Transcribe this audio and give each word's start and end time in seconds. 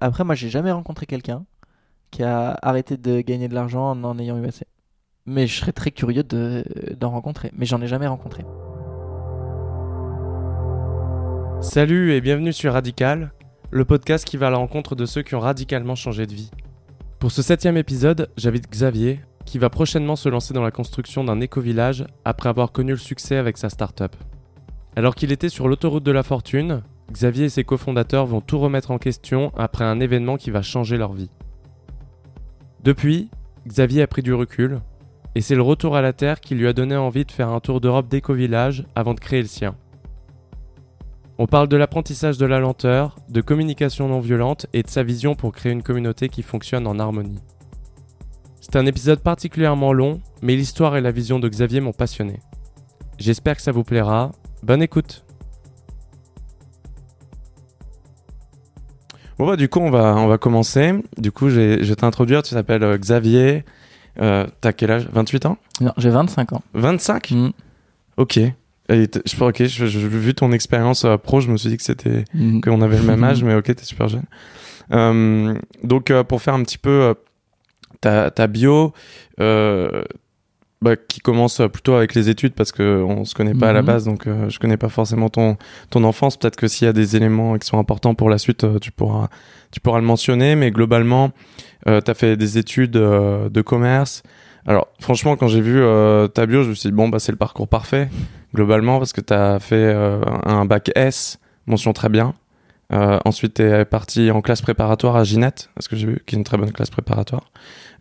Après, 0.00 0.24
moi, 0.24 0.34
j'ai 0.34 0.48
jamais 0.48 0.72
rencontré 0.72 1.06
quelqu'un 1.06 1.44
qui 2.10 2.22
a 2.22 2.56
arrêté 2.62 2.96
de 2.96 3.20
gagner 3.20 3.48
de 3.48 3.54
l'argent 3.54 3.90
en 3.90 4.04
en 4.04 4.18
ayant 4.18 4.38
eu 4.42 4.46
assez. 4.46 4.66
Mais 5.26 5.46
je 5.46 5.58
serais 5.58 5.72
très 5.72 5.90
curieux 5.90 6.22
de- 6.22 6.64
d'en 6.98 7.10
rencontrer. 7.10 7.50
Mais 7.56 7.66
j'en 7.66 7.80
ai 7.82 7.86
jamais 7.86 8.06
rencontré. 8.06 8.44
Salut 11.60 12.12
et 12.12 12.20
bienvenue 12.20 12.52
sur 12.52 12.72
Radical, 12.74 13.32
le 13.70 13.84
podcast 13.84 14.24
qui 14.24 14.36
va 14.36 14.48
à 14.48 14.50
la 14.50 14.58
rencontre 14.58 14.94
de 14.94 15.06
ceux 15.06 15.22
qui 15.22 15.34
ont 15.34 15.40
radicalement 15.40 15.94
changé 15.94 16.26
de 16.26 16.34
vie. 16.34 16.50
Pour 17.18 17.32
ce 17.32 17.42
septième 17.42 17.76
épisode, 17.76 18.28
j'invite 18.36 18.70
Xavier, 18.70 19.20
qui 19.46 19.58
va 19.58 19.70
prochainement 19.70 20.16
se 20.16 20.28
lancer 20.28 20.54
dans 20.54 20.62
la 20.62 20.70
construction 20.70 21.24
d'un 21.24 21.40
éco-village 21.40 22.06
après 22.24 22.48
avoir 22.48 22.72
connu 22.72 22.92
le 22.92 22.98
succès 22.98 23.36
avec 23.36 23.56
sa 23.56 23.68
start-up. 23.70 24.14
Alors 24.94 25.14
qu'il 25.14 25.32
était 25.32 25.48
sur 25.48 25.66
l'autoroute 25.66 26.04
de 26.04 26.12
la 26.12 26.22
fortune, 26.22 26.82
Xavier 27.12 27.44
et 27.46 27.48
ses 27.48 27.64
cofondateurs 27.64 28.26
vont 28.26 28.40
tout 28.40 28.58
remettre 28.58 28.90
en 28.90 28.98
question 28.98 29.52
après 29.56 29.84
un 29.84 30.00
événement 30.00 30.36
qui 30.36 30.50
va 30.50 30.62
changer 30.62 30.96
leur 30.96 31.12
vie. 31.12 31.30
Depuis, 32.82 33.30
Xavier 33.66 34.02
a 34.02 34.06
pris 34.06 34.22
du 34.22 34.34
recul, 34.34 34.80
et 35.34 35.40
c'est 35.40 35.54
le 35.54 35.62
retour 35.62 35.96
à 35.96 36.02
la 36.02 36.12
Terre 36.12 36.40
qui 36.40 36.54
lui 36.54 36.66
a 36.66 36.72
donné 36.72 36.96
envie 36.96 37.24
de 37.24 37.32
faire 37.32 37.50
un 37.50 37.60
tour 37.60 37.80
d'Europe 37.80 38.08
d'éco-village 38.08 38.84
avant 38.94 39.12
de 39.12 39.20
créer 39.20 39.42
le 39.42 39.48
sien. 39.48 39.76
On 41.38 41.46
parle 41.46 41.68
de 41.68 41.76
l'apprentissage 41.76 42.38
de 42.38 42.46
la 42.46 42.58
lenteur, 42.58 43.16
de 43.28 43.42
communication 43.42 44.08
non 44.08 44.20
violente 44.20 44.66
et 44.72 44.82
de 44.82 44.88
sa 44.88 45.02
vision 45.02 45.34
pour 45.34 45.52
créer 45.52 45.72
une 45.72 45.82
communauté 45.82 46.30
qui 46.30 46.42
fonctionne 46.42 46.86
en 46.86 46.98
harmonie. 46.98 47.42
C'est 48.62 48.76
un 48.76 48.86
épisode 48.86 49.20
particulièrement 49.20 49.92
long, 49.92 50.20
mais 50.40 50.56
l'histoire 50.56 50.96
et 50.96 51.02
la 51.02 51.10
vision 51.10 51.38
de 51.38 51.48
Xavier 51.48 51.80
m'ont 51.80 51.92
passionné. 51.92 52.40
J'espère 53.18 53.56
que 53.56 53.62
ça 53.62 53.72
vous 53.72 53.84
plaira. 53.84 54.32
Bonne 54.62 54.82
écoute 54.82 55.25
Bon 59.38 59.46
bah 59.46 59.56
du 59.56 59.68
coup 59.68 59.80
on 59.80 59.90
va, 59.90 60.14
on 60.16 60.26
va 60.28 60.38
commencer. 60.38 60.94
Du 61.18 61.30
coup 61.32 61.50
j'ai- 61.50 61.82
je 61.84 61.88
vais 61.90 61.96
t'introduire, 61.96 62.42
tu 62.42 62.54
t'appelles 62.54 62.82
euh, 62.82 62.96
Xavier. 62.98 63.64
Euh, 64.20 64.46
T'as 64.62 64.72
quel 64.72 64.90
âge? 64.90 65.08
28 65.12 65.44
ans? 65.44 65.58
Non, 65.82 65.92
j'ai 65.98 66.08
25 66.10 66.52
ans. 66.54 66.62
25 66.72 67.30
Mm. 67.32 67.50
Ok. 68.16 68.38
Et 68.38 68.54
je, 68.88 69.44
ok, 69.44 69.64
je, 69.66 69.86
je- 69.86 69.98
vu 70.06 70.32
ton 70.34 70.52
expérience 70.52 71.04
euh, 71.04 71.16
pro, 71.18 71.40
je 71.40 71.50
me 71.50 71.56
suis 71.58 71.68
dit 71.68 71.76
que 71.76 71.82
c'était 71.82 72.24
Mm. 72.32 72.60
qu'on 72.62 72.80
avait 72.80 72.96
le 72.96 73.02
même 73.04 73.22
âge, 73.24 73.42
mais 73.44 73.54
ok, 73.54 73.64
t'es 73.74 73.84
super 73.84 74.08
jeune. 74.08 74.24
Euh, 74.92 75.54
donc, 75.82 76.10
euh, 76.10 76.22
pour 76.24 76.40
faire 76.40 76.54
un 76.54 76.62
petit 76.62 76.78
peu 76.78 77.14
ta, 78.00 78.30
ta 78.30 78.46
bio, 78.46 78.94
euh, 79.40 80.02
bah, 80.82 80.94
qui 80.96 81.20
commence 81.20 81.60
plutôt 81.72 81.94
avec 81.94 82.14
les 82.14 82.28
études 82.28 82.52
parce 82.52 82.70
que 82.70 83.02
on 83.02 83.24
se 83.24 83.34
connaît 83.34 83.54
pas 83.54 83.70
à 83.70 83.72
la 83.72 83.80
Mhm. 83.80 83.86
base, 83.86 84.04
donc 84.04 84.26
euh, 84.26 84.48
je 84.50 84.58
connais 84.58 84.76
pas 84.76 84.88
forcément 84.90 85.28
ton 85.30 85.56
ton 85.90 86.04
enfance. 86.04 86.36
Peut-être 86.36 86.56
que 86.56 86.68
s'il 86.68 86.84
y 86.86 86.88
a 86.88 86.92
des 86.92 87.16
éléments 87.16 87.56
qui 87.58 87.66
sont 87.66 87.78
importants 87.78 88.14
pour 88.14 88.28
la 88.30 88.38
suite, 88.38 88.64
euh, 88.64 88.78
tu 88.78 88.92
pourras 88.92 89.28
tu 89.70 89.80
pourras 89.80 89.98
le 90.00 90.04
mentionner. 90.06 90.54
Mais 90.54 90.70
globalement, 90.70 91.30
euh, 91.88 92.00
t'as 92.00 92.14
fait 92.14 92.36
des 92.36 92.58
études 92.58 92.96
euh, 92.96 93.48
de 93.48 93.62
commerce. 93.62 94.22
Alors, 94.66 94.88
franchement, 95.00 95.36
quand 95.36 95.46
j'ai 95.48 95.60
vu 95.60 95.80
ta 96.34 96.44
bio, 96.46 96.62
je 96.64 96.70
me 96.70 96.74
suis 96.74 96.88
dit 96.90 96.94
bon 96.94 97.08
bah 97.08 97.20
c'est 97.20 97.30
le 97.32 97.38
parcours 97.38 97.68
parfait 97.68 98.08
globalement 98.54 98.98
parce 98.98 99.12
que 99.12 99.20
t'as 99.20 99.58
fait 99.60 99.76
euh, 99.76 100.20
un 100.44 100.64
bac 100.64 100.90
S, 100.96 101.38
mention 101.66 101.92
très 101.92 102.08
bien. 102.08 102.34
Ensuite, 102.90 103.54
tu 103.54 103.62
es 103.62 103.84
parti 103.84 104.30
en 104.30 104.40
classe 104.42 104.62
préparatoire 104.62 105.16
à 105.16 105.24
Ginette, 105.24 105.70
parce 105.74 105.88
que 105.88 105.96
j'ai 105.96 106.06
vu 106.06 106.22
qu'il 106.24 106.36
y 106.36 106.38
a 106.38 106.40
une 106.40 106.44
très 106.44 106.56
bonne 106.56 106.70
classe 106.72 106.90
préparatoire. 106.90 107.50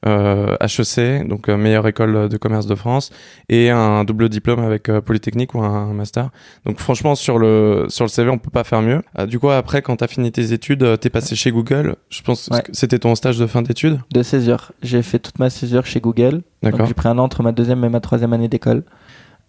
Euh, 0.06 0.56
HEC, 0.62 1.28
donc 1.28 1.50
euh, 1.50 1.58
meilleure 1.58 1.88
école 1.88 2.30
de 2.30 2.38
commerce 2.38 2.68
de 2.68 2.76
France, 2.76 3.12
et 3.50 3.70
un 3.72 4.04
double 4.04 4.30
diplôme 4.30 4.60
avec 4.60 4.88
euh, 4.90 5.02
Polytechnique 5.02 5.56
ou 5.56 5.62
un, 5.64 5.90
un 5.90 5.94
master. 5.94 6.30
Donc 6.66 6.80
franchement, 6.80 7.16
sur 7.16 7.40
le, 7.40 7.86
sur 7.90 8.06
le 8.06 8.10
CV, 8.10 8.30
on 8.30 8.38
peut 8.38 8.52
pas 8.52 8.64
faire 8.64 8.82
mieux. 8.82 9.02
Euh, 9.18 9.26
du 9.26 9.40
coup, 9.40 9.50
après, 9.50 9.82
quand 9.82 9.96
tu 9.98 10.04
as 10.04 10.08
fini 10.08 10.32
tes 10.32 10.54
études, 10.54 10.84
euh, 10.84 10.96
t'es 10.98 11.10
passé 11.10 11.36
chez 11.36 11.52
Google. 11.52 11.96
Je 12.10 12.22
pense 12.22 12.50
Ouais. 12.52 12.62
que 12.62 12.70
c'était 12.74 13.00
ton 13.00 13.16
stage 13.16 13.40
de 13.40 13.48
fin 13.48 13.62
d'études. 13.64 14.00
De 14.14 14.22
césure. 14.22 14.72
J'ai 14.84 15.02
fait 15.02 15.18
toute 15.20 15.40
ma 15.40 15.50
césure 15.50 15.86
chez 15.86 16.00
Google. 16.02 16.42
D'accord. 16.62 16.86
j'ai 16.86 16.94
pris 16.94 17.08
un 17.10 17.18
an 17.18 17.24
entre 17.24 17.42
ma 17.42 17.52
deuxième 17.52 17.84
et 17.84 17.90
ma 17.90 18.00
troisième 18.00 18.34
année 18.34 18.48
d'école. 18.48 18.84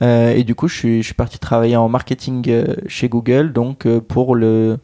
Euh, 0.02 0.30
et 0.34 0.44
du 0.44 0.54
coup, 0.54 0.68
je 0.68 0.76
suis, 0.76 1.02
je 1.02 1.06
suis 1.06 1.14
parti 1.14 1.38
travailler 1.38 1.76
en 1.76 1.88
marketing 1.88 2.44
euh, 2.48 2.74
chez 2.86 3.08
Google, 3.08 3.52
donc 3.52 3.86
euh, 3.86 4.00
pour 4.00 4.34
le, 4.34 4.78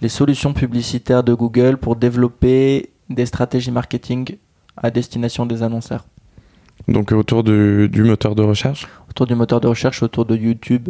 les 0.00 0.08
solutions 0.08 0.52
publicitaires 0.52 1.22
de 1.24 1.34
Google 1.34 1.76
pour 1.78 1.96
développer 1.96 2.90
des 3.10 3.26
stratégies 3.26 3.70
marketing 3.72 4.36
à 4.76 4.90
destination 4.90 5.46
des 5.46 5.62
annonceurs. 5.62 6.04
Donc 6.88 7.12
euh, 7.12 7.16
autour 7.16 7.42
du, 7.44 7.88
du 7.88 8.02
moteur 8.04 8.34
de 8.34 8.42
recherche? 8.42 8.86
Autour 9.10 9.26
du 9.26 9.34
moteur 9.34 9.60
de 9.60 9.66
recherche, 9.68 10.02
autour 10.02 10.24
de 10.26 10.36
YouTube, 10.36 10.88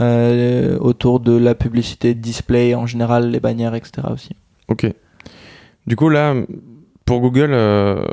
euh, 0.00 0.78
autour 0.78 1.20
de 1.20 1.36
la 1.36 1.54
publicité 1.54 2.14
display 2.14 2.74
en 2.74 2.86
général, 2.86 3.30
les 3.30 3.40
bannières, 3.40 3.74
etc. 3.74 4.08
aussi. 4.12 4.30
Ok. 4.68 4.86
Du 5.86 5.96
coup, 5.96 6.08
là, 6.08 6.34
pour 7.04 7.20
Google, 7.20 7.50
euh, 7.52 8.04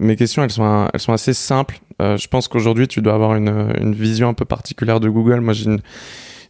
mes 0.00 0.16
questions, 0.16 0.42
elles 0.42 0.50
sont, 0.50 0.88
elles 0.92 1.00
sont 1.00 1.12
assez 1.12 1.32
simples. 1.32 1.78
Euh, 2.00 2.16
je 2.16 2.28
pense 2.28 2.48
qu'aujourd'hui, 2.48 2.88
tu 2.88 3.00
dois 3.00 3.14
avoir 3.14 3.36
une, 3.36 3.72
une 3.80 3.94
vision 3.94 4.28
un 4.28 4.34
peu 4.34 4.44
particulière 4.44 4.98
de 5.00 5.08
Google. 5.08 5.40
Moi, 5.40 5.52
j'ai 5.54 5.66
une- 5.66 5.80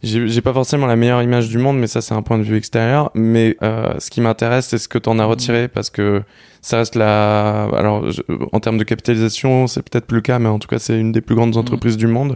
j'ai 0.03 0.41
pas 0.41 0.53
forcément 0.53 0.85
la 0.85 0.95
meilleure 0.97 1.21
image 1.23 1.47
du 1.49 1.57
monde, 1.57 1.79
mais 1.79 1.87
ça, 1.87 2.01
c'est 2.01 2.13
un 2.13 2.21
point 2.21 2.37
de 2.37 2.43
vue 2.43 2.57
extérieur. 2.57 3.09
Mais 3.15 3.55
euh, 3.63 3.93
ce 3.99 4.09
qui 4.09 4.19
m'intéresse, 4.21 4.67
c'est 4.67 4.77
ce 4.77 4.87
que 4.89 4.97
tu 4.97 5.07
en 5.09 5.17
as 5.19 5.25
retiré, 5.25 5.67
parce 5.69 5.89
que 5.89 6.23
ça 6.61 6.77
reste 6.77 6.95
la... 6.95 7.63
Alors, 7.75 8.11
je- 8.11 8.21
en 8.51 8.59
termes 8.59 8.77
de 8.77 8.83
capitalisation, 8.83 9.67
c'est 9.67 9.81
peut-être 9.81 10.05
plus 10.05 10.17
le 10.17 10.21
cas, 10.21 10.39
mais 10.39 10.49
en 10.49 10.59
tout 10.59 10.67
cas, 10.67 10.79
c'est 10.79 10.99
une 10.99 11.11
des 11.13 11.21
plus 11.21 11.35
grandes 11.35 11.55
entreprises 11.57 11.95
du 11.97 12.07
monde. 12.07 12.35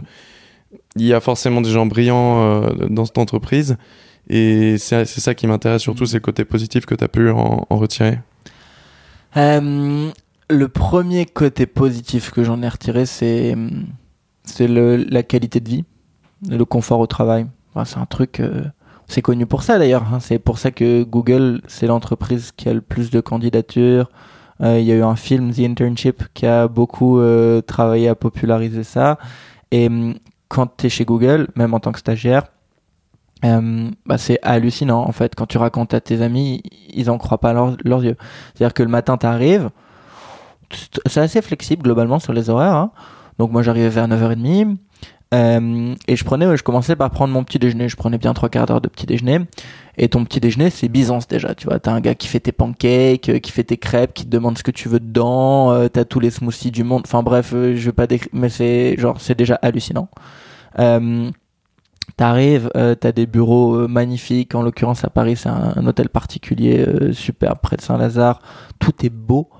Il 0.96 1.04
y 1.04 1.12
a 1.14 1.20
forcément 1.20 1.60
des 1.60 1.70
gens 1.70 1.86
brillants 1.86 2.42
euh, 2.42 2.70
dans 2.88 3.04
cette 3.04 3.18
entreprise. 3.18 3.76
Et 4.30 4.76
c'est 4.78 5.04
ça 5.06 5.34
qui 5.34 5.46
m'intéresse 5.46 5.82
surtout, 5.82 6.02
Mhm. 6.02 6.06
c'est 6.08 6.16
le 6.16 6.20
côté 6.22 6.44
positif 6.44 6.86
que 6.86 6.94
tu 6.94 7.04
as 7.04 7.08
pu 7.08 7.30
en, 7.30 7.66
en 7.68 7.76
retirer. 7.76 8.18
Euh, 9.36 10.10
le 10.50 10.68
premier 10.68 11.26
côté 11.26 11.66
positif 11.66 12.30
que 12.30 12.42
j'en 12.44 12.62
ai 12.62 12.68
retiré, 12.68 13.06
c'est 13.06 13.54
c'est 14.44 14.66
la 14.66 15.22
qualité 15.22 15.60
de 15.60 15.68
vie, 15.68 15.84
le 16.48 16.64
confort 16.64 17.00
au 17.00 17.06
travail. 17.06 17.46
Enfin, 17.74 17.84
c'est 17.84 17.98
un 17.98 18.06
truc, 18.06 18.40
euh, 18.40 18.64
c'est 19.06 19.22
connu 19.22 19.46
pour 19.46 19.62
ça 19.62 19.78
d'ailleurs. 19.78 20.04
hein. 20.12 20.20
C'est 20.20 20.38
pour 20.38 20.58
ça 20.58 20.70
que 20.70 21.02
Google, 21.04 21.60
c'est 21.66 21.86
l'entreprise 21.86 22.52
qui 22.56 22.68
a 22.68 22.74
le 22.74 22.80
plus 22.80 23.10
de 23.10 23.20
candidatures. 23.20 24.10
Euh, 24.60 24.78
Il 24.80 24.86
y 24.86 24.92
a 24.92 24.96
eu 24.96 25.02
un 25.02 25.16
film, 25.16 25.52
The 25.52 25.60
Internship, 25.60 26.24
qui 26.34 26.46
a 26.46 26.66
beaucoup 26.68 27.20
euh, 27.20 27.60
travaillé 27.62 28.08
à 28.08 28.14
populariser 28.14 28.84
ça. 28.84 29.18
Et 29.70 29.86
hum, 29.88 30.14
quand 30.48 30.76
tu 30.78 30.86
es 30.86 30.88
chez 30.88 31.04
Google, 31.04 31.48
même 31.56 31.74
en 31.74 31.80
tant 31.80 31.92
que 31.92 31.98
stagiaire, 32.00 32.44
euh, 33.44 33.88
bah, 34.06 34.18
c'est 34.18 34.40
hallucinant 34.42 35.02
en 35.06 35.12
fait. 35.12 35.34
Quand 35.36 35.46
tu 35.46 35.58
racontes 35.58 35.94
à 35.94 36.00
tes 36.00 36.22
amis, 36.22 36.62
ils 36.92 37.08
en 37.10 37.18
croient 37.18 37.38
pas 37.38 37.52
leurs- 37.52 37.76
leurs 37.84 38.02
yeux. 38.04 38.16
C'est-à-dire 38.54 38.74
que 38.74 38.82
le 38.82 38.88
matin, 38.88 39.16
t'arrives, 39.16 39.70
c'est 41.06 41.20
assez 41.20 41.40
flexible 41.42 41.82
globalement 41.82 42.18
sur 42.18 42.32
les 42.32 42.50
horaires. 42.50 42.74
hein. 42.74 42.90
Donc 43.38 43.52
moi, 43.52 43.62
j'arrivais 43.62 43.88
vers 43.88 44.08
9h30 44.08 44.76
euh, 45.34 45.94
et 46.06 46.16
je 46.16 46.24
prenais, 46.24 46.56
je 46.56 46.62
commençais 46.62 46.96
par 46.96 47.10
prendre 47.10 47.32
mon 47.32 47.44
petit 47.44 47.58
déjeuner. 47.58 47.88
Je 47.88 47.96
prenais 47.96 48.18
bien 48.18 48.32
trois 48.34 48.48
quarts 48.48 48.66
d'heure 48.66 48.80
de 48.80 48.88
petit 48.88 49.06
déjeuner. 49.06 49.40
Et 49.96 50.08
ton 50.08 50.24
petit 50.24 50.40
déjeuner, 50.40 50.70
c'est 50.70 50.88
Byzance 50.88 51.28
déjà. 51.28 51.54
Tu 51.54 51.66
vois, 51.66 51.78
t'as 51.78 51.92
un 51.92 52.00
gars 52.00 52.14
qui 52.14 52.28
fait 52.28 52.40
tes 52.40 52.52
pancakes, 52.52 53.28
euh, 53.28 53.38
qui 53.38 53.52
fait 53.52 53.64
tes 53.64 53.76
crêpes, 53.76 54.14
qui 54.14 54.24
te 54.24 54.30
demande 54.30 54.56
ce 54.56 54.62
que 54.62 54.70
tu 54.70 54.88
veux 54.88 55.00
dedans. 55.00 55.72
euh, 55.72 55.88
t'as 55.88 56.04
tous 56.04 56.20
les 56.20 56.30
smoothies 56.30 56.70
du 56.70 56.84
monde. 56.84 57.02
Enfin 57.04 57.22
bref, 57.22 57.50
je 57.52 57.84
vais 57.84 57.92
pas 57.92 58.06
décrire, 58.06 58.30
mais 58.32 58.48
c'est 58.48 58.96
genre 58.98 59.20
c'est 59.20 59.36
déjà 59.36 59.56
hallucinant. 59.56 60.08
T'arrives, 62.16 62.70
t'as 62.74 63.12
des 63.12 63.26
bureaux 63.26 63.86
magnifiques. 63.86 64.54
En 64.54 64.62
l'occurrence, 64.62 65.04
à 65.04 65.10
Paris, 65.10 65.36
c'est 65.36 65.50
un, 65.50 65.74
un 65.76 65.86
hôtel 65.86 66.08
particulier 66.08 66.84
super 67.12 67.58
près 67.58 67.76
de 67.76 67.82
Saint-Lazare. 67.82 68.40
Tout 68.78 69.04
est 69.04 69.10
beau. 69.10 69.50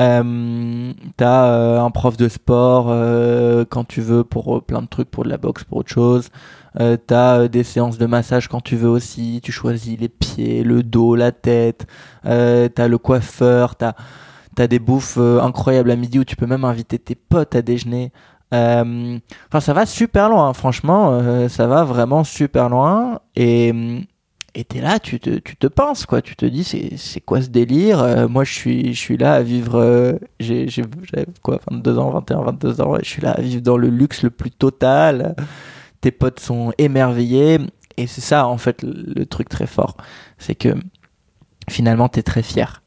Euh, 0.00 0.92
t'as 1.16 1.46
euh, 1.48 1.80
un 1.80 1.90
prof 1.90 2.16
de 2.16 2.28
sport 2.28 2.86
euh, 2.88 3.64
quand 3.68 3.84
tu 3.84 4.00
veux 4.00 4.24
pour 4.24 4.56
euh, 4.56 4.60
plein 4.60 4.82
de 4.82 4.86
trucs, 4.86 5.10
pour 5.10 5.24
de 5.24 5.28
la 5.28 5.36
boxe, 5.36 5.64
pour 5.64 5.78
autre 5.78 5.90
chose. 5.90 6.28
Euh, 6.80 6.96
t'as 6.96 7.40
euh, 7.40 7.48
des 7.48 7.62
séances 7.62 7.98
de 7.98 8.06
massage 8.06 8.48
quand 8.48 8.60
tu 8.62 8.76
veux 8.76 8.88
aussi. 8.88 9.40
Tu 9.42 9.52
choisis 9.52 9.98
les 9.98 10.08
pieds, 10.08 10.64
le 10.64 10.82
dos, 10.82 11.14
la 11.14 11.32
tête. 11.32 11.86
T'as 12.24 12.88
le 12.88 12.98
coiffeur. 12.98 13.76
T'as 13.76 13.92
t'as 14.54 14.66
des 14.66 14.78
bouffes 14.78 15.18
incroyables 15.18 15.90
à 15.90 15.96
midi 15.96 16.18
où 16.18 16.24
tu 16.24 16.36
peux 16.36 16.46
même 16.46 16.64
inviter 16.64 16.98
tes 16.98 17.14
potes 17.14 17.54
à 17.54 17.62
déjeuner. 17.62 18.12
Enfin, 18.52 19.60
ça 19.60 19.72
va 19.72 19.86
super 19.86 20.28
loin, 20.28 20.52
franchement, 20.52 21.10
euh, 21.12 21.48
ça 21.48 21.66
va 21.66 21.84
vraiment 21.84 22.22
super 22.22 22.68
loin. 22.68 23.20
Et 23.34 23.72
et 24.54 24.64
t'es 24.64 24.80
là, 24.80 24.98
tu 25.00 25.18
te, 25.20 25.30
tu 25.38 25.56
te 25.56 25.66
penses, 25.66 26.04
quoi. 26.06 26.20
Tu 26.22 26.36
te 26.36 26.44
dis, 26.46 26.62
c'est 26.64 26.96
c'est 26.96 27.20
quoi 27.20 27.40
ce 27.42 27.48
délire 27.48 28.00
Euh, 28.00 28.28
Moi, 28.28 28.44
je 28.44 28.52
suis, 28.52 28.92
je 28.94 28.98
suis 29.00 29.16
là 29.16 29.34
à 29.34 29.42
vivre. 29.42 29.76
euh, 29.78 30.12
j'ai 30.40 30.66
quoi, 31.42 31.58
22 31.70 31.98
ans, 31.98 32.10
21, 32.10 32.42
22 32.42 32.80
ans. 32.82 32.90
ouais, 32.90 33.00
je 33.02 33.08
suis 33.08 33.22
là 33.22 33.32
à 33.32 33.40
vivre 33.40 33.62
dans 33.62 33.76
le 33.78 33.88
luxe 33.88 34.22
le 34.22 34.30
plus 34.30 34.50
total. 34.50 35.34
Tes 36.02 36.10
potes 36.10 36.40
sont 36.40 36.72
émerveillés. 36.78 37.58
Et 37.96 38.06
c'est 38.06 38.20
ça, 38.20 38.46
en 38.46 38.58
fait, 38.58 38.82
le, 38.82 38.92
le 39.14 39.26
truc 39.26 39.48
très 39.48 39.66
fort. 39.66 39.96
C'est 40.38 40.54
que 40.54 40.74
finalement, 41.70 42.08
t'es 42.08 42.22
très 42.22 42.42
fier. 42.42 42.82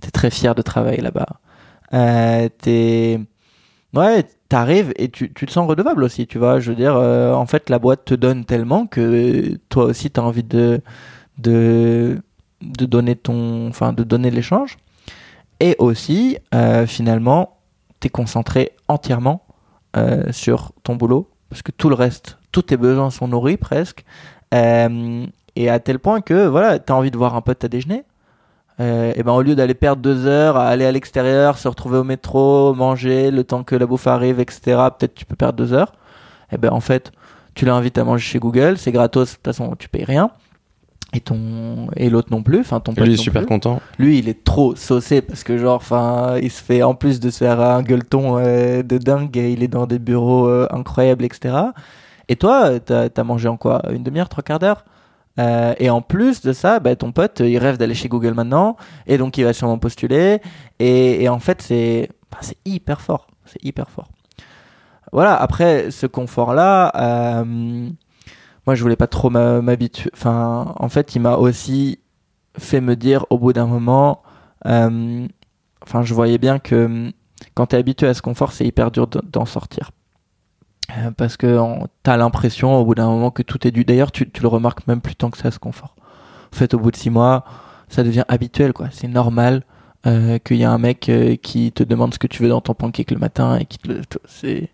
T'es 0.00 0.10
très 0.10 0.30
fier 0.30 0.54
de 0.54 0.62
travailler 0.62 1.00
là-bas. 1.00 1.40
Euh, 1.92 2.48
t'es. 2.60 3.20
Ouais, 3.94 4.24
t'arrives 4.54 4.92
et 4.94 5.08
tu, 5.08 5.32
tu 5.32 5.46
te 5.46 5.50
sens 5.50 5.68
redevable 5.68 6.04
aussi, 6.04 6.28
tu 6.28 6.38
vois. 6.38 6.60
Je 6.60 6.70
veux 6.70 6.76
dire, 6.76 6.94
euh, 6.94 7.34
en 7.34 7.44
fait, 7.44 7.70
la 7.70 7.80
boîte 7.80 8.04
te 8.04 8.14
donne 8.14 8.44
tellement 8.44 8.86
que 8.86 9.58
toi 9.68 9.86
aussi, 9.86 10.12
t'as 10.12 10.22
envie 10.22 10.44
de, 10.44 10.80
de, 11.38 12.22
de 12.62 12.86
donner 12.86 13.16
ton, 13.16 13.66
enfin 13.66 13.92
de 13.92 14.04
donner 14.04 14.30
l'échange. 14.30 14.76
Et 15.58 15.74
aussi, 15.80 16.38
euh, 16.54 16.86
finalement, 16.86 17.56
t'es 17.98 18.10
concentré 18.10 18.70
entièrement 18.86 19.44
euh, 19.96 20.30
sur 20.30 20.70
ton 20.84 20.94
boulot 20.94 21.28
parce 21.48 21.62
que 21.62 21.72
tout 21.72 21.88
le 21.88 21.96
reste, 21.96 22.38
tous 22.52 22.62
tes 22.62 22.76
besoins 22.76 23.10
sont 23.10 23.26
nourris 23.26 23.56
presque. 23.56 24.04
Et 24.52 25.68
à 25.68 25.80
tel 25.80 25.98
point 25.98 26.20
que 26.20 26.46
voilà, 26.46 26.78
t'as 26.78 26.94
envie 26.94 27.10
de 27.10 27.16
voir 27.18 27.34
un 27.34 27.40
pote 27.40 27.64
à 27.64 27.68
déjeuner. 27.68 28.04
Euh, 28.80 29.12
et 29.14 29.22
ben 29.22 29.32
au 29.32 29.42
lieu 29.42 29.54
d'aller 29.54 29.74
perdre 29.74 30.02
deux 30.02 30.26
heures 30.26 30.56
à 30.56 30.66
aller 30.66 30.84
à 30.84 30.90
l'extérieur, 30.90 31.58
se 31.58 31.68
retrouver 31.68 31.98
au 31.98 32.04
métro, 32.04 32.74
manger 32.74 33.30
le 33.30 33.44
temps 33.44 33.62
que 33.62 33.76
la 33.76 33.86
bouffe 33.86 34.08
arrive, 34.08 34.40
etc. 34.40 34.60
Peut-être 34.98 35.14
tu 35.14 35.24
peux 35.24 35.36
perdre 35.36 35.56
deux 35.56 35.72
heures. 35.72 35.92
Et 36.50 36.58
ben 36.58 36.72
en 36.72 36.80
fait, 36.80 37.12
tu 37.54 37.66
l'invites 37.66 37.98
à 37.98 38.04
manger 38.04 38.24
chez 38.24 38.38
Google, 38.40 38.76
c'est 38.76 38.90
gratos, 38.90 39.30
de 39.30 39.34
toute 39.36 39.44
façon 39.44 39.76
tu 39.78 39.88
payes 39.88 40.04
rien. 40.04 40.30
Et 41.12 41.20
ton 41.20 41.86
et 41.96 42.10
l'autre 42.10 42.28
non 42.32 42.42
plus, 42.42 42.58
enfin 42.58 42.80
ton 42.80 42.92
pote 42.92 43.04
lui 43.04 43.12
il 43.12 43.20
est 43.20 43.22
super 43.22 43.42
plus. 43.42 43.48
content. 43.48 43.80
Lui, 44.00 44.18
il 44.18 44.28
est 44.28 44.42
trop 44.42 44.74
saucé 44.74 45.22
parce 45.22 45.44
que 45.44 45.56
genre, 45.56 45.76
enfin, 45.76 46.38
il 46.42 46.50
se 46.50 46.60
fait 46.60 46.82
en 46.82 46.96
plus 46.96 47.20
de 47.20 47.30
se 47.30 47.38
faire 47.38 47.60
un 47.60 47.82
gueuleton 47.82 48.38
euh, 48.38 48.82
de 48.82 48.98
dingue, 48.98 49.36
il 49.36 49.62
est 49.62 49.68
dans 49.68 49.86
des 49.86 50.00
bureaux 50.00 50.48
euh, 50.48 50.66
incroyables, 50.72 51.24
etc. 51.24 51.54
Et 52.28 52.34
toi, 52.34 52.64
euh, 52.64 52.78
t'as 52.84 53.08
as 53.16 53.24
mangé 53.24 53.46
en 53.46 53.56
quoi? 53.56 53.82
Une 53.92 54.02
demi-heure, 54.02 54.28
trois 54.28 54.42
quarts 54.42 54.58
d'heure? 54.58 54.84
Euh, 55.38 55.74
Et 55.78 55.90
en 55.90 56.00
plus 56.02 56.40
de 56.42 56.52
ça, 56.52 56.80
bah, 56.80 56.94
ton 56.96 57.12
pote, 57.12 57.40
il 57.40 57.58
rêve 57.58 57.76
d'aller 57.78 57.94
chez 57.94 58.08
Google 58.08 58.34
maintenant, 58.34 58.76
et 59.06 59.18
donc 59.18 59.36
il 59.38 59.44
va 59.44 59.52
sûrement 59.52 59.78
postuler. 59.78 60.40
Et, 60.78 61.22
et 61.24 61.28
en 61.28 61.38
fait, 61.40 61.62
c'est 61.62 62.08
c'est 62.40 62.56
hyper 62.64 63.00
fort, 63.00 63.26
c'est 63.44 63.62
hyper 63.64 63.90
fort. 63.90 64.08
Voilà. 65.12 65.34
Après, 65.36 65.90
ce 65.90 66.06
confort-là. 66.06 66.92
euh, 66.96 67.88
moi 68.66 68.74
je 68.74 68.82
voulais 68.82 68.96
pas 68.96 69.06
trop 69.06 69.28
m'habituer 69.28 70.10
enfin 70.14 70.74
en 70.78 70.88
fait 70.88 71.14
il 71.14 71.20
m'a 71.20 71.36
aussi 71.36 71.98
fait 72.58 72.80
me 72.80 72.96
dire 72.96 73.26
au 73.28 73.38
bout 73.38 73.52
d'un 73.52 73.66
moment 73.66 74.22
euh, 74.66 75.26
enfin 75.82 76.02
je 76.02 76.14
voyais 76.14 76.38
bien 76.38 76.58
que 76.58 76.86
hum, 76.86 77.12
quand 77.54 77.66
tu 77.66 77.76
es 77.76 77.78
habitué 77.78 78.06
à 78.06 78.14
ce 78.14 78.22
confort 78.22 78.52
c'est 78.52 78.64
hyper 78.66 78.90
dur 78.90 79.06
de- 79.06 79.20
d'en 79.30 79.44
sortir 79.44 79.90
Euh, 80.90 81.10
parce 81.16 81.36
que 81.38 81.58
tu 82.02 82.10
as 82.10 82.16
l'impression 82.18 82.76
au 82.76 82.84
bout 82.84 82.94
d'un 82.94 83.06
moment 83.08 83.30
que 83.30 83.42
tout 83.42 83.66
est 83.66 83.70
dû 83.70 83.84
d'ailleurs 83.86 84.12
tu, 84.12 84.28
tu 84.30 84.42
le 84.42 84.48
remarques 84.48 84.86
même 84.86 85.00
plus 85.00 85.16
tant 85.16 85.30
que 85.30 85.38
ça 85.38 85.50
ce 85.50 85.58
confort 85.58 85.94
en 86.52 86.56
fait 86.56 86.74
au 86.74 86.78
bout 86.78 86.90
de 86.90 86.96
six 86.96 87.08
mois 87.08 87.44
ça 87.88 88.02
devient 88.02 88.24
habituel 88.28 88.74
quoi 88.74 88.88
c'est 88.90 89.08
normal 89.08 89.62
euh, 90.06 90.38
qu'il 90.38 90.58
y 90.58 90.64
a 90.64 90.70
un 90.70 90.76
mec 90.76 91.08
euh, 91.08 91.36
qui 91.36 91.72
te 91.72 91.82
demande 91.84 92.12
ce 92.12 92.18
que 92.18 92.26
tu 92.26 92.42
veux 92.42 92.50
dans 92.50 92.60
ton 92.60 92.74
pancake 92.74 93.12
le 93.12 93.18
matin 93.18 93.56
et 93.56 93.64
qui 93.64 93.78
te 93.78 93.88
le 93.88 94.02
c'est 94.26 94.68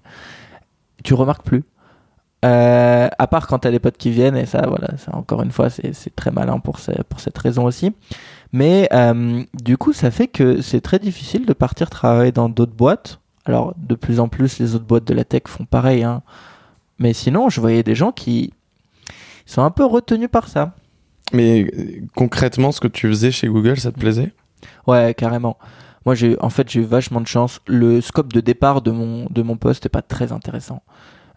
tu 1.04 1.14
remarques 1.14 1.44
plus 1.44 1.62
euh, 2.44 3.08
à 3.18 3.26
part 3.26 3.46
quand 3.46 3.58
t'as 3.60 3.70
des 3.70 3.78
potes 3.78 3.98
qui 3.98 4.10
viennent, 4.10 4.36
et 4.36 4.46
ça, 4.46 4.64
voilà, 4.66 4.96
ça, 4.96 5.14
encore 5.14 5.42
une 5.42 5.50
fois, 5.50 5.68
c'est 5.68 5.92
c'est 5.92 6.16
très 6.16 6.30
malin 6.30 6.58
pour, 6.58 6.78
ce- 6.78 7.02
pour 7.08 7.20
cette 7.20 7.36
raison 7.36 7.64
aussi. 7.66 7.92
Mais 8.52 8.88
euh, 8.94 9.42
du 9.62 9.76
coup, 9.76 9.92
ça 9.92 10.10
fait 10.10 10.26
que 10.28 10.62
c'est 10.62 10.80
très 10.80 10.98
difficile 10.98 11.44
de 11.44 11.52
partir 11.52 11.90
travailler 11.90 12.32
dans 12.32 12.48
d'autres 12.48 12.72
boîtes. 12.74 13.19
Alors, 13.46 13.74
de 13.76 13.94
plus 13.94 14.20
en 14.20 14.28
plus, 14.28 14.58
les 14.58 14.74
autres 14.74 14.84
boîtes 14.84 15.06
de 15.06 15.14
la 15.14 15.24
tech 15.24 15.42
font 15.46 15.64
pareil. 15.64 16.02
Hein. 16.02 16.22
Mais 16.98 17.12
sinon, 17.12 17.48
je 17.48 17.60
voyais 17.60 17.82
des 17.82 17.94
gens 17.94 18.12
qui 18.12 18.52
sont 19.46 19.62
un 19.62 19.70
peu 19.70 19.84
retenus 19.84 20.28
par 20.30 20.48
ça. 20.48 20.74
Mais 21.32 21.62
euh, 21.62 22.02
concrètement, 22.14 22.72
ce 22.72 22.80
que 22.80 22.88
tu 22.88 23.08
faisais 23.08 23.30
chez 23.30 23.48
Google, 23.48 23.78
ça 23.78 23.92
te 23.92 23.98
plaisait? 23.98 24.32
Ouais, 24.86 25.14
carrément. 25.14 25.56
Moi, 26.06 26.14
j'ai, 26.14 26.36
en 26.40 26.50
fait, 26.50 26.68
j'ai 26.70 26.80
eu 26.80 26.84
vachement 26.84 27.20
de 27.20 27.26
chance. 27.26 27.60
Le 27.66 28.00
scope 28.00 28.32
de 28.32 28.40
départ 28.40 28.82
de 28.82 28.90
mon, 28.90 29.26
de 29.30 29.42
mon 29.42 29.56
poste 29.56 29.84
n'est 29.84 29.90
pas 29.90 30.02
très 30.02 30.32
intéressant. 30.32 30.82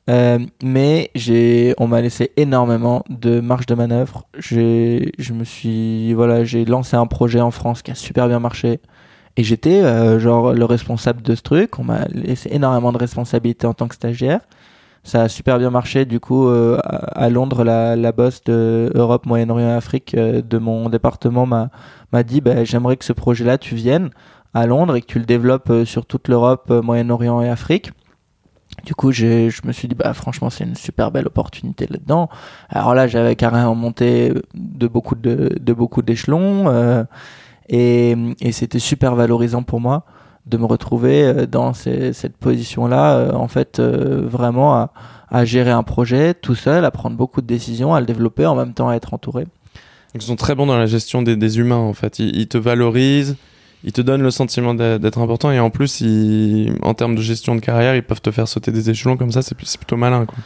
Euh, 0.09 0.39
mais 0.61 1.11
j'ai, 1.15 1.73
on 1.77 1.87
m'a 1.87 2.01
laissé 2.01 2.31
énormément 2.35 3.03
de 3.09 3.39
marge 3.39 3.65
de 3.65 3.75
manœuvre. 3.75 4.27
J'ai, 4.37 5.11
je 5.17 5.33
me 5.33 5.43
suis, 5.45 6.13
voilà, 6.13 6.43
j'ai 6.43 6.65
lancé 6.65 6.97
un 6.97 7.07
projet 7.07 7.39
en 7.39 7.51
France 7.51 7.81
qui 7.81 7.91
a 7.91 7.95
super 7.95 8.27
bien 8.27 8.39
marché. 8.39 8.81
Et 9.35 9.43
j'étais, 9.43 9.81
euh, 9.81 10.19
genre, 10.19 10.53
le 10.53 10.65
responsable 10.65 11.21
de 11.21 11.35
ce 11.35 11.41
truc. 11.41 11.79
On 11.79 11.83
m'a 11.83 12.05
laissé 12.09 12.49
énormément 12.51 12.91
de 12.91 12.97
responsabilités 12.97 13.65
en 13.65 13.73
tant 13.73 13.87
que 13.87 13.95
stagiaire. 13.95 14.41
Ça 15.03 15.23
a 15.23 15.27
super 15.27 15.57
bien 15.59 15.69
marché. 15.69 16.05
Du 16.05 16.19
coup, 16.19 16.47
euh, 16.47 16.79
à 16.83 17.29
Londres, 17.29 17.63
la, 17.63 17.95
la 17.95 18.11
boss 18.11 18.43
de 18.43 18.91
Europe, 18.95 19.25
Moyen-Orient 19.25 19.69
et 19.69 19.73
Afrique 19.73 20.15
euh, 20.15 20.41
de 20.41 20.57
mon 20.57 20.87
département 20.87 21.45
m'a, 21.45 21.69
m'a 22.13 22.23
dit, 22.23 22.41
bah, 22.41 22.63
j'aimerais 22.63 22.95
que 22.95 23.05
ce 23.05 23.13
projet-là, 23.13 23.57
tu 23.57 23.75
viennes 23.75 24.11
à 24.53 24.67
Londres 24.67 24.95
et 24.95 25.01
que 25.01 25.07
tu 25.07 25.19
le 25.19 25.25
développes 25.25 25.71
euh, 25.71 25.83
sur 25.83 26.05
toute 26.05 26.27
l'Europe, 26.27 26.67
euh, 26.69 26.81
Moyen-Orient 26.81 27.41
et 27.41 27.49
Afrique. 27.49 27.91
Du 28.85 28.95
coup, 28.95 29.11
je 29.11 29.49
me 29.65 29.71
suis 29.71 29.87
dit, 29.87 29.95
bah, 29.95 30.13
franchement, 30.13 30.49
c'est 30.49 30.63
une 30.63 30.75
super 30.75 31.11
belle 31.11 31.27
opportunité 31.27 31.85
là-dedans. 31.89 32.29
Alors 32.69 32.95
là, 32.95 33.07
j'avais 33.07 33.35
carrément 33.35 33.75
monté 33.75 34.33
de 34.55 34.87
beaucoup 34.87 35.15
de, 35.15 35.55
de 35.59 35.73
beaucoup 35.73 36.01
d'échelons, 36.01 36.65
euh, 36.67 37.03
et, 37.69 38.15
et 38.41 38.51
c'était 38.51 38.79
super 38.79 39.15
valorisant 39.15 39.63
pour 39.63 39.79
moi 39.81 40.03
de 40.45 40.57
me 40.57 40.65
retrouver 40.65 41.23
euh, 41.23 41.45
dans 41.45 41.73
ces- 41.73 42.11
cette 42.13 42.35
position-là, 42.37 43.15
euh, 43.15 43.31
en 43.33 43.47
fait, 43.47 43.79
euh, 43.79 44.21
vraiment 44.27 44.75
à, 44.75 44.91
à 45.29 45.45
gérer 45.45 45.71
un 45.71 45.83
projet 45.83 46.33
tout 46.33 46.55
seul, 46.55 46.83
à 46.85 46.91
prendre 46.91 47.15
beaucoup 47.15 47.41
de 47.41 47.47
décisions, 47.47 47.93
à 47.93 47.99
le 48.01 48.05
développer, 48.05 48.45
en 48.45 48.55
même 48.55 48.73
temps 48.73 48.89
à 48.89 48.95
être 48.95 49.13
entouré. 49.13 49.45
Ils 50.15 50.21
sont 50.21 50.35
très 50.35 50.53
bons 50.53 50.65
dans 50.67 50.77
la 50.77 50.85
gestion 50.85 51.21
des, 51.23 51.35
des 51.35 51.57
humains, 51.59 51.77
en 51.77 51.93
fait. 51.93 52.19
Ils, 52.19 52.47
te 52.47 52.57
valorisent, 52.57 53.35
ils 53.83 53.93
te 53.93 54.01
donnent 54.01 54.21
le 54.21 54.29
sentiment 54.31 54.73
d'être 54.75 55.17
important, 55.19 55.49
et 55.51 55.59
en 55.59 55.69
plus, 55.69 56.01
ils- 56.01 56.75
en 56.83 56.93
termes 56.93 57.15
de 57.15 57.21
gestion 57.21 57.55
de 57.55 57.61
carrière, 57.61 57.95
ils 57.95 58.03
peuvent 58.03 58.21
te 58.21 58.29
faire 58.31 58.47
sauter 58.47 58.71
des 58.71 58.89
échelons 58.89 59.17
comme 59.17 59.31
ça, 59.31 59.41
c'est 59.41 59.55
plutôt 59.57 59.95
malin, 59.97 60.25
quoi. 60.25 60.37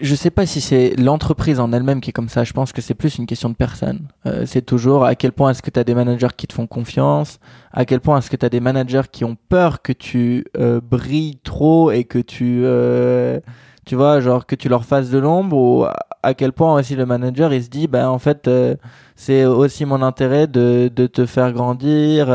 Je 0.00 0.14
sais 0.14 0.30
pas 0.30 0.46
si 0.46 0.60
c'est 0.60 0.94
l'entreprise 0.98 1.60
en 1.60 1.72
elle-même 1.72 2.00
qui 2.00 2.10
est 2.10 2.12
comme 2.12 2.28
ça. 2.28 2.44
Je 2.44 2.52
pense 2.52 2.72
que 2.72 2.80
c'est 2.80 2.94
plus 2.94 3.18
une 3.18 3.26
question 3.26 3.48
de 3.50 3.54
personne. 3.54 4.08
Euh, 4.26 4.44
c'est 4.46 4.62
toujours 4.62 5.04
à 5.04 5.14
quel 5.14 5.32
point 5.32 5.50
est-ce 5.50 5.60
que 5.62 5.70
tu 5.70 5.78
as 5.78 5.84
des 5.84 5.94
managers 5.94 6.28
qui 6.36 6.46
te 6.46 6.54
font 6.54 6.66
confiance, 6.66 7.38
à 7.72 7.84
quel 7.84 8.00
point 8.00 8.18
est-ce 8.18 8.30
que 8.30 8.36
tu 8.36 8.46
as 8.46 8.48
des 8.48 8.60
managers 8.60 9.02
qui 9.10 9.24
ont 9.24 9.36
peur 9.48 9.82
que 9.82 9.92
tu 9.92 10.46
euh, 10.58 10.80
brilles 10.80 11.38
trop 11.42 11.90
et 11.90 12.04
que 12.04 12.18
tu, 12.18 12.62
euh, 12.64 13.40
tu 13.84 13.94
vois, 13.96 14.20
genre 14.20 14.46
que 14.46 14.54
tu 14.54 14.68
leur 14.68 14.84
fasses 14.84 15.10
de 15.10 15.18
l'ombre, 15.18 15.56
ou 15.56 15.84
à- 15.84 16.34
quel 16.34 16.52
point 16.52 16.74
aussi 16.78 16.94
le 16.96 17.06
manager 17.06 17.52
il 17.52 17.62
se 17.62 17.68
dit, 17.68 17.86
ben 17.88 18.08
en 18.08 18.18
fait, 18.18 18.46
euh, 18.48 18.76
c'est 19.16 19.44
aussi 19.44 19.84
mon 19.84 20.00
intérêt 20.02 20.46
de, 20.46 20.90
de 20.94 21.06
te 21.06 21.26
faire 21.26 21.52
grandir. 21.52 22.28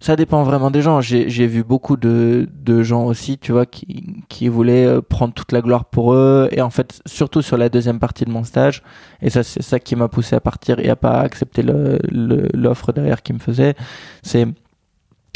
Ça 0.00 0.16
dépend 0.16 0.42
vraiment 0.44 0.70
des 0.70 0.80
gens. 0.82 1.00
J'ai 1.02 1.46
vu 1.46 1.62
beaucoup 1.62 1.96
de, 1.98 2.48
de 2.52 2.82
gens 2.82 3.04
aussi, 3.04 3.36
tu 3.38 3.52
vois, 3.52 3.66
qui, 3.66 4.24
qui 4.28 4.48
voulaient 4.48 4.86
euh, 4.86 5.02
prendre 5.02 5.34
toute 5.34 5.52
la 5.52 5.60
gloire 5.60 5.84
pour 5.84 6.14
eux. 6.14 6.48
Et 6.52 6.62
en 6.62 6.70
fait, 6.70 7.02
surtout 7.06 7.42
sur 7.42 7.58
la 7.58 7.68
deuxième 7.68 7.98
partie 7.98 8.24
de 8.24 8.30
mon 8.30 8.42
stage, 8.42 8.82
et 9.20 9.28
ça, 9.28 9.42
c'est 9.42 9.62
ça 9.62 9.78
qui 9.78 9.96
m'a 9.96 10.08
poussé 10.08 10.34
à 10.34 10.40
partir 10.40 10.78
et 10.80 10.88
à 10.88 10.96
pas 10.96 11.20
accepter 11.20 11.62
le- 11.62 11.98
le- 12.10 12.48
l'offre 12.54 12.92
derrière 12.92 13.22
qui 13.22 13.32
me 13.34 13.38
faisait, 13.38 13.74
c'est 14.22 14.46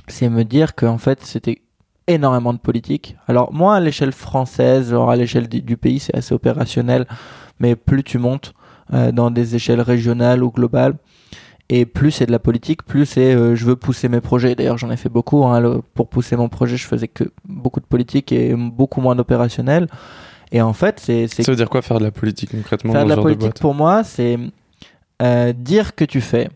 c'est 0.09 0.29
me 0.29 0.45
dire 0.45 0.75
qu'en 0.75 0.99
fait, 0.99 1.25
c'était 1.25 1.63
énormément 2.07 2.53
de 2.53 2.59
politique. 2.59 3.17
Alors, 3.27 3.53
moi, 3.53 3.77
à 3.77 3.81
l'échelle 3.81 4.13
française, 4.13 4.91
genre 4.91 5.11
à 5.11 5.17
l'échelle 5.17 5.49
du, 5.49 5.63
du 5.63 5.77
pays, 5.79 5.99
c'est 5.99 6.15
assez 6.15 6.35
opérationnel, 6.35 7.07
mais 7.59 7.75
plus 7.77 8.03
tu 8.03 8.19
montes 8.19 8.53
euh, 8.93 9.13
dans 9.13 9.31
des 9.31 9.57
échelles 9.57 9.81
régionales 9.81 10.43
ou 10.45 10.51
globales, 10.51 10.97
et 11.81 11.87
plus 11.87 12.11
c'est 12.11 12.27
de 12.27 12.31
la 12.33 12.39
politique, 12.39 12.85
plus 12.85 13.07
c'est 13.07 13.35
euh, 13.35 13.55
je 13.57 13.65
veux 13.65 13.77
pousser 13.77 14.09
mes 14.09 14.21
projets. 14.21 14.55
D'ailleurs, 14.55 14.79
j'en 14.79 14.91
ai 14.91 14.97
fait 14.97 15.09
beaucoup. 15.09 15.45
Hein, 15.45 15.61
le- 15.61 15.81
pour 15.95 16.09
pousser 16.09 16.37
mon 16.37 16.49
projet, 16.49 16.77
je 16.77 16.87
faisais 16.87 17.09
que 17.09 17.25
beaucoup 17.49 17.81
de 17.81 17.87
politique 17.87 18.31
et 18.33 18.55
beaucoup 18.55 19.01
moins 19.01 19.17
d'opérationnel. 19.17 19.89
Et 20.53 20.63
en 20.63 20.73
fait, 20.73 21.01
c'est 21.01 21.27
Ça 21.27 21.43
veut 21.51 21.57
dire 21.57 21.69
quoi 21.71 21.83
faire 21.83 21.99
de 21.99 22.05
la 22.05 22.11
politique 22.11 22.51
concrètement 22.53 22.93
faire 22.93 23.01
dans 23.03 23.07
de 23.07 23.11
la 23.11 23.15
genre 23.17 23.25
politique 23.25 23.55
pour 23.61 23.75
moi, 23.75 24.05
c'est 24.05 24.39
euh, 25.23 25.53
dire 25.53 25.95
que 25.95 26.05
tu 26.05 26.21
fais. 26.21 26.49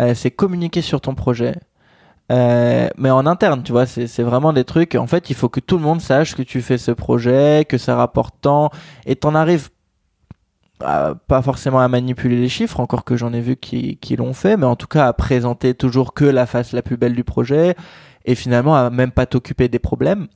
Euh, 0.00 0.14
c'est 0.14 0.30
communiquer 0.30 0.82
sur 0.82 1.00
ton 1.00 1.14
projet. 1.14 1.54
Euh, 2.32 2.88
mais 2.98 3.10
en 3.10 3.24
interne, 3.24 3.62
tu 3.62 3.72
vois, 3.72 3.86
c'est 3.86 4.22
vraiment 4.22 4.52
des 4.52 4.64
trucs. 4.64 4.96
En 4.96 5.06
fait, 5.06 5.30
il 5.30 5.36
faut 5.36 5.48
que 5.48 5.60
tout 5.60 5.78
le 5.78 5.84
monde 5.84 6.00
sache 6.00 6.34
que 6.34 6.42
tu 6.42 6.60
fais 6.60 6.76
ce 6.76 6.90
projet, 6.90 7.64
que 7.68 7.78
ça 7.78 7.94
rapporte 7.96 8.34
tant, 8.40 8.70
et 9.06 9.14
t'en 9.16 9.34
arrives 9.34 9.68
pas 10.78 11.42
forcément 11.42 11.80
à 11.80 11.88
manipuler 11.88 12.36
les 12.36 12.48
chiffres, 12.48 12.80
encore 12.80 13.04
que 13.04 13.16
j'en 13.16 13.32
ai 13.32 13.40
vu 13.40 13.56
qui, 13.56 13.96
qui 13.96 14.16
l'ont 14.16 14.34
fait, 14.34 14.56
mais 14.56 14.66
en 14.66 14.76
tout 14.76 14.86
cas 14.86 15.06
à 15.06 15.12
présenter 15.12 15.74
toujours 15.74 16.12
que 16.14 16.24
la 16.24 16.46
face 16.46 16.72
la 16.72 16.82
plus 16.82 16.96
belle 16.96 17.14
du 17.14 17.24
projet, 17.24 17.74
et 18.26 18.34
finalement 18.34 18.76
à 18.76 18.90
même 18.90 19.10
pas 19.10 19.26
t'occuper 19.26 19.68
des 19.68 19.78
problèmes. 19.78 20.26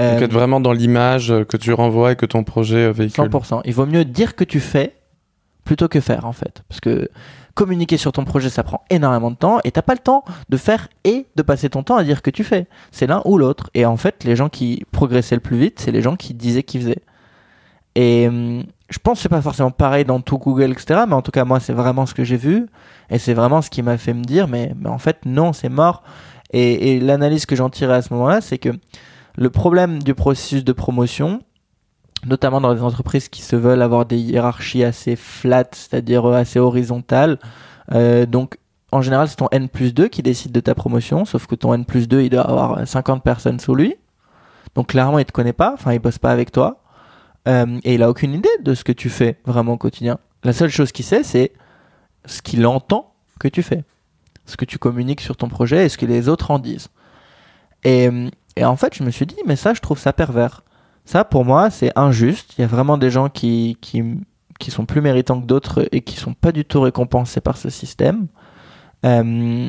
Euh, 0.00 0.14
Donc 0.14 0.22
être 0.22 0.32
vraiment 0.32 0.60
dans 0.60 0.72
l'image 0.72 1.34
que 1.48 1.56
tu 1.56 1.72
renvoies 1.72 2.12
et 2.12 2.16
que 2.16 2.24
ton 2.24 2.44
projet 2.44 2.86
euh, 2.86 2.92
véhicule. 2.92 3.24
100%. 3.24 3.60
Il 3.64 3.74
vaut 3.74 3.86
mieux 3.86 4.04
dire 4.04 4.34
que 4.34 4.44
tu 4.44 4.60
fais 4.60 4.94
plutôt 5.64 5.88
que 5.88 6.00
faire 6.00 6.24
en 6.24 6.32
fait. 6.32 6.62
Parce 6.68 6.80
que 6.80 7.08
communiquer 7.54 7.98
sur 7.98 8.12
ton 8.12 8.24
projet, 8.24 8.48
ça 8.48 8.62
prend 8.62 8.82
énormément 8.88 9.30
de 9.30 9.36
temps 9.36 9.58
et 9.64 9.70
t'as 9.70 9.82
pas 9.82 9.92
le 9.92 9.98
temps 9.98 10.24
de 10.48 10.56
faire 10.56 10.88
et 11.04 11.26
de 11.36 11.42
passer 11.42 11.68
ton 11.68 11.82
temps 11.82 11.96
à 11.96 12.04
dire 12.04 12.22
que 12.22 12.30
tu 12.30 12.44
fais. 12.44 12.66
C'est 12.90 13.06
l'un 13.06 13.20
ou 13.26 13.36
l'autre. 13.36 13.68
Et 13.74 13.84
en 13.84 13.98
fait, 13.98 14.24
les 14.24 14.36
gens 14.36 14.48
qui 14.48 14.82
progressaient 14.90 15.34
le 15.34 15.42
plus 15.42 15.58
vite, 15.58 15.78
c'est 15.78 15.92
les 15.92 16.00
gens 16.00 16.16
qui 16.16 16.32
disaient 16.32 16.62
qu'ils 16.62 16.80
faisaient. 16.80 17.02
Et 17.94 18.28
hum, 18.28 18.64
je 18.92 18.98
pense 18.98 19.18
que 19.18 19.22
c'est 19.22 19.28
pas 19.28 19.42
forcément 19.42 19.70
pareil 19.70 20.04
dans 20.04 20.20
tout 20.20 20.38
Google, 20.38 20.72
etc. 20.72 21.04
Mais 21.08 21.14
en 21.14 21.22
tout 21.22 21.30
cas, 21.30 21.44
moi, 21.44 21.60
c'est 21.60 21.72
vraiment 21.72 22.04
ce 22.06 22.14
que 22.14 22.24
j'ai 22.24 22.36
vu. 22.36 22.66
Et 23.10 23.18
c'est 23.18 23.34
vraiment 23.34 23.62
ce 23.62 23.70
qui 23.70 23.82
m'a 23.82 23.96
fait 23.98 24.12
me 24.14 24.22
dire, 24.22 24.48
mais, 24.48 24.74
mais 24.78 24.88
en 24.88 24.98
fait, 24.98 25.20
non, 25.24 25.52
c'est 25.52 25.68
mort. 25.68 26.02
Et, 26.52 26.92
et 26.96 27.00
l'analyse 27.00 27.46
que 27.46 27.56
j'en 27.56 27.70
tirais 27.70 27.94
à 27.94 28.02
ce 28.02 28.12
moment-là, 28.12 28.40
c'est 28.42 28.58
que 28.58 28.68
le 29.36 29.50
problème 29.50 30.02
du 30.02 30.14
processus 30.14 30.62
de 30.62 30.72
promotion, 30.72 31.40
notamment 32.26 32.60
dans 32.60 32.72
les 32.74 32.82
entreprises 32.82 33.28
qui 33.30 33.42
se 33.42 33.56
veulent 33.56 33.80
avoir 33.82 34.04
des 34.04 34.18
hiérarchies 34.18 34.84
assez 34.84 35.16
flat, 35.16 35.64
c'est-à-dire 35.72 36.26
euh, 36.26 36.34
assez 36.36 36.58
horizontales, 36.58 37.38
Euh, 37.92 38.26
donc, 38.26 38.58
en 38.92 39.02
général, 39.02 39.28
c'est 39.28 39.36
ton 39.36 39.48
N 39.50 39.68
plus 39.68 39.92
2 39.92 40.08
qui 40.08 40.22
décide 40.22 40.52
de 40.52 40.60
ta 40.60 40.74
promotion, 40.74 41.24
sauf 41.24 41.46
que 41.46 41.56
ton 41.56 41.74
N 41.74 41.84
plus 41.84 42.08
2, 42.08 42.22
il 42.22 42.30
doit 42.30 42.42
avoir 42.42 42.86
50 42.86 43.22
personnes 43.22 43.58
sous 43.58 43.74
lui. 43.74 43.96
Donc, 44.74 44.88
clairement, 44.88 45.18
il 45.18 45.24
te 45.24 45.32
connaît 45.32 45.52
pas, 45.52 45.72
enfin, 45.74 45.92
il 45.92 45.98
bosse 45.98 46.18
pas 46.18 46.30
avec 46.30 46.52
toi. 46.52 46.81
Euh, 47.48 47.80
et 47.84 47.94
il 47.94 48.02
a 48.02 48.10
aucune 48.10 48.34
idée 48.34 48.48
de 48.62 48.74
ce 48.74 48.84
que 48.84 48.92
tu 48.92 49.10
fais 49.10 49.38
vraiment 49.44 49.72
au 49.72 49.76
quotidien. 49.78 50.18
La 50.44 50.52
seule 50.52 50.70
chose 50.70 50.92
qu'il 50.92 51.04
sait, 51.04 51.22
c'est 51.22 51.52
ce 52.24 52.42
qu'il 52.42 52.66
entend 52.66 53.14
que 53.38 53.48
tu 53.48 53.62
fais. 53.62 53.84
Ce 54.46 54.56
que 54.56 54.64
tu 54.64 54.78
communiques 54.78 55.20
sur 55.20 55.36
ton 55.36 55.48
projet 55.48 55.86
et 55.86 55.88
ce 55.88 55.98
que 55.98 56.06
les 56.06 56.28
autres 56.28 56.50
en 56.50 56.58
disent. 56.58 56.88
Et, 57.84 58.08
en 58.60 58.76
fait, 58.76 58.94
je 58.94 59.02
me 59.02 59.10
suis 59.10 59.26
dit, 59.26 59.36
mais 59.46 59.56
ça, 59.56 59.74
je 59.74 59.80
trouve 59.80 59.98
ça 59.98 60.12
pervers. 60.12 60.62
Ça, 61.04 61.24
pour 61.24 61.44
moi, 61.44 61.70
c'est 61.70 61.90
injuste. 61.96 62.54
Il 62.56 62.60
y 62.60 62.64
a 62.64 62.68
vraiment 62.68 62.96
des 62.96 63.10
gens 63.10 63.28
qui, 63.28 63.76
qui, 63.80 64.04
qui 64.60 64.70
sont 64.70 64.86
plus 64.86 65.00
méritants 65.00 65.40
que 65.40 65.46
d'autres 65.46 65.88
et 65.90 66.00
qui 66.02 66.16
sont 66.16 66.34
pas 66.34 66.52
du 66.52 66.64
tout 66.64 66.80
récompensés 66.80 67.40
par 67.40 67.56
ce 67.56 67.70
système. 67.70 68.26
Euh, 69.04 69.68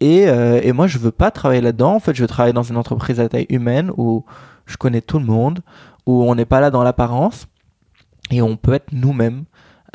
et, 0.00 0.28
euh, 0.28 0.60
et, 0.62 0.72
moi, 0.72 0.86
je 0.86 0.98
veux 0.98 1.10
pas 1.10 1.30
travailler 1.30 1.60
là-dedans. 1.60 1.94
En 1.94 2.00
fait, 2.00 2.14
je 2.14 2.22
veux 2.22 2.28
travailler 2.28 2.54
dans 2.54 2.62
une 2.62 2.76
entreprise 2.76 3.20
à 3.20 3.28
taille 3.28 3.46
humaine 3.50 3.90
où 3.96 4.24
je 4.66 4.76
connais 4.76 5.00
tout 5.00 5.18
le 5.18 5.24
monde, 5.24 5.60
où 6.08 6.24
on 6.24 6.34
n'est 6.34 6.46
pas 6.46 6.60
là 6.60 6.70
dans 6.70 6.82
l'apparence 6.82 7.46
et 8.30 8.40
on 8.40 8.56
peut 8.56 8.72
être 8.72 8.92
nous-mêmes. 8.92 9.44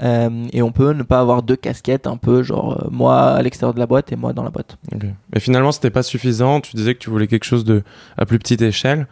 Euh, 0.04 0.46
et 0.54 0.62
on 0.62 0.72
peut 0.72 0.92
ne 0.94 1.04
pas 1.04 1.20
avoir 1.20 1.44
deux 1.44 1.56
casquettes, 1.56 2.08
un 2.08 2.18
peu 2.18 2.42
genre 2.44 2.84
euh, 2.84 2.88
moi 2.92 3.32
à 3.32 3.42
l'extérieur 3.42 3.74
de 3.74 3.80
la 3.80 3.86
boîte 3.88 4.12
et 4.12 4.16
moi 4.16 4.32
dans 4.34 4.44
la 4.44 4.50
boîte. 4.52 4.78
Okay. 4.96 5.14
Mais 5.34 5.40
finalement, 5.40 5.72
c'était 5.72 5.90
pas 5.92 6.02
suffisant. 6.04 6.62
Tu 6.62 6.76
disais 6.76 6.94
que 6.94 7.00
tu 7.00 7.10
voulais 7.10 7.28
quelque 7.28 7.44
chose 7.46 7.64
de 7.64 7.84
à 8.18 8.26
plus 8.26 8.38
petite 8.40 8.62
échelle. 8.62 9.08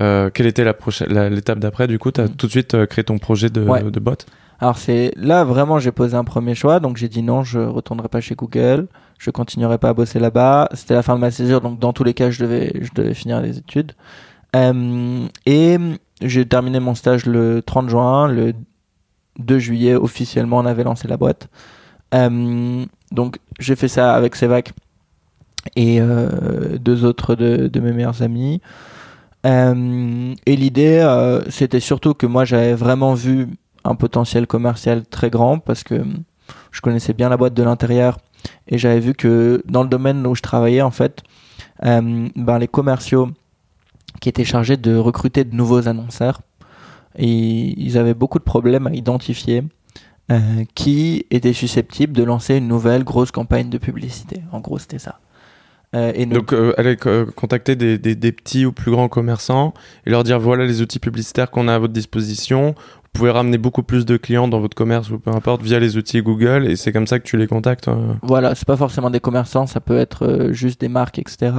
Euh, 0.00 0.30
quelle 0.30 0.46
était 0.46 0.62
la 0.64 0.74
prochaine, 0.74 1.08
l'étape 1.28 1.58
d'après 1.60 1.86
Du 1.88 1.98
coup, 1.98 2.10
tu 2.12 2.20
as 2.20 2.28
tout 2.28 2.46
de 2.46 2.50
suite 2.52 2.86
créé 2.86 3.04
ton 3.04 3.18
projet 3.18 3.48
de, 3.50 3.62
Ouais. 3.62 3.82
de 3.82 4.00
bot. 4.00 4.16
Alors 4.58 4.78
c'est 4.78 5.12
là 5.16 5.44
vraiment 5.44 5.78
j'ai 5.78 5.92
posé 5.92 6.16
un 6.16 6.24
premier 6.24 6.54
choix, 6.54 6.80
donc 6.80 6.96
j'ai 6.96 7.08
dit 7.08 7.22
non, 7.22 7.42
je 7.44 7.58
retournerai 7.58 8.08
pas 8.08 8.20
chez 8.20 8.34
Google, 8.34 8.86
je 9.18 9.30
continuerai 9.30 9.78
pas 9.78 9.90
à 9.90 9.94
bosser 9.94 10.18
là-bas. 10.18 10.68
C'était 10.72 10.94
la 10.94 11.02
fin 11.02 11.14
de 11.14 11.20
ma 11.20 11.30
césure, 11.30 11.60
donc 11.60 11.78
dans 11.78 11.92
tous 11.92 12.04
les 12.04 12.14
cas 12.14 12.30
je 12.30 12.42
devais 12.42 12.72
je 12.80 12.90
devais 12.94 13.14
finir 13.14 13.40
les 13.40 13.58
études. 13.58 13.92
Et 14.54 15.78
j'ai 16.20 16.46
terminé 16.46 16.80
mon 16.80 16.94
stage 16.94 17.26
le 17.26 17.62
30 17.62 17.88
juin, 17.88 18.28
le 18.28 18.54
2 19.38 19.58
juillet 19.58 19.94
officiellement 19.94 20.58
on 20.58 20.66
avait 20.66 20.84
lancé 20.84 21.08
la 21.08 21.16
boîte. 21.16 21.48
Euh, 22.14 22.84
donc 23.12 23.38
j'ai 23.58 23.76
fait 23.76 23.88
ça 23.88 24.14
avec 24.14 24.36
Sevac 24.36 24.72
et 25.74 26.00
euh, 26.00 26.78
deux 26.78 27.04
autres 27.04 27.34
de, 27.34 27.68
de 27.68 27.80
mes 27.80 27.92
meilleurs 27.92 28.22
amis. 28.22 28.60
Euh, 29.46 30.34
et 30.44 30.56
l'idée, 30.56 30.98
euh, 31.02 31.42
c'était 31.50 31.80
surtout 31.80 32.14
que 32.14 32.26
moi 32.26 32.44
j'avais 32.44 32.74
vraiment 32.74 33.14
vu 33.14 33.48
un 33.84 33.94
potentiel 33.94 34.46
commercial 34.46 35.06
très 35.06 35.30
grand 35.30 35.58
parce 35.58 35.84
que 35.84 36.02
je 36.72 36.80
connaissais 36.80 37.12
bien 37.12 37.28
la 37.28 37.36
boîte 37.36 37.54
de 37.54 37.62
l'intérieur 37.62 38.18
et 38.66 38.78
j'avais 38.78 39.00
vu 39.00 39.14
que 39.14 39.62
dans 39.66 39.82
le 39.82 39.88
domaine 39.88 40.26
où 40.26 40.34
je 40.34 40.42
travaillais 40.42 40.82
en 40.82 40.90
fait, 40.90 41.22
euh, 41.84 42.28
ben, 42.34 42.58
les 42.58 42.68
commerciaux 42.68 43.30
qui 44.20 44.28
étaient 44.28 44.44
chargés 44.44 44.76
de 44.76 44.96
recruter 44.96 45.44
de 45.44 45.54
nouveaux 45.54 45.88
annonceurs, 45.88 46.40
et 47.18 47.74
ils 47.80 47.98
avaient 47.98 48.14
beaucoup 48.14 48.38
de 48.38 48.44
problèmes 48.44 48.86
à 48.86 48.92
identifier 48.92 49.64
euh, 50.30 50.64
qui 50.74 51.24
étaient 51.30 51.52
susceptibles 51.52 52.12
de 52.12 52.24
lancer 52.24 52.56
une 52.56 52.68
nouvelle 52.68 53.04
grosse 53.04 53.30
campagne 53.30 53.70
de 53.70 53.78
publicité. 53.78 54.42
En 54.52 54.60
gros, 54.60 54.78
c'était 54.78 54.98
ça. 54.98 55.20
Euh, 55.94 56.26
Donc, 56.26 56.52
euh, 56.52 56.74
aller 56.76 56.96
contacter 56.96 57.76
des 57.76 58.32
petits 58.32 58.66
ou 58.66 58.72
plus 58.72 58.90
grands 58.90 59.08
commerçants 59.08 59.72
et 60.04 60.10
leur 60.10 60.24
dire 60.24 60.40
voilà 60.40 60.66
les 60.66 60.82
outils 60.82 60.98
publicitaires 60.98 61.50
qu'on 61.50 61.68
a 61.68 61.74
à 61.74 61.78
votre 61.78 61.92
disposition. 61.92 62.74
Pouvez 63.16 63.30
ramener 63.30 63.56
beaucoup 63.56 63.82
plus 63.82 64.04
de 64.04 64.18
clients 64.18 64.46
dans 64.46 64.60
votre 64.60 64.74
commerce 64.74 65.10
ou 65.10 65.18
peu 65.18 65.30
importe 65.30 65.62
via 65.62 65.80
les 65.80 65.96
outils 65.96 66.20
Google 66.20 66.66
et 66.66 66.76
c'est 66.76 66.92
comme 66.92 67.06
ça 67.06 67.18
que 67.18 67.24
tu 67.24 67.38
les 67.38 67.46
contactes. 67.46 67.88
euh. 67.88 68.12
Voilà, 68.22 68.54
c'est 68.54 68.66
pas 68.66 68.76
forcément 68.76 69.08
des 69.08 69.20
commerçants, 69.20 69.66
ça 69.66 69.80
peut 69.80 69.96
être 69.96 70.26
euh, 70.26 70.52
juste 70.52 70.82
des 70.82 70.88
marques, 70.88 71.18
etc. 71.18 71.52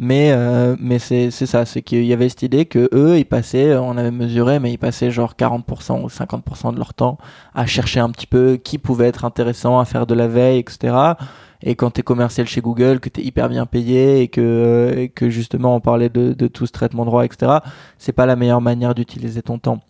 Mais 0.00 0.32
euh, 0.32 0.74
mais 0.80 0.98
c'est 0.98 1.30
c'est 1.30 1.46
ça, 1.46 1.64
c'est 1.66 1.82
qu'il 1.82 2.04
y 2.04 2.12
avait 2.12 2.28
cette 2.28 2.42
idée 2.42 2.64
que 2.64 2.88
eux, 2.92 3.16
ils 3.16 3.24
passaient, 3.24 3.76
on 3.76 3.96
avait 3.96 4.10
mesuré, 4.10 4.58
mais 4.58 4.72
ils 4.72 4.78
passaient 4.78 5.12
genre 5.12 5.34
40% 5.38 6.02
ou 6.02 6.08
50% 6.08 6.72
de 6.74 6.78
leur 6.78 6.94
temps 6.94 7.16
à 7.54 7.64
chercher 7.64 8.00
un 8.00 8.10
petit 8.10 8.26
peu 8.26 8.56
qui 8.56 8.78
pouvait 8.78 9.06
être 9.06 9.24
intéressant, 9.24 9.78
à 9.78 9.84
faire 9.84 10.04
de 10.04 10.14
la 10.14 10.26
veille, 10.26 10.58
etc. 10.58 10.96
Et 11.62 11.76
quand 11.76 11.90
t'es 11.92 12.02
commercial 12.02 12.48
chez 12.48 12.60
Google, 12.60 12.98
que 12.98 13.08
t'es 13.08 13.22
hyper 13.22 13.48
bien 13.48 13.66
payé 13.66 14.22
et 14.22 14.26
que 14.28 14.40
euh, 14.40 15.00
et 15.02 15.08
que 15.10 15.30
justement 15.30 15.76
on 15.76 15.80
parlait 15.80 16.08
de 16.08 16.32
de 16.32 16.46
tout 16.48 16.66
ce 16.66 16.72
traitement 16.72 17.04
droit, 17.04 17.24
etc. 17.24 17.58
C'est 17.98 18.12
pas 18.12 18.26
la 18.26 18.34
meilleure 18.34 18.60
manière 18.60 18.96
d'utiliser 18.96 19.42
ton 19.42 19.60
temps. 19.60 19.80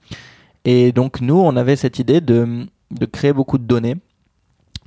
Et 0.65 0.93
donc 0.93 1.21
nous, 1.21 1.39
on 1.39 1.57
avait 1.57 1.77
cette 1.77 1.99
idée 1.99 2.21
de 2.21 2.67
de 2.91 3.05
créer 3.07 3.33
beaucoup 3.33 3.59
de 3.59 3.65
données 3.65 3.97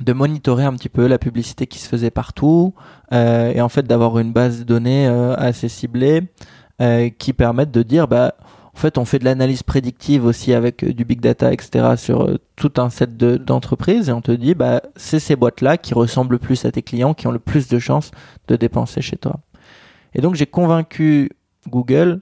de 0.01 0.13
monitorer 0.13 0.63
un 0.63 0.73
petit 0.73 0.89
peu 0.89 1.05
la 1.05 1.19
publicité 1.19 1.67
qui 1.67 1.77
se 1.77 1.87
faisait 1.87 2.09
partout 2.09 2.73
euh, 3.13 3.51
et 3.53 3.61
en 3.61 3.69
fait 3.69 3.83
d'avoir 3.83 4.17
une 4.17 4.33
base 4.33 4.59
de 4.59 4.63
données 4.63 5.07
euh, 5.07 5.35
assez 5.35 5.69
ciblée 5.69 6.23
euh, 6.81 7.09
qui 7.09 7.33
permettent 7.33 7.69
de 7.71 7.83
dire 7.83 8.07
bah 8.07 8.33
en 8.73 8.77
fait 8.77 8.97
on 8.97 9.05
fait 9.05 9.19
de 9.19 9.25
l'analyse 9.25 9.61
prédictive 9.61 10.25
aussi 10.25 10.53
avec 10.55 10.83
euh, 10.83 10.93
du 10.93 11.05
big 11.05 11.19
data 11.19 11.53
etc 11.53 11.93
sur 11.97 12.23
euh, 12.23 12.39
tout 12.55 12.71
un 12.77 12.89
set 12.89 13.15
de- 13.15 13.37
d'entreprises 13.37 14.09
et 14.09 14.11
on 14.11 14.21
te 14.21 14.31
dit 14.31 14.55
bah 14.55 14.81
c'est 14.95 15.19
ces 15.19 15.35
boîtes 15.35 15.61
là 15.61 15.77
qui 15.77 15.93
ressemblent 15.93 16.33
le 16.33 16.39
plus 16.39 16.65
à 16.65 16.71
tes 16.71 16.81
clients 16.81 17.13
qui 17.13 17.27
ont 17.27 17.31
le 17.31 17.37
plus 17.37 17.67
de 17.67 17.77
chances 17.77 18.09
de 18.47 18.55
dépenser 18.55 19.01
chez 19.01 19.17
toi. 19.17 19.39
Et 20.15 20.21
donc 20.21 20.33
j'ai 20.33 20.47
convaincu 20.47 21.29
Google 21.69 22.21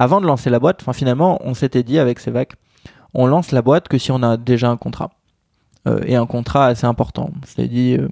avant 0.00 0.20
de 0.20 0.26
lancer 0.26 0.50
la 0.50 0.58
boîte 0.58 0.82
finalement 0.92 1.38
on 1.44 1.54
s'était 1.54 1.84
dit 1.84 2.00
avec 2.00 2.18
Sevac 2.18 2.56
on 3.14 3.26
lance 3.26 3.52
la 3.52 3.62
boîte 3.62 3.88
que 3.88 3.98
si 3.98 4.10
on 4.10 4.22
a 4.22 4.36
déjà 4.36 4.68
un 4.68 4.76
contrat 4.76 5.10
euh, 5.88 6.00
et 6.06 6.16
un 6.16 6.26
contrat 6.26 6.66
assez 6.66 6.86
important. 6.86 7.30
Dit, 7.56 7.96
euh, 7.98 8.08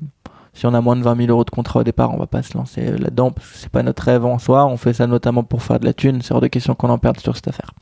si 0.54 0.66
on 0.66 0.74
a 0.74 0.80
moins 0.80 0.96
de 0.96 1.02
20 1.02 1.16
000 1.16 1.28
euros 1.30 1.44
de 1.44 1.50
contrat 1.50 1.80
au 1.80 1.84
départ, 1.84 2.14
on 2.14 2.16
va 2.16 2.26
pas 2.26 2.42
se 2.42 2.56
lancer 2.56 2.92
là-dedans 2.92 3.30
parce 3.30 3.46
que 3.48 3.58
c'est 3.58 3.68
pas 3.70 3.82
notre 3.82 4.02
rêve 4.02 4.24
en 4.24 4.38
soi. 4.38 4.66
On 4.66 4.76
fait 4.76 4.94
ça 4.94 5.06
notamment 5.06 5.42
pour 5.42 5.62
faire 5.62 5.78
de 5.78 5.84
la 5.84 5.92
thune. 5.92 6.22
C'est 6.22 6.32
hors 6.32 6.40
de 6.40 6.46
question 6.46 6.74
qu'on 6.74 6.88
en 6.88 6.98
perde 6.98 7.20
sur 7.20 7.36
cette 7.36 7.48
affaire. 7.48 7.72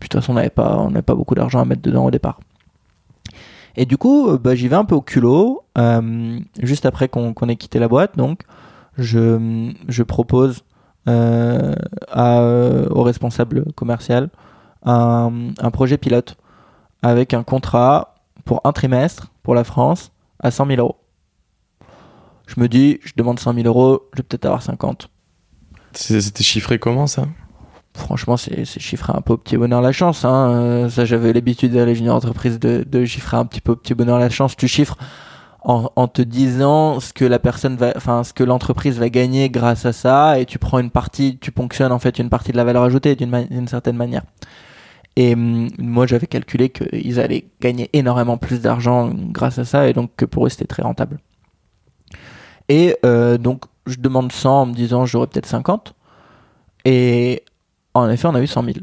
Puis 0.00 0.08
de 0.08 0.12
toute 0.12 0.20
façon, 0.20 0.32
on 0.32 0.36
n'avait 0.36 0.50
pas, 0.50 0.88
pas 1.04 1.14
beaucoup 1.14 1.34
d'argent 1.34 1.60
à 1.60 1.64
mettre 1.64 1.82
dedans 1.82 2.06
au 2.06 2.10
départ. 2.10 2.40
Et 3.76 3.84
du 3.84 3.98
coup, 3.98 4.28
euh, 4.28 4.38
bah, 4.38 4.54
j'y 4.54 4.66
vais 4.68 4.76
un 4.76 4.84
peu 4.84 4.94
au 4.94 5.02
culot. 5.02 5.62
euh, 5.76 6.38
juste 6.62 6.86
après 6.86 7.08
qu'on 7.08 7.32
ait 7.48 7.56
quitté 7.56 7.78
la 7.78 7.88
boîte, 7.88 8.16
donc 8.16 8.42
je, 8.96 9.72
je 9.86 10.02
propose 10.02 10.64
à, 11.08 12.40
euh, 12.40 12.86
au 12.90 13.02
responsable 13.02 13.72
commercial 13.74 14.28
un, 14.84 15.30
un 15.58 15.70
projet 15.70 15.98
pilote 15.98 16.36
avec 17.02 17.34
un 17.34 17.42
contrat 17.42 18.14
pour 18.44 18.60
un 18.64 18.72
trimestre 18.72 19.28
pour 19.42 19.54
la 19.54 19.64
France 19.64 20.12
à 20.40 20.50
100 20.50 20.66
000 20.66 20.80
euros. 20.80 20.96
Je 22.46 22.60
me 22.60 22.68
dis, 22.68 22.98
je 23.04 23.12
demande 23.16 23.38
100 23.38 23.54
000 23.54 23.66
euros, 23.66 24.02
je 24.14 24.18
vais 24.18 24.22
peut-être 24.22 24.46
avoir 24.46 24.62
50. 24.62 25.10
C'est- 25.92 26.20
C'était 26.20 26.44
chiffré 26.44 26.78
comment 26.78 27.06
ça? 27.06 27.24
Franchement, 27.94 28.36
c'est 28.36 28.64
c'est 28.64 28.78
chiffré 28.80 29.12
un 29.16 29.20
peu 29.22 29.32
au 29.32 29.36
petit 29.36 29.56
bonheur 29.56 29.80
la 29.82 29.90
chance. 29.92 30.24
Hein. 30.24 30.50
Euh, 30.50 30.88
ça, 30.88 31.04
j'avais 31.04 31.32
l'habitude 31.32 31.76
à 31.76 31.84
la 31.84 31.94
junior 31.94 32.14
entreprise 32.14 32.60
de, 32.60 32.84
de 32.88 33.04
chiffrer 33.04 33.36
un 33.36 33.44
petit 33.44 33.60
peu 33.60 33.72
au 33.72 33.76
petit 33.76 33.94
bonheur 33.94 34.18
la 34.20 34.30
chance. 34.30 34.56
Tu 34.56 34.68
chiffres 34.68 34.96
en, 35.68 36.08
te 36.08 36.22
disant 36.22 36.98
ce 36.98 37.12
que 37.12 37.26
la 37.26 37.38
personne 37.38 37.76
va, 37.76 37.92
enfin, 37.94 38.24
ce 38.24 38.32
que 38.32 38.42
l'entreprise 38.42 38.98
va 38.98 39.10
gagner 39.10 39.50
grâce 39.50 39.84
à 39.84 39.92
ça, 39.92 40.40
et 40.40 40.46
tu 40.46 40.58
prends 40.58 40.78
une 40.78 40.90
partie, 40.90 41.38
tu 41.38 41.52
ponctionnes 41.52 41.92
en 41.92 41.98
fait 41.98 42.18
une 42.18 42.30
partie 42.30 42.52
de 42.52 42.56
la 42.56 42.64
valeur 42.64 42.84
ajoutée 42.84 43.16
d'une 43.16 43.68
certaine 43.68 43.96
manière. 43.96 44.22
Et 45.16 45.34
hum, 45.34 45.68
moi, 45.78 46.06
j'avais 46.06 46.26
calculé 46.26 46.70
qu'ils 46.70 47.20
allaient 47.20 47.48
gagner 47.60 47.90
énormément 47.92 48.38
plus 48.38 48.62
d'argent 48.62 49.10
grâce 49.14 49.58
à 49.58 49.66
ça, 49.66 49.88
et 49.88 49.92
donc 49.92 50.10
que 50.16 50.24
pour 50.24 50.46
eux, 50.46 50.48
c'était 50.48 50.66
très 50.66 50.82
rentable. 50.82 51.18
Et 52.70 52.96
euh, 53.04 53.36
donc, 53.36 53.64
je 53.86 53.96
demande 53.98 54.32
100 54.32 54.62
en 54.62 54.66
me 54.66 54.74
disant 54.74 55.04
j'aurais 55.04 55.26
peut-être 55.26 55.46
50. 55.46 55.94
Et 56.86 57.42
en 57.92 58.08
effet, 58.08 58.26
on 58.26 58.34
a 58.34 58.40
eu 58.40 58.46
100 58.46 58.62
000. 58.64 58.76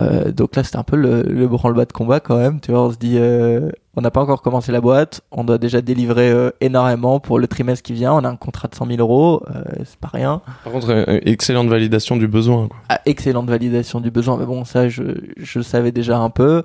Euh, 0.00 0.30
donc 0.30 0.54
là, 0.54 0.62
c'était 0.62 0.76
un 0.78 0.84
peu 0.84 0.96
le, 0.96 1.22
le 1.22 1.48
branle-bas 1.48 1.84
de 1.84 1.92
combat 1.92 2.20
quand 2.20 2.36
même. 2.36 2.60
Tu 2.60 2.70
vois, 2.70 2.82
on 2.84 2.92
se 2.92 2.96
dit, 2.98 3.16
euh, 3.18 3.68
on 3.96 4.00
n'a 4.00 4.10
pas 4.12 4.20
encore 4.20 4.42
commencé 4.42 4.70
la 4.70 4.80
boîte, 4.80 5.22
on 5.32 5.42
doit 5.42 5.58
déjà 5.58 5.80
délivrer 5.80 6.30
euh, 6.30 6.50
énormément 6.60 7.18
pour 7.18 7.38
le 7.40 7.48
trimestre 7.48 7.82
qui 7.82 7.94
vient. 7.94 8.12
On 8.12 8.22
a 8.24 8.28
un 8.28 8.36
contrat 8.36 8.68
de 8.68 8.76
100 8.76 8.86
000 8.86 8.98
euros, 9.00 9.42
euh, 9.54 9.62
c'est 9.84 9.98
pas 9.98 10.10
rien. 10.12 10.40
Par 10.62 10.72
contre, 10.72 10.90
euh, 10.90 11.18
excellente 11.24 11.66
validation 11.68 12.16
du 12.16 12.28
besoin. 12.28 12.68
Quoi. 12.68 12.76
Ah, 12.88 13.00
excellente 13.06 13.48
validation 13.48 14.00
du 14.00 14.10
besoin, 14.12 14.36
mais 14.36 14.46
bon, 14.46 14.64
ça, 14.64 14.88
je, 14.88 15.02
je 15.36 15.60
savais 15.60 15.90
déjà 15.90 16.18
un 16.18 16.30
peu. 16.30 16.62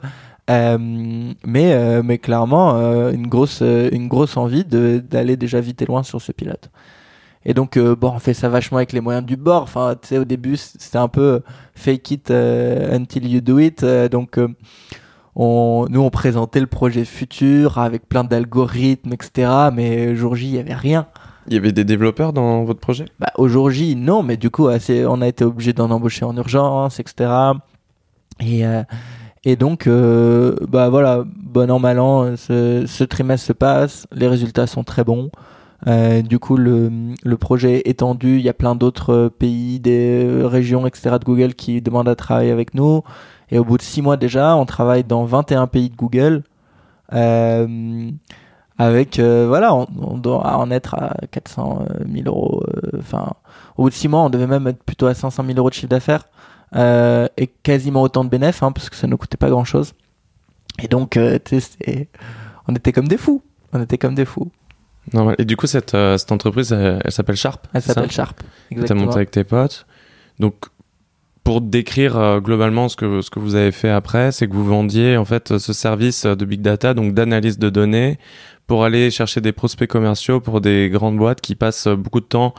Euh, 0.50 0.78
mais, 0.80 1.74
euh, 1.74 2.02
mais 2.04 2.18
clairement, 2.18 2.76
euh, 2.78 3.12
une, 3.14 3.28
grosse, 3.28 3.62
une 3.62 4.08
grosse 4.10 4.36
envie 4.38 4.66
de- 4.66 5.02
d'aller 5.10 5.38
déjà 5.38 5.60
vite 5.62 5.82
et 5.82 5.86
loin 5.86 6.04
sur 6.04 6.22
ce 6.22 6.32
pilote. 6.34 6.70
Et 7.46 7.54
donc, 7.54 7.78
euh, 7.78 7.96
bon, 7.96 8.14
on 8.16 8.20
fait 8.20 8.34
ça 8.34 8.50
vachement 8.50 8.78
avec 8.78 8.94
les 8.94 9.02
moyens 9.02 9.26
du 9.26 9.36
bord. 9.36 9.64
Enfin, 9.64 9.96
tu 10.02 10.10
sais, 10.10 10.18
au 10.18 10.26
début, 10.26 10.58
c'était 10.58 10.98
un 10.98 11.08
peu 11.08 11.42
fake 11.76 12.12
it 12.12 12.32
euh, 12.32 12.96
until 12.96 13.28
you 13.28 13.42
do 13.42 13.60
it. 13.60 13.84
Euh, 13.84 14.08
donc, 14.08 14.38
euh, 14.38 14.48
on, 15.36 15.86
nous, 15.90 16.02
on 16.02 16.10
présentait 16.10 16.60
le 16.60 16.68
projet 16.68 17.06
futur 17.06 17.78
avec 17.80 18.08
plein 18.08 18.24
d'algorithmes, 18.24 19.14
etc. 19.14 19.52
Mais 19.74 20.16
jour 20.16 20.36
J, 20.36 20.48
il 20.48 20.56
y 20.56 20.60
avait 20.60 20.74
rien. 20.74 21.08
Il 21.48 21.54
y 21.54 21.58
avait 21.58 21.74
des 21.74 21.84
développeurs 21.84 22.32
dans 22.32 22.64
votre 22.64 22.80
projet? 22.80 23.06
Bah, 23.20 23.32
au 23.36 23.50
jour 23.50 23.70
J, 23.70 23.96
non, 23.98 24.24
mais 24.24 24.38
du 24.38 24.50
coup, 24.50 24.68
on 24.68 25.22
a 25.22 25.28
été 25.28 25.44
obligé 25.44 25.74
d'en 25.74 25.92
embaucher 25.92 26.24
en 26.24 26.36
urgence, 26.38 27.00
etc. 27.02 27.30
Et, 28.40 28.66
euh, 28.66 28.84
Et 29.44 29.58
donc, 29.58 29.88
euh, 29.88 30.56
bah 30.70 30.88
voilà, 30.88 31.26
bon 31.26 31.70
an, 31.70 31.78
mal 31.78 32.00
an, 32.00 32.38
ce, 32.38 32.86
ce 32.88 33.04
trimestre 33.04 33.48
se 33.48 33.54
passe, 33.54 34.08
les 34.14 34.30
résultats 34.30 34.68
sont 34.68 34.86
très 34.86 35.04
bons. 35.04 35.30
Euh, 35.88 36.22
du 36.22 36.40
coup, 36.40 36.56
le, 36.58 36.92
le 37.24 37.38
projet 37.38 37.80
est 37.80 37.90
étendu. 37.90 38.38
Il 38.38 38.42
y 38.42 38.50
a 38.50 38.54
plein 38.54 38.76
d'autres 38.76 39.30
pays, 39.38 39.80
des 39.80 40.42
régions, 40.44 40.86
etc. 40.88 41.18
de 41.20 41.26
Google 41.26 41.56
qui 41.56 41.82
demandent 41.82 42.10
à 42.10 42.16
travailler 42.16 42.52
avec 42.52 42.74
nous. 42.74 43.02
Et 43.52 43.60
au 43.60 43.66
bout 43.66 43.78
de 43.78 43.82
six 43.84 44.02
mois 44.02 44.18
déjà, 44.18 44.56
on 44.56 44.66
travaille 44.66 45.04
dans 45.04 45.26
21 45.26 45.68
pays 45.68 45.90
de 45.90 45.96
Google. 45.96 46.44
Euh, 47.14 48.10
avec, 48.78 49.20
euh, 49.20 49.46
voilà, 49.48 49.74
on, 49.76 49.88
on 50.02 50.18
doit 50.18 50.58
en 50.58 50.72
être 50.72 50.96
à 50.96 51.16
400 51.32 51.86
000 52.12 52.28
euros. 52.28 52.64
euh, 52.68 52.98
Enfin, 53.00 53.34
au 53.78 53.84
bout 53.84 53.90
de 53.90 53.96
six 53.96 54.08
mois, 54.08 54.22
on 54.22 54.30
devait 54.30 54.48
même 54.48 54.68
être 54.68 54.84
plutôt 54.84 55.08
à 55.08 55.14
500 55.14 55.44
000 55.46 55.58
euros 55.60 55.70
de 55.70 55.76
chiffre 55.76 55.88
d'affaires. 55.90 56.26
euh, 56.76 57.28
et 57.38 57.48
quasiment 57.48 58.02
autant 58.02 58.24
de 58.24 58.30
bénéfices, 58.30 58.64
hein, 58.64 58.72
parce 58.72 58.90
que 58.90 58.96
ça 58.96 59.08
ne 59.08 59.16
coûtait 59.16 59.38
pas 59.38 59.50
grand 59.50 59.64
chose. 59.66 59.94
Et 60.82 60.88
donc, 60.88 61.18
euh, 61.18 61.38
on 62.68 62.76
était 62.76 62.92
comme 62.92 63.08
des 63.08 63.18
fous. 63.18 63.42
On 63.74 63.82
était 63.82 63.98
comme 63.98 64.16
des 64.16 64.26
fous. 64.26 64.52
Normal. 65.12 65.36
Et 65.38 65.46
du 65.46 65.58
coup, 65.58 65.68
cette, 65.68 65.96
euh, 65.96 66.18
cette 66.18 66.32
entreprise, 66.32 66.72
elle, 66.72 67.02
elle 67.04 67.12
s'appelle 67.12 67.36
Sharp. 67.36 67.68
Elle 67.74 67.82
s'appelle 67.82 68.12
Sharp. 68.12 68.38
T'as 68.40 68.46
Exactement. 68.76 69.06
monté 69.06 69.18
avec 69.18 69.32
tes 69.32 69.44
potes. 69.44 69.86
Donc, 70.40 70.56
pour 71.44 71.60
décrire 71.60 72.18
euh, 72.18 72.40
globalement 72.40 72.88
ce 72.88 72.96
que, 72.96 73.22
ce 73.22 73.30
que 73.30 73.40
vous 73.40 73.56
avez 73.56 73.72
fait 73.72 73.90
après, 73.90 74.32
c'est 74.32 74.48
que 74.48 74.54
vous 74.54 74.66
vendiez 74.66 75.18
en 75.18 75.26
fait 75.26 75.58
ce 75.58 75.74
service 75.74 76.26
de 76.26 76.46
big 76.46 76.62
data, 76.62 76.94
donc 76.94 77.14
d'analyse 77.14 77.60
de 77.60 77.70
données, 77.70 78.18
pour 78.66 78.86
aller 78.86 79.12
chercher 79.12 79.42
des 79.42 79.52
prospects 79.52 79.90
commerciaux 79.90 80.40
pour 80.40 80.62
des 80.62 80.90
grandes 80.90 81.18
boîtes 81.18 81.42
qui 81.42 81.56
passent 81.56 81.88
beaucoup 81.88 82.22
de 82.22 82.26
temps 82.26 82.54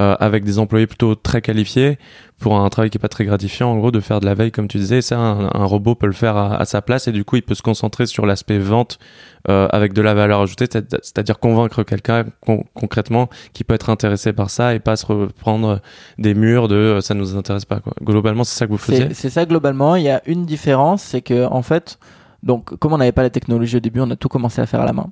euh, 0.00 0.14
avec 0.20 0.44
des 0.44 0.58
employés 0.58 0.86
plutôt 0.86 1.14
très 1.14 1.40
qualifiés 1.42 1.98
pour 2.38 2.58
un 2.60 2.68
travail 2.68 2.88
qui 2.90 2.98
est 2.98 3.00
pas 3.00 3.08
très 3.08 3.24
gratifiant, 3.24 3.70
en 3.72 3.76
gros, 3.78 3.90
de 3.90 3.98
faire 3.98 4.20
de 4.20 4.26
la 4.26 4.34
veille, 4.34 4.52
comme 4.52 4.68
tu 4.68 4.78
disais. 4.78 5.00
Ça, 5.02 5.18
un, 5.18 5.46
un 5.52 5.64
robot 5.64 5.96
peut 5.96 6.06
le 6.06 6.12
faire 6.12 6.36
à, 6.36 6.56
à 6.56 6.64
sa 6.64 6.82
place 6.82 7.08
et 7.08 7.12
du 7.12 7.24
coup, 7.24 7.34
il 7.36 7.42
peut 7.42 7.56
se 7.56 7.62
concentrer 7.62 8.06
sur 8.06 8.24
l'aspect 8.26 8.58
vente 8.58 8.98
euh, 9.48 9.66
avec 9.72 9.92
de 9.92 10.02
la 10.02 10.14
valeur 10.14 10.40
ajoutée, 10.42 10.66
c'est- 10.70 10.94
c'est-à-dire 11.02 11.38
convaincre 11.40 11.82
quelqu'un 11.82 12.26
con- 12.40 12.64
concrètement 12.74 13.28
qui 13.52 13.64
peut 13.64 13.74
être 13.74 13.90
intéressé 13.90 14.32
par 14.32 14.50
ça 14.50 14.74
et 14.74 14.78
pas 14.78 14.94
se 14.96 15.06
reprendre 15.06 15.80
des 16.18 16.34
murs 16.34 16.68
de 16.68 16.76
euh, 16.76 17.00
ça 17.00 17.14
nous 17.14 17.36
intéresse 17.36 17.64
pas. 17.64 17.80
Quoi. 17.80 17.94
Globalement, 18.02 18.44
c'est 18.44 18.56
ça 18.58 18.66
que 18.66 18.72
vous 18.72 18.78
faisiez? 18.78 19.08
C'est 19.08 19.14
c'est 19.14 19.30
ça 19.30 19.46
globalement. 19.46 19.96
Il 19.96 20.04
y 20.04 20.10
a 20.10 20.22
une 20.26 20.44
différence, 20.46 21.02
c'est 21.02 21.22
que 21.22 21.46
en 21.46 21.62
fait, 21.62 21.98
donc 22.44 22.76
comme 22.78 22.92
on 22.92 22.98
n'avait 22.98 23.12
pas 23.12 23.22
la 23.22 23.30
technologie 23.30 23.76
au 23.78 23.80
début, 23.80 24.00
on 24.00 24.10
a 24.10 24.16
tout 24.16 24.28
commencé 24.28 24.60
à 24.60 24.66
faire 24.66 24.80
à 24.80 24.86
la 24.86 24.92
main. 24.92 25.08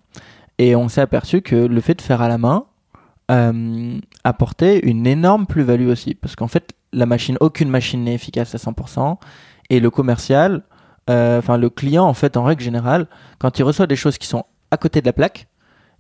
Et 0.59 0.77
on 0.77 0.89
s'est 0.89 1.01
aperçu 1.01 1.43
que 1.43 1.57
le 1.57 1.81
fait 1.81 1.95
de 1.95 2.03
faire 2.03 2.23
à 2.23 2.29
la 2.29 2.39
main 2.39 2.65
euh, 3.31 3.99
apportait 4.27 4.81
une 4.81 5.07
énorme 5.07 5.47
plus-value 5.47 5.89
aussi, 5.89 6.17
parce 6.17 6.35
qu'en 6.35 6.49
fait, 6.49 6.73
la 6.93 7.07
machine, 7.07 7.37
aucune 7.41 7.69
machine 7.69 8.03
n'est 8.03 8.15
efficace 8.15 8.55
à 8.57 8.59
100%, 8.59 9.19
et 9.71 9.79
le 9.79 9.89
commercial, 9.89 10.65
euh, 11.09 11.39
enfin 11.39 11.57
le 11.57 11.71
client 11.71 12.05
en 12.05 12.15
fait, 12.15 12.37
en 12.37 12.43
règle 12.43 12.63
générale, 12.63 13.07
quand 13.39 13.59
il 13.61 13.63
reçoit 13.63 13.87
des 13.87 13.95
choses 13.95 14.19
qui 14.19 14.27
sont 14.27 14.45
à 14.73 14.77
côté 14.77 15.01
de 15.01 15.07
la 15.07 15.13
plaque, 15.13 15.47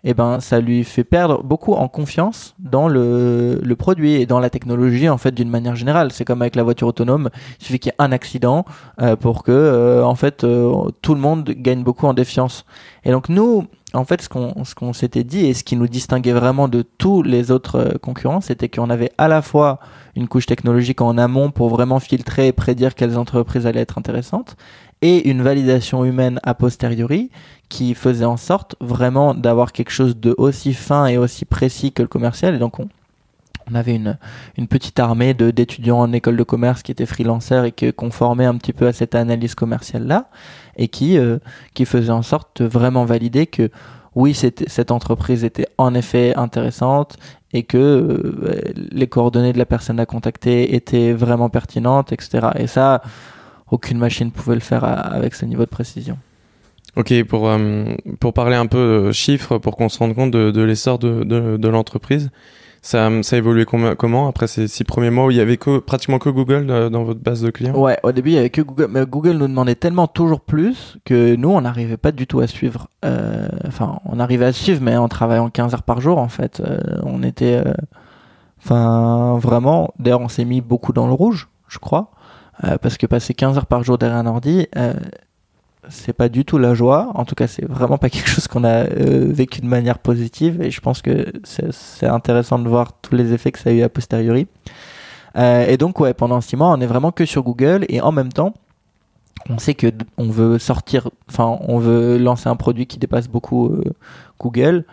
eh 0.04 0.14
ben, 0.14 0.40
ça 0.40 0.60
lui 0.60 0.84
fait 0.84 1.04
perdre 1.04 1.42
beaucoup 1.42 1.74
en 1.74 1.88
confiance 1.88 2.54
dans 2.58 2.88
le, 2.88 3.60
le 3.62 3.76
produit 3.76 4.14
et 4.14 4.26
dans 4.26 4.38
la 4.38 4.50
technologie 4.50 5.08
en 5.08 5.18
fait 5.18 5.32
d'une 5.32 5.50
manière 5.50 5.74
générale. 5.74 6.12
C'est 6.12 6.24
comme 6.24 6.42
avec 6.42 6.54
la 6.54 6.62
voiture 6.62 6.88
autonome, 6.88 7.30
il 7.60 7.64
suffit 7.64 7.78
qu'il 7.78 7.90
y 7.90 7.92
ait 7.92 8.04
un 8.04 8.12
accident 8.12 8.64
euh, 9.00 9.16
pour 9.16 9.42
que 9.42 9.52
euh, 9.52 10.04
en 10.04 10.14
fait 10.14 10.44
euh, 10.44 10.90
tout 11.02 11.14
le 11.14 11.20
monde 11.20 11.44
gagne 11.50 11.82
beaucoup 11.82 12.06
en 12.06 12.14
défiance. 12.14 12.64
Et 13.04 13.10
donc 13.10 13.28
nous, 13.28 13.66
en 13.96 14.04
fait, 14.04 14.20
ce 14.22 14.28
qu'on 14.28 14.64
ce 14.64 14.74
qu'on 14.74 14.92
s'était 14.92 15.24
dit 15.24 15.46
et 15.46 15.54
ce 15.54 15.64
qui 15.64 15.76
nous 15.76 15.88
distinguait 15.88 16.32
vraiment 16.32 16.68
de 16.68 16.82
tous 16.82 17.22
les 17.22 17.50
autres 17.50 17.76
euh, 17.76 17.98
concurrents, 18.00 18.40
c'était 18.40 18.68
qu'on 18.68 18.90
avait 18.90 19.12
à 19.18 19.28
la 19.28 19.42
fois 19.42 19.80
une 20.14 20.28
couche 20.28 20.46
technologique 20.46 21.00
en 21.00 21.16
amont 21.18 21.50
pour 21.50 21.68
vraiment 21.68 22.00
filtrer 22.00 22.48
et 22.48 22.52
prédire 22.52 22.94
quelles 22.94 23.18
entreprises 23.18 23.66
allaient 23.66 23.80
être 23.80 23.98
intéressantes 23.98 24.56
et 25.02 25.28
une 25.28 25.42
validation 25.42 26.04
humaine 26.04 26.40
a 26.42 26.54
posteriori 26.54 27.30
qui 27.68 27.94
faisait 27.94 28.24
en 28.24 28.36
sorte 28.36 28.76
vraiment 28.80 29.34
d'avoir 29.34 29.72
quelque 29.72 29.90
chose 29.90 30.16
de 30.16 30.34
aussi 30.38 30.72
fin 30.72 31.06
et 31.06 31.18
aussi 31.18 31.44
précis 31.44 31.92
que 31.92 32.02
le 32.02 32.08
commercial. 32.08 32.54
Et 32.54 32.58
donc 32.58 32.78
on, 32.80 32.88
on 33.70 33.74
avait 33.74 33.94
une, 33.94 34.16
une 34.56 34.68
petite 34.68 34.98
armée 34.98 35.34
d'étudiants 35.34 35.98
en 35.98 36.12
école 36.12 36.36
de 36.36 36.42
commerce 36.42 36.82
qui 36.82 36.92
étaient 36.92 37.06
freelancers 37.06 37.64
et 37.64 37.72
que 37.72 37.90
qu'on 37.90 38.10
formait 38.10 38.44
un 38.44 38.56
petit 38.56 38.72
peu 38.72 38.86
à 38.86 38.92
cette 38.92 39.14
analyse 39.14 39.54
commerciale 39.54 40.06
là 40.06 40.28
et 40.76 40.88
qui 40.88 41.18
euh, 41.18 41.38
qui 41.74 41.84
faisait 41.84 42.12
en 42.12 42.22
sorte 42.22 42.62
de 42.62 42.68
vraiment 42.68 43.04
valider 43.04 43.46
que 43.46 43.70
oui 44.14 44.34
cette 44.34 44.90
entreprise 44.90 45.44
était 45.44 45.66
en 45.78 45.94
effet 45.94 46.34
intéressante 46.36 47.16
et 47.52 47.64
que 47.64 47.76
euh, 47.78 48.60
les 48.74 49.08
coordonnées 49.08 49.52
de 49.52 49.58
la 49.58 49.66
personne 49.66 49.98
à 49.98 50.06
contacter 50.06 50.74
étaient 50.74 51.12
vraiment 51.12 51.50
pertinentes 51.50 52.12
etc 52.12 52.48
et 52.56 52.66
ça 52.66 53.02
aucune 53.70 53.98
machine 53.98 54.30
pouvait 54.30 54.54
le 54.54 54.60
faire 54.60 54.84
avec 54.84 55.34
ce 55.34 55.44
niveau 55.44 55.64
de 55.64 55.70
précision 55.70 56.18
Ok, 56.96 57.12
pour, 57.24 57.48
euh, 57.48 57.84
pour 58.20 58.32
parler 58.32 58.56
un 58.56 58.66
peu 58.66 59.12
chiffres, 59.12 59.58
pour 59.58 59.76
qu'on 59.76 59.88
se 59.90 59.98
rende 59.98 60.14
compte 60.14 60.30
de, 60.30 60.50
de 60.50 60.62
l'essor 60.62 60.98
de, 60.98 61.24
de, 61.24 61.58
de 61.58 61.68
l'entreprise, 61.68 62.30
ça, 62.80 63.10
ça 63.22 63.36
a 63.36 63.38
évolué 63.38 63.64
com- 63.66 63.94
comment 63.98 64.28
après 64.28 64.46
ces 64.46 64.66
six 64.66 64.84
premiers 64.84 65.10
mois 65.10 65.26
où 65.26 65.30
il 65.30 65.36
y 65.36 65.40
avait 65.40 65.58
que, 65.58 65.78
pratiquement 65.78 66.18
que 66.18 66.30
Google 66.30 66.68
euh, 66.70 66.88
dans 66.88 67.04
votre 67.04 67.20
base 67.20 67.42
de 67.42 67.50
clients? 67.50 67.74
Ouais, 67.76 67.98
au 68.02 68.12
début, 68.12 68.30
il 68.30 68.34
y 68.34 68.38
avait 68.38 68.48
que 68.48 68.62
Google, 68.62 68.86
mais 68.90 69.04
Google 69.04 69.32
nous 69.32 69.48
demandait 69.48 69.74
tellement 69.74 70.06
toujours 70.06 70.40
plus 70.40 70.96
que 71.04 71.34
nous, 71.36 71.50
on 71.50 71.60
n'arrivait 71.60 71.96
pas 71.98 72.12
du 72.12 72.26
tout 72.26 72.40
à 72.40 72.46
suivre. 72.46 72.88
Euh, 73.04 73.48
Enfin, 73.66 73.98
on 74.06 74.18
arrivait 74.20 74.46
à 74.46 74.52
suivre, 74.52 74.80
mais 74.82 74.96
en 74.96 75.08
travaillant 75.08 75.50
15 75.50 75.74
heures 75.74 75.82
par 75.82 76.00
jour, 76.00 76.16
en 76.18 76.28
fait. 76.28 76.60
Euh, 76.60 76.78
on 77.02 77.22
était. 77.22 77.62
Enfin, 78.62 79.38
vraiment. 79.40 79.92
D'ailleurs, 79.98 80.20
on 80.20 80.28
s'est 80.28 80.44
mis 80.44 80.60
beaucoup 80.60 80.92
dans 80.92 81.06
le 81.06 81.12
rouge, 81.12 81.48
je 81.68 81.78
crois. 81.78 82.10
Euh, 82.64 82.78
parce 82.78 82.96
que 82.96 83.06
passer 83.06 83.34
15 83.34 83.58
heures 83.58 83.66
par 83.66 83.82
jour 83.82 83.98
derrière 83.98 84.18
un 84.18 84.26
ordi, 84.26 84.66
euh, 84.76 84.94
c'est 85.88 86.12
pas 86.12 86.28
du 86.28 86.44
tout 86.44 86.58
la 86.58 86.74
joie. 86.74 87.10
En 87.14 87.24
tout 87.24 87.34
cas, 87.34 87.46
c'est 87.46 87.64
vraiment 87.64 87.98
pas 87.98 88.10
quelque 88.10 88.28
chose 88.28 88.48
qu'on 88.48 88.64
a 88.64 88.84
euh, 88.84 89.26
vécu 89.30 89.60
de 89.60 89.66
manière 89.66 89.98
positive. 89.98 90.62
Et 90.62 90.70
je 90.70 90.80
pense 90.80 91.02
que 91.02 91.32
c'est 91.44 92.06
intéressant 92.06 92.58
de 92.58 92.68
voir 92.68 92.92
tous 93.00 93.14
les 93.14 93.32
effets 93.32 93.52
que 93.52 93.58
ça 93.58 93.70
a 93.70 93.72
eu 93.72 93.82
a 93.82 93.88
posteriori. 93.88 94.46
Euh, 95.36 95.66
et 95.66 95.76
donc, 95.76 96.00
ouais, 96.00 96.14
pendant 96.14 96.40
six 96.40 96.56
mois, 96.56 96.68
on 96.68 96.80
est 96.80 96.86
vraiment 96.86 97.12
que 97.12 97.24
sur 97.24 97.42
Google. 97.42 97.84
Et 97.88 98.00
en 98.00 98.12
même 98.12 98.32
temps, 98.32 98.54
on 99.48 99.58
sait 99.58 99.74
que 99.74 99.88
on 100.16 100.30
veut 100.30 100.58
sortir, 100.58 101.10
enfin, 101.28 101.58
on 101.60 101.78
veut 101.78 102.18
lancer 102.18 102.48
un 102.48 102.56
produit 102.56 102.86
qui 102.86 102.98
dépasse 102.98 103.28
beaucoup 103.28 103.68
euh, 103.68 103.84
Google. 104.40 104.84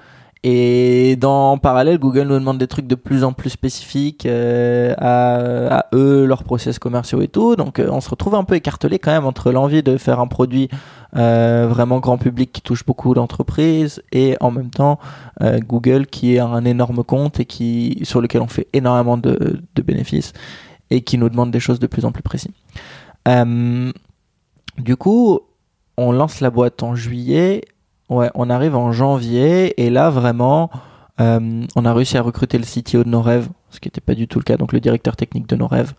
Et 0.46 1.16
dans 1.16 1.54
en 1.54 1.58
parallèle, 1.58 1.98
Google 2.00 2.24
nous 2.24 2.38
demande 2.38 2.58
des 2.58 2.68
trucs 2.68 2.88
de 2.88 2.96
plus 2.96 3.24
en 3.24 3.32
plus 3.32 3.50
spécifiques 3.50 4.26
euh, 4.26 4.94
à, 4.98 5.78
à 5.80 5.86
eux, 5.94 6.26
leurs 6.26 6.44
process 6.44 6.80
commerciaux 6.80 7.22
et 7.22 7.30
tout. 7.30 7.56
Donc, 7.56 7.80
euh, 7.80 7.88
on 7.90 8.02
se 8.02 8.10
retrouve 8.10 8.36
un 8.36 8.44
peu 8.44 8.56
écartelé 8.56 9.00
quand 9.00 9.12
même 9.12 9.26
entre 9.26 9.52
l'envie 9.54 9.84
de 9.84 9.96
faire 9.96 10.20
un 10.20 10.28
produit 10.28 10.70
euh, 11.16 11.68
vraiment 11.70 12.00
grand 12.00 12.18
public 12.18 12.52
qui 12.52 12.62
touche 12.62 12.84
beaucoup 12.86 13.14
d'entreprises 13.14 14.02
et 14.12 14.36
en 14.40 14.50
même 14.50 14.72
temps 14.72 14.98
euh, 15.42 15.60
Google 15.60 16.08
qui 16.08 16.36
est 16.36 16.40
un 16.40 16.66
énorme 16.66 17.04
compte 17.04 17.40
et 17.40 17.46
qui 17.46 18.00
sur 18.02 18.20
lequel 18.20 18.42
on 18.42 18.48
fait 18.48 18.68
énormément 18.74 19.16
de, 19.18 19.62
de 19.76 19.82
bénéfices 19.84 20.34
et 20.90 21.02
qui 21.02 21.20
nous 21.20 21.30
demande 21.30 21.52
des 21.52 21.60
choses 21.60 21.80
de 21.80 21.86
plus 21.86 22.06
en 22.06 22.12
plus 22.12 22.24
précises. 22.24 22.52
Euh, 23.28 23.92
du 24.80 24.96
coup, 24.96 25.40
on 25.98 26.12
lance 26.12 26.42
la 26.42 26.50
boîte 26.50 26.82
en 26.82 26.96
juillet. 26.96 27.62
Ouais, 28.10 28.30
on 28.36 28.50
arrive 28.50 28.76
en 28.76 28.92
janvier 28.92 29.82
et 29.82 29.90
là 29.90 30.10
vraiment, 30.10 30.70
euh, 31.22 31.66
on 31.76 31.86
a 31.86 31.94
réussi 31.94 32.18
à 32.18 32.22
recruter 32.22 32.58
le 32.58 32.66
CTO 32.66 33.04
de 33.04 33.10
nos 33.10 33.22
rêves, 33.22 33.48
ce 33.70 33.80
qui 33.80 33.88
n'était 33.88 34.02
pas 34.02 34.16
du 34.16 34.28
tout 34.28 34.40
le 34.40 34.44
cas, 34.44 34.58
donc 34.58 34.74
le 34.74 34.80
directeur 34.80 35.16
technique 35.16 35.48
de 35.48 35.56
nos 35.56 35.68
rêves. 35.68 35.94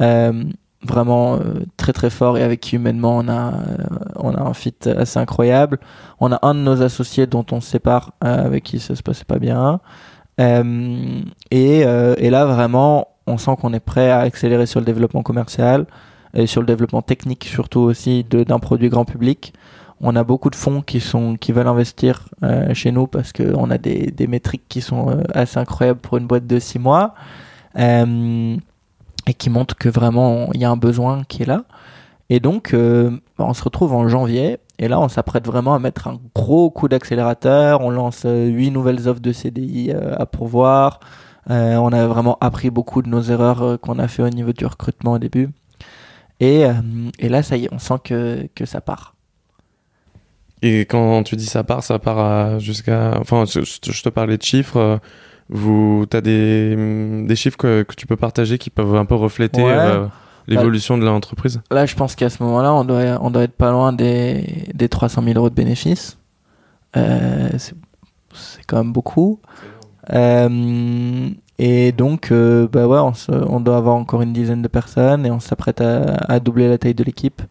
Euh, 0.00 0.44
vraiment 0.82 1.36
euh, 1.36 1.60
très 1.78 1.94
très 1.94 2.10
fort 2.10 2.36
et 2.36 2.42
avec 2.42 2.60
qui 2.60 2.76
humainement 2.76 3.16
on 3.16 3.26
a 3.26 3.54
on 4.16 4.34
a 4.34 4.42
un 4.42 4.52
fit 4.52 4.74
assez 4.84 5.18
incroyable. 5.18 5.78
On 6.20 6.30
a 6.32 6.38
un 6.42 6.54
de 6.54 6.60
nos 6.60 6.82
associés 6.82 7.26
dont 7.26 7.46
on 7.52 7.60
se 7.60 7.70
sépare 7.70 8.12
avec 8.20 8.64
qui 8.64 8.80
ça 8.80 8.94
se 8.94 9.02
passait 9.02 9.24
pas 9.24 9.38
bien. 9.38 9.80
Et, 10.38 11.80
et 11.80 12.30
là 12.30 12.44
vraiment, 12.44 13.08
on 13.26 13.38
sent 13.38 13.52
qu'on 13.60 13.72
est 13.72 13.80
prêt 13.80 14.10
à 14.10 14.20
accélérer 14.20 14.66
sur 14.66 14.80
le 14.80 14.86
développement 14.86 15.22
commercial 15.22 15.86
et 16.34 16.46
sur 16.46 16.60
le 16.60 16.66
développement 16.66 17.02
technique 17.02 17.44
surtout 17.44 17.80
aussi 17.80 18.24
d'un 18.24 18.58
produit 18.58 18.88
grand 18.88 19.04
public. 19.04 19.54
On 20.06 20.16
a 20.16 20.22
beaucoup 20.22 20.50
de 20.50 20.54
fonds 20.54 20.82
qui 20.82 21.00
sont 21.00 21.36
qui 21.36 21.52
veulent 21.52 21.66
investir 21.66 22.28
euh, 22.42 22.74
chez 22.74 22.92
nous 22.92 23.06
parce 23.06 23.32
qu'on 23.32 23.70
a 23.70 23.78
des, 23.78 24.26
métriques 24.28 24.68
qui 24.68 24.82
sont 24.82 25.08
euh, 25.08 25.22
assez 25.32 25.58
incroyables 25.58 25.98
pour 25.98 26.18
une 26.18 26.26
boîte 26.26 26.46
de 26.46 26.58
six 26.58 26.78
mois 26.78 27.14
euh, 27.78 28.54
et 29.26 29.32
qui 29.32 29.48
montrent 29.48 29.76
que 29.76 29.88
vraiment 29.88 30.50
il 30.52 30.60
y 30.60 30.66
a 30.66 30.70
un 30.70 30.76
besoin 30.76 31.24
qui 31.24 31.42
est 31.42 31.46
là. 31.46 31.64
Et 32.28 32.38
donc 32.38 32.74
bah, 32.74 33.46
on 33.48 33.54
se 33.54 33.64
retrouve 33.64 33.94
en 33.94 34.06
janvier 34.06 34.58
et 34.78 34.88
là 34.88 35.00
on 35.00 35.08
s'apprête 35.08 35.46
vraiment 35.46 35.74
à 35.74 35.78
mettre 35.78 36.06
un 36.06 36.18
gros 36.34 36.68
coup 36.68 36.88
d'accélérateur. 36.88 37.80
On 37.80 37.88
lance 37.88 38.26
huit 38.26 38.70
nouvelles 38.70 39.08
offres 39.08 39.22
de 39.22 39.32
CDI 39.32 39.92
à 39.92 40.26
pourvoir. 40.26 41.00
On 41.48 41.92
a 41.92 42.06
vraiment 42.06 42.36
appris 42.42 42.68
beaucoup 42.68 43.00
de 43.00 43.08
nos 43.08 43.22
erreurs 43.22 43.80
qu'on 43.80 43.98
a 43.98 44.08
fait 44.08 44.22
au 44.22 44.28
niveau 44.28 44.52
du 44.52 44.66
recrutement 44.66 45.12
au 45.12 45.18
début. 45.18 45.48
Et, 46.40 46.64
et 47.18 47.28
là, 47.30 47.42
ça 47.42 47.56
y 47.56 47.64
est, 47.64 47.68
on 47.72 47.78
sent 47.78 48.00
que, 48.04 48.48
que 48.54 48.66
ça 48.66 48.82
part. 48.82 49.13
Et 50.62 50.80
quand 50.86 51.22
tu 51.24 51.36
dis 51.36 51.46
ça 51.46 51.62
part, 51.64 51.82
ça 51.82 51.98
part 51.98 52.58
jusqu'à. 52.60 53.18
Enfin, 53.20 53.44
je, 53.44 53.60
je 53.60 54.02
te- 54.02 54.08
parlais 54.08 54.38
de 54.38 54.42
chiffres. 54.42 54.76
euh, 54.78 54.96
Vous, 55.50 56.06
t'as 56.08 56.20
des, 56.22 57.24
des 57.26 57.36
chiffres 57.36 57.58
que, 57.58 57.82
que 57.82 57.94
tu 57.94 58.06
peux 58.06 58.16
partager 58.16 58.56
qui 58.58 58.70
peuvent 58.70 58.94
un 58.96 59.04
peu 59.04 59.14
refléter. 59.14 59.62
Ouais. 59.62 59.70
euh, 59.76 60.06
l'évolution 60.46 60.96
de 60.98 61.04
l'entreprise? 61.04 61.60
Là, 61.70 61.84
je 61.86 61.94
pense 61.94 62.14
qu'à 62.14 62.28
ce 62.30 62.42
moment-là, 62.42 62.72
on 62.74 62.84
doit, 62.84 63.18
on 63.22 63.30
doit 63.30 63.42
être 63.44 63.56
pas 63.56 63.70
loin 63.70 63.92
des, 63.92 64.64
des 64.74 64.88
300 64.88 65.22
000 65.22 65.36
euros 65.38 65.50
de 65.50 65.54
bénéfices. 65.54 66.18
Euh, 66.96 67.48
c'est 67.58 67.74
c'est 68.34 68.64
quand 68.66 68.78
même 68.78 68.92
beaucoup. 68.92 69.40
Euh, 70.12 71.28
et 71.58 71.92
donc, 71.92 72.32
bah 72.32 72.86
ouais, 72.88 72.98
on, 72.98 73.14
se- 73.14 73.30
on 73.32 73.60
doit 73.60 73.76
avoir 73.76 73.94
encore 73.96 74.22
une 74.22 74.32
dizaine 74.32 74.62
de 74.62 74.68
personnes 74.68 75.24
et 75.26 75.30
on 75.30 75.40
s'apprête 75.40 75.80
à, 75.80 76.16
à 76.28 76.40
doubler 76.40 76.68
la 76.68 76.78
taille 76.78 76.94
de 76.94 77.04
l'équipe. 77.04 77.42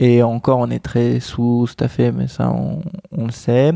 Et 0.00 0.22
encore, 0.22 0.58
on 0.58 0.70
est 0.70 0.78
très 0.84 1.20
sous-staffé, 1.20 2.12
mais 2.12 2.28
ça, 2.28 2.50
on, 2.50 2.80
on 3.12 3.26
le 3.26 3.32
sait. 3.32 3.72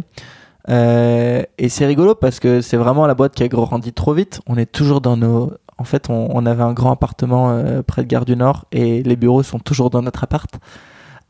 Euh, 0.68 1.42
et 1.58 1.68
c'est 1.68 1.86
rigolo 1.86 2.14
parce 2.14 2.38
que 2.40 2.60
c'est 2.60 2.76
vraiment 2.76 3.06
la 3.06 3.14
boîte 3.14 3.34
qui 3.34 3.42
a 3.42 3.48
grandi 3.48 3.92
trop 3.92 4.14
vite. 4.14 4.40
On 4.46 4.56
est 4.56 4.70
toujours 4.70 5.00
dans 5.00 5.16
nos. 5.16 5.52
En 5.78 5.84
fait, 5.84 6.10
on, 6.10 6.28
on 6.32 6.46
avait 6.46 6.62
un 6.62 6.72
grand 6.74 6.92
appartement 6.92 7.50
euh, 7.50 7.82
près 7.82 8.02
de 8.02 8.08
Gare 8.08 8.24
du 8.24 8.36
Nord 8.36 8.66
et 8.72 9.02
les 9.02 9.16
bureaux 9.16 9.42
sont 9.42 9.58
toujours 9.58 9.90
dans 9.90 10.02
notre 10.02 10.22
appart. 10.24 10.54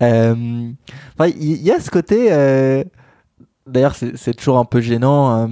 Euh, 0.02 0.70
il 1.26 1.62
y, 1.62 1.70
a 1.70 1.80
ce 1.80 1.90
côté. 1.90 2.28
euh, 2.32 2.84
D'ailleurs, 3.66 3.94
c'est 3.94 4.34
toujours 4.34 4.58
un 4.58 4.64
peu 4.64 4.80
gênant. 4.80 5.44
euh, 5.44 5.48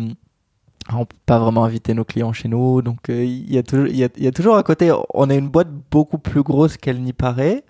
on 0.93 1.05
peut 1.05 1.17
pas 1.27 1.39
vraiment 1.39 1.65
inviter 1.65 1.95
nos 1.95 2.05
clients 2.05 2.33
chez 2.33 2.49
nous, 2.49 2.83
donc 2.83 2.99
il 3.09 3.49
y 3.51 3.55
y 3.55 3.59
a, 4.05 4.09
y 4.19 4.27
a 4.27 4.33
toujours 4.33 4.57
un 4.57 4.63
côté. 4.65 4.93
On 5.15 5.31
est 5.31 5.39
une 5.39 5.49
boîte 5.49 5.69
beaucoup 5.91 6.19
plus 6.19 6.43
grosse 6.43 6.77
qu'elle 6.77 7.01
n'y 7.03 7.13
paraît. 7.13 7.65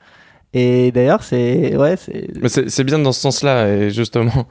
Et 0.53 0.91
d'ailleurs, 0.91 1.23
c'est 1.23 1.77
ouais, 1.77 1.97
c'est 1.97 2.29
Mais 2.41 2.49
c'est 2.49 2.69
c'est 2.69 2.85
bien 2.85 2.99
dans 2.99 3.13
ce 3.13 3.21
sens-là, 3.21 3.69
et 3.69 3.91
justement, 3.91 4.47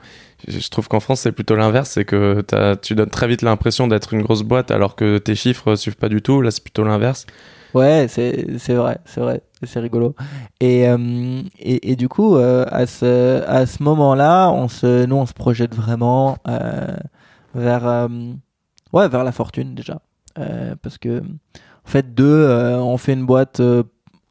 je 0.48 0.70
trouve 0.70 0.88
qu'en 0.88 1.02
France, 1.02 1.22
c'est 1.22 1.34
plutôt 1.34 1.56
l'inverse, 1.56 1.92
c'est 1.92 2.06
que 2.06 2.42
tu 2.82 2.96
donnes 2.96 3.10
très 3.10 3.28
vite 3.28 3.42
l'impression 3.42 3.88
d'être 3.88 4.14
une 4.14 4.22
grosse 4.22 4.44
boîte 4.44 4.72
alors 4.72 4.96
que 4.96 5.18
tes 5.18 5.36
chiffres 5.36 5.76
suivent 5.76 5.98
pas 5.98 6.10
du 6.10 6.22
tout. 6.22 6.42
Là, 6.42 6.52
c'est 6.52 6.64
plutôt 6.64 6.84
l'inverse. 6.84 7.26
Ouais, 7.74 8.08
c'est 8.10 8.58
c'est 8.58 8.74
vrai, 8.74 9.00
c'est 9.06 9.20
vrai, 9.20 9.42
c'est 9.64 9.80
rigolo. 9.80 10.16
Et, 10.60 10.88
euh, 10.88 11.42
et, 11.60 11.92
et 11.92 11.96
du 11.96 12.10
coup, 12.10 12.36
euh, 12.36 12.66
à 12.72 12.88
ce, 12.88 13.44
à 13.46 13.66
ce 13.68 13.84
moment-là, 13.84 14.50
on 14.50 14.68
se, 14.68 15.06
nous, 15.06 15.18
on 15.18 15.26
se 15.28 15.34
projette 15.34 15.76
vraiment 15.76 16.38
euh, 16.48 16.88
vers, 17.54 18.10
ouais, 18.94 19.08
vers 19.10 19.24
la 19.24 19.32
fortune 19.32 19.76
déjà. 19.76 20.02
Parce 20.82 20.98
que, 20.98 21.20
en 21.20 21.90
fait, 21.92 22.16
deux, 22.16 22.48
on 22.80 22.98
fait 22.98 23.14
une 23.14 23.26
boîte 23.26 23.62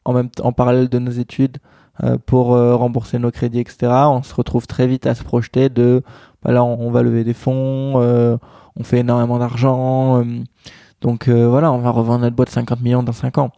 en, 0.04 0.12
même 0.12 0.28
en 0.42 0.52
parallèle 0.52 0.88
de 0.88 0.98
nos 0.98 1.10
études 1.10 1.58
euh, 2.04 2.16
pour 2.24 2.54
euh, 2.54 2.76
rembourser 2.76 3.18
nos 3.18 3.30
crédits, 3.30 3.60
etc. 3.60 3.92
On 4.06 4.22
se 4.22 4.34
retrouve 4.34 4.66
très 4.66 4.86
vite 4.86 5.06
à 5.06 5.14
se 5.14 5.24
projeter 5.24 5.68
de, 5.68 6.02
bah 6.42 6.52
là, 6.52 6.64
on, 6.64 6.90
va 6.90 7.02
lever 7.02 7.24
des 7.24 7.34
fonds, 7.34 7.94
euh, 8.00 8.36
on 8.76 8.84
fait 8.84 8.98
énormément 8.98 9.38
d'argent. 9.38 10.24
donc 11.00 11.28
voilà, 11.28 11.72
on 11.72 11.78
va 11.78 11.90
revendre 11.90 12.20
notre 12.20 12.36
boîte 12.36 12.50
50 12.50 12.80
millions 12.80 13.02
dans 13.02 13.12
5 13.12 13.38
ans. 13.38 13.50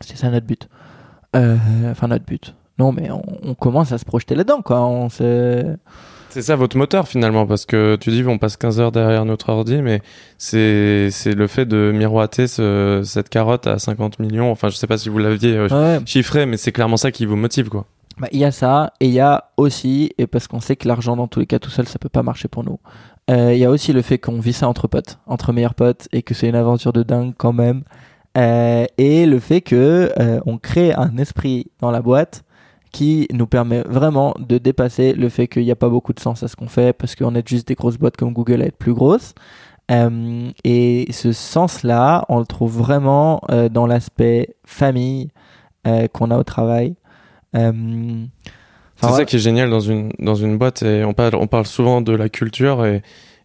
C'est 0.00 0.16
ça 0.16 0.30
notre 0.30 0.46
but. 0.46 0.68
Enfin 1.34 2.08
notre 2.08 2.24
but. 2.24 2.54
Non 2.78 2.92
mais 2.92 3.10
on, 3.10 3.22
on 3.42 3.54
commence 3.54 3.92
à 3.92 3.98
se 3.98 4.04
projeter 4.04 4.34
là-dedans 4.34 4.62
quoi. 4.62 4.80
On 4.82 5.08
se... 5.08 5.76
C'est 6.30 6.42
ça 6.42 6.56
votre 6.56 6.76
moteur 6.76 7.08
finalement, 7.08 7.46
parce 7.46 7.64
que 7.66 7.96
tu 7.96 8.10
dis 8.10 8.22
on 8.26 8.38
passe 8.38 8.56
15 8.56 8.80
heures 8.80 8.92
derrière 8.92 9.24
notre 9.24 9.48
ordi, 9.48 9.80
mais 9.82 10.02
c'est 10.36 11.08
c'est 11.10 11.34
le 11.34 11.46
fait 11.46 11.64
de 11.66 11.90
miroiter 11.94 12.46
ce- 12.46 13.02
cette 13.04 13.28
carotte 13.28 13.66
à 13.66 13.78
50 13.78 14.18
millions. 14.18 14.50
Enfin, 14.50 14.68
je 14.68 14.76
sais 14.76 14.86
pas 14.86 14.98
si 14.98 15.08
vous 15.08 15.18
l'aviez 15.18 15.56
euh, 15.56 15.68
Ouais. 15.68 16.00
chiffré, 16.04 16.44
mais 16.46 16.56
c'est 16.58 16.72
clairement 16.72 16.96
ça 16.98 17.10
qui 17.10 17.24
vous 17.26 17.36
motive, 17.36 17.68
quoi. 17.70 17.86
Bah, 18.18 18.28
il 18.32 18.38
y 18.40 18.44
a 18.44 18.50
ça 18.50 18.92
et 19.00 19.06
il 19.06 19.12
y 19.12 19.20
a 19.20 19.44
aussi 19.56 20.12
et 20.18 20.26
parce 20.26 20.48
qu'on 20.48 20.60
sait 20.60 20.76
que 20.76 20.86
l'argent 20.88 21.16
dans 21.16 21.28
tous 21.28 21.40
les 21.40 21.46
cas 21.46 21.58
tout 21.60 21.70
seul 21.70 21.86
ça 21.86 21.98
peut 21.98 22.08
pas 22.08 22.22
marcher 22.24 22.48
pour 22.48 22.64
nous. 22.64 22.78
euh, 23.30 23.52
Il 23.54 23.58
y 23.58 23.64
a 23.64 23.70
aussi 23.70 23.92
le 23.92 24.02
fait 24.02 24.18
qu'on 24.18 24.40
vit 24.40 24.52
ça 24.52 24.68
entre 24.68 24.86
potes, 24.88 25.18
entre 25.26 25.52
meilleurs 25.52 25.74
potes 25.74 26.08
et 26.12 26.22
que 26.22 26.34
c'est 26.34 26.48
une 26.48 26.56
aventure 26.56 26.92
de 26.92 27.02
dingue 27.04 27.32
quand 27.38 27.52
même. 27.52 27.82
Euh, 28.36 28.84
et 28.98 29.24
le 29.24 29.38
fait 29.38 29.60
que 29.60 30.12
euh, 30.20 30.40
on 30.46 30.58
crée 30.58 30.92
un 30.94 31.16
esprit 31.16 31.70
dans 31.80 31.90
la 31.90 32.02
boîte 32.02 32.42
qui 32.92 33.28
nous 33.32 33.46
permet 33.46 33.82
vraiment 33.82 34.34
de 34.38 34.58
dépasser 34.58 35.12
le 35.12 35.28
fait 35.28 35.46
qu'il 35.48 35.64
n'y 35.64 35.70
a 35.70 35.76
pas 35.76 35.88
beaucoup 35.88 36.12
de 36.12 36.20
sens 36.20 36.42
à 36.42 36.48
ce 36.48 36.56
qu'on 36.56 36.68
fait 36.68 36.92
parce 36.92 37.14
qu'on 37.14 37.34
est 37.34 37.46
juste 37.46 37.68
des 37.68 37.74
grosses 37.74 37.98
boîtes 37.98 38.16
comme 38.16 38.32
Google 38.32 38.62
à 38.62 38.66
être 38.66 38.76
plus 38.76 38.94
grosses. 38.94 39.34
Euh, 39.90 40.50
et 40.64 41.06
ce 41.10 41.32
sens-là, 41.32 42.24
on 42.28 42.38
le 42.38 42.46
trouve 42.46 42.76
vraiment 42.76 43.40
euh, 43.50 43.68
dans 43.68 43.86
l'aspect 43.86 44.54
famille 44.64 45.30
euh, 45.86 46.08
qu'on 46.08 46.30
a 46.30 46.38
au 46.38 46.44
travail. 46.44 46.94
C'est 47.54 49.12
ça 49.12 49.24
qui 49.24 49.36
est 49.36 49.40
génial 49.40 49.70
dans 49.70 49.80
une, 49.80 50.12
dans 50.18 50.34
une 50.34 50.58
boîte 50.58 50.82
et 50.82 51.04
on 51.04 51.14
parle, 51.14 51.34
on 51.36 51.46
parle 51.46 51.66
souvent 51.66 52.00
de 52.00 52.12
la 52.12 52.28
culture 52.28 52.84
et, 52.84 52.96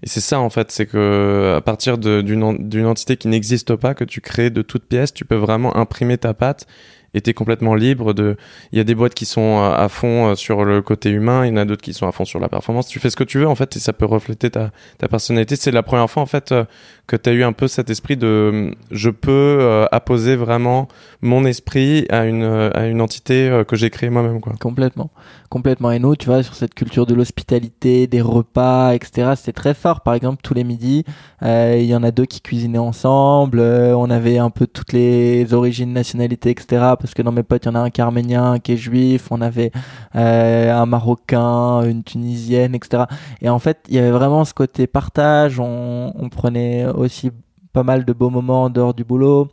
et 0.02 0.08
c'est 0.08 0.20
ça 0.20 0.40
en 0.40 0.50
fait, 0.50 0.72
c'est 0.72 0.86
que 0.86 1.56
à 1.56 1.62
partir 1.62 1.98
d'une 1.98 2.86
entité 2.86 3.18
qui 3.18 3.28
n'existe 3.28 3.76
pas, 3.76 3.94
que 3.94 4.04
tu 4.04 4.20
crées 4.20 4.50
de 4.50 4.62
toutes 4.62 4.86
pièces, 4.86 5.14
tu 5.14 5.26
peux 5.26 5.36
vraiment 5.36 5.76
imprimer 5.78 6.18
ta 6.18 6.34
patte 6.34 6.68
et 7.14 7.22
t'es 7.22 7.34
complètement 7.34 7.76
libre 7.76 8.14
de. 8.14 8.38
Il 8.72 8.78
y 8.78 8.82
a 8.82 8.84
des 8.84 8.96
boîtes 8.96 9.14
qui 9.14 9.26
sont 9.26 9.60
à, 9.60 9.76
à 9.76 9.90
fond 9.90 10.30
euh, 10.32 10.36
sur 10.36 10.66
le 10.66 10.82
côté 10.82 11.10
humain, 11.10 11.46
il 11.46 11.50
y 11.50 11.52
en 11.52 11.58
a 11.58 11.66
d'autres 11.66 11.82
qui 11.82 11.94
sont 11.94 12.08
à 12.08 12.12
fond 12.12 12.26
sur 12.26 12.40
la 12.40 12.50
performance. 12.50 12.88
Tu 12.88 13.00
fais 13.00 13.10
ce 13.10 13.16
que 13.16 13.24
tu 13.24 13.40
veux 13.40 13.48
en 13.48 13.56
fait 13.56 13.76
et 13.76 13.80
ça 13.80 13.94
peut 13.94 14.06
refléter 14.06 14.50
ta, 14.50 14.72
ta 14.98 15.08
personnalité. 15.08 15.56
C'est 15.56 15.72
la 15.72 15.84
première 15.84 16.10
fois 16.10 16.24
en 16.24 16.28
fait 16.28 16.52
euh, 16.52 16.66
que 17.08 17.16
tu 17.16 17.30
as 17.30 17.34
eu 17.34 17.44
un 17.44 17.54
peu 17.54 17.68
cet 17.68 17.90
esprit 17.90 18.18
de 18.18 18.76
je 18.92 19.10
peux 19.10 19.58
euh, 19.60 19.86
apposer 19.92 20.36
vraiment 20.36 20.88
mon 21.24 21.46
esprit 21.46 22.06
à 22.10 22.26
une, 22.26 22.44
euh, 22.44 22.70
à 22.74 22.86
une 22.86 23.02
entité 23.02 23.50
euh, 23.50 23.64
que 23.64 23.78
j'ai 23.78 23.90
créée 23.90 24.10
moi-même 24.10 24.42
quoi. 24.42 24.54
Complètement. 24.60 25.10
Complètement. 25.50 25.92
Et 25.92 26.00
nous, 26.00 26.16
tu 26.16 26.26
vois, 26.26 26.44
sur 26.44 26.56
cette 26.56 26.74
culture 26.74 27.06
de 27.06 27.14
l'hospitalité, 27.14 28.08
des 28.08 28.22
repas, 28.22 28.94
etc., 28.94 29.34
c'était 29.36 29.54
très 29.54 29.76
fort. 29.76 30.02
Par 30.02 30.16
exemple, 30.16 30.40
tous 30.42 30.56
les 30.56 30.64
midis, 30.64 31.06
euh, 31.44 31.78
il 31.80 31.86
y 31.86 31.96
en 31.96 32.02
a 32.04 32.10
deux 32.10 32.26
qui 32.26 32.42
cuisinaient 32.42 32.80
ensemble. 32.80 33.60
on 33.62 34.10
avait 34.10 34.40
un 34.40 34.50
peu 34.50 34.66
toutes 34.66 34.94
les 34.94 35.54
origines, 35.54 35.94
nationalités, 35.94 36.50
etc. 36.50 36.66
Parce 37.00 37.14
que 37.14 37.22
dans 37.22 37.32
mes 37.32 37.44
potes, 37.44 37.66
il 37.66 37.68
y 37.68 37.72
en 37.72 37.76
a 37.76 37.80
un 37.80 37.90
qui 37.92 38.02
est 38.02 38.04
arménien, 38.04 38.54
un 38.54 38.60
qui 38.60 38.74
est 38.74 38.78
juif. 38.78 39.28
On 39.30 39.42
avait 39.42 39.72
un 40.14 40.86
marocain, 40.88 41.84
une 41.84 42.04
tunisienne, 42.04 42.74
etc. 42.74 43.04
Et 43.42 43.50
en 43.50 43.60
fait, 43.60 43.78
il 43.90 43.96
y 43.96 44.00
avait 44.00 44.12
vraiment 44.12 44.46
ce 44.46 44.56
côté 44.56 44.88
partage. 44.88 45.60
On, 45.60 46.14
on 46.18 46.30
prenait 46.30 46.84
aussi 46.96 47.32
pas 47.74 47.84
mal 47.84 48.06
de 48.06 48.14
beaux 48.14 48.30
moments 48.30 48.64
en 48.64 48.70
dehors 48.70 48.94
du 48.94 49.04
boulot. 49.04 49.50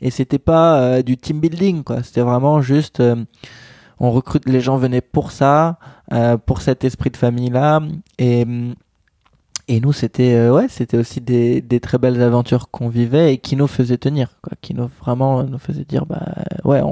Et 0.00 0.10
c'était 0.10 0.38
pas 0.38 0.80
euh, 0.80 1.02
du 1.02 1.16
team 1.16 1.40
building, 1.40 1.82
quoi. 1.84 2.02
C'était 2.02 2.20
vraiment 2.22 2.60
juste... 2.60 3.00
euh, 3.00 3.24
on 4.00 4.10
recrute 4.10 4.48
les 4.48 4.60
gens 4.60 4.76
venaient 4.76 5.00
pour 5.00 5.30
ça 5.30 5.78
euh, 6.12 6.36
pour 6.36 6.60
cet 6.62 6.84
esprit 6.84 7.10
de 7.10 7.16
famille 7.16 7.50
là 7.50 7.80
et 8.18 8.44
et 9.66 9.80
nous 9.80 9.92
c'était 9.92 10.34
euh, 10.34 10.52
ouais 10.52 10.66
c'était 10.68 10.98
aussi 10.98 11.22
des, 11.22 11.62
des 11.62 11.80
très 11.80 11.96
belles 11.96 12.20
aventures 12.20 12.70
qu'on 12.70 12.88
vivait 12.88 13.32
et 13.32 13.38
qui 13.38 13.56
nous 13.56 13.66
faisaient 13.66 13.96
tenir 13.96 14.36
quoi. 14.42 14.52
Qui 14.60 14.74
nous 14.74 14.90
vraiment 15.00 15.42
nous 15.44 15.58
faisaient 15.58 15.84
dire 15.84 16.04
bah 16.04 16.22
ouais 16.64 16.82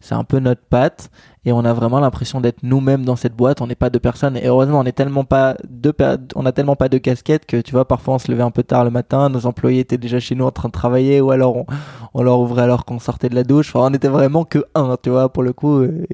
c'est 0.00 0.14
un 0.14 0.24
peu 0.24 0.38
notre 0.38 0.60
patte 0.60 1.10
et 1.46 1.52
on 1.52 1.64
a 1.64 1.72
vraiment 1.72 2.00
l'impression 2.00 2.42
d'être 2.42 2.62
nous-mêmes 2.62 3.06
dans 3.06 3.16
cette 3.16 3.34
boîte. 3.34 3.62
On 3.62 3.66
n'est 3.66 3.74
pas 3.74 3.88
deux 3.88 3.98
personnes 3.98 4.36
et 4.36 4.46
heureusement 4.46 4.80
on 4.80 4.84
est 4.84 4.92
tellement 4.92 5.24
pas 5.24 5.56
deux 5.68 5.94
on 6.34 6.44
a 6.44 6.52
tellement 6.52 6.76
pas 6.76 6.90
de 6.90 6.98
casquettes 6.98 7.46
que 7.46 7.62
tu 7.62 7.72
vois 7.72 7.88
parfois 7.88 8.14
on 8.14 8.18
se 8.18 8.30
levait 8.30 8.42
un 8.42 8.50
peu 8.50 8.62
tard 8.62 8.84
le 8.84 8.90
matin 8.90 9.30
nos 9.30 9.46
employés 9.46 9.80
étaient 9.80 9.98
déjà 9.98 10.20
chez 10.20 10.34
nous 10.34 10.44
en 10.44 10.50
train 10.50 10.68
de 10.68 10.72
travailler 10.72 11.22
ou 11.22 11.30
alors 11.30 11.56
on, 11.56 11.66
on 12.12 12.22
leur 12.22 12.40
ouvrait 12.40 12.62
alors 12.62 12.84
qu'on 12.84 12.98
sortait 12.98 13.30
de 13.30 13.34
la 13.34 13.44
douche. 13.44 13.74
Enfin 13.74 13.88
on 13.90 13.94
était 13.94 14.08
vraiment 14.08 14.44
que 14.44 14.66
un 14.74 14.96
tu 15.02 15.08
vois 15.08 15.32
pour 15.32 15.42
le 15.42 15.54
coup 15.54 15.78
euh, 15.78 16.06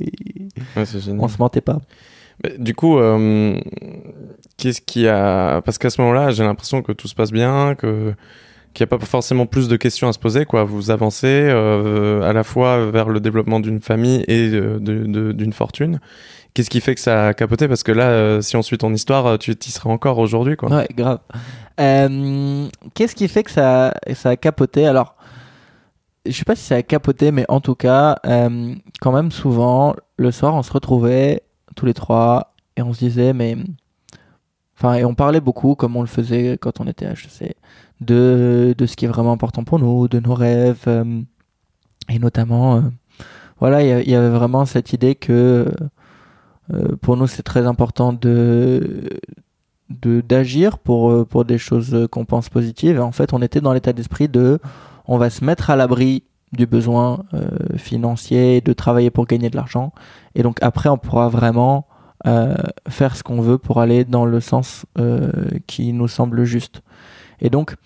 Ouais, 0.77 0.85
on 1.19 1.29
se 1.29 1.39
mentait 1.39 1.61
pas 1.61 1.81
Du 2.59 2.75
coup, 2.75 2.99
euh, 2.99 3.59
qu'est-ce 4.57 4.81
qui 4.81 5.07
a 5.07 5.61
Parce 5.63 5.79
qu'à 5.79 5.91
ce 5.91 6.01
moment-là, 6.01 6.31
j'ai 6.31 6.45
l'impression 6.45 6.83
que 6.83 6.93
tout 6.93 7.09
se 7.09 7.15
passe 7.15 7.33
bien, 7.33 7.75
que 7.75 8.15
qu'il 8.75 8.85
n'y 8.85 8.89
a 8.93 8.99
pas 8.99 9.05
forcément 9.05 9.47
plus 9.47 9.69
de 9.69 9.77
questions 9.77 10.09
à 10.09 10.13
se 10.13 10.19
poser. 10.19 10.45
Quoi, 10.45 10.65
vous 10.65 10.91
avancez 10.91 11.27
euh, 11.29 12.29
à 12.29 12.33
la 12.33 12.43
fois 12.43 12.91
vers 12.91 13.09
le 13.09 13.21
développement 13.21 13.61
d'une 13.61 13.81
famille 13.81 14.25
et 14.27 14.51
euh, 14.53 14.79
d'une 14.81 15.53
fortune. 15.53 16.01
Qu'est-ce 16.53 16.71
qui 16.71 16.81
fait 16.81 16.95
que 16.95 17.01
ça 17.01 17.29
a 17.29 17.35
capoté? 17.35 17.69
Parce 17.69 17.83
que 17.83 17.93
là, 17.93 18.09
euh, 18.09 18.41
si 18.41 18.57
on 18.57 18.63
suit 18.63 18.79
ton 18.79 18.93
histoire, 18.93 19.39
tu 19.39 19.53
y 19.53 19.71
serais 19.71 19.91
encore 19.91 20.19
aujourd'hui, 20.19 20.57
quoi. 20.57 20.71
Ouais, 20.71 20.89
grave. 20.95 21.21
Qu'est-ce 22.95 23.15
qui 23.15 23.29
fait 23.29 23.45
que 23.45 23.51
ça, 23.51 23.95
ça 24.15 24.31
a 24.31 24.37
capoté? 24.37 24.87
Alors, 24.87 25.17
je 26.27 26.33
sais 26.33 26.45
pas 26.45 26.57
si 26.57 26.65
ça 26.65 26.77
a 26.77 26.83
capoté, 26.83 27.31
mais 27.31 27.45
en 27.49 27.61
tout 27.61 27.75
cas, 27.77 28.19
quand 29.01 29.13
même 29.13 29.31
souvent, 29.31 29.95
le 30.17 30.31
soir, 30.33 30.55
on 30.55 30.63
se 30.63 30.73
retrouvait 30.73 31.43
tous 31.75 31.87
les 31.87 31.95
trois 31.95 32.55
et 32.77 32.83
on 32.83 32.93
se 32.93 32.99
disait, 33.01 33.33
mais. 33.33 33.57
Enfin, 34.77 34.95
et 34.95 35.05
on 35.05 35.15
parlait 35.15 35.41
beaucoup, 35.41 35.77
comme 35.77 35.97
on 35.97 36.01
le 36.01 36.09
faisait 36.09 36.59
quand 36.61 36.81
on 36.81 36.89
était 36.89 37.07
HEC, 37.07 37.57
de, 38.01 38.75
de 38.77 38.87
ce 38.87 38.97
qui 38.97 39.05
est 39.05 39.09
vraiment 39.09 39.33
important 39.33 39.63
pour 39.63 39.79
nous, 39.79 40.09
de 40.09 40.19
nos 40.19 40.35
rêves, 40.35 40.83
euh, 40.89 41.23
et 42.09 42.19
notamment, 42.19 42.77
euh, 42.77 42.81
voilà, 43.61 43.83
il 43.83 44.11
y 44.11 44.15
avait 44.17 44.37
vraiment 44.37 44.65
cette 44.65 44.93
idée 44.93 45.15
que 45.15 45.73
euh, 46.73 46.97
pour 47.01 47.17
nous, 47.17 47.27
c'est 47.27 47.43
très 47.43 47.67
important 47.67 48.13
de 48.13 49.11
d'agir 49.91 50.79
pour 50.79 51.27
pour 51.27 51.45
des 51.45 51.59
choses 51.59 52.09
qu'on 52.11 52.25
pense 52.25 52.49
positives 52.49 52.97
et 52.97 53.01
en 53.01 53.13
fait 53.13 53.35
on 53.35 53.43
était 53.43 53.61
dans 53.61 53.75
l'état 53.75 53.93
d'esprit 53.93 54.29
de 54.29 54.59
on 55.07 55.19
va 55.19 55.29
se 55.29 55.45
mettre 55.45 55.69
à 55.69 55.77
l'abri 55.77 56.25
du 56.57 56.67
besoin 56.67 57.25
euh, 57.35 57.49
financier 57.77 58.61
de 58.61 58.73
travailler 58.73 59.11
pour 59.11 59.27
gagner 59.27 59.51
de 59.51 59.57
l'argent 59.57 59.93
et 60.35 60.43
donc 60.43 60.59
après 60.63 60.89
on 60.89 60.99
pourra 60.99 61.29
vraiment 61.29 61.87
euh, 62.27 62.55
faire 62.89 63.17
ce 63.17 63.23
qu'on 63.23 63.41
veut 63.41 63.59
pour 63.59 63.81
aller 63.81 64.05
dans 64.05 64.25
le 64.25 64.41
sens 64.41 64.87
euh, 64.99 65.31
qui 65.67 65.93
nous 65.93 66.09
semble 66.09 66.45
juste 66.45 66.83
et 67.41 67.51
donc 67.51 67.77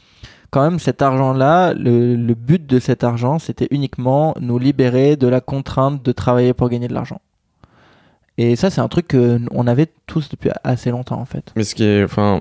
quand 0.50 0.62
même 0.62 0.78
cet 0.78 1.02
argent-là, 1.02 1.74
le, 1.74 2.16
le 2.16 2.34
but 2.34 2.64
de 2.66 2.78
cet 2.78 3.04
argent, 3.04 3.38
c'était 3.38 3.68
uniquement 3.70 4.34
nous 4.40 4.58
libérer 4.58 5.16
de 5.16 5.26
la 5.26 5.40
contrainte 5.40 6.02
de 6.02 6.12
travailler 6.12 6.54
pour 6.54 6.70
gagner 6.70 6.88
de 6.88 6.94
l'argent. 6.94 7.20
Et 8.38 8.54
ça, 8.54 8.70
c'est 8.70 8.80
un 8.80 8.88
truc 8.88 9.08
qu'on 9.08 9.66
avait 9.66 9.88
tous 10.06 10.28
depuis 10.28 10.50
assez 10.62 10.90
longtemps, 10.90 11.20
en 11.20 11.24
fait. 11.24 11.52
Mais 11.56 11.64
ce 11.64 11.74
qui 11.74 11.84
est, 11.84 12.04
enfin, 12.04 12.40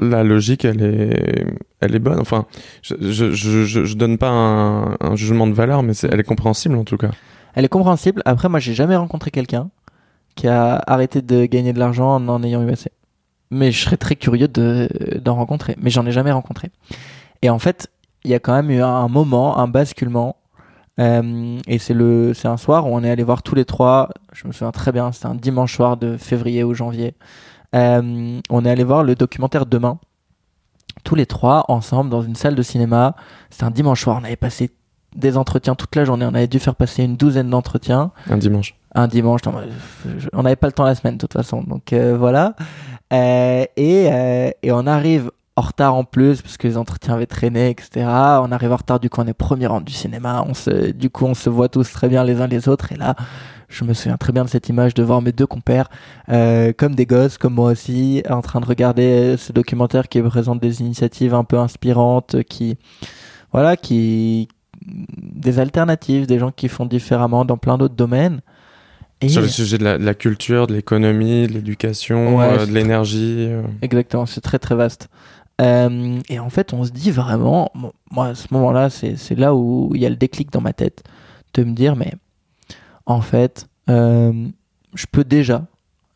la 0.00 0.24
logique, 0.24 0.64
elle 0.64 0.82
est, 0.82 1.46
elle 1.80 1.94
est 1.94 2.00
bonne. 2.00 2.20
Enfin, 2.20 2.46
je, 2.82 2.94
je, 3.00 3.30
je, 3.32 3.64
je 3.64 3.94
donne 3.94 4.18
pas 4.18 4.28
un, 4.28 4.96
un, 5.00 5.16
jugement 5.16 5.46
de 5.46 5.52
valeur, 5.52 5.82
mais 5.82 5.92
elle 6.02 6.20
est 6.20 6.24
compréhensible 6.24 6.76
en 6.76 6.84
tout 6.84 6.96
cas. 6.96 7.10
Elle 7.54 7.64
est 7.64 7.68
compréhensible. 7.68 8.22
Après, 8.24 8.48
moi, 8.48 8.58
j'ai 8.58 8.74
jamais 8.74 8.96
rencontré 8.96 9.30
quelqu'un 9.30 9.70
qui 10.34 10.48
a 10.48 10.82
arrêté 10.86 11.22
de 11.22 11.46
gagner 11.46 11.72
de 11.72 11.78
l'argent 11.78 12.16
en 12.16 12.28
en 12.28 12.42
ayant 12.42 12.62
eu 12.62 12.70
assez. 12.70 12.90
Mais 13.50 13.70
je 13.72 13.82
serais 13.82 13.96
très 13.96 14.16
curieux 14.16 14.48
de, 14.48 14.88
d'en 15.22 15.36
rencontrer. 15.36 15.76
Mais 15.80 15.90
j'en 15.90 16.04
ai 16.04 16.12
jamais 16.12 16.32
rencontré. 16.32 16.70
Et 17.42 17.50
en 17.50 17.58
fait, 17.58 17.88
il 18.24 18.30
y 18.30 18.34
a 18.34 18.40
quand 18.40 18.54
même 18.54 18.70
eu 18.70 18.82
un 18.82 19.08
moment, 19.08 19.58
un 19.58 19.68
basculement. 19.68 20.36
Euh, 20.98 21.58
et 21.66 21.78
c'est 21.78 21.94
le, 21.94 22.32
c'est 22.34 22.48
un 22.48 22.56
soir 22.56 22.86
où 22.86 22.94
on 22.94 23.04
est 23.04 23.10
allé 23.10 23.22
voir 23.22 23.42
tous 23.42 23.54
les 23.54 23.64
trois. 23.64 24.10
Je 24.32 24.46
me 24.46 24.52
souviens 24.52 24.72
très 24.72 24.92
bien. 24.92 25.12
C'était 25.12 25.26
un 25.26 25.34
dimanche 25.34 25.74
soir 25.74 25.96
de 25.96 26.16
février 26.16 26.64
ou 26.64 26.74
janvier. 26.74 27.14
Euh, 27.76 28.40
on 28.50 28.64
est 28.64 28.70
allé 28.70 28.84
voir 28.84 29.04
le 29.04 29.14
documentaire 29.14 29.66
Demain, 29.66 29.98
tous 31.04 31.14
les 31.14 31.26
trois 31.26 31.64
ensemble 31.68 32.10
dans 32.10 32.22
une 32.22 32.34
salle 32.34 32.54
de 32.54 32.62
cinéma. 32.62 33.14
C'était 33.50 33.64
un 33.64 33.70
dimanche 33.70 34.02
soir, 34.02 34.18
on 34.20 34.24
avait 34.24 34.36
passé 34.36 34.70
des 35.14 35.36
entretiens 35.36 35.74
toute 35.74 35.94
la 35.96 36.04
journée, 36.04 36.26
on 36.26 36.34
avait 36.34 36.46
dû 36.46 36.58
faire 36.58 36.74
passer 36.74 37.04
une 37.04 37.16
douzaine 37.16 37.50
d'entretiens. 37.50 38.12
Un 38.28 38.36
dimanche. 38.36 38.74
Un 38.94 39.08
dimanche, 39.08 39.44
non, 39.44 39.54
on 40.32 40.42
n'avait 40.42 40.56
pas 40.56 40.68
le 40.68 40.72
temps 40.72 40.84
la 40.84 40.94
semaine 40.94 41.14
de 41.14 41.20
toute 41.20 41.34
façon, 41.34 41.62
donc 41.62 41.92
euh, 41.92 42.16
voilà. 42.16 42.54
Euh, 43.12 43.64
et, 43.76 44.08
euh, 44.10 44.50
et 44.62 44.72
on 44.72 44.86
arrive 44.86 45.30
en 45.58 45.62
retard 45.62 45.94
en 45.94 46.04
plus 46.04 46.42
parce 46.42 46.56
que 46.58 46.68
les 46.68 46.76
entretiens 46.76 47.14
avaient 47.14 47.26
traîné, 47.26 47.70
etc. 47.70 47.90
On 48.06 48.52
arrive 48.52 48.72
en 48.72 48.76
retard 48.76 49.00
du 49.00 49.08
coup 49.10 49.20
on 49.22 49.26
est 49.26 49.32
premier 49.34 49.66
rang 49.66 49.80
du 49.80 49.92
cinéma. 49.92 50.44
On 50.46 50.54
se, 50.54 50.90
du 50.92 51.08
coup 51.10 51.24
on 51.24 51.34
se 51.34 51.48
voit 51.50 51.68
tous 51.68 51.90
très 51.90 52.08
bien 52.08 52.24
les 52.24 52.40
uns 52.40 52.46
les 52.46 52.68
autres 52.68 52.92
et 52.92 52.96
là 52.96 53.16
je 53.68 53.82
me 53.84 53.94
souviens 53.94 54.16
très 54.16 54.32
bien 54.32 54.44
de 54.44 54.48
cette 54.48 54.68
image 54.68 54.94
de 54.94 55.02
voir 55.02 55.22
mes 55.22 55.32
deux 55.32 55.46
compères 55.46 55.88
euh, 56.28 56.72
comme 56.76 56.94
des 56.94 57.04
gosses, 57.06 57.36
comme 57.36 57.54
moi 57.54 57.72
aussi, 57.72 58.22
en 58.28 58.40
train 58.40 58.60
de 58.60 58.66
regarder 58.66 59.36
ce 59.38 59.52
documentaire 59.52 60.08
qui 60.08 60.22
présente 60.22 60.60
des 60.60 60.82
initiatives 60.82 61.34
un 61.34 61.42
peu 61.42 61.58
inspirantes, 61.58 62.42
qui 62.44 62.76
voilà, 63.52 63.76
qui 63.76 64.48
des 64.86 65.58
alternatives, 65.58 66.26
des 66.26 66.38
gens 66.38 66.52
qui 66.52 66.68
font 66.68 66.86
différemment 66.86 67.44
dans 67.44 67.56
plein 67.56 67.76
d'autres 67.78 67.96
domaines. 67.96 68.40
Et 69.22 69.30
Sur 69.30 69.40
le 69.40 69.48
sujet 69.48 69.78
de 69.78 69.84
la, 69.84 69.96
de 69.98 70.04
la 70.04 70.14
culture, 70.14 70.66
de 70.66 70.74
l'économie, 70.74 71.46
de 71.46 71.52
l'éducation, 71.54 72.36
Ouais, 72.36 72.58
euh, 72.60 72.66
de 72.66 72.72
l'énergie. 72.72 73.46
euh. 73.48 73.62
Exactement, 73.80 74.26
c'est 74.26 74.42
très 74.42 74.58
très 74.58 74.74
vaste. 74.74 75.08
Euh, 75.60 76.20
et 76.28 76.38
en 76.38 76.50
fait, 76.50 76.72
on 76.72 76.84
se 76.84 76.90
dit 76.90 77.10
vraiment, 77.10 77.72
moi 78.10 78.26
à 78.28 78.34
ce 78.34 78.48
moment-là, 78.52 78.90
c'est 78.90 79.38
là 79.38 79.54
où 79.54 79.90
il 79.94 80.00
y 80.00 80.06
a 80.06 80.10
le 80.10 80.16
déclic 80.16 80.52
dans 80.52 80.60
ma 80.60 80.72
tête, 80.72 81.04
de 81.54 81.64
me 81.64 81.72
dire, 81.72 81.96
mais 81.96 82.12
en 83.06 83.20
fait, 83.20 83.66
euh, 83.88 84.48
je 84.94 85.06
peux 85.10 85.24
déjà 85.24 85.66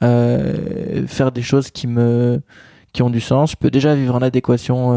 euh, 0.03 1.07
faire 1.07 1.33
des 1.33 1.43
choses 1.43 1.71
qui 1.71 1.87
me 1.87 2.43
qui 2.93 3.03
ont 3.03 3.11
du 3.11 3.21
sens. 3.21 3.53
Je 3.53 3.57
peux 3.57 3.71
déjà 3.71 3.95
vivre 3.95 4.17
en 4.17 4.23
adéquation 4.23 4.91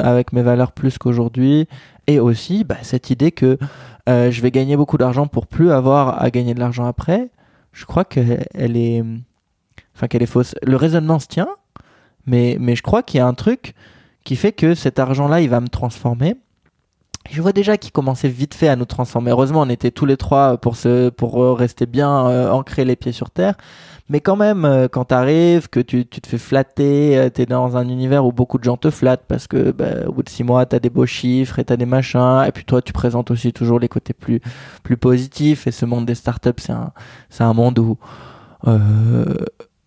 avec 0.00 0.32
mes 0.32 0.42
valeurs 0.42 0.72
plus 0.72 0.98
qu'aujourd'hui. 0.98 1.68
Et 2.08 2.18
aussi, 2.18 2.64
bah, 2.64 2.78
cette 2.82 3.10
idée 3.10 3.30
que 3.30 3.56
je 4.08 4.40
vais 4.40 4.50
gagner 4.50 4.76
beaucoup 4.76 4.98
d'argent 4.98 5.28
pour 5.28 5.46
plus 5.46 5.70
avoir 5.70 6.20
à 6.20 6.30
gagner 6.30 6.54
de 6.54 6.60
l'argent 6.60 6.86
après, 6.86 7.30
je 7.72 7.84
crois 7.84 8.04
qu'elle 8.04 8.46
elle 8.52 8.76
est, 8.76 9.04
enfin 9.94 10.08
qu'elle 10.08 10.24
est 10.24 10.26
fausse. 10.26 10.56
Le 10.64 10.74
raisonnement 10.74 11.20
se 11.20 11.28
tient, 11.28 11.48
mais 12.26 12.56
mais 12.60 12.76
je 12.76 12.82
crois 12.82 13.02
qu'il 13.02 13.18
y 13.18 13.20
a 13.20 13.26
un 13.26 13.34
truc 13.34 13.74
qui 14.24 14.36
fait 14.36 14.52
que 14.52 14.74
cet 14.74 14.98
argent-là, 14.98 15.40
il 15.40 15.48
va 15.48 15.60
me 15.60 15.68
transformer. 15.68 16.36
Je 17.30 17.42
vois 17.42 17.52
déjà 17.52 17.76
qu'il 17.76 17.92
commençait 17.92 18.28
vite 18.28 18.54
fait 18.54 18.68
à 18.68 18.76
nous 18.76 18.84
transformer. 18.84 19.30
Heureusement, 19.30 19.62
on 19.62 19.68
était 19.68 19.90
tous 19.90 20.06
les 20.06 20.16
trois 20.16 20.58
pour 20.58 20.76
se, 20.76 21.08
pour 21.10 21.58
rester 21.58 21.86
bien 21.86 22.28
euh, 22.28 22.50
ancrés 22.50 22.84
les 22.84 22.96
pieds 22.96 23.12
sur 23.12 23.30
terre. 23.30 23.54
Mais 24.08 24.20
quand 24.20 24.36
même, 24.36 24.64
euh, 24.64 24.86
quand 24.88 25.06
t'arrives, 25.06 25.68
que 25.68 25.80
tu, 25.80 26.06
tu 26.06 26.20
te 26.20 26.28
fais 26.28 26.38
flatter, 26.38 27.18
euh, 27.18 27.28
t'es 27.28 27.46
dans 27.46 27.76
un 27.76 27.88
univers 27.88 28.24
où 28.24 28.32
beaucoup 28.32 28.58
de 28.58 28.64
gens 28.64 28.76
te 28.76 28.90
flattent 28.90 29.24
parce 29.26 29.48
que 29.48 29.72
bah, 29.72 30.06
au 30.06 30.12
bout 30.12 30.22
de 30.22 30.28
six 30.28 30.44
mois, 30.44 30.64
t'as 30.66 30.78
des 30.78 30.90
beaux 30.90 31.06
chiffres 31.06 31.58
et 31.58 31.64
t'as 31.64 31.76
des 31.76 31.86
machins. 31.86 32.44
Et 32.46 32.52
puis 32.52 32.64
toi, 32.64 32.82
tu 32.82 32.92
présentes 32.92 33.30
aussi 33.32 33.52
toujours 33.52 33.80
les 33.80 33.88
côtés 33.88 34.12
plus 34.12 34.40
plus 34.84 34.96
positifs. 34.96 35.66
Et 35.66 35.72
ce 35.72 35.86
monde 35.86 36.06
des 36.06 36.14
startups, 36.14 36.50
c'est 36.58 36.72
un 36.72 36.92
c'est 37.30 37.44
un 37.44 37.52
monde 37.54 37.78
où 37.80 37.98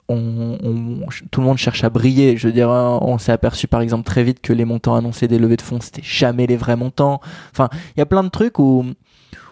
on, 0.10 0.58
on- 0.64 1.00
tout 1.32 1.40
le 1.42 1.46
monde 1.48 1.58
cherche 1.58 1.84
à 1.84 1.90
briller. 1.90 2.38
Je 2.38 2.48
veux 2.48 2.54
dire, 2.54 2.70
on 2.70 3.18
s'est 3.18 3.32
aperçu 3.32 3.68
par 3.68 3.82
exemple 3.82 4.04
très 4.04 4.24
vite 4.24 4.42
que 4.42 4.54
les 4.54 4.66
montants 4.66 4.96
annoncés 4.96 5.28
des 5.28 5.40
levées 5.40 5.58
de 5.58 5.62
fonds, 5.62 5.80
c'était 5.82 6.02
jamais 6.04 6.48
les 6.48 6.58
vrais 6.58 6.76
montants. 6.76 7.22
Enfin, 7.52 7.70
il 7.96 8.00
y 8.00 8.02
a 8.02 8.06
plein 8.06 8.24
de 8.24 8.30
trucs 8.30 8.60
où, 8.60 8.86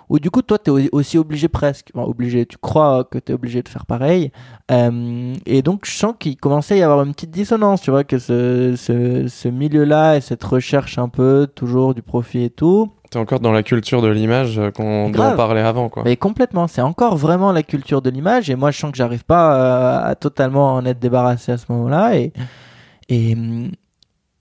où 0.09 0.19
du 0.19 0.31
coup, 0.31 0.41
toi, 0.41 0.57
tu 0.57 0.71
es 0.81 0.89
aussi 0.93 1.17
obligé 1.17 1.47
presque, 1.49 1.91
enfin, 1.93 2.07
obligé, 2.07 2.45
tu 2.45 2.57
crois 2.57 3.03
que 3.03 3.17
tu 3.19 3.31
es 3.31 3.35
obligé 3.35 3.61
de 3.61 3.67
faire 3.69 3.85
pareil. 3.85 4.31
Euh, 4.71 5.33
et 5.45 5.61
donc, 5.61 5.85
je 5.85 5.91
sens 5.91 6.13
qu'il 6.17 6.37
commençait 6.37 6.75
à 6.75 6.77
y 6.77 6.81
avoir 6.81 7.03
une 7.03 7.13
petite 7.13 7.31
dissonance, 7.31 7.81
tu 7.81 7.91
vois, 7.91 8.03
que 8.05 8.17
ce, 8.17 8.75
ce, 8.77 9.27
ce 9.27 9.47
milieu-là 9.49 10.15
et 10.17 10.21
cette 10.21 10.43
recherche 10.43 10.97
un 10.97 11.09
peu 11.09 11.47
toujours 11.53 11.93
du 11.93 12.01
profit 12.01 12.43
et 12.43 12.49
tout, 12.49 12.91
T'es 13.09 13.17
encore 13.19 13.39
dans 13.39 13.51
la 13.53 13.63
culture 13.63 14.01
de 14.01 14.07
l'image 14.09 14.59
euh, 14.59 14.69
qu'on 14.71 15.09
dont 15.09 15.23
on 15.23 15.35
parlait 15.35 15.61
avant, 15.61 15.87
quoi. 15.89 16.03
mais 16.03 16.17
complètement, 16.17 16.67
c'est 16.67 16.81
encore 16.81 17.15
vraiment 17.15 17.51
la 17.53 17.63
culture 17.63 18.01
de 18.01 18.09
l'image. 18.09 18.49
Et 18.49 18.55
moi, 18.55 18.71
je 18.71 18.79
sens 18.79 18.91
que 18.91 18.97
j'arrive 18.97 19.23
pas 19.23 19.55
euh, 19.55 20.09
à 20.11 20.15
totalement 20.15 20.73
en 20.75 20.85
être 20.85 20.99
débarrassé 20.99 21.53
à 21.53 21.57
ce 21.57 21.65
moment-là. 21.69 22.17
Et, 22.17 22.33
et, 23.09 23.33
hum, 23.33 23.71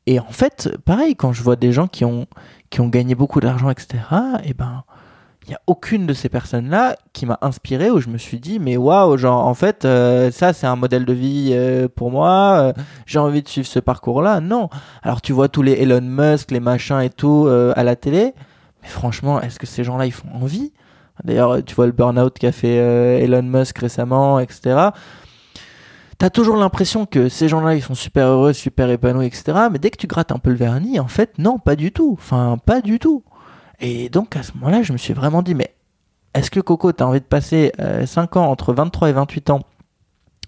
et 0.07 0.18
en 0.20 0.31
fait, 0.31 0.70
pareil, 0.85 1.14
quand 1.16 1.33
je 1.33 1.42
vois 1.42 1.57
des 1.57 1.72
gens 1.72 1.87
qui 1.87 2.05
ont, 2.05 2.26
qui 2.70 2.81
ont 2.81 2.88
gagné 2.88 3.14
beaucoup 3.14 3.40
d'argent, 3.40 3.70
etc., 3.70 3.98
et 4.44 4.52
ben, 4.55 4.83
il 5.48 5.52
y 5.52 5.55
a 5.55 5.61
aucune 5.68 6.07
de 6.07 6.12
ces 6.12 6.29
personnes-là 6.29 6.96
qui 7.12 7.24
m'a 7.24 7.38
inspiré 7.40 7.88
où 7.88 8.00
je 8.00 8.09
me 8.09 8.18
suis 8.18 8.40
dit, 8.40 8.59
mais 8.59 8.76
waouh, 8.76 9.16
genre, 9.16 9.46
en 9.46 9.55
fait, 9.55 9.85
euh, 9.85 10.33
ça, 10.33 10.52
c'est 10.52 10.66
un 10.66 10.74
modèle 10.74 11.05
de 11.05 11.12
vie 11.12 11.50
euh, 11.52 11.87
pour 11.88 12.11
moi. 12.11 12.57
euh, 12.59 12.72
J'ai 13.07 13.20
envie 13.20 13.42
de 13.44 13.48
suivre 13.48 13.68
ce 13.68 13.79
parcours-là. 13.79 14.40
Non. 14.40 14.68
Alors, 15.05 15.20
tu 15.22 15.33
vois 15.33 15.48
tous 15.48 15.62
les 15.62 15.74
Elon 15.74 16.00
Musk, 16.02 16.50
les 16.50 16.59
machins 16.59 16.98
et 17.00 17.11
tout 17.11 17.48
à 17.76 17.85
la 17.85 17.94
télé. 17.94 18.35
Mais 18.87 18.92
franchement, 18.92 19.40
est-ce 19.40 19.59
que 19.59 19.66
ces 19.66 19.83
gens-là, 19.83 20.07
ils 20.07 20.12
font 20.12 20.29
envie? 20.33 20.72
D'ailleurs, 21.25 21.64
tu 21.64 21.75
vois 21.75 21.87
le 21.87 21.92
burn-out 21.92 22.38
qu'a 22.38 22.53
fait 22.53 22.79
euh, 22.79 23.18
Elon 23.18 23.42
Musk 23.42 23.79
récemment, 23.79 24.38
etc. 24.38 24.90
T'as 26.18 26.31
toujours 26.31 26.57
l'impression 26.57 27.05
que 27.05 27.29
ces 27.29 27.49
gens-là, 27.49 27.75
ils 27.75 27.83
sont 27.83 27.96
super 27.96 28.29
heureux, 28.29 28.53
super 28.53 28.88
épanouis, 28.88 29.27
etc. 29.27 29.59
Mais 29.72 29.81
dès 29.81 29.90
que 29.90 29.96
tu 29.96 30.07
grattes 30.07 30.31
un 30.31 30.38
peu 30.38 30.51
le 30.51 30.57
vernis, 30.57 31.01
en 31.01 31.09
fait, 31.09 31.37
non, 31.38 31.59
pas 31.59 31.75
du 31.75 31.90
tout. 31.90 32.12
Enfin, 32.16 32.59
pas 32.64 32.81
du 32.81 33.01
tout. 33.01 33.25
Et 33.81 34.09
donc, 34.09 34.37
à 34.37 34.44
ce 34.44 34.53
moment-là, 34.55 34.83
je 34.83 34.92
me 34.92 34.99
suis 34.99 35.14
vraiment 35.14 35.42
dit, 35.42 35.57
mais 35.57 35.75
est-ce 36.35 36.51
que 36.51 36.61
Coco, 36.61 36.92
t'as 36.92 37.07
envie 37.07 37.20
de 37.20 37.25
passer 37.25 37.72
5 38.05 38.37
ans, 38.37 38.46
entre 38.46 38.72
23 38.72 39.11
et 39.11 39.12
28 39.12 39.51
ans, 39.51 39.61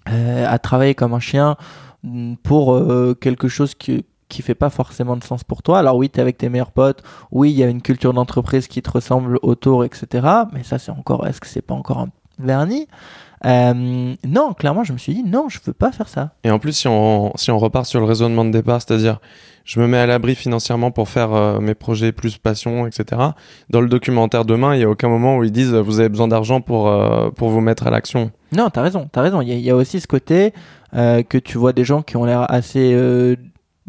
euh, 0.07 0.45
à 0.47 0.59
travailler 0.59 0.95
comme 0.95 1.13
un 1.13 1.19
chien 1.19 1.57
mm, 2.03 2.35
pour 2.35 2.73
euh, 2.73 3.17
quelque 3.19 3.49
chose 3.49 3.75
qui 3.75 4.05
qui 4.29 4.41
fait 4.41 4.55
pas 4.55 4.69
forcément 4.69 5.17
de 5.17 5.23
sens 5.23 5.43
pour 5.43 5.61
toi. 5.63 5.79
Alors 5.79 5.97
oui, 5.97 6.09
t'es 6.09 6.21
avec 6.21 6.37
tes 6.37 6.47
meilleurs 6.49 6.71
potes, 6.71 7.03
oui, 7.31 7.51
il 7.51 7.57
y 7.57 7.63
a 7.63 7.67
une 7.67 7.81
culture 7.81 8.13
d'entreprise 8.13 8.67
qui 8.67 8.81
te 8.81 8.89
ressemble 8.91 9.37
autour, 9.41 9.83
etc. 9.83 10.25
Mais 10.53 10.63
ça, 10.63 10.79
c'est 10.79 10.91
encore, 10.91 11.27
est-ce 11.27 11.41
que 11.41 11.47
c'est 11.47 11.61
pas 11.61 11.73
encore 11.75 11.97
un 11.99 12.09
vernis? 12.39 12.87
Euh, 13.45 14.13
Non, 14.27 14.53
clairement, 14.53 14.83
je 14.83 14.93
me 14.93 14.97
suis 14.97 15.13
dit, 15.13 15.23
non, 15.23 15.47
je 15.49 15.59
veux 15.65 15.73
pas 15.73 15.91
faire 15.91 16.07
ça. 16.09 16.31
Et 16.43 16.51
en 16.51 16.59
plus, 16.59 16.73
si 16.73 16.87
on, 16.87 17.31
si 17.35 17.51
on 17.51 17.57
repart 17.57 17.85
sur 17.85 17.99
le 17.99 18.05
raisonnement 18.05 18.45
de 18.45 18.51
départ, 18.51 18.81
c'est-à-dire, 18.81 19.19
je 19.65 19.79
me 19.79 19.87
mets 19.87 19.97
à 19.97 20.05
l'abri 20.05 20.35
financièrement 20.35 20.91
pour 20.91 21.09
faire 21.09 21.31
euh, 21.33 21.59
mes 21.59 21.73
projets 21.75 22.11
plus 22.11 22.37
passion, 22.37 22.85
etc. 22.87 23.21
Dans 23.69 23.81
le 23.81 23.87
documentaire 23.87 24.43
demain, 24.45 24.75
il 24.75 24.81
y 24.81 24.83
a 24.83 24.89
aucun 24.89 25.09
moment 25.09 25.37
où 25.37 25.43
ils 25.43 25.51
disent, 25.51 25.73
euh, 25.73 25.81
vous 25.81 25.99
avez 25.99 26.09
besoin 26.09 26.27
d'argent 26.27 26.59
pour, 26.59 26.87
euh, 26.87 27.29
pour 27.29 27.49
vous 27.49 27.61
mettre 27.61 27.87
à 27.87 27.91
l'action. 27.91 28.31
Non, 28.51 28.69
t'as 28.69 28.81
raison, 28.81 29.07
t'as 29.11 29.21
raison. 29.21 29.41
Il 29.41 29.47
y, 29.49 29.51
a- 29.51 29.55
il 29.55 29.61
y 29.63 29.69
a 29.69 29.75
aussi 29.75 29.99
ce 29.99 30.07
côté 30.07 30.53
que 30.91 31.37
tu 31.37 31.59
vois 31.59 31.71
des 31.71 31.83
gens 31.83 32.01
qui 32.01 32.17
ont 32.17 32.25
l'air 32.25 32.49
assez 32.51 32.95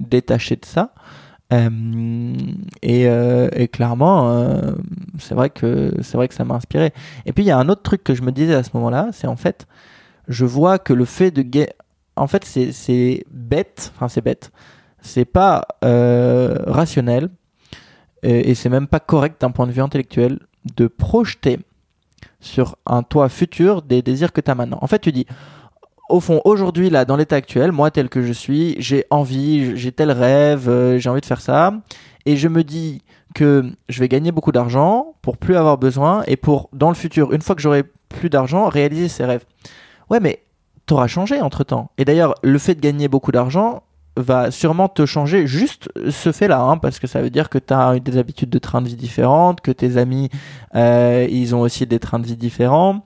détachés 0.00 0.56
de 0.56 0.64
ça. 0.64 0.92
Euh, 1.52 1.68
et, 2.82 3.08
euh, 3.08 3.48
et 3.52 3.68
clairement, 3.68 4.30
euh, 4.30 4.72
c'est 5.18 5.34
vrai 5.34 5.50
que 5.50 5.92
c'est 6.00 6.16
vrai 6.16 6.28
que 6.28 6.34
ça 6.34 6.44
m'a 6.44 6.54
inspiré. 6.54 6.92
Et 7.26 7.32
puis 7.32 7.42
il 7.44 7.48
y 7.48 7.50
a 7.50 7.58
un 7.58 7.68
autre 7.68 7.82
truc 7.82 8.04
que 8.04 8.14
je 8.14 8.22
me 8.22 8.30
disais 8.30 8.54
à 8.54 8.62
ce 8.62 8.70
moment-là, 8.74 9.08
c'est 9.12 9.26
en 9.26 9.36
fait, 9.36 9.66
je 10.28 10.44
vois 10.44 10.78
que 10.78 10.92
le 10.92 11.04
fait 11.04 11.30
de 11.32 11.42
ga- 11.42 11.72
en 12.16 12.28
fait 12.28 12.44
c'est 12.44 13.24
bête, 13.32 13.92
enfin 13.96 14.08
c'est 14.08 14.20
bête, 14.20 14.52
c'est 15.00 15.24
pas 15.24 15.66
rationnel 15.82 17.30
et, 18.22 18.50
et 18.50 18.54
c'est 18.54 18.68
même 18.68 18.86
pas 18.86 19.00
correct 19.00 19.40
d'un 19.40 19.50
point 19.50 19.66
de 19.66 19.72
vue 19.72 19.82
intellectuel 19.82 20.38
de 20.76 20.86
projeter 20.86 21.58
sur 22.40 22.76
un 22.86 23.02
toi 23.02 23.28
futur 23.28 23.82
des 23.82 24.02
désirs 24.02 24.32
que 24.32 24.40
tu 24.40 24.50
as 24.50 24.54
maintenant. 24.54 24.78
En 24.82 24.86
fait, 24.86 25.00
tu 25.00 25.12
dis, 25.12 25.26
au 26.10 26.20
fond, 26.20 26.40
aujourd'hui, 26.44 26.90
là, 26.90 27.04
dans 27.04 27.16
l'état 27.16 27.36
actuel, 27.36 27.72
moi, 27.72 27.90
tel 27.90 28.08
que 28.08 28.22
je 28.22 28.32
suis, 28.32 28.76
j'ai 28.78 29.04
envie, 29.10 29.76
j'ai 29.76 29.92
tel 29.92 30.10
rêve, 30.10 30.68
euh, 30.68 30.98
j'ai 30.98 31.08
envie 31.08 31.20
de 31.20 31.26
faire 31.26 31.40
ça, 31.40 31.72
et 32.26 32.36
je 32.36 32.48
me 32.48 32.64
dis 32.64 33.02
que 33.34 33.70
je 33.88 34.00
vais 34.00 34.08
gagner 34.08 34.32
beaucoup 34.32 34.52
d'argent 34.52 35.14
pour 35.22 35.36
plus 35.38 35.56
avoir 35.56 35.78
besoin, 35.78 36.22
et 36.26 36.36
pour, 36.36 36.68
dans 36.72 36.88
le 36.88 36.94
futur, 36.94 37.32
une 37.32 37.42
fois 37.42 37.54
que 37.54 37.62
j'aurai 37.62 37.84
plus 38.08 38.30
d'argent, 38.30 38.68
réaliser 38.68 39.08
ces 39.08 39.24
rêves. 39.24 39.44
Ouais, 40.10 40.20
mais 40.20 40.42
t'auras 40.86 41.06
changé 41.06 41.40
entre-temps. 41.40 41.90
Et 41.98 42.04
d'ailleurs, 42.04 42.34
le 42.42 42.58
fait 42.58 42.74
de 42.74 42.80
gagner 42.80 43.08
beaucoup 43.08 43.32
d'argent, 43.32 43.82
va 44.16 44.50
sûrement 44.50 44.88
te 44.88 45.06
changer 45.06 45.46
juste 45.46 45.88
ce 46.10 46.32
fait-là, 46.32 46.60
hein, 46.60 46.78
parce 46.78 46.98
que 46.98 47.06
ça 47.06 47.22
veut 47.22 47.30
dire 47.30 47.48
que 47.48 47.58
tu 47.58 47.72
as 47.72 47.98
des 48.00 48.18
habitudes 48.18 48.50
de 48.50 48.58
train 48.58 48.82
de 48.82 48.88
vie 48.88 48.96
différentes, 48.96 49.60
que 49.60 49.70
tes 49.70 49.96
amis, 49.96 50.28
euh, 50.74 51.26
ils 51.30 51.54
ont 51.54 51.60
aussi 51.60 51.86
des 51.86 51.98
trains 51.98 52.18
de 52.18 52.26
vie 52.26 52.36
différents. 52.36 53.04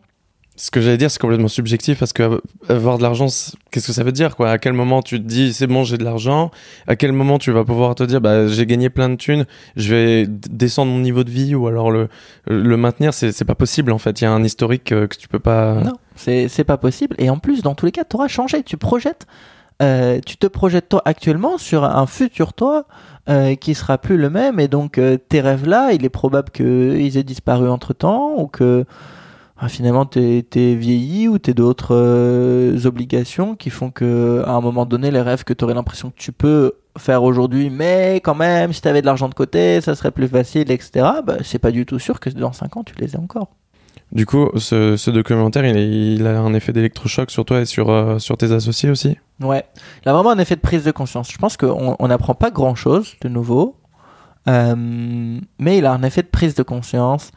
Ce 0.56 0.70
que 0.70 0.80
j'allais 0.80 0.96
dire, 0.96 1.10
c'est 1.10 1.20
complètement 1.20 1.48
subjectif 1.48 1.98
parce 1.98 2.12
que 2.12 2.40
avoir 2.68 2.98
de 2.98 3.02
l'argent, 3.02 3.26
qu'est-ce 3.70 3.88
que 3.88 3.92
ça 3.92 4.04
veut 4.04 4.12
dire 4.12 4.40
À 4.40 4.58
quel 4.58 4.72
moment 4.72 5.02
tu 5.02 5.18
te 5.18 5.26
dis 5.26 5.52
c'est 5.52 5.66
bon, 5.66 5.82
j'ai 5.82 5.98
de 5.98 6.04
l'argent? 6.04 6.52
À 6.86 6.94
quel 6.94 7.10
moment 7.12 7.38
tu 7.38 7.50
vas 7.50 7.64
pouvoir 7.64 7.96
te 7.96 8.04
dire 8.04 8.20
bah 8.20 8.46
j'ai 8.46 8.64
gagné 8.64 8.88
plein 8.88 9.08
de 9.08 9.16
thunes, 9.16 9.46
je 9.74 9.94
vais 9.94 10.26
descendre 10.28 10.92
mon 10.92 11.00
niveau 11.00 11.24
de 11.24 11.30
vie 11.30 11.56
ou 11.56 11.66
alors 11.66 11.90
le 11.90 12.08
le 12.46 12.76
maintenir 12.76 13.12
C'est 13.12 13.44
pas 13.44 13.56
possible 13.56 13.90
en 13.90 13.98
fait. 13.98 14.20
Il 14.20 14.24
y 14.24 14.26
a 14.28 14.30
un 14.30 14.44
historique 14.44 14.84
que 14.84 15.06
tu 15.06 15.26
peux 15.26 15.40
pas. 15.40 15.80
Non, 15.80 15.94
c'est 16.14 16.64
pas 16.64 16.76
possible. 16.76 17.16
Et 17.18 17.30
en 17.30 17.38
plus, 17.38 17.62
dans 17.62 17.74
tous 17.74 17.86
les 17.86 17.92
cas, 17.92 18.04
tu 18.04 18.14
auras 18.14 18.28
changé. 18.28 18.62
Tu 18.62 18.76
projettes 18.76 19.26
euh, 19.82 20.20
tu 20.24 20.36
te 20.36 20.46
projettes 20.46 20.88
toi 20.88 21.02
actuellement 21.04 21.58
sur 21.58 21.82
un 21.82 22.06
futur 22.06 22.52
toi 22.52 22.84
euh, 23.28 23.56
qui 23.56 23.74
sera 23.74 23.98
plus 23.98 24.16
le 24.16 24.30
même 24.30 24.60
et 24.60 24.68
donc 24.68 24.98
euh, 24.98 25.16
tes 25.16 25.40
rêves 25.40 25.66
là, 25.66 25.92
il 25.92 26.04
est 26.04 26.10
probable 26.10 26.50
qu'ils 26.50 27.16
aient 27.16 27.24
disparu 27.24 27.68
entre 27.68 27.92
temps 27.92 28.34
ou 28.36 28.46
que 28.46 28.84
ah, 29.56 29.68
finalement 29.68 30.04
t'es 30.04 30.44
es 30.54 30.74
vieilli 30.74 31.28
ou 31.28 31.38
t'es 31.38 31.54
d'autres 31.54 32.86
obligations 32.86 33.54
qui 33.54 33.70
font 33.70 33.90
que 33.90 34.42
à 34.46 34.52
un 34.52 34.60
moment 34.60 34.84
donné 34.86 35.10
les 35.10 35.20
rêves 35.20 35.44
que 35.44 35.52
tu 35.52 35.64
aurais 35.64 35.74
l'impression 35.74 36.10
que 36.10 36.18
tu 36.18 36.32
peux 36.32 36.72
faire 36.98 37.22
aujourd'hui 37.22 37.70
mais 37.70 38.16
quand 38.16 38.34
même 38.34 38.72
si 38.72 38.80
tu 38.80 38.88
avais 38.88 39.00
de 39.00 39.06
l'argent 39.06 39.28
de 39.28 39.34
côté 39.34 39.80
ça 39.80 39.94
serait 39.94 40.10
plus 40.10 40.28
facile 40.28 40.70
etc 40.70 41.06
bah, 41.24 41.36
c'est 41.42 41.58
pas 41.58 41.70
du 41.70 41.86
tout 41.86 41.98
sûr 41.98 42.20
que 42.20 42.30
dans 42.30 42.52
5 42.52 42.76
ans 42.76 42.84
tu 42.84 42.94
les 42.96 43.14
aies 43.14 43.18
encore 43.18 43.48
du 44.14 44.26
coup, 44.26 44.48
ce, 44.58 45.10
documentaire, 45.10 45.64
il, 45.66 46.26
a 46.26 46.38
un 46.38 46.54
effet 46.54 46.72
d'électrochoc 46.72 47.32
sur 47.32 47.44
toi 47.44 47.60
et 47.60 47.64
sur, 47.64 47.90
euh, 47.90 48.20
sur 48.20 48.36
tes 48.36 48.52
associés 48.52 48.88
aussi? 48.88 49.18
Ouais, 49.40 49.64
il 50.04 50.08
a 50.08 50.12
vraiment 50.12 50.30
un 50.30 50.38
effet 50.38 50.54
de 50.54 50.60
prise 50.60 50.84
de 50.84 50.92
conscience. 50.92 51.32
Je 51.32 51.38
pense 51.38 51.56
qu'on 51.56 51.96
n'apprend 52.06 52.34
pas 52.34 52.52
grand-chose 52.52 53.16
de 53.22 53.28
nouveau, 53.28 53.76
euh, 54.46 54.74
mais 55.58 55.78
il 55.78 55.86
a 55.86 55.92
un 55.92 56.02
effet 56.04 56.22
de 56.22 56.28
prise 56.28 56.54
de 56.54 56.62
conscience. 56.62 57.32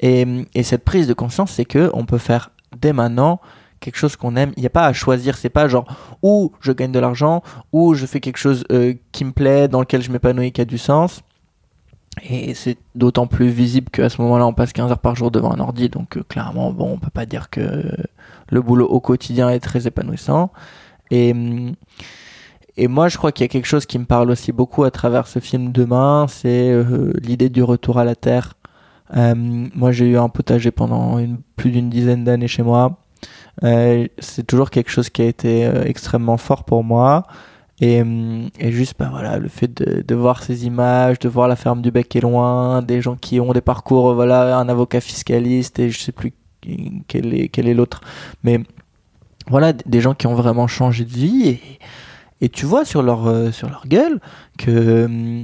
Et, 0.00 0.46
cette 0.62 0.84
prise 0.84 1.06
de 1.06 1.14
conscience, 1.14 1.52
c'est 1.52 1.64
que 1.64 1.90
on 1.94 2.04
peut 2.04 2.18
faire 2.18 2.50
dès 2.78 2.92
maintenant 2.92 3.40
quelque 3.80 3.96
chose 3.96 4.16
qu'on 4.16 4.36
aime. 4.36 4.52
Il 4.56 4.60
n'y 4.60 4.66
a 4.66 4.70
pas 4.70 4.86
à 4.86 4.92
choisir. 4.92 5.36
C'est 5.36 5.50
pas 5.50 5.68
genre 5.68 5.86
ou 6.22 6.52
je 6.60 6.72
gagne 6.72 6.92
de 6.92 6.98
l'argent 6.98 7.42
ou 7.72 7.94
je 7.94 8.06
fais 8.06 8.20
quelque 8.20 8.38
chose 8.38 8.64
euh, 8.72 8.94
qui 9.12 9.24
me 9.24 9.32
plaît, 9.32 9.68
dans 9.68 9.80
lequel 9.80 10.02
je 10.02 10.10
m'épanouis, 10.10 10.52
qui 10.52 10.60
a 10.60 10.64
du 10.64 10.78
sens. 10.78 11.22
Et 12.22 12.54
c'est 12.54 12.78
d'autant 12.94 13.26
plus 13.26 13.48
visible 13.48 13.90
qu'à 13.90 14.08
ce 14.08 14.22
moment-là, 14.22 14.46
on 14.46 14.54
passe 14.54 14.72
15 14.72 14.90
heures 14.90 14.98
par 14.98 15.16
jour 15.16 15.30
devant 15.30 15.52
un 15.52 15.60
ordi, 15.60 15.90
donc 15.90 16.16
euh, 16.16 16.22
clairement, 16.22 16.72
bon, 16.72 16.92
on 16.92 16.98
peut 16.98 17.10
pas 17.10 17.26
dire 17.26 17.50
que 17.50 17.94
le 18.48 18.62
boulot 18.62 18.86
au 18.86 19.00
quotidien 19.00 19.50
est 19.50 19.60
très 19.60 19.86
épanouissant. 19.86 20.50
Et, 21.10 21.34
moi, 22.88 23.08
je 23.08 23.16
crois 23.16 23.32
qu'il 23.32 23.44
y 23.44 23.48
a 23.48 23.48
quelque 23.48 23.66
chose 23.66 23.86
qui 23.86 23.98
me 23.98 24.04
parle 24.04 24.30
aussi 24.30 24.52
beaucoup 24.52 24.84
à 24.84 24.90
travers 24.90 25.26
ce 25.26 25.38
film 25.38 25.72
Demain, 25.72 26.26
c'est 26.28 26.70
euh, 26.70 27.12
l'idée 27.22 27.48
du 27.48 27.62
retour 27.62 27.98
à 27.98 28.04
la 28.04 28.14
Terre. 28.14 28.54
Euh, 29.14 29.34
moi, 29.36 29.92
j'ai 29.92 30.08
eu 30.08 30.16
un 30.16 30.28
potager 30.28 30.70
pendant 30.70 31.20
plus 31.56 31.70
d'une 31.70 31.90
dizaine 31.90 32.24
d'années 32.24 32.48
chez 32.48 32.62
moi. 32.62 32.98
c'est 33.62 34.46
toujours 34.46 34.70
quelque 34.70 34.90
chose 34.90 35.10
qui 35.10 35.22
a 35.22 35.26
été 35.26 35.64
extrêmement 35.84 36.36
fort 36.36 36.64
pour 36.64 36.84
moi. 36.84 37.26
Et, 37.80 38.02
juste, 38.72 38.94
bah 38.98 39.08
voilà, 39.10 39.38
le 39.38 39.48
fait 39.48 39.68
de, 39.68 40.14
voir 40.14 40.42
ces 40.42 40.66
images, 40.66 41.18
de 41.18 41.28
voir 41.28 41.46
la 41.46 41.56
ferme 41.56 41.82
du 41.82 41.90
bec 41.90 42.14
est 42.16 42.20
loin, 42.20 42.82
des 42.82 43.02
gens 43.02 43.16
qui 43.16 43.38
ont 43.38 43.52
des 43.52 43.60
parcours, 43.60 44.14
voilà, 44.14 44.56
un 44.58 44.68
avocat 44.68 45.00
fiscaliste 45.00 45.78
et 45.78 45.90
je 45.90 46.00
sais 46.00 46.12
plus 46.12 46.32
quel 47.08 47.34
est, 47.34 47.48
quel 47.48 47.68
est 47.68 47.74
l'autre. 47.74 48.00
Mais 48.42 48.60
voilà, 49.48 49.72
des 49.72 50.00
gens 50.00 50.14
qui 50.14 50.26
ont 50.26 50.34
vraiment 50.34 50.66
changé 50.66 51.04
de 51.04 51.10
vie 51.10 51.60
et, 52.40 52.48
tu 52.48 52.66
vois 52.66 52.84
sur 52.84 53.02
leur, 53.02 53.26
euh, 53.26 53.50
sur 53.50 53.68
leur 53.68 53.86
gueule 53.86 54.20
que, 54.58 55.42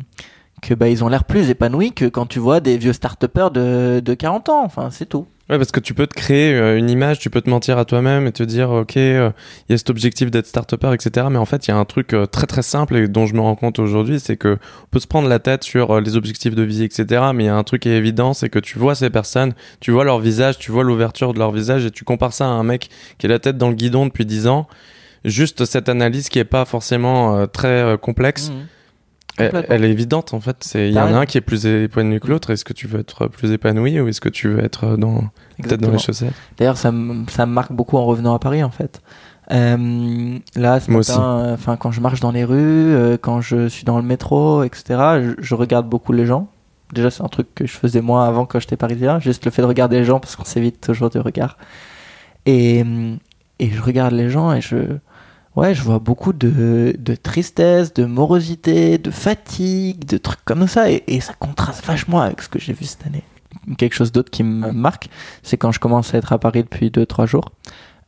que 0.62 0.74
bah, 0.74 0.88
ils 0.88 1.04
ont 1.04 1.08
l'air 1.08 1.24
plus 1.24 1.50
épanouis 1.50 1.92
que 1.92 2.06
quand 2.06 2.26
tu 2.26 2.38
vois 2.38 2.60
des 2.60 2.78
vieux 2.78 2.92
start 2.94 3.22
de, 3.52 4.00
de 4.00 4.14
40 4.14 4.48
ans. 4.48 4.62
Enfin, 4.64 4.90
c'est 4.90 5.06
tout. 5.06 5.26
Ouais, 5.50 5.58
parce 5.58 5.72
que 5.72 5.80
tu 5.80 5.92
peux 5.92 6.06
te 6.06 6.14
créer 6.14 6.54
euh, 6.54 6.78
une 6.78 6.88
image, 6.88 7.18
tu 7.18 7.28
peux 7.28 7.40
te 7.40 7.50
mentir 7.50 7.76
à 7.76 7.84
toi-même 7.84 8.26
et 8.28 8.32
te 8.32 8.44
dire, 8.44 8.70
ok, 8.70 8.96
euh, 8.96 9.30
il 9.68 9.72
y 9.72 9.74
a 9.74 9.78
cet 9.78 9.90
objectif 9.90 10.30
d'être 10.30 10.46
start-upper, 10.46 10.94
etc. 10.94 11.26
Mais 11.30 11.36
en 11.36 11.44
fait, 11.44 11.66
il 11.66 11.72
y 11.72 11.74
a 11.74 11.76
un 11.76 11.84
truc 11.84 12.14
euh, 12.14 12.26
très 12.26 12.46
très 12.46 12.62
simple 12.62 12.96
et 12.96 13.08
dont 13.08 13.26
je 13.26 13.34
me 13.34 13.40
rends 13.40 13.56
compte 13.56 13.80
aujourd'hui, 13.80 14.20
c'est 14.20 14.36
que 14.36 14.56
on 14.84 14.86
peut 14.90 15.00
se 15.00 15.08
prendre 15.08 15.28
la 15.28 15.40
tête 15.40 15.64
sur 15.64 16.00
les 16.00 16.16
objectifs 16.16 16.54
de 16.54 16.62
vie, 16.62 16.84
etc. 16.84 17.32
Mais 17.34 17.44
il 17.44 17.46
y 17.48 17.50
a 17.50 17.56
un 17.56 17.64
truc 17.64 17.82
qui 17.82 17.88
est 17.88 17.96
évident, 17.96 18.34
c'est 18.34 18.48
que 18.48 18.60
tu 18.60 18.78
vois 18.78 18.94
ces 18.94 19.10
personnes, 19.10 19.52
tu 19.80 19.90
vois 19.90 20.04
leur 20.04 20.20
visage, 20.20 20.58
tu 20.58 20.70
vois 20.70 20.84
l'ouverture 20.84 21.34
de 21.34 21.40
leur 21.40 21.50
visage 21.50 21.84
et 21.84 21.90
tu 21.90 22.04
compares 22.04 22.32
ça 22.32 22.46
à 22.46 22.48
un 22.48 22.62
mec 22.62 22.88
qui 23.18 23.26
a 23.26 23.28
la 23.28 23.40
tête 23.40 23.58
dans 23.58 23.68
le 23.68 23.74
guidon 23.74 24.06
depuis 24.06 24.24
10 24.24 24.46
ans. 24.46 24.68
Juste 25.24 25.64
cette 25.64 25.88
analyse 25.88 26.28
qui 26.28 26.38
est 26.38 26.44
pas 26.44 26.64
forcément 26.64 27.46
très 27.46 27.96
complexe. 28.00 28.50
Mmh. 28.50 28.54
Elle, 29.38 29.84
est 29.84 29.90
évidente 29.90 30.34
en 30.34 30.40
fait. 30.40 30.72
Il 30.74 30.90
y 30.92 30.98
en 30.98 31.14
a 31.14 31.18
un 31.18 31.26
qui 31.26 31.38
est 31.38 31.42
plus 31.42 31.66
épanoui 31.66 32.20
que 32.20 32.28
l'autre. 32.28 32.50
Est-ce 32.50 32.64
que 32.64 32.72
tu 32.72 32.86
veux 32.86 33.00
être 33.00 33.28
plus 33.28 33.52
épanoui 33.52 33.98
ou 34.00 34.08
est-ce 34.08 34.20
que 34.20 34.28
tu 34.28 34.48
veux 34.48 34.62
être 34.62 34.96
dans 34.96 35.22
peut-être 35.62 35.80
dans 35.80 35.90
les 35.90 35.98
chaussettes? 35.98 36.34
D'ailleurs, 36.58 36.76
ça, 36.76 36.92
me, 36.92 37.24
ça 37.30 37.46
me 37.46 37.52
marque 37.52 37.72
beaucoup 37.72 37.96
en 37.96 38.04
revenant 38.04 38.34
à 38.34 38.38
Paris 38.38 38.62
en 38.62 38.70
fait. 38.70 39.00
Euh, 39.50 40.38
là, 40.54 40.80
ce 40.80 40.90
matin, 40.90 41.52
enfin 41.52 41.76
quand 41.76 41.90
je 41.90 42.00
marche 42.00 42.20
dans 42.20 42.30
les 42.30 42.44
rues, 42.44 42.94
euh, 42.94 43.16
quand 43.20 43.40
je 43.40 43.68
suis 43.68 43.84
dans 43.84 43.96
le 43.96 44.04
métro, 44.04 44.62
etc. 44.62 45.34
Je, 45.38 45.54
regarde 45.54 45.88
beaucoup 45.88 46.12
les 46.12 46.26
gens. 46.26 46.48
Déjà, 46.92 47.10
c'est 47.10 47.22
un 47.22 47.28
truc 47.28 47.54
que 47.54 47.66
je 47.66 47.72
faisais 47.72 48.02
moi 48.02 48.26
avant 48.26 48.44
quand 48.44 48.60
j'étais 48.60 48.76
parisien. 48.76 49.18
Juste 49.18 49.44
le 49.44 49.50
fait 49.50 49.62
de 49.62 49.66
regarder 49.66 49.98
les 49.98 50.04
gens 50.04 50.20
parce 50.20 50.36
qu'on 50.36 50.44
s'évite 50.44 50.80
toujours 50.80 51.10
du 51.10 51.18
regard. 51.18 51.56
Et, 52.44 52.84
et 53.58 53.70
je 53.70 53.80
regarde 53.80 54.12
les 54.12 54.28
gens 54.28 54.52
et 54.52 54.60
je 54.60 54.98
ouais, 55.56 55.74
je 55.74 55.82
vois 55.82 55.98
beaucoup 55.98 56.32
de, 56.32 56.94
de 56.98 57.14
tristesse, 57.14 57.92
de 57.94 58.04
morosité, 58.04 58.98
de 58.98 59.10
fatigue, 59.10 60.04
de 60.04 60.18
trucs 60.18 60.44
comme 60.44 60.66
ça, 60.66 60.90
et, 60.90 61.04
et 61.06 61.20
ça 61.20 61.34
contraste 61.38 61.84
vachement 61.84 62.20
avec 62.20 62.42
ce 62.42 62.48
que 62.48 62.58
j'ai 62.58 62.72
vu 62.72 62.84
cette 62.84 63.06
année. 63.06 63.24
Quelque 63.76 63.94
chose 63.94 64.12
d'autre 64.12 64.30
qui 64.30 64.42
me 64.42 64.72
marque, 64.72 65.08
c'est 65.42 65.56
quand 65.56 65.72
je 65.72 65.78
commence 65.78 66.14
à 66.14 66.18
être 66.18 66.32
à 66.32 66.38
Paris 66.38 66.62
depuis 66.62 66.88
2-3 66.88 67.26
jours 67.26 67.50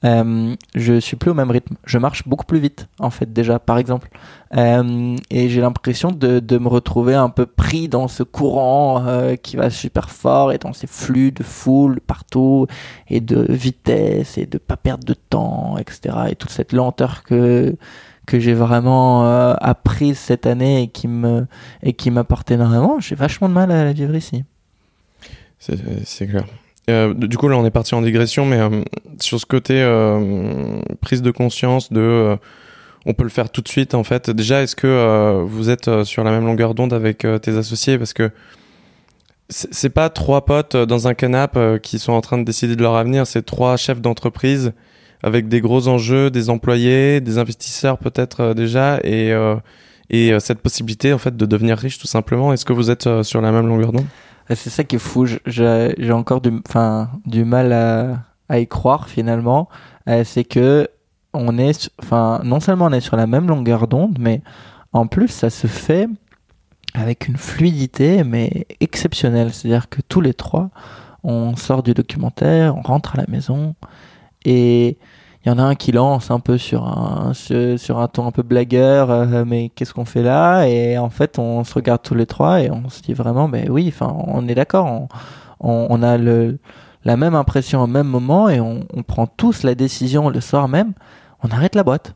euh, 0.05 0.55
je 0.75 1.01
suis 1.01 1.17
plus 1.17 1.31
au 1.31 1.35
même 1.35 1.51
rythme. 1.51 1.77
Je 1.87 1.99
marche 1.99 2.29
beaucoup 2.29 2.45
plus 2.45 2.59
vite, 2.59 2.88
en 2.99 3.11
fait, 3.11 3.33
déjà, 3.33 3.59
par 3.59 3.79
exemple. 3.79 4.11
Euh, 4.57 5.17
et 5.31 5.49
j'ai 5.49 5.61
l'impression 5.61 6.12
de, 6.12 6.38
de, 6.38 6.59
me 6.59 6.69
retrouver 6.69 7.14
un 7.14 7.31
peu 7.31 7.47
pris 7.47 7.88
dans 7.88 8.07
ce 8.07 8.23
courant 8.23 9.05
euh, 9.07 9.35
qui 9.37 9.57
va 9.57 9.71
super 9.71 10.11
fort 10.11 10.53
et 10.53 10.59
dans 10.59 10.73
ces 10.73 10.87
flux 10.87 11.33
de 11.33 11.43
foule 11.43 12.01
partout 12.01 12.67
et 13.09 13.21
de 13.21 13.47
vitesse 13.49 14.38
et 14.38 14.47
de 14.47 14.59
pas 14.59 14.77
perdre 14.77 15.05
de 15.05 15.14
temps, 15.14 15.77
etc. 15.79 16.17
Et 16.31 16.37
toute 16.37 16.51
cette 16.51 16.73
lenteur 16.73 17.25
que 17.25 17.77
que 18.27 18.40
j'ai 18.40 18.55
vraiment 18.55 19.27
euh, 19.27 19.55
apprise 19.61 20.19
cette 20.19 20.47
année 20.47 20.83
et 20.83 20.88
qui 20.88 21.09
me 21.09 21.47
et 21.83 21.93
qui 21.93 22.11
m'apporte 22.11 22.51
énormément. 22.51 23.01
J'ai 23.01 23.17
vachement 23.17 23.49
de 23.49 23.55
mal 23.55 23.71
à 23.71 23.85
la 23.85 23.93
vivre 23.93 24.14
ici. 24.14 24.45
C'est 25.59 26.27
clair. 26.27 26.45
Euh, 26.90 27.14
du 27.14 27.38
coup, 27.38 27.49
là, 27.49 27.57
on 27.57 27.64
est 27.64 27.70
parti 27.70 27.94
en 27.94 28.03
digression, 28.03 28.44
mais 28.44 28.59
euh, 28.59 28.83
sur 29.18 29.40
ce 29.40 29.47
côté 29.47 29.81
euh, 29.81 30.81
prise 31.01 31.23
de 31.23 31.31
conscience 31.31 31.92
de, 31.92 32.37
on 33.07 33.14
peut 33.14 33.25
le 33.25 33.31
faire 33.31 33.51
tout 33.51 33.62
de 33.62 33.68
suite. 33.68 33.94
En 33.94 34.05
fait, 34.05 34.31
déjà, 34.31 34.62
est-ce 34.62 34.77
que 34.77 35.42
vous 35.47 35.70
êtes 35.70 36.05
sur 36.05 36.25
la 36.25 36.31
même 36.31 36.44
longueur 36.44 36.75
d'onde 36.75 36.92
avec 36.92 37.27
tes 37.42 37.57
associés? 37.57 37.99
Parce 37.99 38.12
que 38.12 38.31
c'est 39.49 39.90
pas 39.90 40.09
trois 40.09 40.44
potes 40.44 40.77
dans 40.77 41.07
un 41.07 41.14
canapé 41.14 41.79
qui 41.83 41.99
sont 41.99 42.12
en 42.12 42.20
train 42.20 42.38
de 42.38 42.44
décider 42.44 42.77
de 42.77 42.83
leur 42.83 42.97
avenir, 42.97 43.27
c'est 43.27 43.42
trois 43.42 43.77
chefs 43.77 44.01
d'entreprise 44.01 44.73
avec 45.23 45.49
des 45.49 45.61
gros 45.61 45.88
enjeux, 45.88 46.31
des 46.31 46.49
employés, 46.51 47.20
des 47.20 47.38
investisseurs 47.38 47.99
peut-être 47.99 48.55
déjà, 48.55 49.01
et 49.05 49.33
et 50.11 50.38
cette 50.40 50.61
possibilité 50.61 51.12
en 51.12 51.18
fait 51.18 51.37
de 51.37 51.47
devenir 51.47 51.77
riche 51.79 51.99
tout 51.99 52.07
simplement. 52.07 52.53
Est-ce 52.53 52.64
que 52.64 52.73
vous 52.73 52.90
êtes 52.90 53.23
sur 53.23 53.40
la 53.42 53.53
même 53.53 53.66
longueur 53.66 53.92
d'onde? 53.92 54.07
C'est 54.48 54.70
ça 54.70 54.85
qui 54.85 54.96
est 54.96 54.98
fou. 54.98 55.26
J'ai 55.46 56.12
encore 56.12 56.40
du, 56.40 56.50
enfin, 56.68 57.11
du 57.26 57.44
mal 57.44 57.72
à, 57.72 58.59
y 58.59 58.66
croire 58.66 59.09
finalement. 59.09 59.68
Euh, 60.09 60.24
c'est 60.24 60.44
que 60.44 60.88
on 61.33 61.59
est, 61.59 61.90
enfin, 62.02 62.40
non 62.44 62.61
seulement 62.61 62.87
on 62.87 62.92
est 62.92 63.00
sur 63.00 63.16
la 63.16 63.26
même 63.26 63.48
longueur 63.48 63.88
d'onde, 63.88 64.18
mais 64.20 64.42
en 64.92 65.07
plus 65.07 65.28
ça 65.28 65.50
se 65.50 65.66
fait 65.66 66.09
avec 66.94 67.26
une 67.26 67.37
fluidité 67.37 68.22
mais 68.22 68.66
exceptionnelle. 68.80 69.52
C'est-à-dire 69.52 69.88
que 69.88 70.00
tous 70.02 70.20
les 70.20 70.35
trois, 70.35 70.70
on 71.24 71.57
sort 71.57 71.83
du 71.83 71.94
documentaire, 71.94 72.76
on 72.76 72.83
rentre 72.83 73.14
à 73.14 73.18
la 73.18 73.26
maison 73.28 73.74
et 74.44 74.98
il 75.44 75.50
y 75.50 75.52
en 75.52 75.59
a 75.59 75.62
un 75.62 75.74
qui 75.74 75.92
lance 75.92 76.30
un 76.30 76.40
peu 76.40 76.57
sur 76.57 76.86
un 76.86 77.32
sur 77.34 77.99
un 77.99 78.09
ton 78.09 78.26
un 78.26 78.30
peu 78.30 78.42
blagueur 78.42 79.11
euh, 79.11 79.45
mais 79.47 79.68
qu'est-ce 79.68 79.92
qu'on 79.92 80.05
fait 80.07 80.22
là? 80.22 80.66
Et 80.66 80.97
en 80.99 81.11
fait 81.11 81.38
on 81.38 81.64
se 81.64 81.74
regarde 81.74 82.03
tous 82.03 82.14
les 82.14 82.26
trois 82.26 82.62
et 82.62 82.70
on 82.70 82.88
se 82.88 83.03
dit 83.03 83.12
vraiment 83.12 83.49
ben 83.49 83.68
oui 83.70 83.86
enfin 83.88 84.14
on 84.26 84.49
est 84.49 84.55
d'accord 84.55 84.86
on, 84.86 85.09
on, 85.90 86.03
a 86.03 86.16
le 86.18 86.59
la 87.05 87.16
même 87.16 87.34
impression 87.34 87.82
au 87.82 87.86
même 87.86 88.07
moment 88.07 88.49
et 88.49 88.61
on, 88.61 88.86
on, 88.95 89.03
prend 89.03 89.26
tous 89.26 89.62
la 89.62 89.74
décision 89.74 90.30
le 90.30 90.40
soir 90.40 90.68
même. 90.68 90.92
On 91.42 91.49
arrête 91.51 91.74
la 91.74 91.84
boîte. 91.84 92.14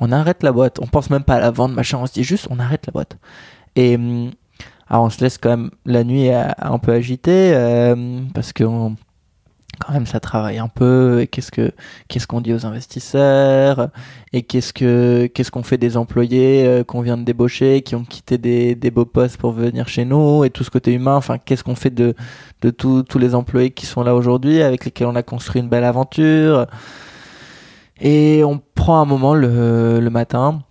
On 0.00 0.12
arrête 0.12 0.42
la 0.42 0.52
boîte. 0.52 0.78
On 0.80 0.86
pense 0.86 1.10
même 1.10 1.24
pas 1.24 1.36
à 1.36 1.40
la 1.40 1.50
vente 1.50 1.72
machin. 1.72 1.98
On 1.98 2.06
se 2.06 2.12
dit 2.12 2.24
juste 2.24 2.46
on 2.50 2.58
arrête 2.60 2.86
la 2.86 2.92
boîte. 2.92 3.18
Et 3.74 3.96
hum, 3.96 4.30
alors 4.88 5.04
on 5.04 5.10
se 5.10 5.20
laisse 5.20 5.38
quand 5.38 5.50
même 5.50 5.70
la 5.84 6.04
nuit 6.04 6.30
un 6.30 6.78
peu 6.78 6.92
agité 6.92 7.52
euh, 7.54 8.20
parce 8.34 8.52
que 8.52 8.64
quand 9.78 9.92
même 9.92 10.06
ça 10.06 10.20
travaille 10.20 10.58
un 10.58 10.68
peu 10.68 11.20
et 11.20 11.26
qu'est-ce 11.26 11.50
que 11.50 11.72
qu'est-ce 12.08 12.26
qu'on 12.26 12.40
dit 12.40 12.54
aux 12.54 12.66
investisseurs 12.66 13.90
et 14.32 14.42
qu'est-ce 14.42 14.72
que 14.72 15.26
qu'est-ce 15.26 15.50
qu'on 15.50 15.62
fait 15.62 15.78
des 15.78 15.96
employés 15.96 16.66
euh, 16.66 16.84
qu'on 16.84 17.00
vient 17.00 17.16
de 17.16 17.24
débaucher 17.24 17.82
qui 17.82 17.94
ont 17.94 18.04
quitté 18.04 18.38
des, 18.38 18.74
des 18.74 18.90
beaux 18.90 19.04
postes 19.04 19.36
pour 19.36 19.52
venir 19.52 19.88
chez 19.88 20.04
nous 20.04 20.44
et 20.44 20.50
tout 20.50 20.64
ce 20.64 20.70
côté 20.70 20.92
humain. 20.92 21.16
Enfin 21.16 21.38
qu'est-ce 21.38 21.64
qu'on 21.64 21.74
fait 21.74 21.90
de 21.90 22.14
de 22.62 22.70
tous 22.70 23.02
tous 23.02 23.18
les 23.18 23.34
employés 23.34 23.70
qui 23.70 23.86
sont 23.86 24.02
là 24.02 24.14
aujourd'hui 24.14 24.62
avec 24.62 24.84
lesquels 24.84 25.06
on 25.06 25.16
a 25.16 25.22
construit 25.22 25.60
une 25.60 25.68
belle 25.68 25.84
aventure. 25.84 26.66
Et 28.00 28.44
on 28.44 28.60
prend 28.74 29.00
un 29.00 29.06
moment 29.06 29.34
le, 29.34 30.00
le 30.00 30.10
matin. 30.10 30.62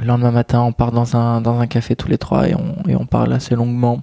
Le 0.00 0.06
lendemain 0.06 0.30
matin 0.30 0.62
on 0.62 0.72
part 0.72 0.92
dans 0.92 1.16
un 1.16 1.40
dans 1.40 1.60
un 1.60 1.66
café 1.66 1.96
tous 1.96 2.08
les 2.08 2.18
trois 2.18 2.48
et 2.48 2.54
on 2.54 2.88
et 2.88 2.96
on 2.96 3.06
parle 3.06 3.32
assez 3.32 3.54
longuement. 3.54 4.02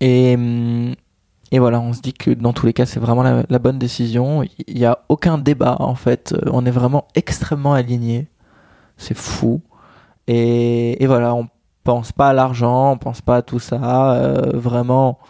Et 0.00 0.34
hum, 0.34 0.94
et 1.54 1.60
voilà, 1.60 1.80
on 1.80 1.92
se 1.92 2.00
dit 2.00 2.12
que 2.12 2.32
dans 2.32 2.52
tous 2.52 2.66
les 2.66 2.72
cas, 2.72 2.84
c'est 2.84 2.98
vraiment 2.98 3.22
la, 3.22 3.58
bonne 3.60 3.78
décision. 3.78 4.42
Il 4.66 4.74
n'y 4.74 4.84
a 4.84 4.98
aucun 5.08 5.38
débat 5.38 5.76
en 5.78 5.94
fait. 5.94 6.32
Euh, 6.32 6.50
On 6.52 6.66
est 6.66 6.72
vraiment 6.72 7.06
extrêmement 7.14 7.74
alignés. 7.74 8.26
C'est 8.96 9.16
fou. 9.16 9.60
Et, 10.26 10.98
voilà, 11.06 11.32
on 11.32 11.46
pense 11.84 12.10
pas 12.10 12.30
à 12.30 12.32
l'argent, 12.32 12.90
on 12.90 12.98
pense 12.98 13.20
pas 13.20 13.36
à 13.36 13.42
tout 13.42 13.60
ça. 13.60 14.14
Euh, 14.14 14.50
vraiment, 14.52 15.20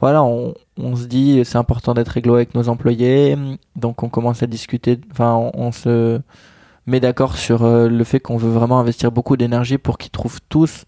voilà, 0.00 0.24
on, 0.24 0.54
se 0.96 1.04
dit 1.06 1.40
c'est 1.44 1.58
important 1.58 1.94
d'être 1.94 2.08
réglo 2.08 2.34
avec 2.34 2.56
nos 2.56 2.68
employés. 2.68 3.38
Donc 3.76 4.02
on 4.02 4.08
commence 4.08 4.42
à 4.42 4.48
discuter. 4.48 5.00
Enfin, 5.12 5.34
on, 5.36 5.52
on 5.54 5.70
se 5.70 6.20
met 6.84 6.98
d'accord 6.98 7.36
sur 7.36 7.62
euh, 7.62 7.88
le 7.88 8.02
fait 8.02 8.18
qu'on 8.18 8.38
veut 8.38 8.50
vraiment 8.50 8.80
investir 8.80 9.12
beaucoup 9.12 9.36
d'énergie 9.36 9.78
pour 9.78 9.98
qu'ils 9.98 10.10
trouvent 10.10 10.40
tous 10.48 10.84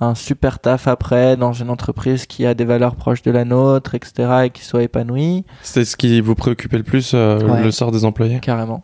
un 0.00 0.14
super 0.14 0.58
taf 0.58 0.88
après 0.88 1.36
dans 1.36 1.52
une 1.54 1.70
entreprise 1.70 2.26
qui 2.26 2.44
a 2.44 2.52
des 2.54 2.64
valeurs 2.66 2.96
proches 2.96 3.22
de 3.22 3.30
la 3.30 3.44
nôtre, 3.44 3.94
etc., 3.94 4.44
et 4.44 4.50
qui 4.50 4.62
soit 4.64 4.82
épanouie. 4.82 5.44
C'est 5.62 5.84
ce 5.86 5.96
qui 5.96 6.20
vous 6.20 6.34
préoccupait 6.34 6.76
le 6.78 6.82
plus, 6.82 7.12
euh, 7.14 7.38
Ouais. 7.40 7.62
le 7.62 7.70
sort 7.70 7.92
des 7.92 8.04
employés? 8.04 8.40
Carrément. 8.40 8.82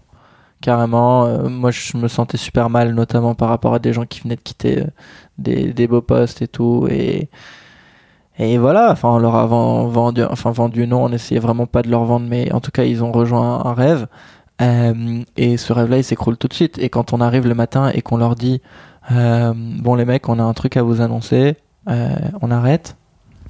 Carrément. 0.62 1.24
euh, 1.26 1.48
moi, 1.48 1.70
je 1.70 1.96
me 1.96 2.08
sentais 2.08 2.36
super 2.38 2.70
mal, 2.70 2.94
notamment 2.94 3.34
par 3.34 3.48
rapport 3.48 3.74
à 3.74 3.78
des 3.78 3.92
gens 3.92 4.06
qui 4.06 4.20
venaient 4.20 4.36
de 4.36 4.40
quitter 4.40 4.78
euh, 4.82 4.86
des, 5.36 5.72
des 5.72 5.86
beaux 5.86 6.00
postes 6.02 6.40
et 6.40 6.48
tout. 6.48 6.86
Et, 6.88 7.28
et 8.38 8.56
voilà, 8.58 8.90
enfin, 8.92 9.10
on 9.10 9.18
leur 9.18 9.34
a 9.34 9.46
ven- 9.46 9.88
vendu, 9.88 10.22
enfin, 10.24 10.50
vendu, 10.52 10.86
non, 10.86 11.04
on 11.04 11.12
essayait 11.12 11.40
vraiment 11.40 11.66
pas 11.66 11.82
de 11.82 11.90
leur 11.90 12.04
vendre, 12.04 12.26
mais 12.28 12.50
en 12.52 12.60
tout 12.60 12.70
cas, 12.70 12.84
ils 12.84 13.04
ont 13.04 13.12
rejoint 13.12 13.64
un 13.66 13.74
rêve. 13.74 14.06
Euh, 14.60 15.22
et 15.36 15.56
ce 15.56 15.72
rêve-là, 15.72 15.98
il 15.98 16.04
s'écroule 16.04 16.36
tout 16.36 16.48
de 16.48 16.54
suite. 16.54 16.78
Et 16.78 16.88
quand 16.88 17.12
on 17.12 17.20
arrive 17.20 17.46
le 17.46 17.54
matin 17.54 17.90
et 17.92 18.02
qu'on 18.02 18.16
leur 18.16 18.34
dit, 18.34 18.60
euh, 19.10 19.52
bon, 19.56 19.94
les 19.94 20.04
mecs, 20.04 20.28
on 20.28 20.38
a 20.38 20.42
un 20.42 20.52
truc 20.52 20.76
à 20.76 20.82
vous 20.82 21.00
annoncer, 21.00 21.56
euh, 21.88 22.14
on 22.40 22.50
arrête. 22.50 22.96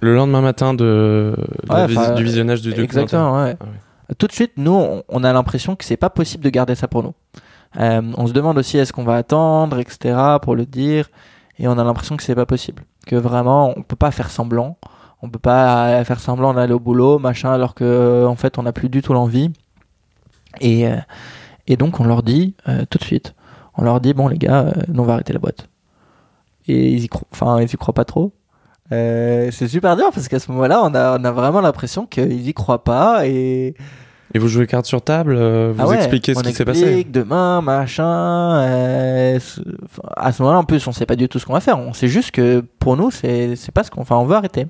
Le 0.00 0.14
lendemain 0.14 0.40
matin 0.40 0.74
de, 0.74 1.36
Ouais, 1.70 1.86
du 1.86 2.24
visionnage 2.24 2.60
du 2.62 2.70
documentaire. 2.70 3.02
Exactement, 3.02 3.42
ouais. 3.42 3.56
Ah 3.60 4.14
Tout 4.18 4.26
de 4.26 4.32
suite, 4.32 4.52
nous, 4.56 5.02
on, 5.08 5.24
a 5.24 5.32
l'impression 5.32 5.76
que 5.76 5.84
c'est 5.84 5.96
pas 5.96 6.10
possible 6.10 6.44
de 6.44 6.50
garder 6.50 6.74
ça 6.74 6.88
pour 6.88 7.02
nous. 7.02 7.14
On 7.76 8.26
se 8.26 8.32
demande 8.32 8.58
aussi 8.58 8.78
est-ce 8.78 8.92
qu'on 8.92 9.04
va 9.04 9.14
attendre, 9.14 9.78
etc., 9.78 10.18
pour 10.42 10.56
le 10.56 10.66
dire, 10.66 11.08
et 11.58 11.68
on 11.68 11.78
a 11.78 11.84
l'impression 11.84 12.16
que 12.16 12.22
c'est 12.22 12.34
pas 12.34 12.46
possible. 12.46 12.82
Que 13.06 13.14
vraiment, 13.14 13.74
on 13.76 13.82
peut 13.82 13.96
pas 13.96 14.10
faire 14.10 14.30
semblant. 14.30 14.76
On 15.22 15.28
peut 15.28 15.38
pas 15.38 16.02
faire 16.04 16.18
semblant 16.18 16.52
d'aller 16.52 16.72
au 16.72 16.80
boulot, 16.80 17.20
machin, 17.20 17.52
alors 17.52 17.74
que 17.74 18.26
en 18.26 18.34
fait, 18.34 18.58
on 18.58 18.64
n'a 18.64 18.72
plus 18.72 18.88
du 18.88 19.02
tout 19.02 19.12
l'envie. 19.12 19.52
Et, 20.60 20.86
euh, 20.86 20.96
et 21.66 21.76
donc, 21.76 22.00
on 22.00 22.04
leur 22.04 22.22
dit 22.22 22.54
euh, 22.68 22.84
tout 22.90 22.98
de 22.98 23.04
suite. 23.04 23.34
On 23.76 23.82
leur 23.84 24.00
dit 24.00 24.14
bon, 24.14 24.28
les 24.28 24.38
gars, 24.38 24.66
euh, 24.66 24.72
nous, 24.88 25.02
on 25.02 25.06
va 25.06 25.14
arrêter 25.14 25.32
la 25.32 25.38
boîte. 25.38 25.68
Et 26.68 26.90
ils 26.92 27.04
y 27.04 27.08
croient, 27.08 27.26
enfin, 27.32 27.60
ils 27.60 27.72
y 27.72 27.76
croient 27.76 27.94
pas 27.94 28.04
trop. 28.04 28.32
Euh, 28.92 29.48
c'est 29.50 29.68
super 29.68 29.96
dur 29.96 30.10
parce 30.12 30.28
qu'à 30.28 30.38
ce 30.38 30.50
moment-là, 30.52 30.82
on 30.84 30.94
a, 30.94 31.18
on 31.18 31.24
a 31.24 31.30
vraiment 31.32 31.60
l'impression 31.60 32.04
qu'ils 32.06 32.46
y 32.46 32.52
croient 32.52 32.84
pas 32.84 33.26
et 33.26 33.74
Et 34.34 34.38
vous 34.38 34.48
jouez 34.48 34.66
carte 34.66 34.84
sur 34.84 35.00
table, 35.00 35.34
euh, 35.36 35.72
vous 35.74 35.82
ah 35.82 35.86
ouais, 35.88 35.96
expliquez 35.96 36.34
ce 36.34 36.42
qui 36.42 36.52
s'est 36.52 36.64
passé. 36.64 37.04
demain, 37.04 37.62
machin. 37.62 38.60
euh, 38.62 39.38
à 40.16 40.32
ce 40.32 40.42
moment-là, 40.42 40.58
en 40.60 40.64
plus, 40.64 40.86
on 40.86 40.92
sait 40.92 41.06
pas 41.06 41.16
du 41.16 41.28
tout 41.28 41.38
ce 41.38 41.46
qu'on 41.46 41.52
va 41.54 41.60
faire. 41.60 41.78
On 41.78 41.92
sait 41.94 42.08
juste 42.08 42.32
que 42.32 42.62
pour 42.78 42.96
nous, 42.96 43.10
c'est 43.10 43.56
c'est 43.56 43.72
pas 43.72 43.82
ce 43.82 43.90
qu'on. 43.90 44.02
Enfin, 44.02 44.16
on 44.16 44.24
veut 44.24 44.36
arrêter. 44.36 44.66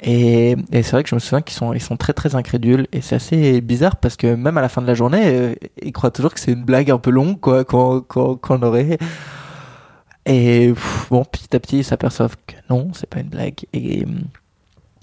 Et, 0.00 0.52
et 0.72 0.82
c'est 0.82 0.92
vrai 0.92 1.02
que 1.02 1.08
je 1.08 1.14
me 1.16 1.20
souviens 1.20 1.42
qu'ils 1.42 1.56
sont, 1.56 1.72
ils 1.72 1.82
sont 1.82 1.96
très 1.96 2.12
très 2.12 2.36
incrédules 2.36 2.86
et 2.92 3.00
c'est 3.00 3.16
assez 3.16 3.60
bizarre 3.60 3.96
parce 3.96 4.16
que 4.16 4.34
même 4.34 4.56
à 4.56 4.60
la 4.62 4.68
fin 4.68 4.80
de 4.80 4.86
la 4.86 4.94
journée, 4.94 5.22
euh, 5.26 5.54
ils 5.82 5.92
croient 5.92 6.12
toujours 6.12 6.32
que 6.32 6.38
c'est 6.40 6.52
une 6.52 6.64
blague 6.64 6.90
un 6.90 6.98
peu 6.98 7.10
longue 7.10 7.40
quoi 7.40 7.64
qu'on 7.64 8.00
qu'on 8.02 8.36
qu'on 8.36 8.62
aurait. 8.62 8.98
Et 10.26 10.68
pff, 10.74 11.08
bon, 11.10 11.24
petit 11.24 11.54
à 11.56 11.60
petit, 11.60 11.78
ils 11.78 11.84
s'aperçoivent 11.84 12.36
que 12.46 12.54
non, 12.70 12.90
c'est 12.94 13.08
pas 13.08 13.20
une 13.20 13.28
blague. 13.28 13.60
Et, 13.72 14.00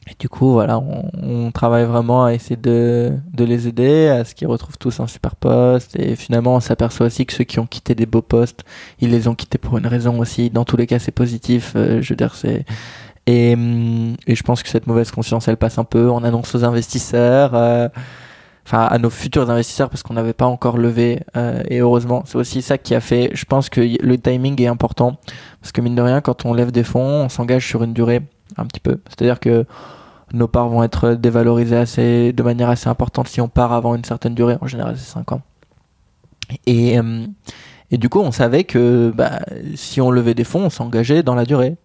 et 0.07 0.13
du 0.19 0.29
coup, 0.29 0.51
voilà, 0.51 0.77
on, 0.77 1.09
on 1.23 1.51
travaille 1.51 1.85
vraiment 1.85 2.25
à 2.25 2.33
essayer 2.33 2.57
de, 2.57 3.13
de 3.33 3.43
les 3.43 3.67
aider, 3.67 4.07
à 4.07 4.23
ce 4.23 4.35
qu'ils 4.35 4.47
retrouvent 4.47 4.77
tous 4.77 4.99
un 4.99 5.07
super 5.07 5.35
poste. 5.35 5.95
Et 5.99 6.15
finalement, 6.15 6.55
on 6.55 6.59
s'aperçoit 6.59 7.07
aussi 7.07 7.25
que 7.25 7.33
ceux 7.33 7.43
qui 7.43 7.59
ont 7.59 7.65
quitté 7.65 7.95
des 7.95 8.05
beaux 8.05 8.21
postes, 8.21 8.65
ils 8.99 9.09
les 9.09 9.27
ont 9.27 9.33
quittés 9.35 9.57
pour 9.57 9.77
une 9.79 9.87
raison 9.87 10.19
aussi. 10.19 10.51
Dans 10.51 10.63
tous 10.63 10.77
les 10.77 10.85
cas, 10.85 10.99
c'est 10.99 11.11
positif. 11.11 11.73
euh, 11.75 12.01
je 12.03 12.09
veux 12.13 12.17
dire, 12.17 12.35
c'est. 12.35 12.65
Et, 13.27 13.53
hum, 13.53 14.15
et 14.27 14.35
je 14.35 14.43
pense 14.43 14.63
que 14.63 14.69
cette 14.69 14.87
mauvaise 14.87 15.11
conscience, 15.11 15.47
elle 15.47 15.57
passe 15.57 15.77
un 15.77 15.83
peu. 15.83 16.09
On 16.09 16.23
annonce 16.23 16.53
aux 16.55 16.63
investisseurs. 16.63 17.55
euh, 17.55 17.87
enfin 18.65 18.83
à 18.85 18.97
nos 18.97 19.09
futurs 19.09 19.49
investisseurs 19.49 19.89
parce 19.89 20.03
qu'on 20.03 20.15
n'avait 20.15 20.33
pas 20.33 20.45
encore 20.45 20.77
levé 20.77 21.21
euh, 21.37 21.61
et 21.69 21.79
heureusement 21.79 22.23
c'est 22.25 22.37
aussi 22.37 22.61
ça 22.61 22.77
qui 22.77 22.95
a 22.95 22.99
fait 22.99 23.29
je 23.33 23.45
pense 23.45 23.69
que 23.69 23.81
le 23.81 24.17
timing 24.17 24.59
est 24.61 24.67
important 24.67 25.17
parce 25.61 25.71
que 25.71 25.81
mine 25.81 25.95
de 25.95 26.01
rien 26.01 26.21
quand 26.21 26.45
on 26.45 26.53
lève 26.53 26.71
des 26.71 26.83
fonds 26.83 27.25
on 27.25 27.29
s'engage 27.29 27.67
sur 27.67 27.83
une 27.83 27.93
durée 27.93 28.21
un 28.57 28.65
petit 28.65 28.79
peu 28.79 28.99
c'est 29.09 29.21
à 29.21 29.25
dire 29.25 29.39
que 29.39 29.65
nos 30.33 30.47
parts 30.47 30.69
vont 30.69 30.83
être 30.83 31.11
dévalorisées 31.11 31.77
assez 31.77 32.33
de 32.33 32.43
manière 32.43 32.69
assez 32.69 32.89
importante 32.89 33.27
si 33.27 33.39
on 33.39 33.47
part 33.47 33.71
avant 33.71 33.93
une 33.95 34.03
certaine 34.03 34.33
durée 34.33 34.57
en 34.61 34.67
général 34.67 34.97
c'est 34.97 35.11
5 35.11 35.31
ans 35.33 35.41
et 36.65 36.97
euh, 36.97 37.25
et 37.91 37.99
du 37.99 38.09
coup 38.09 38.19
on 38.19 38.31
savait 38.31 38.63
que 38.63 39.13
bah, 39.15 39.41
si 39.75 40.01
on 40.01 40.09
levait 40.09 40.33
des 40.33 40.43
fonds 40.43 40.65
on 40.65 40.69
s'engageait 40.71 41.21
dans 41.21 41.35
la 41.35 41.45
durée 41.45 41.75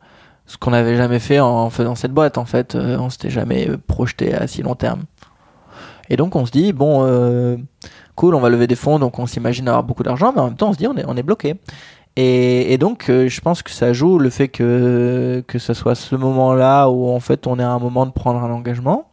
ce 0.51 0.59
qu'on 0.59 0.73
n'avait 0.73 0.97
jamais 0.97 1.21
fait 1.21 1.39
en 1.39 1.71
faisant 1.71 1.95
cette 1.95 2.13
boîte 2.13 2.37
en 2.37 2.45
fait 2.45 2.75
Euh, 2.75 2.99
on 2.99 3.09
s'était 3.09 3.31
jamais 3.31 3.69
projeté 3.87 4.35
à 4.35 4.49
si 4.49 4.63
long 4.63 4.75
terme 4.75 5.03
et 6.09 6.17
donc 6.17 6.35
on 6.35 6.45
se 6.45 6.51
dit 6.51 6.73
bon, 6.73 7.05
euh, 7.05 7.57
cool, 8.17 8.35
on 8.35 8.41
va 8.41 8.49
lever 8.49 8.67
des 8.67 8.75
fonds, 8.75 8.99
donc 8.99 9.21
on 9.21 9.27
s'imagine 9.27 9.69
avoir 9.69 9.85
beaucoup 9.85 10.03
d'argent, 10.03 10.33
mais 10.35 10.41
en 10.41 10.47
même 10.47 10.57
temps 10.57 10.71
on 10.71 10.73
se 10.73 10.79
dit 10.79 10.89
on 10.89 10.97
est, 10.97 11.05
on 11.07 11.17
est 11.17 11.23
bloqué. 11.23 11.55
Et, 12.17 12.77
donc 12.79 13.09
euh, 13.09 13.29
je 13.29 13.41
pense 13.41 13.63
que 13.63 13.71
ça 13.71 13.93
joue 13.93 14.19
le 14.19 14.29
fait 14.29 14.49
que 14.49 15.45
que 15.47 15.61
ce 15.61 15.73
soit 15.73 15.95
ce 15.95 16.17
moment-là 16.17 16.89
où 16.91 17.09
en 17.09 17.21
fait 17.21 17.47
on 17.47 17.61
est 17.61 17.63
à 17.63 17.71
un 17.71 17.79
moment 17.79 18.07
de 18.07 18.11
prendre 18.11 18.43
un 18.43 18.51
engagement. 18.51 19.07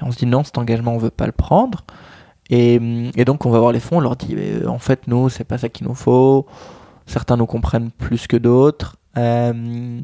Et 0.00 0.02
on 0.02 0.10
se 0.10 0.18
dit 0.18 0.26
non, 0.26 0.42
cet 0.42 0.58
engagement 0.58 0.92
on 0.94 0.98
veut 0.98 1.10
pas 1.10 1.26
le 1.26 1.32
prendre. 1.32 1.84
Et, 2.50 2.80
donc 3.24 3.46
on 3.46 3.50
va 3.50 3.60
voir 3.60 3.70
les 3.70 3.80
fonds, 3.80 3.98
on 3.98 4.00
leur 4.00 4.16
dit 4.16 4.36
en 4.66 4.80
fait 4.80 5.06
nous 5.06 5.28
c'est 5.28 5.44
pas 5.44 5.58
ça 5.58 5.68
qu'il 5.68 5.86
nous 5.86 5.94
faut. 5.94 6.46
Certains 7.06 7.36
nous 7.36 7.46
comprennent 7.46 7.92
plus 7.92 8.26
que 8.26 8.36
d'autres. 8.36 8.96
Euh, 9.16 10.00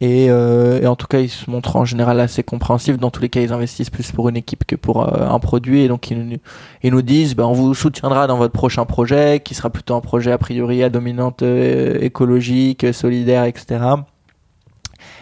et, 0.00 0.26
euh, 0.28 0.80
et 0.82 0.86
en 0.86 0.96
tout 0.96 1.06
cas, 1.06 1.20
ils 1.20 1.28
se 1.30 1.48
montrent 1.50 1.76
en 1.76 1.84
général 1.84 2.18
assez 2.20 2.42
compréhensifs. 2.42 2.98
Dans 2.98 3.10
tous 3.10 3.22
les 3.22 3.28
cas, 3.28 3.40
ils 3.40 3.52
investissent 3.52 3.90
plus 3.90 4.10
pour 4.12 4.28
une 4.28 4.36
équipe 4.36 4.64
que 4.66 4.76
pour 4.76 5.02
euh, 5.02 5.26
un 5.28 5.38
produit. 5.38 5.82
Et 5.82 5.88
donc, 5.88 6.10
ils, 6.10 6.18
nous- 6.18 6.36
ils 6.82 6.90
nous 6.92 7.00
disent, 7.02 7.34
ben, 7.36 7.44
on 7.44 7.52
vous 7.52 7.74
soutiendra 7.74 8.26
dans 8.26 8.36
votre 8.36 8.52
prochain 8.52 8.84
projet, 8.84 9.40
qui 9.44 9.54
sera 9.54 9.70
plutôt 9.70 9.94
un 9.94 10.00
projet 10.00 10.32
a 10.32 10.38
priori 10.38 10.82
à 10.82 10.90
dominante 10.90 11.42
euh, 11.42 11.96
écologique, 12.00 12.86
solidaire, 12.92 13.44
etc. 13.44 13.80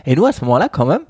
Et 0.06 0.16
nous, 0.16 0.26
à 0.26 0.32
ce 0.32 0.44
moment-là, 0.44 0.68
quand 0.70 0.86
même, 0.86 1.02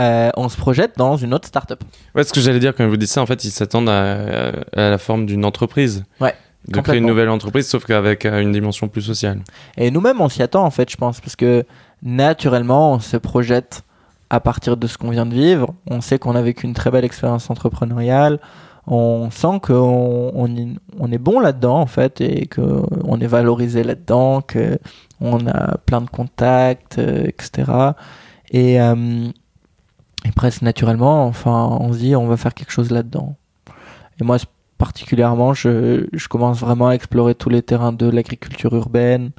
euh, 0.00 0.30
on 0.36 0.48
se 0.48 0.56
projette 0.56 0.94
dans 0.98 1.16
une 1.16 1.32
autre 1.34 1.46
startup. 1.48 1.82
Ouais, 2.14 2.24
ce 2.24 2.32
que 2.32 2.40
j'allais 2.40 2.58
dire 2.58 2.74
quand 2.74 2.86
vous 2.88 2.96
dites 2.96 3.08
ça, 3.08 3.22
en 3.22 3.26
fait, 3.26 3.44
ils 3.44 3.50
s'attendent 3.50 3.88
à, 3.88 4.50
à 4.74 4.90
la 4.90 4.98
forme 4.98 5.24
d'une 5.26 5.44
entreprise. 5.44 6.04
Ouais, 6.20 6.34
De 6.68 6.80
créer 6.80 6.98
une 6.98 7.06
nouvelle 7.06 7.28
entreprise, 7.28 7.68
sauf 7.68 7.84
qu'avec 7.84 8.24
une 8.26 8.52
dimension 8.52 8.88
plus 8.88 9.02
sociale. 9.02 9.40
Et 9.76 9.90
nous-mêmes, 9.90 10.20
on 10.20 10.28
s'y 10.28 10.42
attend, 10.42 10.64
en 10.64 10.70
fait, 10.70 10.90
je 10.90 10.96
pense, 10.96 11.20
parce 11.20 11.36
que 11.36 11.64
naturellement, 12.04 12.92
on 12.92 13.00
se 13.00 13.16
projette 13.16 13.82
à 14.30 14.38
partir 14.40 14.76
de 14.76 14.86
ce 14.86 14.98
qu'on 14.98 15.10
vient 15.10 15.26
de 15.26 15.34
vivre. 15.34 15.74
On 15.90 16.00
sait 16.00 16.18
qu'on 16.18 16.36
a 16.36 16.42
vécu 16.42 16.66
une 16.66 16.74
très 16.74 16.90
belle 16.90 17.04
expérience 17.04 17.50
entrepreneuriale. 17.50 18.38
On 18.86 19.30
sent 19.30 19.60
qu'on 19.62 20.32
on, 20.34 21.12
est 21.12 21.18
bon 21.18 21.40
là-dedans, 21.40 21.80
en 21.80 21.86
fait, 21.86 22.20
et 22.20 22.46
qu'on 22.46 23.18
est 23.20 23.26
valorisé 23.26 23.82
là-dedans, 23.82 24.42
qu'on 24.42 25.46
a 25.46 25.78
plein 25.78 26.02
de 26.02 26.10
contacts, 26.10 26.98
euh, 26.98 27.24
etc. 27.24 27.72
Et, 28.50 28.78
euh, 28.80 29.28
et 30.26 30.32
presque 30.32 30.60
naturellement, 30.60 31.24
enfin, 31.26 31.78
on 31.80 31.94
se 31.94 31.98
dit, 31.98 32.14
on 32.14 32.26
va 32.26 32.36
faire 32.36 32.52
quelque 32.52 32.72
chose 32.72 32.90
là-dedans. 32.90 33.36
Et 34.20 34.24
moi, 34.24 34.36
particulièrement, 34.76 35.54
je 35.54 36.28
commence 36.28 36.60
vraiment 36.60 36.88
à 36.88 36.92
explorer 36.92 37.34
tous 37.34 37.48
les 37.48 37.62
terrains 37.62 37.92
de 37.92 38.08
l'agriculture 38.10 38.74
urbaine. 38.74 39.30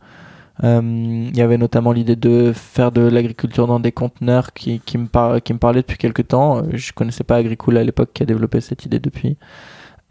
Euh, 0.64 0.82
Il 0.82 1.36
y 1.36 1.42
avait 1.42 1.58
notamment 1.58 1.92
l'idée 1.92 2.16
de 2.16 2.54
faire 2.54 2.92
de 2.92 3.02
l'agriculture 3.02 3.68
dans 3.68 3.80
des 3.80 3.92
conteneurs 3.92 4.54
qui, 4.54 4.80
qui, 4.80 4.98
me 4.98 5.08
par- 5.08 5.42
qui 5.42 5.54
me 5.54 5.60
parlait 5.60 5.82
depuis 5.82 5.98
quelques 5.98 6.28
temps. 6.30 6.58
Euh, 6.60 6.62
Je 6.74 6.94
connaissais 6.94 7.24
pas 7.26 7.36
Agricool 7.38 7.78
à 7.78 7.84
l'époque 7.84 8.12
qui 8.14 8.24
a 8.24 8.26
développé 8.26 8.62
cette 8.62 8.86
idée 8.86 9.00
depuis. 9.00 9.38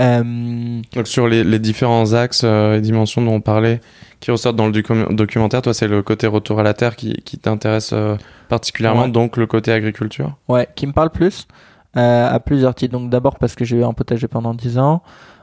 Euh, 0.01 0.81
Donc 0.95 1.07
sur 1.07 1.29
les, 1.29 1.45
les 1.45 1.59
différents 1.61 2.13
axes 2.15 2.43
euh, 2.45 2.77
et 2.77 2.81
dimensions 2.81 3.23
dont 3.23 3.35
on 3.35 3.41
parlait, 3.41 3.81
qui 4.21 4.31
ressortent 4.33 4.57
dans 4.57 4.67
le 4.67 4.73
docu- 4.73 5.15
documentaire, 5.15 5.63
toi 5.63 5.73
c'est 5.73 5.87
le 5.87 6.03
côté 6.03 6.27
retour 6.27 6.59
à 6.59 6.63
la 6.65 6.75
terre 6.75 6.97
qui, 6.97 7.13
qui 7.25 7.39
t'intéresse 7.39 7.91
euh, 7.93 8.17
particulièrement, 8.49 9.03
Ouais. 9.05 9.11
donc 9.11 9.37
le 9.37 9.47
côté 9.47 9.71
agriculture. 9.73 10.37
ouais, 10.49 10.67
qui 10.75 10.87
me 10.87 10.93
parle 10.93 11.11
plus. 11.11 11.47
à 11.95 12.41
plusieurs 12.41 12.75
titres. 12.75 12.93
Donc 12.93 13.09
d'abord 13.09 13.39
parce 13.39 13.55
que 13.55 13.65
j'ai 13.65 13.77
eu 13.77 13.85
un 13.85 13.93
potager 13.93 14.27
pendant 14.27 14.53
10 14.53 14.79
ans. 14.79 15.03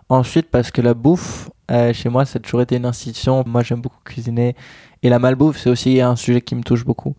Ensuite 0.10 0.50
parce 0.52 0.70
que 0.70 0.82
la 0.82 0.94
bouffe, 0.94 1.50
chez 1.94 2.10
moi, 2.10 2.26
ça 2.26 2.38
a 2.38 2.42
toujours 2.42 2.62
été 2.62 2.76
une 2.76 2.86
institution. 2.86 3.46
Moi, 3.48 3.64
j'aime 3.64 3.80
beaucoup 3.80 4.02
cuisiner. 4.04 4.58
Et 5.04 5.10
la 5.10 5.20
malbouffe, 5.20 5.58
c'est 5.58 5.70
aussi 5.70 6.02
un 6.02 6.16
sujet 6.16 6.42
qui 6.42 6.56
me 6.56 6.64
touche 6.64 6.86
beaucoup. 6.86 7.16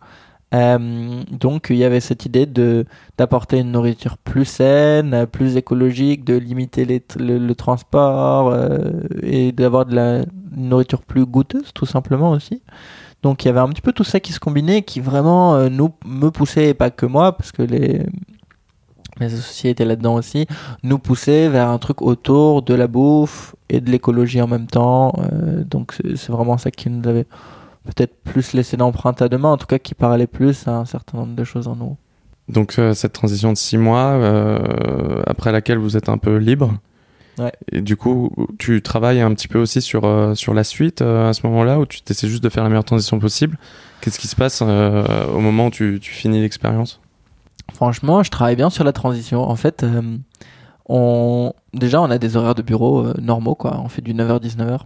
Euh, 0.55 1.22
donc 1.30 1.68
il 1.70 1.76
y 1.76 1.85
avait 1.85 2.01
cette 2.01 2.26
idée 2.26 2.45
de 2.45 2.85
d'apporter 3.16 3.61
une 3.61 3.72
nourriture 3.72 4.18
plus 4.18 4.45
saine, 4.45 5.26
plus 5.26 5.57
écologique, 5.57 6.24
de 6.24 6.35
limiter 6.37 6.85
les, 6.85 7.03
le, 7.18 7.39
le, 7.39 7.55
transport 7.55 8.51
euh, 8.53 8.91
et 9.22 9.53
d'avoir 9.53 9.87
de 9.87 9.95
la 9.95 10.24
nourriture 10.55 11.01
plus 11.03 11.24
goûteuse 11.24 11.72
tout 11.72 11.87
simplement 11.87 12.33
aussi. 12.33 12.61
Donc 13.22 13.45
il 13.45 13.49
y 13.49 13.51
avait 13.51 13.61
un 13.61 13.68
petit 13.68 13.80
peu 13.80 13.93
tout 13.93 14.05
ça 14.05 14.20
qui 14.20 14.33
se 14.33 14.41
combinait, 14.41 14.83
qui 14.83 15.01
vraiment 15.01 15.55
euh, 15.55 15.68
nous 15.70 15.93
me 16.05 16.30
poussait 16.30 16.68
et 16.68 16.74
pas 16.74 16.91
que 16.91 17.07
moi 17.07 17.33
parce 17.33 17.51
que 17.51 17.62
les 17.62 18.03
mes 19.20 19.26
associés 19.26 19.70
étaient 19.70 19.85
là-dedans 19.85 20.14
aussi, 20.14 20.47
nous 20.83 20.99
poussait 20.99 21.49
vers 21.49 21.68
un 21.68 21.78
truc 21.78 22.03
autour 22.03 22.62
de 22.62 22.74
la 22.74 22.87
bouffe 22.87 23.55
et 23.68 23.80
de 23.80 23.91
l'écologie 23.91 24.41
en 24.41 24.49
même 24.49 24.66
temps. 24.66 25.14
Euh, 25.18 25.64
donc 25.64 25.95
c'est 26.14 26.30
vraiment 26.30 26.59
ça 26.59 26.70
qui 26.70 26.91
nous 26.91 27.07
avait 27.09 27.26
peut-être 27.85 28.22
plus 28.22 28.53
laisser 28.53 28.76
d'empreinte 28.76 29.22
à 29.22 29.28
demain, 29.28 29.51
en 29.51 29.57
tout 29.57 29.66
cas 29.66 29.78
qui 29.78 29.95
parlait 29.95 30.26
plus 30.26 30.66
à 30.68 30.76
un 30.76 30.85
certain 30.85 31.18
nombre 31.18 31.35
de 31.35 31.45
choses 31.45 31.68
en 31.68 31.76
nous. 31.76 31.97
Donc 32.49 32.78
euh, 32.78 32.95
cette 32.95 33.12
transition 33.12 33.53
de 33.53 33.57
six 33.57 33.78
mois, 33.78 34.12
euh, 34.12 35.22
après 35.26 35.53
laquelle 35.53 35.78
vous 35.78 35.97
êtes 35.97 36.09
un 36.09 36.18
peu 36.18 36.37
libre. 36.37 36.74
Ouais. 37.39 37.53
Et 37.70 37.80
du 37.80 37.97
coup, 37.97 38.30
tu 38.59 38.83
travailles 38.83 39.20
un 39.20 39.33
petit 39.33 39.49
peu 39.49 39.59
aussi 39.59 39.80
sur, 39.80 40.05
euh, 40.05 40.35
sur 40.35 40.53
la 40.53 40.64
suite 40.64 41.01
à 41.01 41.33
ce 41.33 41.47
moment-là, 41.47 41.78
où 41.78 41.87
tu 41.87 42.01
essaies 42.09 42.28
juste 42.28 42.43
de 42.43 42.49
faire 42.49 42.62
la 42.62 42.68
meilleure 42.68 42.85
transition 42.85 43.18
possible? 43.18 43.59
Qu'est-ce 44.01 44.18
qui 44.18 44.28
se 44.28 44.37
passe 44.37 44.61
au 44.61 45.41
moment 45.41 45.66
où 45.66 45.70
tu, 45.70 45.99
tu 46.01 46.12
finis 46.12 46.41
l'expérience? 46.43 47.01
Franchement, 47.72 48.22
je 48.22 48.30
travaille 48.30 48.57
bien 48.57 48.68
sur 48.68 48.85
la 48.85 48.93
transition. 48.93 49.41
En 49.41 49.57
fait, 49.57 49.87
on... 50.89 51.55
déjà, 51.72 52.03
on 52.03 52.11
a 52.11 52.18
des 52.18 52.37
horaires 52.37 52.57
de 52.57 52.62
bureau 52.62 53.14
normaux, 53.18 53.55
quoi. 53.55 53.80
On 53.83 53.89
fait 53.89 54.03
du 54.03 54.12
9h-19h. 54.12 54.80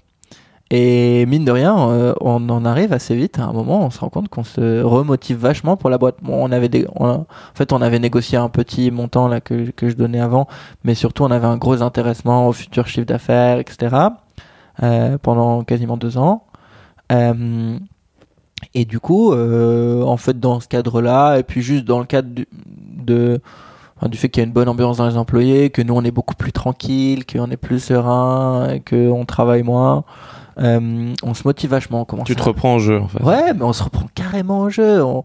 Et 0.70 1.26
mine 1.26 1.44
de 1.44 1.52
rien, 1.52 1.90
euh, 1.90 2.12
on 2.20 2.48
en 2.48 2.64
arrive 2.64 2.92
assez 2.92 3.14
vite. 3.14 3.38
À 3.38 3.44
un 3.44 3.52
moment, 3.52 3.86
on 3.86 3.90
se 3.90 4.00
rend 4.00 4.08
compte 4.08 4.28
qu'on 4.28 4.42
se 4.42 4.82
remotive 4.82 5.36
vachement 5.36 5.76
pour 5.76 5.90
la 5.90 5.98
boîte. 5.98 6.16
Bon, 6.22 6.44
on 6.44 6.50
avait 6.50 6.68
des, 6.68 6.86
en 6.96 7.24
fait, 7.54 7.72
on 7.72 7.80
avait 7.80 8.00
négocié 8.00 8.36
un 8.36 8.48
petit 8.48 8.90
montant 8.90 9.28
là 9.28 9.40
que, 9.40 9.70
que 9.70 9.88
je 9.88 9.94
donnais 9.94 10.20
avant, 10.20 10.48
mais 10.82 10.94
surtout, 10.94 11.22
on 11.22 11.30
avait 11.30 11.46
un 11.46 11.56
gros 11.56 11.82
intéressement 11.82 12.48
au 12.48 12.52
futur 12.52 12.88
chiffre 12.88 13.06
d'affaires, 13.06 13.58
etc. 13.60 13.96
Euh, 14.82 15.18
pendant 15.18 15.62
quasiment 15.62 15.96
deux 15.96 16.18
ans. 16.18 16.44
Euh, 17.12 17.78
et 18.74 18.84
du 18.84 18.98
coup, 18.98 19.32
en 19.32 20.16
fait, 20.16 20.40
dans 20.40 20.58
ce 20.58 20.66
cadre-là, 20.66 21.38
et 21.38 21.44
puis 21.44 21.62
juste 21.62 21.84
dans 21.84 22.00
le 22.00 22.06
cadre 22.06 22.28
du, 22.28 22.48
de 23.04 23.40
du 24.02 24.18
fait 24.18 24.28
qu'il 24.28 24.42
y 24.42 24.44
a 24.44 24.46
une 24.46 24.52
bonne 24.52 24.68
ambiance 24.68 24.98
dans 24.98 25.08
les 25.08 25.16
employés, 25.16 25.70
que 25.70 25.80
nous 25.80 25.94
on 25.94 26.02
est 26.04 26.10
beaucoup 26.10 26.34
plus 26.34 26.52
tranquille, 26.52 27.24
qu'on 27.24 27.50
est 27.50 27.56
plus 27.56 27.80
serein, 27.80 28.78
qu'on 28.88 29.24
travaille 29.24 29.62
moins. 29.62 30.04
Euh, 30.58 31.14
on 31.22 31.34
se 31.34 31.42
motive 31.44 31.70
vachement. 31.70 32.06
On 32.10 32.24
tu 32.24 32.34
te 32.34 32.42
reprends 32.42 32.74
en 32.74 32.78
jeu 32.78 32.98
en 33.00 33.08
fait. 33.08 33.22
Ouais, 33.22 33.52
mais 33.52 33.62
on 33.62 33.72
se 33.72 33.82
reprend 33.82 34.06
carrément 34.14 34.60
en 34.60 34.68
jeu. 34.68 35.02
On, 35.02 35.22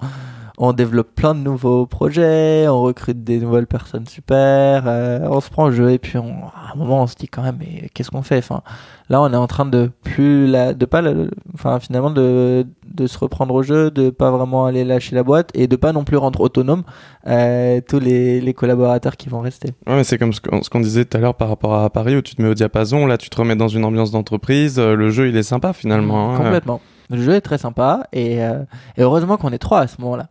on 0.64 0.74
développe 0.74 1.16
plein 1.16 1.34
de 1.34 1.40
nouveaux 1.40 1.88
projets, 1.88 2.68
on 2.68 2.82
recrute 2.82 3.24
des 3.24 3.40
nouvelles 3.40 3.66
personnes 3.66 4.06
super, 4.08 4.84
euh, 4.86 5.20
on 5.24 5.42
se 5.42 5.50
prend 5.50 5.66
en 5.66 5.72
jeu 5.72 5.92
et 5.92 5.98
puis 5.98 6.20
on, 6.20 6.46
à 6.46 6.74
un 6.74 6.78
moment 6.78 7.02
on 7.02 7.08
se 7.08 7.16
dit 7.16 7.28
quand 7.28 7.42
même 7.42 7.58
mais 7.60 7.90
qu'est-ce 7.96 8.12
qu'on 8.12 8.22
fait 8.22 8.38
Enfin 8.38 8.62
là 9.10 9.22
on 9.22 9.34
est 9.34 9.36
en 9.38 9.48
train 9.48 9.66
de 9.66 9.90
plus 10.04 10.46
la, 10.46 10.76
de 10.76 10.86
pas, 10.86 11.02
la, 11.02 11.14
enfin 11.56 11.80
finalement 11.80 12.12
de, 12.12 12.68
de 12.88 13.08
se 13.08 13.18
reprendre 13.18 13.56
au 13.56 13.64
jeu, 13.64 13.90
de 13.90 14.12
pas 14.12 14.30
vraiment 14.30 14.68
aller 14.68 14.84
lâcher 14.84 15.16
la 15.16 15.24
boîte 15.24 15.50
et 15.56 15.66
de 15.68 15.76
pas 15.76 15.94
non 15.94 16.04
plus 16.04 16.18
rendre 16.18 16.40
autonome 16.42 16.84
euh, 17.26 17.82
tous 17.88 18.00
les, 18.00 18.40
les 18.40 18.54
collaborateurs 18.54 19.18
qui 19.18 19.30
vont 19.30 19.40
rester. 19.42 19.70
Ouais, 19.88 19.96
mais 19.96 20.04
c'est 20.04 20.20
comme 20.20 20.32
ce 20.32 20.42
qu'on 20.42 20.80
disait 20.80 21.06
tout 21.06 21.18
à 21.18 21.20
l'heure 21.22 21.36
par 21.36 21.50
rapport 21.50 21.74
à 21.74 21.90
Paris 21.90 22.16
où 22.16 22.22
tu 22.22 22.36
te 22.36 22.42
mets 22.42 22.50
au 22.50 22.54
diapason, 22.54 23.08
là 23.08 23.18
tu 23.18 23.32
te 23.32 23.38
remets 23.38 23.56
dans 23.56 23.68
une 23.68 23.84
ambiance 23.84 24.12
d'entreprise, 24.12 24.78
euh, 24.78 24.96
le 24.96 25.10
jeu 25.10 25.28
il 25.28 25.36
est 25.38 25.44
sympa 25.44 25.74
finalement. 25.74 26.34
Mmh, 26.34 26.38
complètement. 26.38 26.82
Le 27.10 27.20
jeu 27.20 27.34
est 27.34 27.42
très 27.42 27.58
sympa 27.58 28.04
et, 28.14 28.44
euh, 28.44 28.60
et 28.96 29.02
heureusement 29.02 29.38
qu'on 29.38 29.50
est 29.52 29.58
trois 29.58 29.80
à 29.80 29.88
ce 29.88 30.00
moment-là. 30.02 30.28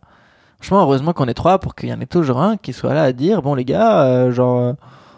Franchement, 0.61 0.83
heureusement 0.83 1.13
qu'on 1.13 1.25
est 1.25 1.33
trois 1.33 1.57
pour 1.57 1.73
qu'il 1.73 1.89
y 1.89 1.93
en 1.93 1.99
ait 2.01 2.05
toujours 2.05 2.39
un 2.39 2.55
qui 2.55 2.71
soit 2.71 2.93
là 2.93 3.01
à 3.01 3.13
dire 3.13 3.41
bon 3.41 3.55
les 3.55 3.65
gars, 3.65 4.03
euh, 4.03 4.31
genre 4.31 4.59
euh, 4.59 4.73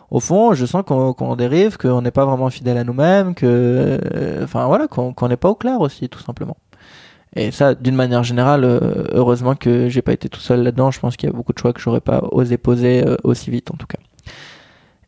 au 0.09 0.21
fond, 0.21 0.53
je 0.53 0.65
sens 0.65 0.83
qu'on 0.85 1.13
qu 1.13 1.35
dérive, 1.35 1.77
qu'on 1.77 2.01
n'est 2.01 2.11
pas 2.11 2.23
vraiment 2.23 2.49
fidèle 2.49 2.77
à 2.77 2.85
nous-mêmes, 2.85 3.35
que 3.35 3.45
euh, 3.45 4.43
enfin 4.43 4.67
voilà, 4.67 4.87
qu'on 4.87 5.27
n'est 5.27 5.37
pas 5.37 5.49
au 5.49 5.55
clair 5.55 5.81
aussi 5.81 6.07
tout 6.07 6.19
simplement. 6.19 6.55
Et 7.35 7.51
ça, 7.51 7.75
d'une 7.75 7.95
manière 7.95 8.23
générale, 8.23 8.63
euh, 8.63 9.03
heureusement 9.11 9.55
que 9.55 9.89
j'ai 9.89 10.01
pas 10.01 10.13
été 10.13 10.29
tout 10.29 10.39
seul 10.39 10.63
là-dedans. 10.63 10.91
Je 10.91 10.99
pense 10.99 11.17
qu'il 11.17 11.27
y 11.27 11.31
a 11.31 11.35
beaucoup 11.35 11.51
de 11.51 11.57
choix 11.57 11.73
que 11.73 11.81
j'aurais 11.81 11.99
pas 11.99 12.21
osé 12.31 12.57
poser 12.57 13.05
euh, 13.05 13.17
aussi 13.25 13.51
vite 13.51 13.69
en 13.71 13.75
tout 13.75 13.87
cas. 13.87 13.97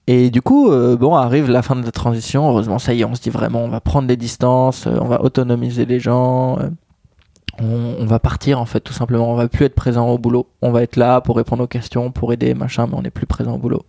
Et 0.07 0.31
du 0.31 0.41
coup, 0.41 0.69
euh, 0.69 0.97
bon, 0.97 1.15
arrive 1.15 1.49
la 1.49 1.61
fin 1.61 1.75
de 1.75 1.85
la 1.85 1.91
transition. 1.91 2.49
Heureusement, 2.49 2.77
ça 2.77 2.93
y 2.93 3.01
est, 3.01 3.05
on 3.05 3.15
se 3.15 3.21
dit 3.21 3.29
vraiment, 3.29 3.63
on 3.63 3.69
va 3.69 3.79
prendre 3.79 4.07
des 4.07 4.17
distances, 4.17 4.85
on 4.87 5.05
va 5.05 5.21
autonomiser 5.23 5.85
les 5.85 5.99
gens 5.99 6.59
on, 7.59 7.95
on, 7.99 8.05
va 8.05 8.19
partir 8.19 8.59
en 8.59 8.65
fait 8.65 8.79
tout 8.79 8.93
simplement. 8.93 9.31
On 9.31 9.35
va 9.35 9.47
plus 9.47 9.65
être 9.65 9.75
présent 9.75 10.09
au 10.09 10.17
boulot. 10.17 10.47
On 10.61 10.71
va 10.71 10.83
être 10.83 10.95
là 10.95 11.21
pour 11.21 11.37
répondre 11.37 11.63
aux 11.63 11.67
questions 11.67 12.11
pour 12.11 12.33
aider 12.33 12.53
machin 12.53 12.87
mais 12.87 12.95
on 12.95 13.01
n'est 13.01 13.11
plus 13.11 13.25
présent 13.25 13.55
au 13.55 13.57
boulot. 13.57 13.85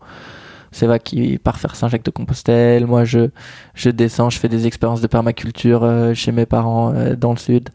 C'est 0.73 0.87
va 0.87 0.99
qui 0.99 1.39
part 1.39 1.59
faire 1.59 1.75
Saint-Jacques 1.75 2.05
de 2.05 2.11
Compostelle. 2.11 2.87
Moi 2.87 3.05
je 3.05 3.31
je 3.75 3.91
descends 3.91 4.31
je 4.31 4.39
fais 4.39 4.49
des 4.49 4.67
expériences 4.67 5.01
de 5.01 5.07
permaculture 5.07 5.85
euh, 5.85 6.15
chez 6.15 6.33
mes 6.33 6.47
parents 6.47 6.93
euh, 6.95 7.17
dans 7.17 7.33
le 7.33 7.39
sud. 7.39 7.71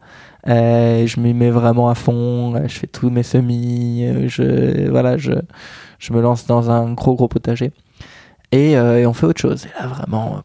Euh, 0.48 1.06
je 1.06 1.20
m'y 1.20 1.34
mets 1.34 1.50
vraiment 1.50 1.88
à 1.88 1.94
fond. 1.94 2.54
Je 2.66 2.78
fais 2.78 2.86
tous 2.86 3.10
mes 3.10 3.22
semis. 3.22 4.28
Je 4.28 4.88
voilà 4.90 5.16
je 5.16 5.32
je 5.98 6.12
me 6.12 6.20
lance 6.20 6.46
dans 6.46 6.70
un 6.70 6.92
gros 6.92 7.14
gros 7.14 7.28
potager. 7.28 7.72
Et, 8.52 8.72
et 8.72 9.06
on 9.06 9.14
fait 9.14 9.26
autre 9.26 9.40
chose. 9.40 9.66
Et 9.66 9.80
là 9.80 9.86
vraiment 9.88 10.42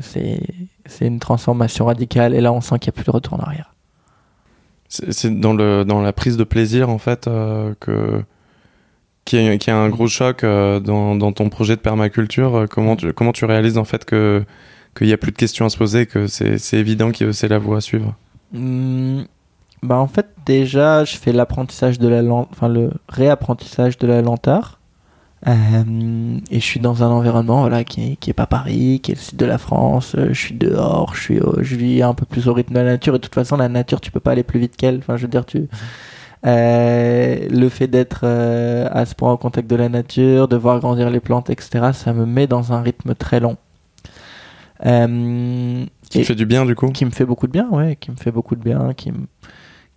c'est 0.00 0.40
c'est 0.86 1.06
une 1.06 1.18
transformation 1.18 1.86
radicale. 1.86 2.34
Et 2.34 2.40
là 2.40 2.52
on 2.52 2.60
sent 2.60 2.78
qu'il 2.78 2.90
n'y 2.90 2.94
a 2.94 2.98
plus 3.02 3.06
de 3.06 3.10
retour 3.10 3.34
en 3.34 3.42
arrière 3.42 3.75
c'est 5.10 5.40
dans 5.40 5.52
le 5.52 5.84
dans 5.84 6.00
la 6.00 6.12
prise 6.12 6.36
de 6.36 6.44
plaisir 6.44 6.88
en 6.88 6.98
fait 6.98 7.26
euh, 7.26 7.74
que 7.80 8.22
qui 9.24 9.38
a, 9.38 9.76
un 9.76 9.88
gros 9.88 10.06
choc 10.06 10.44
euh, 10.44 10.78
dans, 10.78 11.16
dans 11.16 11.32
ton 11.32 11.48
projet 11.48 11.74
de 11.74 11.80
permaculture. 11.80 12.54
Euh, 12.54 12.66
comment 12.66 12.94
tu 12.94 13.12
comment 13.12 13.32
tu 13.32 13.44
réalises 13.44 13.76
en 13.76 13.84
fait 13.84 14.04
que 14.04 14.44
qu'il 14.96 15.08
y 15.08 15.12
a 15.12 15.18
plus 15.18 15.32
de 15.32 15.36
questions 15.36 15.66
à 15.66 15.68
se 15.68 15.76
poser, 15.76 16.06
que 16.06 16.26
c'est 16.26 16.74
évident 16.74 17.10
que 17.10 17.32
c'est 17.32 17.48
la 17.48 17.58
voie 17.58 17.78
à 17.78 17.80
suivre? 17.80 18.14
Mmh, 18.52 19.22
bah 19.82 19.96
en 19.98 20.06
fait 20.06 20.28
déjà 20.46 21.04
je 21.04 21.16
fais 21.16 21.32
l'apprentissage 21.32 21.98
de 21.98 22.08
la 22.08 22.22
enfin 22.32 22.68
le 22.68 22.90
réapprentissage 23.08 23.98
de 23.98 24.06
la 24.06 24.22
lenteur. 24.22 24.78
Euh, 25.46 26.38
et 26.50 26.60
je 26.60 26.64
suis 26.64 26.80
dans 26.80 27.04
un 27.04 27.08
environnement 27.08 27.60
voilà 27.60 27.84
qui 27.84 28.16
qui 28.16 28.30
est 28.30 28.32
pas 28.32 28.46
Paris, 28.46 29.00
qui 29.02 29.12
est 29.12 29.14
le 29.16 29.20
sud 29.20 29.38
de 29.38 29.44
la 29.44 29.58
France. 29.58 30.14
Euh, 30.16 30.28
je 30.32 30.40
suis 30.40 30.54
dehors, 30.54 31.14
je 31.14 31.20
suis, 31.20 31.40
au, 31.40 31.62
je 31.62 31.76
vis 31.76 32.02
un 32.02 32.14
peu 32.14 32.24
plus 32.24 32.48
au 32.48 32.54
rythme 32.54 32.74
de 32.74 32.80
la 32.80 32.84
nature. 32.84 33.14
Et 33.14 33.18
de 33.18 33.22
toute 33.22 33.34
façon, 33.34 33.56
la 33.56 33.68
nature, 33.68 34.00
tu 34.00 34.10
peux 34.10 34.20
pas 34.20 34.32
aller 34.32 34.42
plus 34.42 34.60
vite 34.60 34.76
qu'elle. 34.76 34.98
Enfin, 34.98 35.16
je 35.16 35.22
veux 35.22 35.28
dire, 35.28 35.44
tu 35.46 35.68
euh, 36.46 37.48
le 37.50 37.68
fait 37.68 37.88
d'être 37.88 38.20
euh, 38.22 38.88
à 38.90 39.04
ce 39.04 39.14
point 39.14 39.32
en 39.32 39.36
contact 39.36 39.68
de 39.68 39.76
la 39.76 39.88
nature, 39.88 40.48
de 40.48 40.56
voir 40.56 40.78
grandir 40.80 41.10
les 41.10 41.20
plantes, 41.20 41.50
etc. 41.50 41.90
Ça 41.92 42.12
me 42.12 42.24
met 42.24 42.46
dans 42.46 42.72
un 42.72 42.82
rythme 42.82 43.14
très 43.14 43.40
long. 43.40 43.56
Euh, 44.84 45.84
qui 46.10 46.20
te 46.20 46.24
fait 46.24 46.34
du 46.34 46.46
bien 46.46 46.64
du 46.66 46.74
coup? 46.74 46.88
Qui 46.88 47.04
me 47.04 47.10
fait 47.10 47.24
beaucoup 47.24 47.46
de 47.46 47.52
bien, 47.52 47.68
ouais, 47.70 47.96
qui 47.96 48.10
me 48.10 48.16
fait 48.16 48.30
beaucoup 48.30 48.54
de 48.54 48.62
bien, 48.62 48.92
qui 48.94 49.10
me 49.10 49.26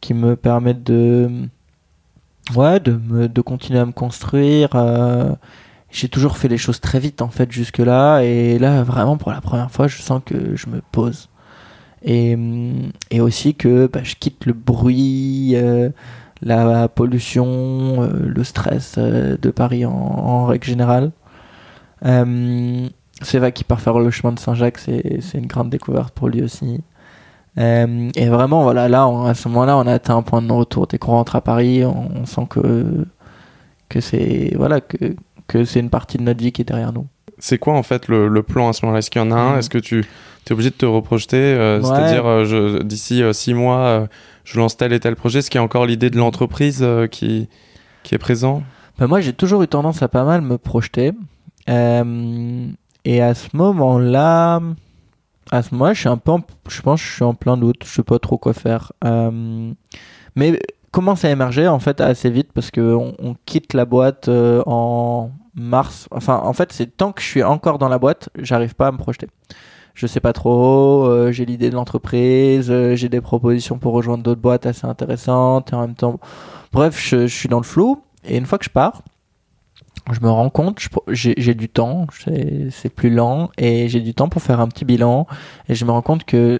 qui 0.01 0.13
me 0.13 0.35
permet 0.35 0.73
de 0.73 1.29
ouais, 2.55 2.79
de, 2.79 2.93
me, 2.93 3.27
de 3.29 3.41
continuer 3.41 3.79
à 3.79 3.85
me 3.85 3.91
construire. 3.91 4.69
Euh, 4.75 5.33
j'ai 5.91 6.09
toujours 6.09 6.37
fait 6.37 6.47
les 6.47 6.57
choses 6.57 6.79
très 6.79 6.99
vite 6.99 7.21
en 7.21 7.29
fait 7.29 7.51
jusque 7.51 7.79
là 7.79 8.21
et 8.21 8.59
là 8.59 8.83
vraiment 8.83 9.17
pour 9.17 9.31
la 9.31 9.41
première 9.41 9.71
fois 9.71 9.87
je 9.87 10.01
sens 10.01 10.21
que 10.25 10.55
je 10.55 10.67
me 10.69 10.81
pose 10.91 11.29
et, 12.03 12.37
et 13.11 13.21
aussi 13.21 13.55
que 13.55 13.87
bah, 13.87 14.01
je 14.03 14.15
quitte 14.15 14.45
le 14.45 14.53
bruit 14.53 15.53
euh, 15.55 15.89
la 16.41 16.87
pollution 16.87 18.03
euh, 18.03 18.11
le 18.27 18.43
stress 18.43 18.95
euh, 18.97 19.37
de 19.41 19.49
Paris 19.49 19.85
en, 19.85 19.91
en 19.91 20.45
règle 20.45 20.65
générale 20.67 21.11
euh, 22.05 22.87
c'est 23.21 23.39
vrai 23.39 23.51
qu'il 23.51 23.65
part 23.65 23.81
faire 23.81 23.99
le 23.99 24.11
chemin 24.11 24.31
de 24.33 24.39
Saint-Jacques 24.39 24.79
c'est 24.79 25.19
une 25.37 25.47
grande 25.47 25.69
découverte 25.69 26.13
pour 26.13 26.29
lui 26.29 26.41
aussi 26.43 26.81
euh, 27.59 28.09
et 28.15 28.27
vraiment, 28.27 28.63
voilà, 28.63 28.87
là, 28.87 29.07
on, 29.07 29.25
à 29.25 29.33
ce 29.33 29.47
moment-là, 29.49 29.77
on 29.77 29.87
a 29.87 29.93
atteint 29.93 30.15
un 30.15 30.21
point 30.21 30.41
de 30.41 30.47
non-retour. 30.47 30.87
Dès 30.87 30.97
qu'on 30.97 31.11
rentre 31.11 31.35
à 31.35 31.41
Paris, 31.41 31.83
on, 31.85 32.09
on 32.15 32.25
sent 32.25 32.47
que 32.49 33.05
que 33.89 34.01
c'est 34.01 34.53
voilà 34.55 34.81
que 34.81 35.15
que 35.47 35.65
c'est 35.65 35.79
une 35.79 35.89
partie 35.89 36.17
de 36.17 36.23
notre 36.23 36.43
vie 36.43 36.51
qui 36.51 36.61
est 36.61 36.65
derrière 36.65 36.93
nous. 36.93 37.07
C'est 37.37 37.57
quoi 37.57 37.73
en 37.75 37.83
fait 37.83 38.07
le, 38.07 38.27
le 38.27 38.43
plan 38.43 38.69
à 38.69 38.73
ce 38.73 38.85
moment-là? 38.85 38.99
Est-ce 38.99 39.09
qu'il 39.09 39.21
y 39.21 39.25
en 39.25 39.31
a 39.31 39.35
un? 39.35 39.55
Mmh. 39.55 39.59
Est-ce 39.59 39.69
que 39.69 39.77
tu 39.77 40.05
es 40.47 40.51
obligé 40.51 40.69
de 40.69 40.75
te 40.75 40.85
reprojeter 40.85 41.37
euh, 41.37 41.79
ouais. 41.79 41.85
C'est-à-dire 41.85 42.25
euh, 42.25 42.79
d'ici 42.83 43.21
six 43.33 43.53
mois, 43.53 44.07
je 44.43 44.59
lance 44.59 44.77
tel 44.77 44.93
et 44.93 44.99
tel 44.99 45.15
projet. 45.15 45.39
Est-ce 45.39 45.49
qu'il 45.49 45.59
y 45.59 45.61
a 45.61 45.63
encore 45.63 45.85
l'idée 45.85 46.09
de 46.09 46.17
l'entreprise 46.17 46.85
qui 47.11 47.49
qui 48.03 48.15
est 48.15 48.19
présent? 48.19 48.63
Ben 48.97 49.07
Moi, 49.07 49.21
j'ai 49.21 49.33
toujours 49.33 49.61
eu 49.63 49.67
tendance 49.67 50.01
à 50.01 50.07
pas 50.07 50.23
mal 50.23 50.41
me 50.41 50.57
projeter. 50.57 51.13
Et 51.67 53.21
à 53.21 53.33
ce 53.33 53.47
moment-là, 53.53 54.59
à 55.51 55.61
ce 55.63 55.73
moment-là, 55.73 55.93
je 55.93 55.99
suis 56.01 56.09
un 56.09 56.17
peu, 56.17 56.31
en, 56.31 56.41
je 56.67 56.81
pense, 56.81 57.01
je 57.01 57.11
suis 57.13 57.23
en 57.23 57.33
plein 57.33 57.57
doute. 57.57 57.83
Je 57.85 57.89
sais 57.89 58.03
pas 58.03 58.19
trop 58.19 58.37
quoi 58.37 58.53
faire. 58.53 58.91
Euh, 59.03 59.71
mais 60.35 60.59
commence 60.91 61.23
à 61.25 61.29
émerger 61.29 61.67
en 61.67 61.79
fait 61.79 62.01
assez 62.01 62.29
vite? 62.29 62.51
Parce 62.53 62.71
que 62.71 62.93
on, 62.93 63.15
on 63.19 63.35
quitte 63.45 63.73
la 63.73 63.85
boîte 63.85 64.27
euh, 64.27 64.63
en 64.65 65.31
mars. 65.55 66.07
Enfin, 66.11 66.41
en 66.43 66.53
fait, 66.53 66.71
c'est 66.71 66.97
tant 66.97 67.11
que 67.11 67.21
je 67.21 67.27
suis 67.27 67.43
encore 67.43 67.77
dans 67.77 67.89
la 67.89 67.99
boîte, 67.99 68.29
j'arrive 68.37 68.75
pas 68.75 68.87
à 68.87 68.91
me 68.91 68.97
projeter. 68.97 69.27
Je 69.93 70.07
sais 70.07 70.21
pas 70.21 70.31
trop, 70.31 71.05
euh, 71.05 71.31
j'ai 71.31 71.45
l'idée 71.45 71.69
de 71.69 71.75
l'entreprise, 71.75 72.71
euh, 72.71 72.95
j'ai 72.95 73.09
des 73.09 73.19
propositions 73.19 73.77
pour 73.79 73.93
rejoindre 73.93 74.23
d'autres 74.23 74.39
boîtes 74.39 74.65
assez 74.65 74.85
intéressantes 74.87 75.73
et 75.73 75.75
en 75.75 75.81
même 75.81 75.95
temps, 75.95 76.19
bref, 76.71 76.97
je, 76.97 77.27
je 77.27 77.35
suis 77.35 77.49
dans 77.49 77.57
le 77.57 77.65
flou. 77.65 78.01
Et 78.23 78.37
une 78.37 78.45
fois 78.45 78.57
que 78.57 78.65
je 78.65 78.69
pars, 78.69 79.01
je 80.11 80.19
me 80.21 80.29
rends 80.29 80.49
compte, 80.49 80.79
j'ai 81.09 81.53
du 81.53 81.69
temps, 81.69 82.07
c'est 82.71 82.93
plus 82.93 83.09
lent 83.09 83.49
et 83.57 83.89
j'ai 83.89 84.01
du 84.01 84.13
temps 84.13 84.29
pour 84.29 84.41
faire 84.41 84.59
un 84.59 84.67
petit 84.67 84.85
bilan 84.85 85.27
et 85.67 85.75
je 85.75 85.85
me 85.85 85.91
rends 85.91 86.01
compte 86.01 86.25
que 86.25 86.59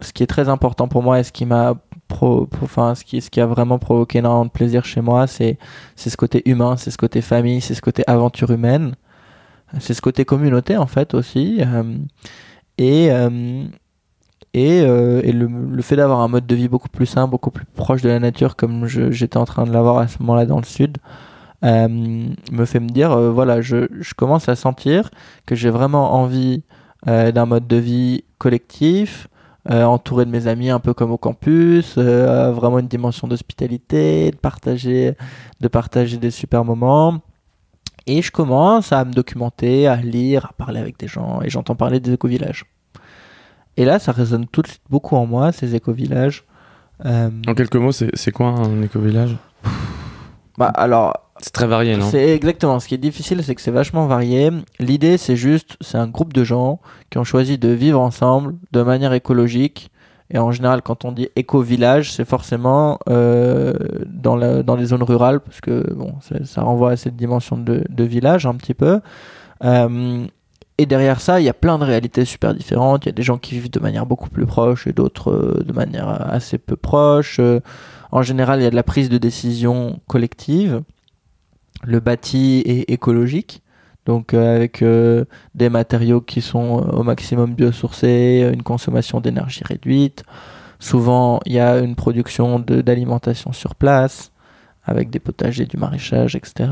ce 0.00 0.12
qui 0.12 0.22
est 0.22 0.26
très 0.26 0.48
important 0.48 0.88
pour 0.88 1.02
moi 1.02 1.20
et 1.20 1.24
ce 1.24 1.32
qui 1.32 1.46
m'a 1.46 1.74
pro, 2.08 2.48
enfin 2.62 2.94
ce 2.94 3.04
qui 3.04 3.40
a 3.40 3.46
vraiment 3.46 3.78
provoqué 3.78 4.18
énormément 4.18 4.46
de 4.46 4.50
plaisir 4.50 4.84
chez 4.84 5.00
moi, 5.00 5.26
c'est 5.26 5.58
c'est 5.96 6.10
ce 6.10 6.16
côté 6.16 6.42
humain, 6.48 6.76
c'est 6.76 6.90
ce 6.90 6.98
côté 6.98 7.20
famille, 7.20 7.60
c'est 7.60 7.74
ce 7.74 7.82
côté 7.82 8.02
aventure 8.06 8.50
humaine, 8.50 8.94
c'est 9.78 9.94
ce 9.94 10.02
côté 10.02 10.24
communauté 10.24 10.76
en 10.76 10.86
fait 10.86 11.14
aussi 11.14 11.58
euh, 11.60 11.96
et 12.78 13.10
euh, 13.12 13.64
et, 14.52 14.80
euh, 14.82 15.20
et 15.22 15.30
le, 15.32 15.46
le 15.46 15.82
fait 15.82 15.94
d'avoir 15.96 16.20
un 16.20 16.28
mode 16.28 16.46
de 16.46 16.54
vie 16.56 16.68
beaucoup 16.68 16.88
plus 16.88 17.06
sain, 17.06 17.28
beaucoup 17.28 17.52
plus 17.52 17.64
proche 17.66 18.02
de 18.02 18.08
la 18.08 18.18
nature 18.18 18.56
comme 18.56 18.86
j'étais 18.86 19.36
en 19.36 19.44
train 19.44 19.64
de 19.64 19.72
l'avoir 19.72 19.98
à 19.98 20.08
ce 20.08 20.18
moment-là 20.20 20.44
dans 20.44 20.58
le 20.58 20.64
sud, 20.64 20.98
euh, 21.64 21.88
me 21.88 22.64
fait 22.64 22.80
me 22.80 22.88
dire, 22.88 23.12
euh, 23.12 23.30
voilà, 23.30 23.60
je, 23.60 23.86
je 24.00 24.14
commence 24.14 24.48
à 24.48 24.56
sentir 24.56 25.10
que 25.46 25.54
j'ai 25.54 25.70
vraiment 25.70 26.14
envie 26.14 26.62
euh, 27.08 27.32
d'un 27.32 27.46
mode 27.46 27.66
de 27.66 27.76
vie 27.76 28.24
collectif, 28.38 29.28
entouré 29.68 30.24
de 30.24 30.30
mes 30.30 30.46
amis 30.46 30.70
un 30.70 30.80
peu 30.80 30.94
comme 30.94 31.10
au 31.12 31.18
campus, 31.18 31.98
vraiment 31.98 32.78
une 32.78 32.88
dimension 32.88 33.28
d'hospitalité, 33.28 34.30
de 34.30 34.36
partager, 34.36 35.14
de 35.60 35.68
partager 35.68 36.16
des 36.16 36.30
super 36.30 36.64
moments. 36.64 37.20
Et 38.06 38.22
je 38.22 38.32
commence 38.32 38.90
à 38.92 39.04
me 39.04 39.12
documenter, 39.12 39.86
à 39.86 39.96
lire, 39.96 40.46
à 40.46 40.52
parler 40.54 40.80
avec 40.80 40.98
des 40.98 41.06
gens, 41.08 41.42
et 41.42 41.50
j'entends 41.50 41.76
parler 41.76 42.00
des 42.00 42.14
éco-villages. 42.14 42.64
Et 43.76 43.84
là, 43.84 43.98
ça 43.98 44.12
résonne 44.12 44.46
tout 44.46 44.62
de 44.62 44.66
suite 44.68 44.82
beaucoup 44.88 45.14
en 45.16 45.26
moi, 45.26 45.52
ces 45.52 45.74
éco-villages. 45.74 46.44
Euh, 47.04 47.30
En 47.46 47.54
quelques 47.54 47.76
mots, 47.76 47.92
c'est 47.92 48.10
c'est 48.14 48.32
quoi 48.32 48.48
un 48.48 48.82
éco-village? 48.82 49.36
Bah, 50.58 50.68
alors, 50.68 51.29
C'est 51.40 51.52
très 51.52 51.66
varié, 51.66 51.96
non 51.96 52.08
C'est 52.10 52.30
exactement. 52.30 52.80
Ce 52.80 52.88
qui 52.88 52.94
est 52.94 52.98
difficile, 52.98 53.42
c'est 53.42 53.54
que 53.54 53.60
c'est 53.60 53.70
vachement 53.70 54.06
varié. 54.06 54.50
L'idée, 54.78 55.16
c'est 55.18 55.36
juste, 55.36 55.76
c'est 55.80 55.98
un 55.98 56.06
groupe 56.06 56.32
de 56.32 56.44
gens 56.44 56.80
qui 57.10 57.18
ont 57.18 57.24
choisi 57.24 57.58
de 57.58 57.68
vivre 57.68 58.00
ensemble 58.00 58.56
de 58.72 58.82
manière 58.82 59.12
écologique. 59.12 59.90
Et 60.32 60.38
en 60.38 60.52
général, 60.52 60.82
quand 60.82 61.04
on 61.04 61.12
dit 61.12 61.28
éco-village, 61.34 62.12
c'est 62.12 62.24
forcément 62.24 62.98
euh, 63.08 63.72
dans, 64.06 64.62
dans 64.62 64.76
les 64.76 64.86
zones 64.86 65.02
rurales, 65.02 65.40
parce 65.40 65.60
que 65.60 65.92
bon, 65.92 66.14
ça 66.44 66.62
renvoie 66.62 66.92
à 66.92 66.96
cette 66.96 67.16
dimension 67.16 67.56
de, 67.56 68.04
village 68.04 68.46
un 68.46 68.54
petit 68.54 68.74
peu. 68.74 69.00
Euh, 69.64 70.26
et 70.80 70.86
derrière 70.86 71.20
ça, 71.20 71.42
il 71.42 71.44
y 71.44 71.48
a 71.50 71.52
plein 71.52 71.76
de 71.76 71.84
réalités 71.84 72.24
super 72.24 72.54
différentes. 72.54 73.04
Il 73.04 73.08
y 73.08 73.10
a 73.10 73.12
des 73.12 73.22
gens 73.22 73.36
qui 73.36 73.52
vivent 73.52 73.70
de 73.70 73.80
manière 73.80 74.06
beaucoup 74.06 74.30
plus 74.30 74.46
proche 74.46 74.86
et 74.86 74.94
d'autres 74.94 75.30
euh, 75.30 75.62
de 75.62 75.74
manière 75.74 76.08
assez 76.32 76.56
peu 76.56 76.74
proche. 76.74 77.36
Euh, 77.38 77.60
en 78.12 78.22
général, 78.22 78.60
il 78.60 78.62
y 78.62 78.66
a 78.66 78.70
de 78.70 78.76
la 78.76 78.82
prise 78.82 79.10
de 79.10 79.18
décision 79.18 80.00
collective. 80.06 80.80
Le 81.82 82.00
bâti 82.00 82.62
est 82.66 82.90
écologique, 82.90 83.62
donc 84.06 84.34
euh, 84.34 84.56
avec 84.56 84.82
euh, 84.82 85.24
des 85.54 85.68
matériaux 85.68 86.20
qui 86.20 86.40
sont 86.40 86.78
euh, 86.78 86.98
au 86.98 87.02
maximum 87.02 87.54
biosourcés, 87.54 88.50
une 88.52 88.62
consommation 88.62 89.20
d'énergie 89.20 89.62
réduite. 89.64 90.24
Souvent, 90.78 91.40
il 91.46 91.52
y 91.52 91.60
a 91.60 91.78
une 91.78 91.94
production 91.94 92.58
d'alimentation 92.58 93.52
sur 93.52 93.74
place, 93.74 94.32
avec 94.84 95.10
des 95.10 95.18
potagers, 95.18 95.66
du 95.66 95.76
maraîchage, 95.76 96.36
etc. 96.36 96.70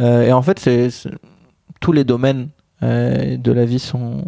Et 0.00 0.32
en 0.32 0.40
fait, 0.40 0.68
tous 1.80 1.92
les 1.92 2.04
domaines 2.04 2.48
de 2.80 3.52
la 3.52 3.66
vie 3.66 3.78
sont 3.78 4.24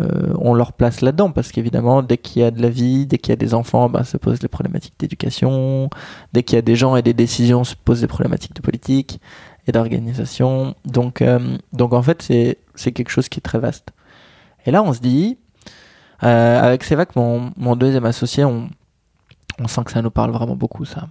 euh, 0.00 0.34
ont 0.38 0.54
leur 0.54 0.72
place 0.72 1.00
là-dedans 1.00 1.30
parce 1.30 1.52
qu'évidemment 1.52 2.02
dès 2.02 2.16
qu'il 2.16 2.42
y 2.42 2.44
a 2.44 2.50
de 2.50 2.60
la 2.62 2.70
vie 2.70 3.06
dès 3.06 3.18
qu'il 3.18 3.30
y 3.30 3.32
a 3.32 3.36
des 3.36 3.54
enfants 3.54 3.88
ben, 3.88 4.04
se 4.04 4.16
posent 4.16 4.42
les 4.42 4.48
problématiques 4.48 4.94
d'éducation. 4.98 5.90
Dès 6.32 6.42
qu'il 6.42 6.56
y 6.56 6.58
a 6.58 6.62
des 6.62 6.76
gens 6.76 6.96
et 6.96 7.02
des 7.02 7.14
décisions 7.14 7.64
se 7.64 7.74
posent 7.74 8.00
des 8.00 8.06
problématiques 8.06 8.54
de 8.54 8.62
politique 8.62 9.20
et 9.66 9.72
d'organisation. 9.72 10.74
Donc 10.84 11.22
euh, 11.22 11.58
donc 11.72 11.92
en 11.92 12.02
fait 12.02 12.22
c'est 12.22 12.58
c'est 12.74 12.92
quelque 12.92 13.10
chose 13.10 13.28
qui 13.28 13.38
est 13.38 13.42
très 13.42 13.58
vaste. 13.58 13.90
Et 14.66 14.70
là 14.70 14.82
on 14.82 14.92
se 14.92 15.00
dit 15.00 15.38
euh, 16.22 16.62
avec 16.62 16.84
Sévac 16.84 17.14
mon, 17.16 17.52
mon 17.56 17.76
deuxième 17.76 18.04
associé 18.04 18.44
on 18.44 18.68
on 19.58 19.68
sent 19.68 19.82
que 19.84 19.92
ça 19.92 20.02
nous 20.02 20.10
parle 20.10 20.30
vraiment 20.30 20.56
beaucoup 20.56 20.84
ça 20.84 21.08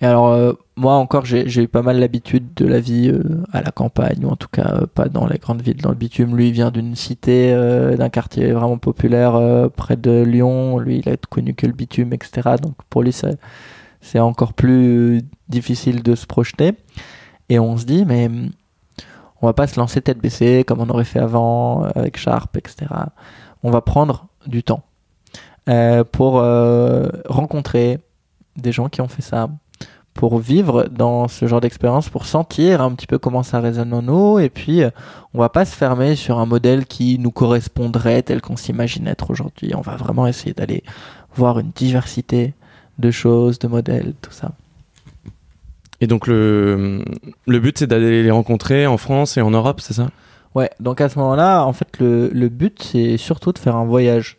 et 0.00 0.06
alors, 0.06 0.28
euh, 0.28 0.52
moi 0.76 0.94
encore, 0.94 1.24
j'ai 1.24 1.62
eu 1.62 1.68
pas 1.68 1.82
mal 1.82 1.98
l'habitude 1.98 2.54
de 2.54 2.66
la 2.66 2.78
vie 2.78 3.10
euh, 3.10 3.44
à 3.52 3.62
la 3.62 3.70
campagne, 3.72 4.24
ou 4.24 4.28
en 4.28 4.36
tout 4.36 4.48
cas 4.48 4.74
euh, 4.74 4.86
pas 4.86 5.08
dans 5.08 5.26
les 5.26 5.38
grandes 5.38 5.62
villes, 5.62 5.82
dans 5.82 5.90
le 5.90 5.96
bitume. 5.96 6.36
Lui, 6.36 6.48
il 6.48 6.52
vient 6.52 6.70
d'une 6.70 6.94
cité, 6.94 7.52
euh, 7.52 7.96
d'un 7.96 8.08
quartier 8.08 8.52
vraiment 8.52 8.78
populaire 8.78 9.34
euh, 9.34 9.68
près 9.68 9.96
de 9.96 10.22
Lyon. 10.22 10.78
Lui, 10.78 11.02
il 11.04 11.08
a 11.08 11.16
connu 11.16 11.54
que 11.54 11.66
le 11.66 11.72
bitume, 11.72 12.12
etc. 12.12 12.56
Donc 12.62 12.74
pour 12.88 13.02
lui, 13.02 13.12
c'est 14.00 14.20
encore 14.20 14.52
plus 14.52 15.22
difficile 15.48 16.02
de 16.02 16.14
se 16.14 16.26
projeter. 16.26 16.74
Et 17.48 17.58
on 17.58 17.76
se 17.76 17.84
dit, 17.84 18.04
mais 18.04 18.30
on 19.40 19.46
va 19.46 19.52
pas 19.52 19.66
se 19.66 19.78
lancer 19.78 20.00
tête 20.00 20.18
baissée 20.18 20.64
comme 20.66 20.80
on 20.80 20.88
aurait 20.88 21.04
fait 21.04 21.20
avant 21.20 21.84
euh, 21.84 21.90
avec 21.94 22.16
Sharp, 22.16 22.56
etc. 22.56 22.86
On 23.62 23.70
va 23.70 23.80
prendre 23.80 24.26
du 24.46 24.62
temps 24.62 24.82
euh, 25.68 26.04
pour 26.04 26.38
euh, 26.38 27.08
rencontrer 27.26 27.98
des 28.56 28.72
gens 28.72 28.88
qui 28.88 29.00
ont 29.00 29.08
fait 29.08 29.22
ça, 29.22 29.48
pour 30.18 30.40
vivre 30.40 30.88
dans 30.90 31.28
ce 31.28 31.46
genre 31.46 31.60
d'expérience, 31.60 32.08
pour 32.08 32.26
sentir 32.26 32.82
un 32.82 32.92
petit 32.92 33.06
peu 33.06 33.18
comment 33.18 33.44
ça 33.44 33.60
résonne 33.60 33.94
en 33.94 34.02
nous, 34.02 34.40
et 34.40 34.48
puis 34.48 34.82
euh, 34.82 34.90
on 35.32 35.38
va 35.38 35.48
pas 35.48 35.64
se 35.64 35.76
fermer 35.76 36.16
sur 36.16 36.40
un 36.40 36.44
modèle 36.44 36.86
qui 36.86 37.20
nous 37.20 37.30
correspondrait 37.30 38.24
tel 38.24 38.40
qu'on 38.40 38.56
s'imagine 38.56 39.06
être 39.06 39.30
aujourd'hui. 39.30 39.76
On 39.76 39.80
va 39.80 39.94
vraiment 39.94 40.26
essayer 40.26 40.54
d'aller 40.54 40.82
voir 41.36 41.60
une 41.60 41.70
diversité 41.70 42.54
de 42.98 43.12
choses, 43.12 43.60
de 43.60 43.68
modèles, 43.68 44.14
tout 44.20 44.32
ça. 44.32 44.50
Et 46.00 46.08
donc, 46.08 46.26
le, 46.26 47.04
le 47.46 47.60
but, 47.60 47.78
c'est 47.78 47.86
d'aller 47.86 48.24
les 48.24 48.30
rencontrer 48.32 48.88
en 48.88 48.96
France 48.96 49.36
et 49.36 49.40
en 49.40 49.52
Europe, 49.52 49.80
c'est 49.80 49.94
ça? 49.94 50.08
Ouais, 50.56 50.70
donc 50.80 51.00
à 51.00 51.08
ce 51.08 51.16
moment-là, 51.20 51.62
en 51.62 51.72
fait, 51.72 52.00
le, 52.00 52.28
le 52.32 52.48
but, 52.48 52.82
c'est 52.82 53.18
surtout 53.18 53.52
de 53.52 53.58
faire 53.60 53.76
un 53.76 53.84
voyage 53.84 54.36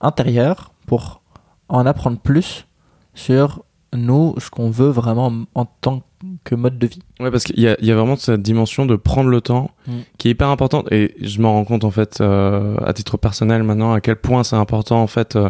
intérieur 0.00 0.70
pour 0.86 1.20
en 1.68 1.84
apprendre 1.84 2.20
plus 2.20 2.68
sur 3.14 3.64
nous, 3.94 4.34
ce 4.38 4.50
qu'on 4.50 4.70
veut 4.70 4.88
vraiment 4.90 5.32
en 5.54 5.64
tant 5.64 6.02
que 6.44 6.54
mode 6.54 6.78
de 6.78 6.86
vie. 6.86 7.00
Ouais, 7.18 7.30
parce 7.30 7.44
qu'il 7.44 7.58
y 7.58 7.66
a, 7.66 7.76
y 7.80 7.90
a 7.90 7.94
vraiment 7.96 8.16
cette 8.16 8.42
dimension 8.42 8.84
de 8.86 8.94
prendre 8.96 9.30
le 9.30 9.40
temps 9.40 9.70
Mm. 9.86 9.92
qui 10.18 10.28
est 10.28 10.30
hyper 10.32 10.48
importante. 10.48 10.86
Et 10.92 11.14
je 11.22 11.40
m'en 11.40 11.52
rends 11.54 11.64
compte, 11.64 11.84
en 11.84 11.90
fait, 11.90 12.20
euh, 12.20 12.76
à 12.84 12.92
titre 12.92 13.16
personnel 13.16 13.62
maintenant, 13.62 13.92
à 13.92 14.00
quel 14.00 14.16
point 14.16 14.44
c'est 14.44 14.56
important, 14.56 15.00
en 15.02 15.06
fait, 15.06 15.36
euh, 15.36 15.48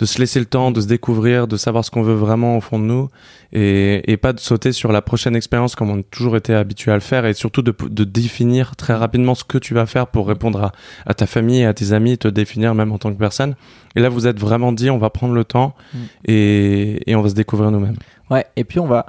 de 0.00 0.06
se 0.06 0.18
laisser 0.18 0.40
le 0.40 0.46
temps, 0.46 0.72
de 0.72 0.80
se 0.80 0.86
découvrir, 0.86 1.46
de 1.46 1.56
savoir 1.56 1.84
ce 1.84 1.90
qu'on 1.90 2.02
veut 2.02 2.14
vraiment 2.14 2.56
au 2.56 2.60
fond 2.60 2.78
de 2.78 2.84
nous, 2.84 3.08
et, 3.52 4.10
et 4.10 4.16
pas 4.16 4.32
de 4.32 4.40
sauter 4.40 4.72
sur 4.72 4.90
la 4.92 5.02
prochaine 5.02 5.36
expérience 5.36 5.76
comme 5.76 5.90
on 5.90 6.00
a 6.00 6.02
toujours 6.02 6.36
été 6.36 6.54
habitué 6.54 6.90
à 6.90 6.94
le 6.94 7.00
faire, 7.00 7.26
et 7.26 7.34
surtout 7.34 7.60
de, 7.60 7.72
de 7.78 8.04
définir 8.04 8.76
très 8.76 8.94
rapidement 8.94 9.34
ce 9.34 9.44
que 9.44 9.58
tu 9.58 9.74
vas 9.74 9.86
faire 9.86 10.06
pour 10.06 10.26
répondre 10.26 10.62
à, 10.62 10.72
à 11.04 11.14
ta 11.14 11.26
famille 11.26 11.60
et 11.60 11.66
à 11.66 11.74
tes 11.74 11.92
amis, 11.92 12.16
te 12.16 12.28
définir 12.28 12.74
même 12.74 12.90
en 12.92 12.98
tant 12.98 13.12
que 13.12 13.18
personne. 13.18 13.54
Et 13.94 14.00
là, 14.00 14.08
vous 14.08 14.26
êtes 14.26 14.40
vraiment 14.40 14.72
dit, 14.72 14.88
on 14.88 14.98
va 14.98 15.10
prendre 15.10 15.34
le 15.34 15.44
temps 15.44 15.74
Mm. 15.92 15.98
et, 16.26 17.10
et 17.10 17.14
on 17.14 17.22
va 17.22 17.28
se 17.28 17.34
découvrir 17.34 17.70
nous-mêmes. 17.70 17.96
Ouais, 18.30 18.46
et 18.56 18.64
puis 18.64 18.78
on 18.80 18.86
va, 18.86 19.06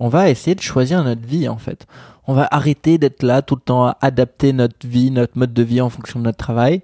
on 0.00 0.08
va 0.08 0.28
essayer 0.30 0.54
de 0.54 0.60
choisir 0.60 1.02
notre 1.04 1.26
vie 1.26 1.48
en 1.48 1.56
fait. 1.58 1.86
On 2.26 2.34
va 2.34 2.46
arrêter 2.50 2.98
d'être 2.98 3.22
là 3.22 3.40
tout 3.40 3.54
le 3.54 3.60
temps 3.62 3.86
à 3.86 3.96
adapter 4.02 4.52
notre 4.52 4.86
vie, 4.86 5.10
notre 5.10 5.38
mode 5.38 5.54
de 5.54 5.62
vie 5.62 5.80
en 5.80 5.88
fonction 5.88 6.18
de 6.20 6.24
notre 6.24 6.36
travail. 6.38 6.82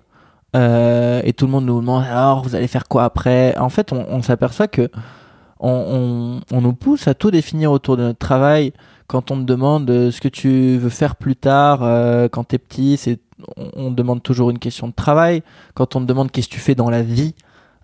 Euh, 0.55 1.21
et 1.25 1.33
tout 1.33 1.47
le 1.47 1.53
monde 1.53 1.67
nous 1.67 1.81
demande 1.81 2.05
alors 2.05 2.43
vous 2.43 2.55
allez 2.55 2.69
faire 2.69 2.87
quoi 2.87 3.05
après? 3.05 3.57
En 3.59 3.69
fait, 3.69 3.93
on, 3.93 4.23
s'aperçoit 4.23 4.69
que 4.69 4.89
on, 5.59 6.41
on, 6.53 6.61
nous 6.61 6.73
pousse 6.73 7.09
à 7.09 7.15
tout 7.15 7.31
définir 7.31 7.73
autour 7.73 7.97
de 7.97 8.03
notre 8.03 8.19
travail. 8.19 8.73
Quand 9.07 9.31
on 9.31 9.37
te 9.37 9.43
demande 9.43 9.91
euh, 9.91 10.11
ce 10.11 10.21
que 10.21 10.29
tu 10.29 10.77
veux 10.79 10.91
faire 10.91 11.17
plus 11.17 11.37
tard, 11.37 11.81
euh, 11.83 12.29
quand 12.29 12.45
t'es 12.45 12.59
petit, 12.59 12.97
c'est 12.97 13.19
on, 13.57 13.91
demande 13.91 14.23
toujours 14.23 14.51
une 14.51 14.59
question 14.59 14.87
de 14.89 14.93
travail. 14.93 15.43
Quand 15.75 15.97
on 15.97 16.01
te 16.01 16.07
demande 16.07 16.31
qu'est-ce 16.31 16.49
que 16.49 16.55
tu 16.55 16.61
fais 16.61 16.75
dans 16.75 16.89
la 16.89 17.03
vie, 17.03 17.35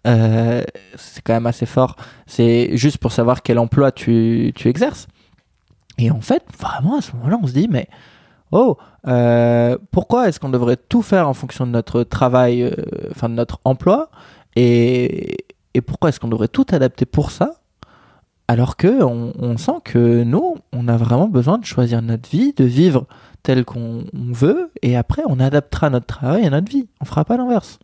c'est 0.05 1.23
quand 1.25 1.35
même 1.35 1.47
assez 1.47 1.66
fort. 1.66 1.97
C'est 2.27 2.77
juste 2.77 2.99
pour 2.99 3.12
savoir 3.12 3.43
quel 3.43 3.59
emploi 3.59 3.93
tu, 3.93 4.53
tu 4.55 4.68
exerces. 4.68 5.09
Et 5.99 6.11
en 6.11 6.21
fait, 6.21 6.43
vraiment, 6.59 6.99
à 6.99 7.03
ce 7.03 7.12
moment-là, 7.16 7.39
on 7.43 7.47
se 7.47 7.53
dit, 7.53 7.68
mais 7.68 7.89
oh, 8.53 8.76
euh, 9.07 9.78
pourquoi 9.90 10.28
est-ce 10.28 10.40
qu'on 10.40 10.48
devrait 10.48 10.76
tout 10.76 11.03
faire 11.03 11.28
en 11.28 11.34
fonction 11.34 11.66
de 11.66 11.72
notre 11.72 12.03
travail, 12.03 12.62
euh, 12.62 12.74
enfin 13.11 13.28
de 13.28 13.34
notre 13.34 13.61
emploi 13.64 14.11
et, 14.57 15.36
et 15.74 15.80
pourquoi 15.80 16.11
est-ce 16.11 16.20
qu'on 16.20 16.28
devrait 16.28 16.48
tout 16.48 16.66
adapter 16.70 17.07
pour 17.07 17.30
ça 17.30 17.61
alors 18.48 18.76
que 18.76 19.05
on, 19.05 19.32
on 19.38 19.57
sent 19.59 19.78
que 19.84 20.24
nous, 20.24 20.57
on 20.72 20.88
a 20.88 20.96
vraiment 20.96 21.28
besoin 21.28 21.59
de 21.59 21.64
choisir 21.64 22.03
notre 22.03 22.28
vie, 22.28 22.53
de 22.53 22.64
vivre 22.64 23.07
tel 23.44 23.64
qu'on 23.64 24.05
on 24.12 24.32
veut, 24.32 24.72
et 24.82 24.96
après 24.96 25.22
on 25.28 25.38
adaptera 25.38 25.88
notre 25.88 26.07
travail 26.07 26.44
à 26.46 26.51
notre 26.51 26.68
vie. 26.68 26.88
On 27.01 27.05
fera 27.05 27.24
pas 27.24 27.36
l'inverse. 27.36 27.78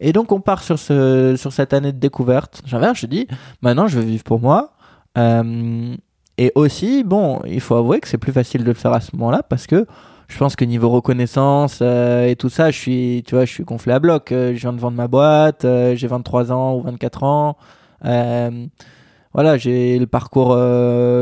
Et 0.00 0.14
donc 0.14 0.32
on 0.32 0.40
part 0.40 0.62
sur, 0.62 0.78
ce, 0.78 1.34
sur 1.36 1.52
cette 1.52 1.74
année 1.74 1.92
de 1.92 1.98
découverte. 1.98 2.62
J'inverse, 2.64 2.98
je 2.98 3.06
dis, 3.06 3.28
maintenant 3.60 3.86
je 3.86 3.98
veux 3.98 4.06
vivre 4.06 4.24
pour 4.24 4.40
moi. 4.40 4.72
Euh, 5.18 5.94
et 6.38 6.52
aussi, 6.54 7.04
bon, 7.04 7.40
il 7.46 7.60
faut 7.60 7.76
avouer 7.76 8.00
que 8.00 8.08
c'est 8.08 8.18
plus 8.18 8.32
facile 8.32 8.62
de 8.62 8.68
le 8.68 8.74
faire 8.74 8.92
à 8.92 9.00
ce 9.00 9.14
moment-là 9.14 9.42
parce 9.48 9.66
que 9.66 9.86
je 10.28 10.38
pense 10.38 10.56
que 10.56 10.64
niveau 10.64 10.90
reconnaissance 10.90 11.78
euh, 11.82 12.26
et 12.26 12.36
tout 12.36 12.48
ça, 12.48 12.70
je 12.70 12.78
suis, 12.78 13.22
tu 13.26 13.34
vois, 13.34 13.44
je 13.44 13.52
suis 13.52 13.64
gonflé 13.64 13.92
à 13.92 13.98
bloc. 13.98 14.32
Euh, 14.32 14.54
je 14.54 14.60
viens 14.60 14.72
de 14.72 14.80
vendre 14.80 14.96
ma 14.96 15.06
boîte, 15.06 15.64
euh, 15.64 15.94
j'ai 15.94 16.06
23 16.06 16.50
ans 16.50 16.74
ou 16.74 16.82
24 16.82 17.22
ans. 17.22 17.56
voilà, 18.02 19.56
j'ai 19.58 19.98
le 19.98 20.06
parcours 20.06 20.56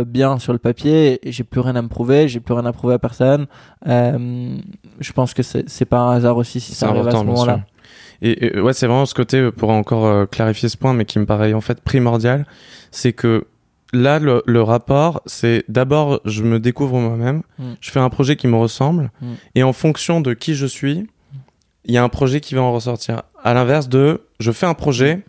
bien 0.06 0.38
sur 0.38 0.52
le 0.52 0.58
papier, 0.58 1.20
j'ai 1.24 1.44
plus 1.44 1.60
rien 1.60 1.76
à 1.76 1.82
me 1.82 1.88
prouver, 1.88 2.28
j'ai 2.28 2.40
plus 2.40 2.54
rien 2.54 2.66
à 2.66 2.72
prouver 2.72 2.94
à 2.94 2.98
personne. 2.98 3.46
je 3.86 5.12
pense 5.14 5.34
que 5.34 5.42
c'est 5.42 5.84
pas 5.84 5.98
un 5.98 6.12
hasard 6.12 6.36
aussi 6.36 6.60
si 6.60 6.74
ça 6.74 6.88
arrive 6.88 7.08
à 7.08 7.10
ce 7.10 7.16
moment-là. 7.24 7.60
Et, 8.24 8.46
et, 8.46 8.60
ouais, 8.60 8.72
c'est 8.72 8.86
vraiment 8.86 9.04
ce 9.04 9.14
côté, 9.14 9.50
pour 9.50 9.70
encore 9.70 10.28
clarifier 10.30 10.68
ce 10.68 10.76
point, 10.76 10.94
mais 10.94 11.04
qui 11.04 11.18
me 11.18 11.26
paraît 11.26 11.54
en 11.54 11.60
fait 11.60 11.80
primordial, 11.80 12.46
c'est 12.92 13.12
que 13.12 13.46
là, 13.92 14.18
le, 14.18 14.62
rapport, 14.62 15.22
c'est 15.26 15.64
d'abord, 15.68 16.20
je 16.24 16.42
me 16.42 16.58
découvre 16.58 16.98
moi-même, 16.98 17.42
mm. 17.58 17.72
je 17.80 17.90
fais 17.90 18.00
un 18.00 18.10
projet 18.10 18.36
qui 18.36 18.46
me 18.46 18.56
ressemble, 18.56 19.10
mm. 19.20 19.32
et 19.54 19.62
en 19.62 19.72
fonction 19.72 20.20
de 20.20 20.34
qui 20.34 20.54
je 20.54 20.66
suis, 20.66 21.06
il 21.84 21.94
y 21.94 21.98
a 21.98 22.02
un 22.02 22.08
projet 22.08 22.40
qui 22.40 22.54
va 22.54 22.62
en 22.62 22.72
ressortir. 22.72 23.22
À 23.42 23.54
l'inverse 23.54 23.88
de, 23.88 24.22
je 24.38 24.52
fais 24.52 24.66
un 24.66 24.74
projet 24.74 25.24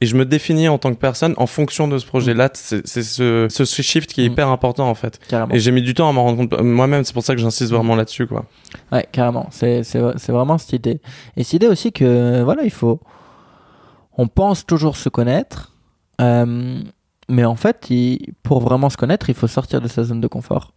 et 0.00 0.06
je 0.06 0.16
me 0.16 0.26
définis 0.26 0.68
en 0.68 0.76
tant 0.76 0.92
que 0.92 0.98
personne 0.98 1.34
en 1.38 1.46
fonction 1.46 1.88
de 1.88 1.96
ce 1.98 2.06
projet-là. 2.06 2.48
Mm. 2.48 2.80
C'est 2.84 3.02
ce, 3.02 3.46
ce, 3.48 3.82
shift 3.82 4.12
qui 4.12 4.20
est 4.22 4.26
hyper 4.26 4.48
important 4.48 4.88
en 4.88 4.94
fait. 4.94 5.18
Et 5.50 5.58
j'ai 5.58 5.70
mis 5.70 5.82
du 5.82 5.94
temps 5.94 6.08
à 6.08 6.12
m'en 6.12 6.24
rendre 6.24 6.46
compte 6.46 6.60
moi-même. 6.60 7.04
C'est 7.04 7.14
pour 7.14 7.24
ça 7.24 7.34
que 7.34 7.40
j'insiste 7.40 7.72
vraiment 7.72 7.96
là-dessus, 7.96 8.26
quoi. 8.26 8.44
Ouais, 8.92 9.06
carrément. 9.10 9.48
C'est 9.50 9.82
vraiment 10.28 10.58
cette 10.58 10.74
idée. 10.74 11.00
Et 11.36 11.44
cette 11.44 11.54
idée 11.54 11.68
aussi 11.68 11.92
que 11.92 12.42
voilà, 12.42 12.62
il 12.64 12.72
faut. 12.72 13.00
On 14.16 14.28
pense 14.28 14.64
toujours 14.64 14.96
se 14.96 15.08
connaître. 15.08 15.72
Euh, 16.20 16.80
mais 17.28 17.44
en 17.44 17.56
fait, 17.56 17.90
pour 18.42 18.60
vraiment 18.60 18.90
se 18.90 18.96
connaître, 18.96 19.30
il 19.30 19.34
faut 19.34 19.46
sortir 19.46 19.80
de 19.80 19.88
sa 19.88 20.04
zone 20.04 20.20
de 20.20 20.26
confort. 20.26 20.72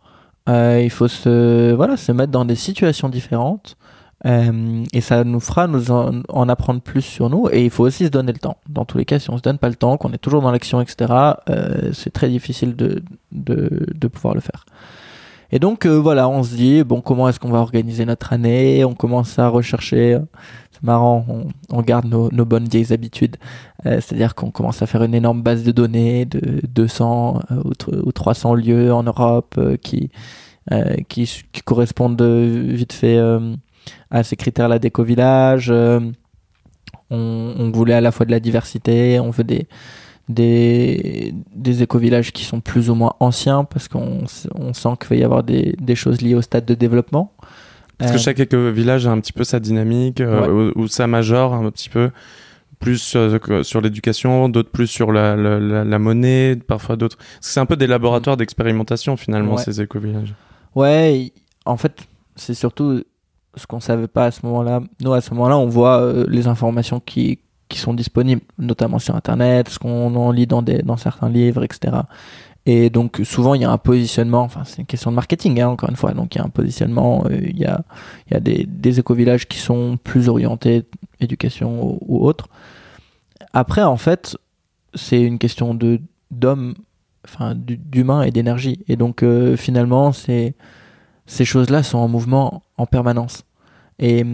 Euh, 0.50 0.82
il 0.82 0.90
faut 0.90 1.08
se, 1.08 1.74
voilà, 1.74 1.98
se 1.98 2.12
mettre 2.12 2.32
dans 2.32 2.46
des 2.46 2.56
situations 2.56 3.10
différentes. 3.10 3.76
Euh, 4.26 4.84
et 4.94 5.02
ça 5.02 5.24
nous 5.24 5.40
fera 5.40 5.68
nous 5.68 5.92
en, 5.92 6.50
apprendre 6.50 6.82
plus 6.82 7.02
sur 7.02 7.30
nous. 7.30 7.50
Et 7.52 7.66
il 7.66 7.70
faut 7.70 7.84
aussi 7.84 8.06
se 8.06 8.10
donner 8.10 8.32
le 8.32 8.40
temps. 8.40 8.58
Dans 8.68 8.86
tous 8.86 8.98
les 8.98 9.06
cas, 9.06 9.20
si 9.20 9.30
on 9.30 9.38
se 9.38 9.42
donne 9.42 9.58
pas 9.60 9.70
le 9.70 9.76
temps, 9.76 9.98
qu'on 9.98 10.12
est 10.12 10.18
toujours 10.18 10.42
dans 10.42 10.52
l'action, 10.52 10.82
etc., 10.82 11.14
euh, 11.50 11.92
c'est 11.94 12.12
très 12.12 12.30
difficile 12.30 12.76
de, 12.76 13.04
de, 13.32 13.86
de 13.94 14.08
pouvoir 14.08 14.34
le 14.34 14.42
faire. 14.42 14.66
Et 15.52 15.60
donc 15.60 15.86
euh, 15.86 15.98
voilà, 15.98 16.28
on 16.28 16.44
se 16.44 16.56
dit 16.56 16.84
bon 16.84 17.00
comment 17.00 17.30
est-ce 17.30 17.40
qu'on 17.40 17.50
va 17.50 17.60
organiser 17.60 18.06
notre 18.06 18.34
année? 18.34 18.84
On 18.84 18.94
commence 18.94 19.40
à 19.40 19.48
rechercher. 19.48 20.20
Euh, 20.84 20.86
marrant, 20.86 21.26
on, 21.70 21.82
garde 21.82 22.06
nos, 22.06 22.46
bonnes 22.46 22.68
vieilles 22.68 22.94
habitudes. 22.94 23.38
Euh, 23.86 24.00
c'est-à-dire 24.02 24.36
qu'on 24.36 24.52
commence 24.52 24.82
à 24.82 24.88
faire 24.88 25.04
une 25.04 25.14
énorme 25.14 25.42
base 25.42 25.64
de 25.64 25.72
données 25.72 26.26
de 26.26 26.62
200 26.68 27.42
ou, 27.66 28.12
300 28.12 28.56
lieux 28.56 28.94
en 28.94 29.04
Europe 29.04 29.60
qui, 29.82 30.10
qui, 31.08 31.44
qui 31.52 31.62
correspondent 31.62 32.22
vite 32.22 32.94
fait 32.94 33.20
à 34.12 34.24
ces 34.24 34.36
critères-là 34.36 34.80
d'éco-village. 34.80 35.72
on, 37.10 37.72
voulait 37.74 37.94
à 37.94 38.02
la 38.02 38.12
fois 38.12 38.26
de 38.26 38.32
la 38.32 38.40
diversité, 38.40 39.20
on 39.20 39.30
veut 39.30 39.44
des 39.44 39.68
des, 40.30 41.34
qui 42.34 42.44
sont 42.44 42.60
plus 42.60 42.90
ou 42.90 42.96
moins 42.96 43.14
anciens 43.20 43.64
parce 43.64 43.88
qu'on 43.88 44.24
on 44.56 44.74
sent 44.74 44.90
qu'il 45.00 45.10
va 45.10 45.16
y 45.16 45.24
avoir 45.24 45.44
des, 45.44 45.96
choses 45.96 46.22
liées 46.22 46.36
au 46.36 46.42
stade 46.42 46.66
de 46.66 46.74
développement. 46.74 47.32
Parce 47.98 48.12
que 48.12 48.18
euh, 48.18 48.20
chaque 48.20 48.40
éco-village 48.40 49.08
a 49.08 49.12
un 49.12 49.20
petit 49.20 49.34
peu 49.34 49.44
sa 49.44 49.60
dynamique 49.60 50.22
euh, 50.22 50.72
ou, 50.76 50.88
sa 50.88 51.08
major 51.08 51.54
un 51.54 51.70
petit 51.72 51.90
peu 51.90 52.12
plus 52.80 53.16
euh, 53.16 53.64
sur 53.64 53.82
l'éducation, 53.82 54.50
d'autres 54.50 54.70
plus 54.70 54.88
sur 54.88 55.12
la, 55.12 55.36
la, 55.36 55.84
la, 55.84 56.00
monnaie, 56.00 56.56
parfois 56.56 56.96
d'autres. 56.96 57.18
C'est 57.42 57.60
un 57.60 57.66
peu 57.66 57.76
des 57.76 57.88
laboratoires 57.88 58.38
d'expérimentation 58.38 59.18
finalement 59.18 59.58
ces 59.58 59.82
éco-villages. 59.82 60.36
Ouais, 60.76 61.32
en 61.66 61.78
fait, 61.78 62.08
c'est 62.36 62.54
surtout 62.54 63.04
ce 63.56 63.66
qu'on 63.66 63.80
savait 63.80 64.08
pas 64.08 64.26
à 64.26 64.32
ce 64.32 64.46
moment-là. 64.46 64.82
Nous, 65.02 65.12
à 65.12 65.22
ce 65.22 65.34
moment-là, 65.34 65.58
on 65.58 65.66
voit 65.66 66.14
les 66.28 66.46
informations 66.46 67.00
qui, 67.00 67.40
qui 67.68 67.80
sont 67.80 67.96
disponibles, 67.96 68.44
notamment 68.60 69.00
sur 69.00 69.16
Internet, 69.16 69.70
ce 69.70 69.80
qu'on 69.80 70.16
en 70.16 70.32
lit 70.32 70.46
dans, 70.46 70.62
des, 70.62 70.84
dans 70.84 70.98
certains 70.98 71.30
livres, 71.30 71.64
etc. 71.64 71.98
Et 72.70 72.90
donc 72.90 73.22
souvent 73.24 73.56
il 73.56 73.62
y 73.62 73.64
a 73.64 73.72
un 73.72 73.78
positionnement, 73.78 74.42
enfin 74.42 74.64
c'est 74.66 74.80
une 74.80 74.86
question 74.86 75.10
de 75.10 75.16
marketing 75.16 75.62
hein, 75.62 75.70
encore 75.70 75.90
une 75.90 75.96
fois, 75.96 76.12
donc 76.12 76.36
il 76.36 76.40
y 76.40 76.42
a 76.42 76.44
un 76.44 76.50
positionnement, 76.50 77.24
euh, 77.32 77.40
il 77.42 77.58
y 77.58 77.64
a, 77.64 77.86
il 78.28 78.34
y 78.34 78.36
a 78.36 78.42
des, 78.42 78.66
des 78.68 79.00
éco-villages 79.00 79.48
qui 79.48 79.58
sont 79.58 79.98
plus 80.04 80.28
orientés 80.28 80.84
éducation 81.22 81.98
ou, 82.02 82.28
autre. 82.28 82.50
Après 83.54 83.84
en 83.84 83.96
fait 83.96 84.36
c'est 84.96 85.22
une 85.22 85.40
question 85.40 85.76
de 85.76 86.02
d'homme, 86.30 86.76
enfin 87.24 87.56
d'humain 87.56 88.24
et 88.24 88.32
d'énergie. 88.32 88.84
Et 88.90 88.98
donc 88.98 89.24
euh, 89.24 89.56
finalement 89.56 90.12
c'est 90.12 90.54
ces 91.26 91.46
choses-là 91.46 91.84
sont 91.84 92.00
en 92.00 92.10
mouvement 92.10 92.64
en 92.76 92.86
permanence. 92.86 93.46
Et 93.98 94.26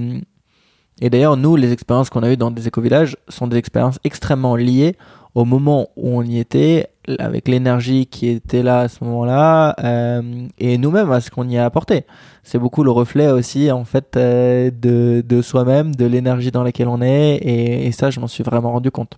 et 1.01 1.09
d'ailleurs, 1.09 1.37
nous, 1.37 1.55
les 1.55 1.71
expériences 1.71 2.09
qu'on 2.11 2.21
a 2.21 2.31
eues 2.31 2.37
dans 2.37 2.51
des 2.51 2.67
éco-villages 2.67 3.17
sont 3.27 3.47
des 3.47 3.57
expériences 3.57 3.99
extrêmement 4.03 4.55
liées 4.55 4.95
au 5.33 5.43
moment 5.43 5.89
où 5.97 6.17
on 6.17 6.21
y 6.21 6.37
était, 6.37 6.92
avec 7.19 7.47
l'énergie 7.47 8.05
qui 8.05 8.27
était 8.27 8.63
là 8.63 8.81
à 8.81 8.87
ce 8.87 9.03
moment-là, 9.03 9.75
euh, 9.83 10.47
et 10.59 10.77
nous-mêmes 10.77 11.11
à 11.11 11.21
ce 11.21 11.29
qu'on 11.29 11.47
y 11.47 11.57
a 11.57 11.65
apporté. 11.65 12.05
C'est 12.43 12.59
beaucoup 12.59 12.83
le 12.83 12.91
reflet 12.91 13.27
aussi, 13.27 13.71
en 13.71 13.85
fait, 13.85 14.15
euh, 14.17 14.71
de, 14.71 15.23
de 15.27 15.41
soi-même, 15.41 15.95
de 15.95 16.05
l'énergie 16.05 16.51
dans 16.51 16.63
laquelle 16.63 16.87
on 16.87 17.01
est, 17.01 17.35
et, 17.35 17.87
et 17.87 17.91
ça, 17.91 18.09
je 18.09 18.19
m'en 18.19 18.27
suis 18.27 18.43
vraiment 18.43 18.71
rendu 18.71 18.91
compte. 18.91 19.17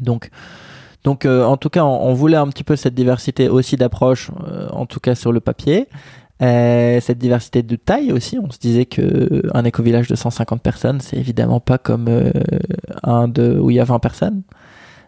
Donc, 0.00 0.30
donc, 1.04 1.24
euh, 1.24 1.44
en 1.44 1.56
tout 1.56 1.70
cas, 1.70 1.84
on, 1.84 2.08
on, 2.08 2.14
voulait 2.14 2.36
un 2.36 2.48
petit 2.48 2.64
peu 2.64 2.76
cette 2.76 2.94
diversité 2.94 3.48
aussi 3.48 3.76
d'approche, 3.76 4.30
euh, 4.46 4.68
en 4.70 4.86
tout 4.86 5.00
cas 5.00 5.14
sur 5.14 5.32
le 5.32 5.40
papier. 5.40 5.88
Euh, 6.42 7.00
cette 7.00 7.18
diversité 7.18 7.62
de 7.62 7.76
taille 7.76 8.12
aussi, 8.12 8.38
on 8.38 8.50
se 8.50 8.58
disait 8.58 8.86
que 8.86 9.42
un 9.52 9.64
éco-village 9.64 10.08
de 10.08 10.14
150 10.14 10.62
personnes, 10.62 11.00
c'est 11.00 11.18
évidemment 11.18 11.60
pas 11.60 11.76
comme 11.76 12.08
euh, 12.08 12.30
un 13.02 13.28
de 13.28 13.58
où 13.60 13.70
il 13.70 13.76
y 13.76 13.80
a 13.80 13.84
20 13.84 13.98
personnes. 13.98 14.42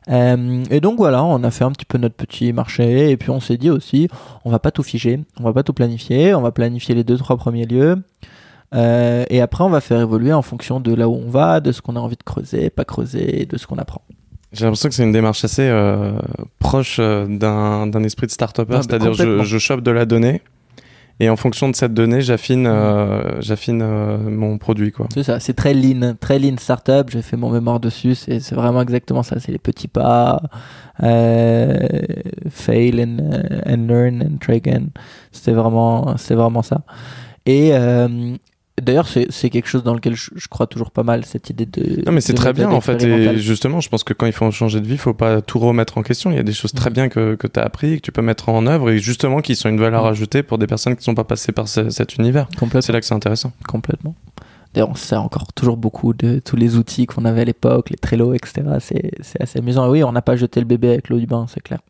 Euh, 0.09 0.65
et 0.71 0.81
donc 0.81 0.97
voilà, 0.97 1.23
on 1.23 1.43
a 1.45 1.51
fait 1.51 1.65
un 1.65 1.71
petit 1.71 1.85
peu 1.85 1.99
notre 1.99 2.17
petit 2.17 2.53
marché 2.53 3.11
et 3.11 3.17
puis 3.17 3.31
on 3.31 3.41
s'est 3.41 3.57
dit 3.57 3.71
aussi, 3.71 4.09
on 4.45 4.51
va 4.51 4.59
pas 4.59 4.71
tout 4.71 4.83
figer, 4.83 5.21
on 5.39 5.45
va 5.45 5.53
pas 5.53 5.63
tout 5.63 5.73
planifier, 5.73 6.35
on 6.35 6.43
va 6.43 6.51
planifier 6.51 6.95
les 6.95 7.05
deux 7.05 7.17
trois 7.17 7.37
premiers 7.37 7.67
lieux. 7.67 8.03
Euh, 8.75 9.25
et 9.29 9.41
après, 9.41 9.63
on 9.65 9.69
va 9.69 9.81
faire 9.81 10.01
évoluer 10.01 10.33
en 10.33 10.43
fonction 10.43 10.81
de 10.81 10.95
là 10.95 11.09
où 11.09 11.15
on 11.15 11.29
va, 11.29 11.61
de 11.61 11.73
ce 11.73 11.83
qu'on 11.83 11.95
a 11.97 12.01
envie 12.01 12.17
de 12.17 12.23
creuser, 12.23 12.71
pas 12.71 12.85
creuser, 12.85 13.47
de 13.47 13.59
ce 13.59 13.67
qu'on 13.67 13.77
apprend. 13.77 14.03
J'ai 14.53 14.65
l'impression 14.65 14.89
que 14.89 14.95
c'est 14.95 15.05
une 15.05 15.13
démarche 15.13 15.45
assez 15.45 15.69
euh, 15.69 16.13
proche 16.59 16.99
d'un 16.99 18.05
esprit 18.05 18.27
de 18.27 18.33
start-upper, 18.33 18.77
ah, 18.77 18.83
c'est-à-dire 18.83 19.13
je, 19.15 19.43
je 19.43 19.59
chope 19.59 19.83
de 19.83 19.91
la 19.91 20.05
donnée, 20.05 20.43
et 21.21 21.31
en 21.31 21.37
fonction 21.37 21.69
de 21.69 21.77
cette 21.77 21.95
donnée, 21.95 22.21
j'affine, 22.21 22.67
euh, 22.67 23.41
j'affine 23.41 23.81
euh, 23.83 24.19
mon 24.19 24.59
produit, 24.59 24.93
quoi. 24.93 25.09
C'est 25.15 25.23
ça, 25.23 25.41
c'est 25.41 25.55
très 25.55 25.75
lean, 25.75 26.15
très 26.19 26.39
lean 26.39 26.57
startup. 26.59 27.11
J'ai 27.11 27.23
fait 27.23 27.37
mon 27.37 27.51
mémoire 27.51 27.81
dessus. 27.81 28.15
C'est, 28.15 28.41
c'est 28.41 28.55
vraiment 28.55 28.83
exactement 28.83 29.23
ça. 29.23 29.39
C'est 29.39 29.53
les 29.53 29.59
petits 29.59 29.89
pas, 29.89 30.41
euh, 31.03 31.79
fail 32.51 33.03
and, 33.03 33.19
and, 33.67 33.87
learn 33.87 34.23
and 34.23 34.39
try 34.41 34.57
again. 34.57 34.87
C'est 35.31 35.53
vraiment, 35.53 36.17
c'est 36.17 36.35
vraiment 36.35 36.63
ça. 36.63 36.83
Et 37.47 37.71
euh, 37.73 38.37
D'ailleurs, 38.81 39.07
c'est 39.07 39.51
quelque 39.51 39.69
chose 39.69 39.83
dans 39.83 39.93
lequel 39.93 40.15
je, 40.15 40.49
crois 40.49 40.67
toujours 40.67 40.91
pas 40.91 41.03
mal, 41.03 41.27
cette 41.27 41.51
idée 41.51 41.67
de. 41.67 42.03
Non, 42.07 42.13
mais 42.13 42.23
c'est 42.23 42.33
très 42.33 42.55
bien 42.55 42.71
en 42.71 42.81
fait. 42.81 43.03
Et 43.03 43.39
justement, 43.39 43.81
je 43.81 43.91
pense 43.91 44.03
que 44.03 44.15
quand 44.15 44.25
il 44.25 44.33
faut 44.33 44.51
changer 44.51 44.81
de 44.81 44.87
vie, 44.87 44.95
il 44.95 44.99
faut 44.99 45.13
pas 45.13 45.43
tout 45.43 45.59
remettre 45.59 45.99
en 45.99 46.03
question. 46.03 46.31
Il 46.31 46.37
y 46.37 46.41
a 46.41 46.43
des 46.43 46.55
choses 46.55 46.73
très 46.73 46.89
mm. 46.89 46.95
bien 46.95 47.09
que, 47.11 47.35
que 47.35 47.47
tu 47.47 47.61
as 47.61 47.65
appris, 47.65 47.97
que 47.97 48.01
tu 48.01 48.13
peux 48.13 48.23
mettre 48.23 48.49
en 48.49 48.67
œuvre 48.67 48.91
et 48.91 48.99
justement 48.99 49.43
qui 49.43 49.57
sont 49.57 49.69
une 49.69 49.79
valeur 49.79 50.05
mm. 50.05 50.09
ajoutée 50.09 50.43
pour 50.43 50.57
des 50.57 50.67
personnes 50.67 50.95
qui 50.95 51.01
ne 51.01 51.05
sont 51.05 51.15
pas 51.15 51.25
passées 51.25 51.53
par 51.53 51.69
cet 51.69 52.17
univers. 52.17 52.49
C'est 52.81 52.93
là 52.93 53.01
que 53.01 53.07
c'est 53.07 53.15
intéressant. 53.15 53.53
Complètement. 53.69 54.15
D'ailleurs, 54.73 54.91
on 54.91 54.95
sert 54.95 55.23
encore 55.23 55.53
toujours 55.53 55.77
beaucoup 55.77 56.15
de 56.15 56.39
tous 56.39 56.57
les 56.57 56.77
outils 56.77 57.05
qu'on 57.05 57.27
avait 57.27 57.43
à 57.43 57.45
l'époque, 57.45 57.91
les 57.91 57.99
Trello, 57.99 58.33
etc. 58.33 58.63
C'est 58.81 59.41
assez 59.41 59.59
amusant. 59.59 59.87
Et 59.87 59.91
oui, 59.91 60.05
on 60.05 60.13
n'a 60.13 60.23
pas 60.23 60.37
jeté 60.37 60.61
le 60.61 60.67
bébé 60.67 60.89
avec 60.89 61.11
l'eau 61.11 61.19
du 61.19 61.27
bain, 61.27 61.45
c'est 61.47 61.61
clair. 61.61 61.81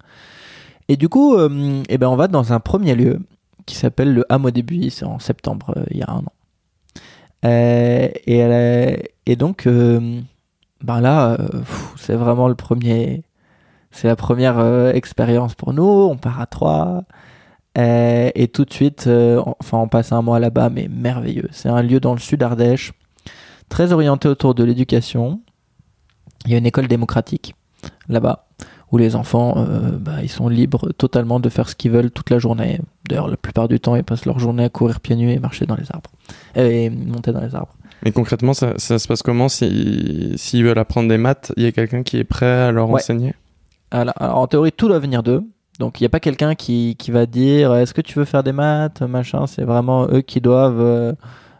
Et 0.88 0.96
du 0.96 1.08
coup, 1.08 1.36
euh, 1.36 1.82
eh 1.88 1.96
ben, 1.96 2.08
on 2.08 2.16
va 2.16 2.26
dans 2.26 2.52
un 2.52 2.58
premier 2.58 2.96
lieu 2.96 3.20
qui 3.66 3.76
s'appelle 3.76 4.12
le 4.12 4.24
Hameau 4.28 4.50
des 4.50 4.64
Buis. 4.64 4.90
C'est 4.90 5.04
en 5.04 5.20
septembre, 5.20 5.74
euh, 5.76 5.84
il 5.92 5.98
y 5.98 6.02
a 6.02 6.10
un 6.10 6.18
an. 6.18 6.32
Euh, 7.44 8.08
et, 8.26 8.36
elle 8.36 9.02
et 9.26 9.36
donc, 9.36 9.66
euh, 9.66 10.20
ben 10.82 11.00
là, 11.00 11.36
euh, 11.40 11.62
c'est 11.96 12.14
vraiment 12.14 12.48
le 12.48 12.54
premier. 12.54 13.22
C'est 13.90 14.08
la 14.08 14.16
première 14.16 14.58
expérience 14.94 15.54
pour 15.54 15.72
nous. 15.74 15.84
On 15.84 16.16
part 16.16 16.40
à 16.40 16.46
trois. 16.46 17.04
et 17.76 18.48
tout 18.52 18.64
de 18.64 18.72
suite, 18.72 19.08
enfin, 19.60 19.78
on 19.78 19.88
passe 19.88 20.12
un 20.12 20.22
mois 20.22 20.40
là-bas, 20.40 20.70
mais 20.70 20.88
merveilleux. 20.88 21.48
C'est 21.52 21.68
un 21.68 21.82
lieu 21.82 22.00
dans 22.00 22.14
le 22.14 22.20
sud 22.20 22.42
Ardèche, 22.42 22.92
très 23.68 23.92
orienté 23.92 24.28
autour 24.28 24.54
de 24.54 24.64
l'éducation. 24.64 25.40
Il 26.46 26.52
y 26.52 26.54
a 26.54 26.58
une 26.58 26.66
école 26.66 26.88
démocratique 26.88 27.54
là-bas 28.08 28.46
où 28.92 28.98
les 28.98 29.16
enfants, 29.16 29.54
euh, 29.56 29.92
bah, 29.98 30.22
ils 30.22 30.28
sont 30.28 30.48
libres 30.48 30.92
totalement 30.96 31.40
de 31.40 31.48
faire 31.48 31.68
ce 31.68 31.74
qu'ils 31.74 31.90
veulent 31.90 32.10
toute 32.10 32.30
la 32.30 32.38
journée. 32.38 32.80
D'ailleurs, 33.08 33.28
la 33.28 33.38
plupart 33.38 33.66
du 33.66 33.80
temps, 33.80 33.96
ils 33.96 34.04
passent 34.04 34.26
leur 34.26 34.38
journée 34.38 34.64
à 34.64 34.68
courir 34.68 35.00
pieds 35.00 35.16
nus 35.16 35.32
et 35.32 35.38
marcher 35.38 35.64
dans 35.64 35.76
les 35.76 35.90
arbres. 35.90 36.10
Et 36.54 36.90
monter 36.90 37.32
dans 37.32 37.40
les 37.40 37.54
arbres. 37.54 37.74
Mais 38.04 38.12
concrètement, 38.12 38.52
ça, 38.52 38.74
ça 38.76 38.98
se 38.98 39.08
passe 39.08 39.22
comment 39.22 39.48
S'ils 39.48 40.34
si, 40.36 40.62
veulent 40.62 40.78
apprendre 40.78 41.08
des 41.08 41.18
maths, 41.18 41.52
il 41.56 41.62
y 41.62 41.66
a 41.66 41.72
quelqu'un 41.72 42.02
qui 42.02 42.18
est 42.18 42.24
prêt 42.24 42.46
à 42.46 42.70
leur 42.70 42.90
enseigner? 42.90 43.34
Alors, 43.90 44.14
en 44.20 44.46
théorie, 44.46 44.72
tout 44.72 44.88
doit 44.88 44.98
venir 44.98 45.22
d'eux. 45.22 45.42
Donc 45.78 46.00
il 46.00 46.02
n'y 46.02 46.06
a 46.06 46.10
pas 46.10 46.20
quelqu'un 46.20 46.54
qui, 46.54 46.96
qui, 46.98 47.10
va 47.10 47.26
dire 47.26 47.74
est-ce 47.74 47.94
que 47.94 48.02
tu 48.02 48.18
veux 48.18 48.24
faire 48.24 48.42
des 48.42 48.52
maths, 48.52 49.00
machin. 49.02 49.46
C'est 49.46 49.64
vraiment 49.64 50.06
eux 50.08 50.20
qui 50.20 50.40
doivent 50.40 50.80
euh, 50.80 51.12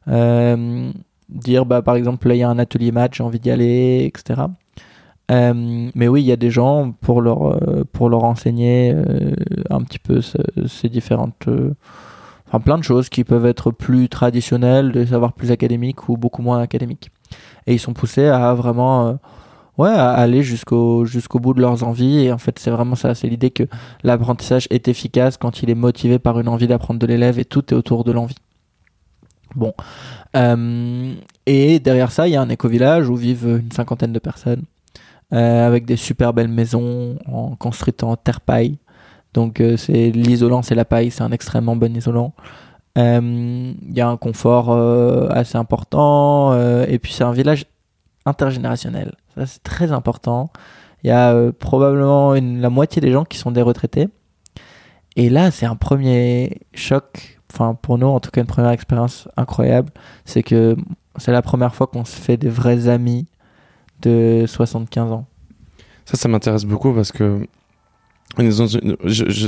euh, 0.09 0.91
dire 1.31 1.65
bah, 1.65 1.83
par 1.83 1.97
exemple 1.97 2.29
là 2.29 2.35
il 2.35 2.39
y 2.39 2.43
a 2.43 2.49
un 2.49 2.59
atelier 2.59 2.93
maths, 2.93 3.15
j'ai 3.15 3.25
envie 3.25 3.41
d'y 3.41 3.51
aller, 3.51 4.05
etc. 4.05 4.43
Euh, 5.33 5.91
mais 5.95 6.07
oui, 6.07 6.23
il 6.23 6.27
y 6.27 6.33
a 6.33 6.37
des 6.37 6.51
gens 6.51 6.93
pour 7.01 7.21
leur, 7.23 7.59
pour 7.93 8.09
leur 8.09 8.23
enseigner 8.25 8.95
un 9.71 9.83
petit 9.83 9.99
peu 9.99 10.21
ces 10.21 10.89
différentes 10.89 11.49
enfin 12.53 12.61
plein 12.61 12.77
de 12.77 12.85
choses 12.85 13.09
qui 13.09 13.25
peuvent 13.25 13.47
être 13.47 13.71
plus 13.71 14.11
traditionnelles, 14.11 14.93
des 14.93 15.07
savoirs 15.07 15.33
plus 15.33 15.51
académiques 15.51 16.09
ou 16.11 16.19
beaucoup 16.19 16.43
moins 16.43 16.61
académiques. 16.61 17.11
Et 17.67 17.73
ils 17.73 17.79
sont 17.79 17.95
poussés 17.95 18.27
à 18.27 18.53
vraiment 18.53 19.07
euh, 19.09 19.15
ouais, 19.79 19.89
à 19.89 20.11
aller 20.11 20.43
jusqu'au 20.43 21.07
jusqu'au 21.07 21.39
bout 21.39 21.55
de 21.55 21.63
leurs 21.63 21.83
envies 21.83 22.19
et 22.19 22.33
en 22.33 22.37
fait, 22.37 22.59
c'est 22.59 22.71
vraiment 22.71 22.95
ça, 22.95 23.15
c'est 23.15 23.27
l'idée 23.27 23.51
que 23.51 23.65
l'apprentissage 24.03 24.69
est 24.69 24.87
efficace 24.89 25.39
quand 25.39 25.63
il 25.63 25.71
est 25.71 25.75
motivé 25.75 26.19
par 26.19 26.39
une 26.39 26.49
envie 26.49 26.67
d'apprendre 26.67 27.01
de 27.01 27.07
l'élève 27.07 27.39
et 27.39 27.47
tout 27.47 27.73
est 27.73 27.77
autour 27.77 28.05
de 28.05 28.13
l'envie. 28.13 28.37
Bon. 29.55 29.73
Euh, 30.37 31.15
et 31.47 31.79
derrière 31.79 32.13
ça, 32.13 32.29
il 32.29 32.33
y 32.33 32.37
a 32.37 32.43
un 32.43 32.49
éco-village 32.51 33.09
où 33.09 33.17
vivent 33.17 33.61
une 33.63 33.73
cinquantaine 33.73 34.13
de 34.13 34.19
personnes 34.19 34.65
euh, 34.65 34.72
avec 35.33 35.87
des 35.87 35.97
super 35.97 36.33
belles 36.35 36.49
maisons 36.49 37.17
en 37.27 37.57
construites 37.57 38.03
en 38.03 38.17
terre 38.17 38.41
paille 38.41 38.79
donc 39.35 39.61
euh, 39.61 39.77
c'est 39.77 40.11
l'isolant, 40.11 40.63
c'est 40.63 40.75
la 40.75 40.85
paille, 40.85 41.11
c'est 41.11 41.23
un 41.23 41.33
extrêmement 41.33 41.77
bon 41.77 41.95
isolant. 41.97 42.35
Il 42.97 43.03
euh, 43.03 43.73
y 43.91 44.01
a 44.01 44.09
un 44.09 44.19
confort 44.19 44.71
euh, 44.71 45.29
assez 45.31 45.57
important 45.57 46.55
et 46.85 46.99
puis 46.99 47.13
c'est 47.13 47.25
un 47.25 47.33
village 47.33 47.67
intergénérationnel. 48.27 49.15
Ça 49.37 49.47
c'est 49.47 49.63
très 49.63 49.93
important. 49.93 50.51
Il 51.03 51.09
y 51.09 51.11
a 51.11 51.51
probablement 51.53 52.35
une, 52.35 52.61
la 52.61 52.71
moitié 52.71 53.01
des 53.01 53.11
gens 53.11 53.25
qui 53.25 53.39
sont 53.39 53.51
des 53.51 53.63
retraités. 53.63 54.09
Et 55.17 55.29
là, 55.29 55.51
c'est 55.51 55.67
un 55.67 55.77
premier 55.77 56.61
choc, 56.75 57.39
enfin 57.53 57.75
pour 57.75 57.99
nous 57.99 58.07
en 58.07 58.21
tout 58.21 58.31
cas 58.31 58.41
une 58.41 58.47
première 58.47 58.71
expérience 58.71 59.29
incroyable, 59.37 59.91
c'est 60.25 60.43
que 60.43 60.77
c'est 61.17 61.33
la 61.33 61.43
première 61.43 61.75
fois 61.75 61.87
qu'on 61.87 62.05
se 62.05 62.17
fait 62.17 62.37
des 62.37 62.49
vrais 62.49 62.89
amis 62.89 63.27
de 64.03 64.45
75 64.47 65.13
ans. 65.13 65.27
Ça, 66.05 66.17
ça 66.17 66.29
m'intéresse 66.29 66.65
beaucoup 66.65 66.93
parce 66.93 67.13
que 67.13 67.47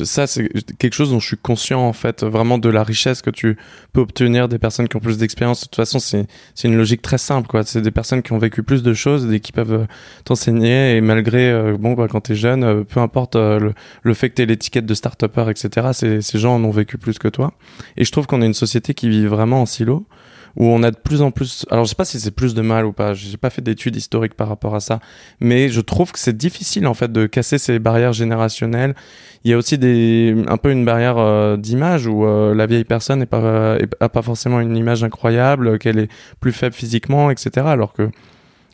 ça, 0.05 0.26
c'est 0.26 0.48
quelque 0.78 0.92
chose 0.92 1.11
dont 1.11 1.18
je 1.18 1.26
suis 1.26 1.38
conscient, 1.38 1.80
en 1.80 1.94
fait, 1.94 2.22
vraiment 2.22 2.59
de 2.59 2.68
la 2.68 2.84
richesse 2.84 3.22
que 3.22 3.30
tu 3.30 3.57
peux 3.94 4.02
obtenir 4.02 4.46
des 4.46 4.59
personnes 4.59 4.88
qui 4.88 4.96
ont 4.96 5.00
plus 5.00 5.16
d'expérience. 5.16 5.61
De 5.61 5.64
toute 5.66 5.76
façon, 5.76 5.98
c'est 5.98 6.26
une 6.64 6.76
logique 6.76 7.00
très 7.00 7.16
simple, 7.16 7.48
quoi. 7.48 7.62
C'est 7.62 7.80
des 7.80 7.90
personnes 7.90 8.22
qui 8.22 8.32
ont 8.32 8.38
vécu 8.38 8.62
plus 8.62 8.82
de 8.82 8.92
choses 8.92 9.32
et 9.32 9.40
qui 9.40 9.52
peuvent 9.52 9.72
euh, 9.72 9.86
t'enseigner. 10.24 10.96
Et 10.96 11.00
malgré, 11.00 11.50
euh, 11.50 11.78
bon, 11.78 11.94
bah, 11.94 12.09
quand 12.11 12.20
t'es 12.20 12.34
jeune, 12.34 12.62
euh, 12.62 12.84
peu 12.84 13.00
importe 13.00 13.36
le, 13.36 13.72
le, 14.02 14.14
fait 14.14 14.28
que 14.28 14.34
t'aies 14.34 14.46
l'étiquette 14.46 14.84
de 14.84 14.94
start-upper, 14.94 15.46
etc., 15.48 16.20
ces 16.20 16.38
gens 16.38 16.57
en 16.57 16.64
ont 16.64 16.70
vécu 16.70 16.98
plus 16.98 17.18
que 17.18 17.28
toi. 17.28 17.55
Et 17.96 18.05
je 18.05 18.12
trouve 18.12 18.26
qu'on 18.26 18.42
est 18.42 18.46
une 18.46 18.55
société 18.55 18.92
qui 18.92 19.09
vit 19.09 19.26
vraiment 19.26 19.62
en 19.62 19.66
silo 19.66 20.07
où 20.57 20.66
on 20.66 20.82
a 20.82 20.90
de 20.90 20.96
plus 20.96 21.22
en 21.22 21.30
plus. 21.30 21.66
Alors, 21.70 21.84
je 21.84 21.90
sais 21.90 21.96
pas 21.96 22.05
si 22.05 22.20
c'est 22.20 22.30
plus 22.30 22.55
de 22.55 22.62
mal 22.62 22.86
ou 22.86 22.92
pas. 22.92 23.14
J'ai 23.14 23.36
pas 23.36 23.50
fait 23.50 23.62
d'études 23.62 23.96
historiques 23.96 24.34
par 24.34 24.48
rapport 24.48 24.74
à 24.74 24.80
ça, 24.80 25.00
mais 25.40 25.68
je 25.68 25.80
trouve 25.80 26.12
que 26.12 26.18
c'est 26.18 26.36
difficile 26.36 26.86
en 26.86 26.94
fait 26.94 27.11
de 27.11 27.26
casser 27.26 27.59
ces 27.59 27.78
barrières 27.78 28.12
générationnelles. 28.12 28.94
Il 29.44 29.50
y 29.50 29.55
a 29.55 29.57
aussi 29.57 29.78
des 29.78 30.34
un 30.48 30.57
peu 30.57 30.70
une 30.70 30.84
barrière 30.84 31.18
euh, 31.18 31.57
d'image 31.57 32.07
où 32.07 32.24
euh, 32.24 32.55
la 32.55 32.66
vieille 32.66 32.84
personne 32.84 33.18
n'est 33.18 33.26
pas 33.26 33.78
pas 33.98 34.22
forcément 34.22 34.61
une 34.61 34.76
image 34.76 35.05
incroyable, 35.05 35.78
qu'elle 35.78 35.98
est 35.98 36.11
plus 36.40 36.52
faible 36.52 36.74
physiquement, 36.74 37.30
etc. 37.30 37.66
Alors 37.66 37.92
que 37.92 38.11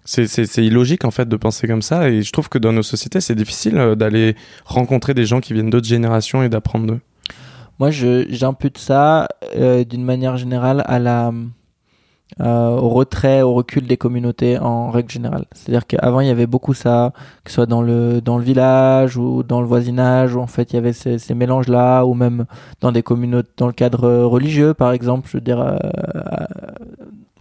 c'est 0.05 0.65
illogique 0.65 1.05
en 1.05 1.11
fait 1.11 1.29
de 1.29 1.37
penser 1.37 1.69
comme 1.69 1.83
ça 1.83 2.09
et 2.09 2.23
je 2.23 2.33
trouve 2.33 2.49
que 2.49 2.59
dans 2.59 2.73
nos 2.73 2.83
sociétés 2.83 3.21
c'est 3.21 3.35
difficile 3.35 3.79
euh, 3.79 3.95
d'aller 3.95 4.35
rencontrer 4.65 5.15
des 5.15 5.25
gens 5.25 5.41
qui 5.41 5.53
viennent 5.53 5.71
d'autres 5.71 5.87
générations 5.87 6.43
et 6.43 6.49
d'apprendre 6.49 6.87
d'eux. 6.87 7.01
Moi 7.79 7.91
j'impute 7.91 8.79
ça 8.79 9.29
d'une 9.55 10.05
manière 10.05 10.37
générale 10.37 10.83
à 10.87 10.99
la 10.99 11.33
euh, 12.41 12.71
au 12.77 12.89
retrait, 12.91 13.43
au 13.43 13.55
recul 13.55 13.87
des 13.87 13.97
communautés 13.97 14.59
en 14.59 14.91
règle 14.91 15.11
générale. 15.11 15.45
C'est-à-dire 15.53 15.87
qu'avant 15.87 16.21
il 16.21 16.29
y 16.29 16.31
avait 16.31 16.47
beaucoup 16.47 16.75
ça, 16.75 17.13
que 17.45 17.51
ce 17.51 17.57
soit 17.57 17.67
dans 17.67 17.83
le 17.83 18.21
dans 18.21 18.39
le 18.39 18.45
village 18.45 19.17
ou 19.17 19.43
dans 19.43 19.61
le 19.61 19.67
voisinage, 19.67 20.37
où 20.37 20.41
en 20.41 20.47
fait 20.47 20.73
il 20.73 20.77
y 20.77 20.79
avait 20.79 20.93
ces, 20.93 21.19
ces 21.19 21.35
mélanges-là, 21.35 22.05
ou 22.05 22.15
même 22.15 22.47
dans 22.81 22.93
des 22.93 23.03
communautés, 23.03 23.51
dans 23.57 23.67
le 23.67 23.73
cadre 23.73 24.25
religieux 24.25 24.75
par 24.75 24.93
exemple, 24.93 25.29
je 25.31 25.37
veux 25.37 25.43
dire 25.43 25.61
euh, 25.61 25.77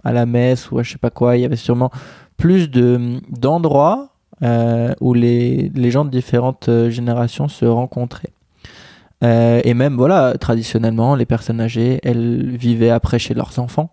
à, 0.03 0.11
la 0.13 0.25
messe 0.25 0.71
ou 0.71 0.79
à 0.79 0.83
je 0.83 0.91
sais 0.91 0.97
pas 0.97 1.11
quoi, 1.11 1.37
il 1.37 1.41
y 1.41 1.45
avait 1.45 1.55
sûrement 1.55 1.91
plus 2.37 2.69
de 2.69 3.19
d'endroits 3.29 4.09
euh, 4.43 4.93
où 5.01 5.13
les 5.13 5.71
les 5.75 5.91
gens 5.91 6.05
de 6.05 6.09
différentes 6.09 6.69
euh, 6.69 6.89
générations 6.89 7.47
se 7.47 7.65
rencontraient. 7.65 8.33
Euh, 9.23 9.61
et 9.63 9.73
même 9.73 9.95
voilà, 9.95 10.35
traditionnellement, 10.39 11.15
les 11.15 11.25
personnes 11.25 11.59
âgées, 11.59 11.99
elles 12.03 12.49
vivaient 12.55 12.89
après 12.89 13.19
chez 13.19 13.33
leurs 13.33 13.59
enfants. 13.59 13.89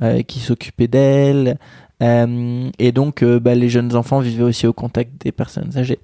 Euh, 0.00 0.22
qui 0.22 0.38
s'occupaient 0.38 0.86
d'elles. 0.86 1.58
Euh, 2.04 2.70
et 2.78 2.92
donc, 2.92 3.24
euh, 3.24 3.40
bah, 3.40 3.56
les 3.56 3.68
jeunes 3.68 3.96
enfants 3.96 4.20
vivaient 4.20 4.44
aussi 4.44 4.64
au 4.64 4.72
contact 4.72 5.20
des 5.24 5.32
personnes 5.32 5.76
âgées. 5.76 5.98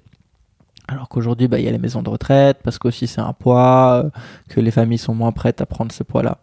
Alors 0.89 1.07
qu'aujourd'hui, 1.07 1.47
bah, 1.47 1.59
il 1.59 1.65
y 1.65 1.69
a 1.69 1.71
les 1.71 1.77
maisons 1.77 2.01
de 2.01 2.09
retraite, 2.09 2.57
parce 2.61 2.77
qu'aussi 2.77 3.07
c'est 3.07 3.21
un 3.21 3.31
poids, 3.31 4.03
que 4.49 4.59
les 4.59 4.71
familles 4.71 4.97
sont 4.97 5.15
moins 5.15 5.31
prêtes 5.31 5.61
à 5.61 5.65
prendre 5.65 5.93
ce 5.93 6.03
poids-là. 6.03 6.39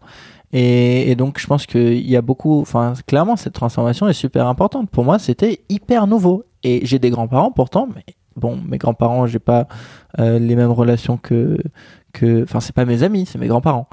Et, 0.54 1.10
et, 1.10 1.14
donc, 1.14 1.38
je 1.38 1.46
pense 1.46 1.66
qu'il 1.66 2.08
y 2.08 2.16
a 2.16 2.22
beaucoup, 2.22 2.62
enfin, 2.62 2.94
clairement, 3.06 3.36
cette 3.36 3.52
transformation 3.52 4.08
est 4.08 4.14
super 4.14 4.46
importante. 4.46 4.88
Pour 4.88 5.04
moi, 5.04 5.18
c'était 5.18 5.60
hyper 5.68 6.06
nouveau. 6.06 6.46
Et 6.62 6.86
j'ai 6.86 6.98
des 6.98 7.10
grands-parents 7.10 7.50
pourtant, 7.50 7.86
mais 7.94 8.14
bon, 8.34 8.56
mes 8.66 8.78
grands-parents, 8.78 9.26
j'ai 9.26 9.40
pas 9.40 9.66
les 10.16 10.56
mêmes 10.56 10.70
relations 10.70 11.18
que, 11.18 11.58
que, 12.14 12.44
enfin, 12.44 12.60
c'est 12.60 12.74
pas 12.74 12.86
mes 12.86 13.02
amis, 13.02 13.26
c'est 13.26 13.38
mes 13.38 13.48
grands-parents. 13.48 13.88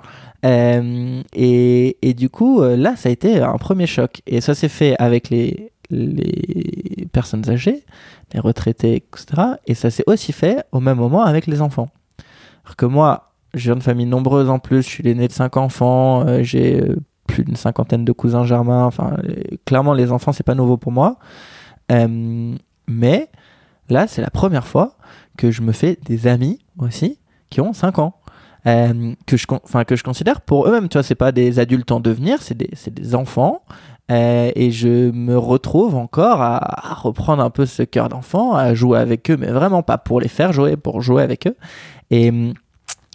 Euh, 0.45 1.21
et, 1.33 1.97
et, 2.01 2.13
du 2.13 2.29
coup, 2.29 2.61
euh, 2.61 2.77
là, 2.77 2.95
ça 2.95 3.09
a 3.09 3.11
été 3.11 3.41
un 3.41 3.57
premier 3.57 3.87
choc. 3.87 4.21
Et 4.27 4.41
ça 4.41 4.55
s'est 4.55 4.69
fait 4.69 4.95
avec 4.99 5.29
les, 5.29 5.71
les 5.89 7.07
personnes 7.11 7.49
âgées, 7.49 7.83
les 8.33 8.39
retraités, 8.39 8.95
etc. 8.95 9.41
Et 9.67 9.73
ça 9.73 9.89
s'est 9.89 10.03
aussi 10.07 10.31
fait 10.31 10.63
au 10.71 10.79
même 10.79 10.97
moment 10.97 11.23
avec 11.23 11.47
les 11.47 11.61
enfants. 11.61 11.89
Alors 12.65 12.75
que 12.75 12.85
moi, 12.85 13.31
je 13.53 13.65
viens 13.65 13.75
de 13.75 13.83
famille 13.83 14.05
nombreuse 14.05 14.49
en 14.49 14.59
plus, 14.59 14.83
je 14.83 14.89
suis 14.89 15.03
l'aîné 15.03 15.27
de 15.27 15.33
cinq 15.33 15.57
enfants, 15.57 16.25
euh, 16.27 16.43
j'ai 16.43 16.83
plus 17.27 17.43
d'une 17.43 17.55
cinquantaine 17.55 18.05
de 18.05 18.11
cousins 18.11 18.43
germains. 18.43 18.85
Enfin, 18.85 19.17
clairement, 19.65 19.93
les 19.93 20.11
enfants, 20.11 20.31
c'est 20.31 20.43
pas 20.43 20.55
nouveau 20.55 20.77
pour 20.77 20.91
moi. 20.91 21.17
mais 22.87 23.29
là, 23.89 24.07
c'est 24.07 24.21
la 24.21 24.29
première 24.29 24.65
fois 24.65 24.95
que 25.37 25.51
je 25.51 25.61
me 25.61 25.71
fais 25.71 25.97
des 26.05 26.27
amis 26.27 26.59
aussi 26.77 27.19
qui 27.49 27.61
ont 27.61 27.73
5 27.73 27.99
ans. 27.99 28.18
Euh, 28.67 29.13
que 29.25 29.37
je 29.37 29.45
enfin 29.63 29.85
que 29.85 29.95
je 29.95 30.03
considère 30.03 30.41
pour 30.41 30.67
eux-mêmes 30.67 30.89
tu 30.89 30.97
vois 30.97 31.03
c'est 31.03 31.15
pas 31.15 31.31
des 31.31 31.59
adultes 31.59 31.93
en 31.93 32.01
devenir 32.01 32.41
c'est 32.41 32.57
des 32.57 32.69
c'est 32.73 32.93
des 32.93 33.15
enfants. 33.15 33.61
Euh, 34.11 34.51
et 34.55 34.71
je 34.71 35.11
me 35.11 35.37
retrouve 35.37 35.95
encore 35.95 36.41
à, 36.41 36.95
reprendre 36.95 37.43
un 37.43 37.51
peu 37.51 37.67
ce 37.67 37.83
cœur 37.83 38.09
d'enfant 38.09 38.55
à 38.55 38.73
jouer 38.73 38.97
avec 38.97 39.29
eux 39.29 39.37
mais 39.37 39.47
vraiment 39.47 39.83
pas 39.83 39.99
pour 39.99 40.19
les 40.19 40.27
faire 40.27 40.51
jouer 40.51 40.75
pour 40.75 41.01
jouer 41.01 41.23
avec 41.23 41.47
eux. 41.47 41.55
Et 42.11 42.33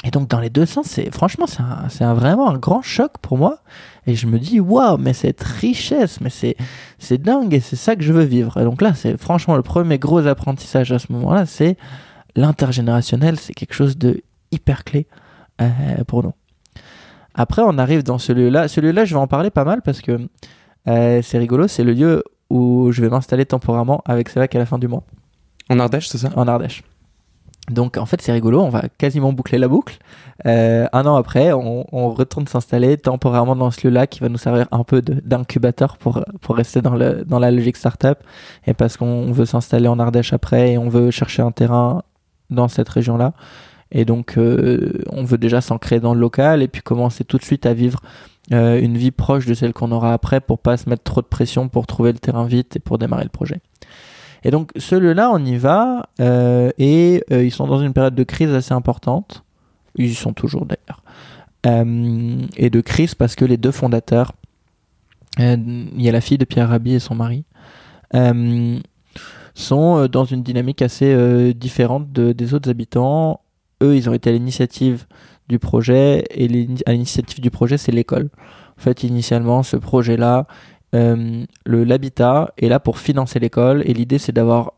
et 0.04 0.10
donc 0.10 0.28
dans 0.28 0.40
les 0.40 0.50
deux 0.50 0.64
sens 0.64 0.86
c'est 0.86 1.12
franchement 1.12 1.46
c'est 1.46 2.04
vraiment 2.04 2.48
un 2.48 2.58
grand 2.58 2.80
choc 2.80 3.12
pour 3.20 3.36
moi. 3.36 3.58
Et 4.06 4.14
je 4.14 4.26
me 4.26 4.38
dis 4.38 4.60
waouh 4.60 4.96
mais 4.96 5.12
cette 5.12 5.42
richesse 5.42 6.22
mais 6.22 6.30
c'est 6.30 6.56
c'est 6.98 7.20
dingue 7.20 7.52
et 7.52 7.60
c'est 7.60 7.76
ça 7.76 7.96
que 7.96 8.02
je 8.02 8.14
veux 8.14 8.24
vivre. 8.24 8.58
Et 8.58 8.64
donc 8.64 8.80
là 8.80 8.94
c'est 8.94 9.18
franchement 9.18 9.56
le 9.56 9.62
premier 9.62 9.98
gros 9.98 10.26
apprentissage 10.26 10.90
à 10.90 10.98
ce 10.98 11.12
moment-là 11.12 11.44
c'est 11.44 11.76
l'intergénérationnel. 12.34 13.38
C'est 13.38 13.52
quelque 13.52 13.74
chose 13.74 13.98
de 13.98 14.22
hyper 14.52 14.84
clé 14.84 15.06
pour 16.06 16.22
nous. 16.22 16.32
Après, 17.34 17.62
on 17.62 17.78
arrive 17.78 18.02
dans 18.02 18.18
ce 18.18 18.32
lieu-là. 18.32 18.68
Ce 18.68 18.80
lieu-là, 18.80 19.04
je 19.04 19.14
vais 19.14 19.20
en 19.20 19.26
parler 19.26 19.50
pas 19.50 19.64
mal 19.64 19.82
parce 19.82 20.00
que 20.00 20.28
euh, 20.88 21.20
c'est 21.22 21.38
rigolo. 21.38 21.66
C'est 21.66 21.84
le 21.84 21.92
lieu 21.92 22.22
où 22.48 22.92
je 22.92 23.02
vais 23.02 23.08
m'installer 23.08 23.44
temporairement 23.44 24.02
avec 24.06 24.28
Célac 24.28 24.54
à 24.54 24.58
la 24.58 24.66
fin 24.66 24.78
du 24.78 24.86
mois. 24.86 25.02
En 25.68 25.80
Ardèche, 25.80 26.08
c'est 26.08 26.18
ça? 26.18 26.30
En 26.36 26.46
Ardèche. 26.46 26.84
Donc 27.70 27.96
en 27.96 28.04
fait 28.04 28.20
c'est 28.20 28.32
rigolo, 28.32 28.60
on 28.60 28.68
va 28.68 28.82
quasiment 28.98 29.32
boucler 29.32 29.56
la 29.56 29.68
boucle. 29.68 29.96
Euh, 30.44 30.86
un 30.92 31.06
an 31.06 31.16
après, 31.16 31.54
on, 31.54 31.86
on 31.92 32.10
retourne 32.10 32.46
s'installer 32.46 32.98
temporairement 32.98 33.56
dans 33.56 33.70
ce 33.70 33.86
lieu-là 33.86 34.06
qui 34.06 34.20
va 34.20 34.28
nous 34.28 34.36
servir 34.36 34.66
un 34.70 34.84
peu 34.84 35.00
d'incubateur 35.00 35.96
pour, 35.96 36.22
pour 36.42 36.56
rester 36.56 36.82
dans, 36.82 36.94
le, 36.94 37.24
dans 37.24 37.38
la 37.38 37.50
logique 37.50 37.78
startup 37.78 38.18
et 38.66 38.74
parce 38.74 38.98
qu'on 38.98 39.32
veut 39.32 39.46
s'installer 39.46 39.88
en 39.88 39.98
Ardèche 39.98 40.34
après 40.34 40.72
et 40.72 40.78
on 40.78 40.90
veut 40.90 41.10
chercher 41.10 41.40
un 41.40 41.52
terrain 41.52 42.02
dans 42.50 42.68
cette 42.68 42.90
région-là. 42.90 43.32
Et 43.94 44.04
donc, 44.04 44.36
euh, 44.36 45.02
on 45.10 45.24
veut 45.24 45.38
déjà 45.38 45.60
s'ancrer 45.62 46.00
dans 46.00 46.12
le 46.12 46.20
local 46.20 46.62
et 46.62 46.68
puis 46.68 46.82
commencer 46.82 47.24
tout 47.24 47.38
de 47.38 47.44
suite 47.44 47.64
à 47.64 47.72
vivre 47.72 48.00
euh, 48.52 48.78
une 48.80 48.98
vie 48.98 49.12
proche 49.12 49.46
de 49.46 49.54
celle 49.54 49.72
qu'on 49.72 49.90
aura 49.92 50.12
après 50.12 50.40
pour 50.40 50.58
pas 50.58 50.76
se 50.76 50.88
mettre 50.90 51.04
trop 51.04 51.22
de 51.22 51.26
pression 51.26 51.68
pour 51.68 51.86
trouver 51.86 52.12
le 52.12 52.18
terrain 52.18 52.44
vite 52.44 52.76
et 52.76 52.80
pour 52.80 52.98
démarrer 52.98 53.24
le 53.24 53.30
projet. 53.30 53.60
Et 54.42 54.50
donc, 54.50 54.72
ce 54.76 54.94
lieu-là, 54.96 55.30
on 55.32 55.42
y 55.44 55.56
va 55.56 56.08
euh, 56.20 56.70
et 56.76 57.24
ils 57.30 57.52
sont 57.52 57.66
dans 57.66 57.80
une 57.80 57.92
période 57.94 58.14
de 58.14 58.24
crise 58.24 58.52
assez 58.52 58.74
importante. 58.74 59.44
Ils 59.96 60.06
y 60.10 60.14
sont 60.14 60.32
toujours 60.34 60.66
d'ailleurs. 60.66 61.02
et 62.56 62.68
de 62.70 62.80
crise 62.80 63.14
parce 63.14 63.36
que 63.36 63.44
les 63.46 63.56
deux 63.56 63.70
fondateurs 63.70 64.32
euh, 65.40 65.56
il 65.58 66.02
y 66.02 66.08
a 66.08 66.12
la 66.12 66.20
fille 66.20 66.38
de 66.38 66.44
Pierre 66.44 66.68
Rabhi 66.68 66.94
et 66.94 66.98
son 67.00 67.14
mari, 67.14 67.44
euh, 68.14 68.78
sont 69.54 69.98
euh, 69.98 70.08
dans 70.08 70.24
une 70.24 70.42
dynamique 70.42 70.82
assez 70.82 71.12
euh, 71.12 71.52
différente 71.52 72.12
de- 72.12 72.32
des 72.32 72.54
autres 72.54 72.70
habitants. 72.70 73.40
Ils 73.92 74.08
ont 74.08 74.14
été 74.14 74.30
à 74.30 74.32
l'initiative 74.32 75.06
du 75.48 75.58
projet 75.58 76.24
et 76.30 76.44
à 76.86 76.92
l'initiative 76.92 77.40
du 77.40 77.50
projet, 77.50 77.76
c'est 77.76 77.92
l'école. 77.92 78.30
En 78.78 78.80
fait, 78.80 79.02
initialement, 79.04 79.62
ce 79.62 79.76
projet-là, 79.76 80.46
euh, 80.94 81.44
l'habitat 81.66 82.52
est 82.56 82.68
là 82.68 82.80
pour 82.80 82.98
financer 82.98 83.38
l'école 83.38 83.82
et 83.84 83.92
l'idée, 83.92 84.18
c'est 84.18 84.32
d'avoir 84.32 84.72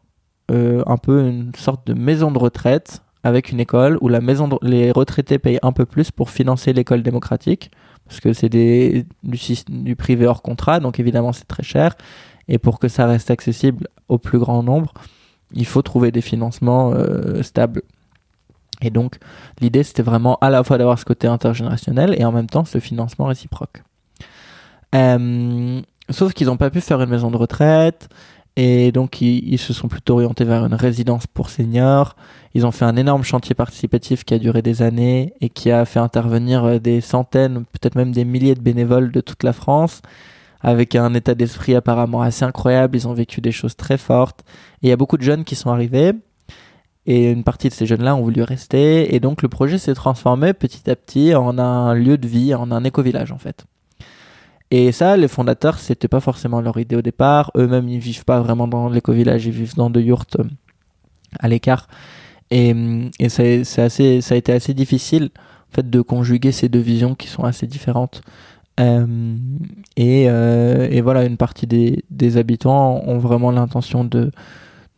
euh, 0.51 0.83
un 0.87 0.97
peu 0.97 1.27
une 1.29 1.53
sorte 1.57 1.87
de 1.87 1.95
maison 1.95 2.31
de 2.31 2.39
retraite 2.39 3.03
avec 3.23 3.51
une 3.51 3.59
école 3.61 3.99
où 4.01 4.09
la 4.09 4.21
maison 4.21 4.47
de- 4.49 4.59
les 4.63 4.93
retraités 4.93 5.39
payent 5.39 5.59
un 5.63 5.73
peu 5.73 5.85
plus 5.87 6.11
pour 6.13 6.31
financer 6.31 6.73
l'école 6.73 7.03
démocratique 7.03 7.71
parce 8.07 8.21
que 8.21 8.33
c'est 8.33 8.49
du, 8.49 9.05
du 9.69 9.97
privé 9.97 10.27
hors 10.27 10.43
contrat, 10.43 10.79
donc 10.79 11.01
évidemment 11.01 11.33
c'est 11.33 11.49
très 11.49 11.65
cher. 11.65 11.97
Et 12.49 12.59
pour 12.59 12.79
que 12.79 12.87
ça 12.87 13.07
reste 13.07 13.31
accessible 13.33 13.89
au 14.09 14.19
plus 14.19 14.39
grand 14.39 14.63
nombre, 14.63 14.93
il 15.53 15.67
faut 15.67 15.83
trouver 15.83 16.13
des 16.13 16.21
financements 16.21 16.93
euh, 16.95 17.43
stables. 17.43 17.83
Et 18.83 18.91
donc 18.91 19.17
l'idée 19.61 19.83
c'était 19.83 20.03
vraiment 20.03 20.37
à 20.41 20.51
la 20.51 20.63
fois 20.65 20.79
d'avoir 20.79 20.99
ce 20.99 21.05
côté 21.05 21.27
intergénérationnel 21.27 22.15
et 22.19 22.25
en 22.25 22.33
même 22.33 22.49
temps 22.49 22.65
ce 22.65 22.79
financement 22.79 23.27
réciproque. 23.27 23.83
Euh, 24.95 25.81
sauf 26.11 26.33
qu'ils 26.33 26.47
n'ont 26.47 26.57
pas 26.57 26.71
pu 26.71 26.81
faire 26.81 27.01
une 27.01 27.11
maison 27.11 27.31
de 27.31 27.37
retraite 27.37 28.09
et 28.57 28.93
donc 28.93 29.21
ils, 29.21 29.47
ils 29.53 29.59
se 29.59 29.73
sont 29.73 29.89
plutôt 29.89 30.15
orientés 30.15 30.45
vers 30.45 30.65
une 30.65 30.75
résidence 30.75 31.27
pour 31.27 31.51
seniors. 31.51 32.17
Ils 32.57 32.65
ont 32.65 32.71
fait 32.71 32.87
un 32.87 32.97
énorme 32.97 33.23
chantier 33.23 33.55
participatif 33.55 34.25
qui 34.25 34.33
a 34.33 34.39
duré 34.39 34.63
des 34.63 34.81
années 34.81 35.35
et 35.43 35.51
qui 35.51 35.71
a 35.71 35.85
fait 35.85 35.99
intervenir 35.99 36.65
euh, 36.65 36.79
des 36.79 37.03
centaines, 37.03 37.67
peut-être 37.67 37.97
même 37.97 38.13
des 38.13 38.25
milliers 38.25 38.55
de 38.55 38.63
bénévoles 38.63 39.13
de 39.13 39.21
toute 39.21 39.43
la 39.43 39.53
France, 39.53 40.01
avec 40.63 40.95
un 40.95 41.13
état 41.13 41.35
d'esprit 41.35 41.75
apparemment 41.75 42.23
assez 42.23 42.47
incroyable. 42.47 42.97
Ils 42.97 43.07
ont 43.07 43.13
vécu 43.13 43.43
des 43.43 43.53
choses 43.53 43.77
très 43.77 43.99
fortes. 43.99 44.43
Et 44.83 44.87
il 44.87 44.89
y 44.89 44.93
a 44.93 44.97
beaucoup 44.97 45.19
de 45.19 45.23
jeunes 45.23 45.45
qui 45.45 45.55
sont 45.55 45.69
arrivés. 45.69 46.13
Et 47.07 47.31
une 47.31 47.45
partie 47.45 47.69
de 47.69 47.73
ces 47.73 47.87
jeunes-là 47.87 48.17
ont 48.17 48.23
voulu 48.23 48.43
rester. 48.43 49.15
Et 49.15 49.21
donc 49.21 49.43
le 49.43 49.49
projet 49.49 49.79
s'est 49.79 49.95
transformé 49.95 50.53
petit 50.53 50.91
à 50.91 50.97
petit 50.97 51.35
en 51.35 51.59
un 51.59 51.95
lieu 51.95 52.19
de 52.19 52.27
vie, 52.27 52.55
en 52.55 52.71
un 52.73 52.85
éco-village 52.85 53.33
en 53.33 53.39
fait. 53.39 53.65
Et 54.73 54.91
ça, 54.91 55.17
les 55.17 55.29
fondateurs, 55.29 55.79
c'était 55.79 56.09
pas 56.09 56.19
forcément 56.19 56.61
leur 56.61 56.77
idée 56.79 56.97
au 56.97 57.03
départ. 57.03 57.53
Eux-mêmes, 57.57 57.89
ils 57.89 58.01
vivent 58.01 58.25
pas 58.25 58.41
vraiment 58.41 58.67
dans 58.67 58.89
l'éco-village, 58.89 59.47
ils 59.47 59.53
vivent 59.53 59.77
dans 59.77 59.91
de 59.91 60.01
yurts 60.01 60.27
euh, 60.41 60.45
à 61.39 61.49
l'écart. 61.49 61.87
Et, 62.51 62.73
hum, 62.73 63.11
et 63.21 63.29
c'est 63.29 63.65
c'est 63.65 63.83
assez, 63.83 64.21
ça 64.21 64.35
a 64.35 64.39
été 64.39 64.53
assez 64.53 64.75
difficile 64.75 65.31
en 65.71 65.75
fait 65.77 65.89
de 65.89 66.01
conjuguer 66.01 66.53
ces 66.53 66.69
deux 66.69 66.81
visions 66.81 67.15
qui 67.15 67.29
sont 67.29 67.45
assez 67.45 67.67
différentes. 67.69 68.23
Euh, 68.79 69.37
et, 69.97 70.29
euh, 70.29 70.89
et 70.91 71.01
voilà, 71.01 71.25
une 71.25 71.37
partie 71.37 71.67
des, 71.67 72.05
des 72.11 72.37
habitants 72.37 73.03
ont 73.07 73.19
vraiment 73.19 73.51
l'intention 73.51 74.05
de, 74.05 74.33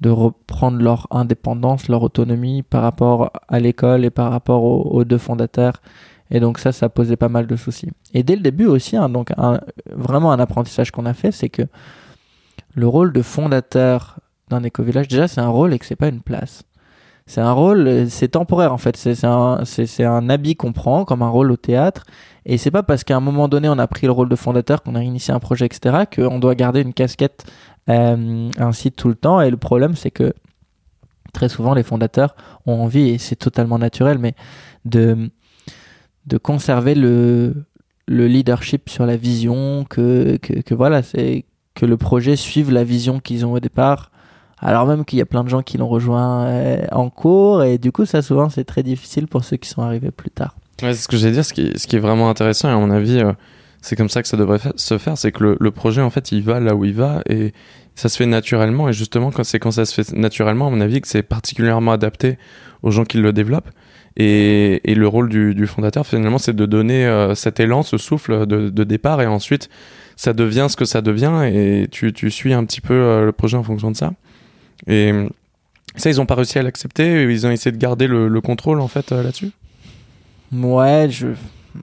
de 0.00 0.10
reprendre 0.10 0.80
leur 0.82 1.06
indépendance, 1.10 1.88
leur 1.88 2.02
autonomie 2.02 2.62
par 2.62 2.82
rapport 2.82 3.32
à 3.48 3.58
l'école 3.60 4.04
et 4.04 4.10
par 4.10 4.30
rapport 4.30 4.62
aux, 4.62 5.04
deux 5.04 5.18
fondateurs. 5.18 5.80
Et 6.30 6.40
donc 6.40 6.58
ça, 6.58 6.72
ça 6.72 6.88
posait 6.88 7.16
pas 7.16 7.28
mal 7.28 7.46
de 7.46 7.56
soucis. 7.56 7.88
Et 8.14 8.22
dès 8.22 8.36
le 8.36 8.42
début 8.42 8.66
aussi, 8.66 8.96
hein, 8.96 9.08
donc 9.08 9.30
un- 9.36 9.60
vraiment 9.90 10.30
un 10.30 10.38
apprentissage 10.38 10.90
qu'on 10.90 11.06
a 11.06 11.14
fait, 11.14 11.32
c'est 11.32 11.48
que 11.48 11.62
le 12.74 12.86
rôle 12.86 13.12
de 13.12 13.22
fondateur 13.22 14.18
d'un 14.50 14.62
éco-village, 14.62 15.08
déjà 15.08 15.26
c'est 15.26 15.40
un 15.40 15.48
rôle 15.48 15.72
et 15.74 15.78
que 15.78 15.86
c'est 15.86 15.96
pas 15.96 16.08
une 16.08 16.20
place. 16.20 16.62
C'est 17.26 17.42
un 17.42 17.52
rôle, 17.52 18.06
c'est 18.08 18.28
temporaire 18.28 18.72
en 18.72 18.78
fait. 18.78 18.96
C'est 18.96 19.22
un, 19.26 19.62
un 19.98 20.30
habit 20.30 20.56
qu'on 20.56 20.72
prend 20.72 21.04
comme 21.04 21.20
un 21.22 21.28
rôle 21.28 21.50
au 21.52 21.56
théâtre. 21.56 22.04
Et 22.46 22.56
c'est 22.56 22.70
pas 22.70 22.82
parce 22.82 23.04
qu'à 23.04 23.16
un 23.16 23.20
moment 23.20 23.48
donné 23.48 23.68
on 23.68 23.78
a 23.78 23.86
pris 23.86 24.06
le 24.06 24.12
rôle 24.12 24.30
de 24.30 24.36
fondateur, 24.36 24.82
qu'on 24.82 24.94
a 24.94 25.02
initié 25.02 25.34
un 25.34 25.38
projet, 25.38 25.66
etc., 25.66 26.04
qu'on 26.14 26.38
doit 26.38 26.54
garder 26.54 26.80
une 26.80 26.94
casquette 26.94 27.44
ainsi 27.88 28.92
tout 28.92 29.08
le 29.08 29.14
temps. 29.14 29.40
Et 29.40 29.50
le 29.50 29.56
problème, 29.56 29.96
c'est 29.96 30.10
que 30.10 30.32
très 31.32 31.48
souvent 31.48 31.74
les 31.74 31.82
fondateurs 31.82 32.34
ont 32.66 32.80
envie, 32.80 33.10
et 33.10 33.18
c'est 33.18 33.36
totalement 33.36 33.78
naturel, 33.78 34.18
mais 34.18 34.34
de, 34.84 35.30
de 36.26 36.38
conserver 36.38 36.94
le, 36.94 37.54
le 38.06 38.26
leadership 38.26 38.88
sur 38.88 39.06
la 39.06 39.16
vision, 39.16 39.84
que, 39.88 40.36
que, 40.38 40.74
voilà, 40.74 41.02
c'est 41.02 41.44
que 41.74 41.86
le 41.86 41.96
projet 41.96 42.36
suive 42.36 42.70
la 42.70 42.84
vision 42.84 43.20
qu'ils 43.20 43.44
ont 43.46 43.52
au 43.52 43.60
départ. 43.60 44.10
Alors 44.60 44.86
même 44.86 45.04
qu'il 45.04 45.20
y 45.20 45.22
a 45.22 45.26
plein 45.26 45.44
de 45.44 45.48
gens 45.48 45.62
qui 45.62 45.78
l'ont 45.78 45.86
rejoint 45.86 46.46
euh, 46.46 46.84
en 46.90 47.10
cours, 47.10 47.62
et 47.62 47.78
du 47.78 47.92
coup, 47.92 48.06
ça 48.06 48.22
souvent 48.22 48.48
c'est 48.48 48.64
très 48.64 48.82
difficile 48.82 49.28
pour 49.28 49.44
ceux 49.44 49.56
qui 49.56 49.68
sont 49.68 49.82
arrivés 49.82 50.10
plus 50.10 50.30
tard. 50.30 50.56
C'est 50.80 50.94
ce 50.94 51.08
que 51.08 51.16
j'allais 51.16 51.34
dire. 51.34 51.44
Ce 51.44 51.52
qui, 51.52 51.72
ce 51.76 51.86
qui 51.86 51.96
est 51.96 52.00
vraiment 52.00 52.28
intéressant, 52.28 52.68
et 52.68 52.72
à 52.72 52.76
mon 52.76 52.90
avis, 52.90 53.18
euh, 53.18 53.32
c'est 53.80 53.96
comme 53.96 54.08
ça 54.08 54.22
que 54.22 54.28
ça 54.28 54.36
devrait 54.36 54.60
se 54.76 54.98
faire. 54.98 55.16
C'est 55.16 55.32
que 55.32 55.56
le, 55.58 55.70
projet, 55.70 56.02
en 56.02 56.10
fait, 56.10 56.32
il 56.32 56.42
va 56.42 56.60
là 56.60 56.74
où 56.74 56.84
il 56.84 56.94
va 56.94 57.22
et 57.28 57.52
ça 57.94 58.08
se 58.08 58.16
fait 58.16 58.26
naturellement. 58.26 58.88
Et 58.88 58.92
justement, 58.92 59.30
c'est 59.42 59.58
quand 59.58 59.70
ça 59.70 59.84
se 59.84 59.94
fait 59.94 60.12
naturellement, 60.16 60.68
à 60.68 60.70
mon 60.70 60.80
avis, 60.80 61.00
que 61.00 61.08
c'est 61.08 61.22
particulièrement 61.22 61.92
adapté 61.92 62.38
aux 62.82 62.90
gens 62.90 63.04
qui 63.04 63.18
le 63.18 63.32
développent. 63.32 63.70
Et, 64.16 64.80
le 64.84 65.06
rôle 65.06 65.28
du, 65.28 65.66
fondateur, 65.66 66.06
finalement, 66.06 66.38
c'est 66.38 66.54
de 66.54 66.66
donner 66.66 67.06
euh, 67.06 67.36
cet 67.36 67.60
élan, 67.60 67.82
ce 67.82 67.98
souffle 67.98 68.46
de, 68.46 68.84
départ. 68.84 69.22
Et 69.22 69.26
ensuite, 69.26 69.68
ça 70.16 70.32
devient 70.32 70.66
ce 70.68 70.76
que 70.76 70.84
ça 70.84 71.00
devient. 71.00 71.42
Et 71.44 71.86
tu, 71.90 72.12
tu 72.12 72.30
suis 72.30 72.52
un 72.52 72.64
petit 72.64 72.80
peu 72.80 72.94
euh, 72.94 73.24
le 73.24 73.32
projet 73.32 73.56
en 73.56 73.62
fonction 73.62 73.92
de 73.92 73.96
ça. 73.96 74.12
Et 74.88 75.12
ça, 75.94 76.10
ils 76.10 76.16
n'ont 76.16 76.26
pas 76.26 76.34
réussi 76.34 76.58
à 76.58 76.62
l'accepter. 76.64 77.22
Ils 77.22 77.46
ont 77.46 77.50
essayé 77.50 77.70
de 77.70 77.78
garder 77.80 78.08
le, 78.08 78.26
le 78.26 78.40
contrôle, 78.40 78.80
en 78.80 78.88
fait, 78.88 79.12
euh, 79.12 79.22
là-dessus? 79.22 79.52
Ouais, 80.52 81.08
je... 81.10 81.28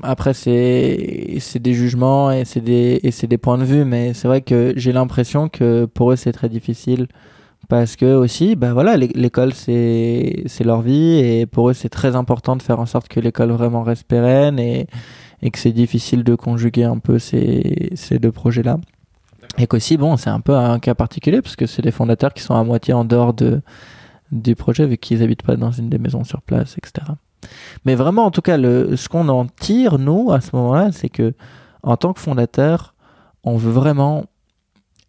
après 0.03 0.33
c'est 0.33 1.39
des 1.59 1.73
jugements 1.73 2.31
et 2.31 2.45
c'est 2.45 2.61
des 2.61 2.99
des 3.29 3.37
points 3.37 3.57
de 3.57 3.63
vue, 3.63 3.85
mais 3.85 4.13
c'est 4.13 4.27
vrai 4.27 4.41
que 4.41 4.73
j'ai 4.75 4.91
l'impression 4.91 5.49
que 5.49 5.85
pour 5.85 6.11
eux 6.11 6.15
c'est 6.15 6.31
très 6.31 6.49
difficile 6.49 7.07
parce 7.67 7.95
que 7.95 8.13
aussi, 8.15 8.55
bah 8.55 8.73
voilà, 8.73 8.95
l'é- 8.97 9.11
l'école 9.15 9.53
c'est 9.53 10.43
leur 10.63 10.81
vie 10.81 11.17
et 11.19 11.45
pour 11.45 11.69
eux 11.69 11.73
c'est 11.73 11.89
très 11.89 12.15
important 12.15 12.55
de 12.55 12.61
faire 12.61 12.79
en 12.79 12.85
sorte 12.85 13.07
que 13.07 13.19
l'école 13.19 13.51
vraiment 13.51 13.83
reste 13.83 14.03
pérenne 14.05 14.59
et 14.59 14.87
et 15.41 15.51
que 15.51 15.59
c'est 15.59 15.71
difficile 15.73 16.23
de 16.23 16.35
conjuguer 16.35 16.85
un 16.85 16.97
peu 16.99 17.19
ces 17.19 17.91
deux 18.19 18.31
projets 18.31 18.63
là. 18.63 18.77
Et 19.57 19.67
qu'aussi 19.67 19.97
bon, 19.97 20.17
c'est 20.17 20.29
un 20.29 20.39
peu 20.41 20.55
un 20.55 20.79
cas 20.79 20.95
particulier 20.95 21.41
parce 21.41 21.55
que 21.55 21.65
c'est 21.67 21.81
des 21.81 21.91
fondateurs 21.91 22.33
qui 22.33 22.41
sont 22.43 22.55
à 22.55 22.63
moitié 22.63 22.93
en 22.93 23.05
dehors 23.05 23.33
de 23.33 23.61
du 24.31 24.55
projet 24.55 24.87
vu 24.87 24.97
qu'ils 24.97 25.21
habitent 25.23 25.43
pas 25.43 25.55
dans 25.55 25.71
une 25.71 25.89
des 25.89 25.99
maisons 25.99 26.23
sur 26.23 26.41
place, 26.41 26.77
etc. 26.77 27.13
Mais 27.85 27.95
vraiment, 27.95 28.25
en 28.25 28.31
tout 28.31 28.41
cas, 28.41 28.57
le, 28.57 28.95
ce 28.95 29.09
qu'on 29.09 29.27
en 29.29 29.45
tire, 29.45 29.99
nous, 29.99 30.31
à 30.31 30.41
ce 30.41 30.55
moment-là, 30.55 30.91
c'est 30.91 31.09
que, 31.09 31.33
en 31.83 31.97
tant 31.97 32.13
que 32.13 32.19
fondateur, 32.19 32.93
on 33.43 33.57
veut 33.57 33.71
vraiment, 33.71 34.25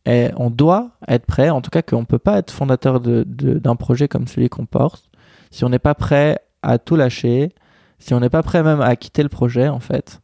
et 0.04 0.30
on 0.36 0.50
doit 0.50 0.90
être 1.08 1.26
prêt, 1.26 1.50
en 1.50 1.60
tout 1.60 1.70
cas, 1.70 1.82
qu'on 1.82 2.00
ne 2.00 2.04
peut 2.04 2.18
pas 2.18 2.38
être 2.38 2.50
fondateur 2.52 3.00
de- 3.00 3.24
de- 3.26 3.58
d'un 3.58 3.76
projet 3.76 4.08
comme 4.08 4.26
celui 4.26 4.48
qu'on 4.48 4.66
porte, 4.66 5.08
si 5.50 5.64
on 5.64 5.68
n'est 5.68 5.78
pas 5.78 5.94
prêt 5.94 6.38
à 6.62 6.78
tout 6.78 6.96
lâcher, 6.96 7.50
si 7.98 8.12
on 8.14 8.20
n'est 8.20 8.28
pas 8.30 8.42
prêt 8.42 8.62
même 8.62 8.80
à 8.80 8.94
quitter 8.96 9.22
le 9.22 9.28
projet, 9.30 9.68
en 9.68 9.80
fait. 9.80 10.20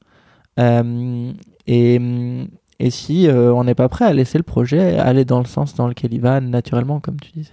Euh, 0.61 1.33
et, 1.67 1.99
et 2.79 2.91
si 2.91 3.27
euh, 3.29 3.53
on 3.55 3.65
n'est 3.65 3.75
pas 3.75 3.89
prêt 3.89 4.05
à 4.05 4.13
laisser 4.13 4.37
le 4.37 4.45
projet 4.45 4.99
aller 4.99 5.25
dans 5.25 5.39
le 5.39 5.47
sens 5.47 5.75
dans 5.75 5.89
lequel 5.89 6.13
il 6.13 6.21
va 6.21 6.41
naturellement, 6.41 7.01
comme 7.01 7.19
tu 7.19 7.33
disais. 7.33 7.51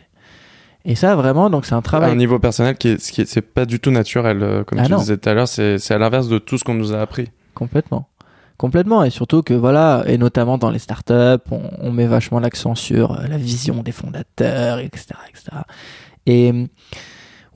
Et 0.85 0.95
ça, 0.95 1.15
vraiment, 1.15 1.49
donc 1.49 1.65
c'est 1.65 1.75
un 1.75 1.79
à 1.79 1.81
travail. 1.81 2.11
un 2.11 2.15
niveau 2.15 2.39
personnel 2.39 2.75
qui 2.77 2.89
est, 2.89 3.01
ce 3.01 3.11
qui 3.11 3.21
est- 3.21 3.25
c'est 3.25 3.41
pas 3.41 3.65
du 3.65 3.79
tout 3.79 3.91
naturel 3.91 4.41
euh, 4.41 4.63
comme 4.63 4.79
Ah 4.79 4.85
tu 4.85 4.91
non. 4.91 4.97
disais 4.99 5.17
tout 5.17 5.27
à 5.29 5.33
l'heure 5.33 5.47
c'est 5.47 5.77
c'est 5.77 5.93
à 5.93 5.97
l'inverse 5.97 6.27
de 6.29 6.37
tout 6.39 6.57
ce 6.57 6.63
qu'on 6.63 6.73
nous 6.73 6.93
a 6.93 7.01
appris 7.01 7.27
Complètement. 7.53 8.07
Complètement. 8.57 9.03
Et 9.05 9.09
surtout 9.09 9.41
que, 9.41 9.53
voilà, 9.53 10.03
et 10.07 10.17
notamment 10.17 10.57
dans 10.57 10.69
les 10.69 10.79
startups, 10.79 11.43
on, 11.51 11.61
on 11.81 11.91
met 11.91 12.07
vachement 12.07 12.39
l'accent 12.39 12.75
sur 12.75 13.13
euh, 13.13 13.27
la 13.29 13.37
vision 13.37 13.83
des 13.83 13.91
fondateurs, 13.93 14.79
etc. 14.79 15.07
etc. 15.29 15.57
Et 16.25 16.51
euh, 16.51 16.65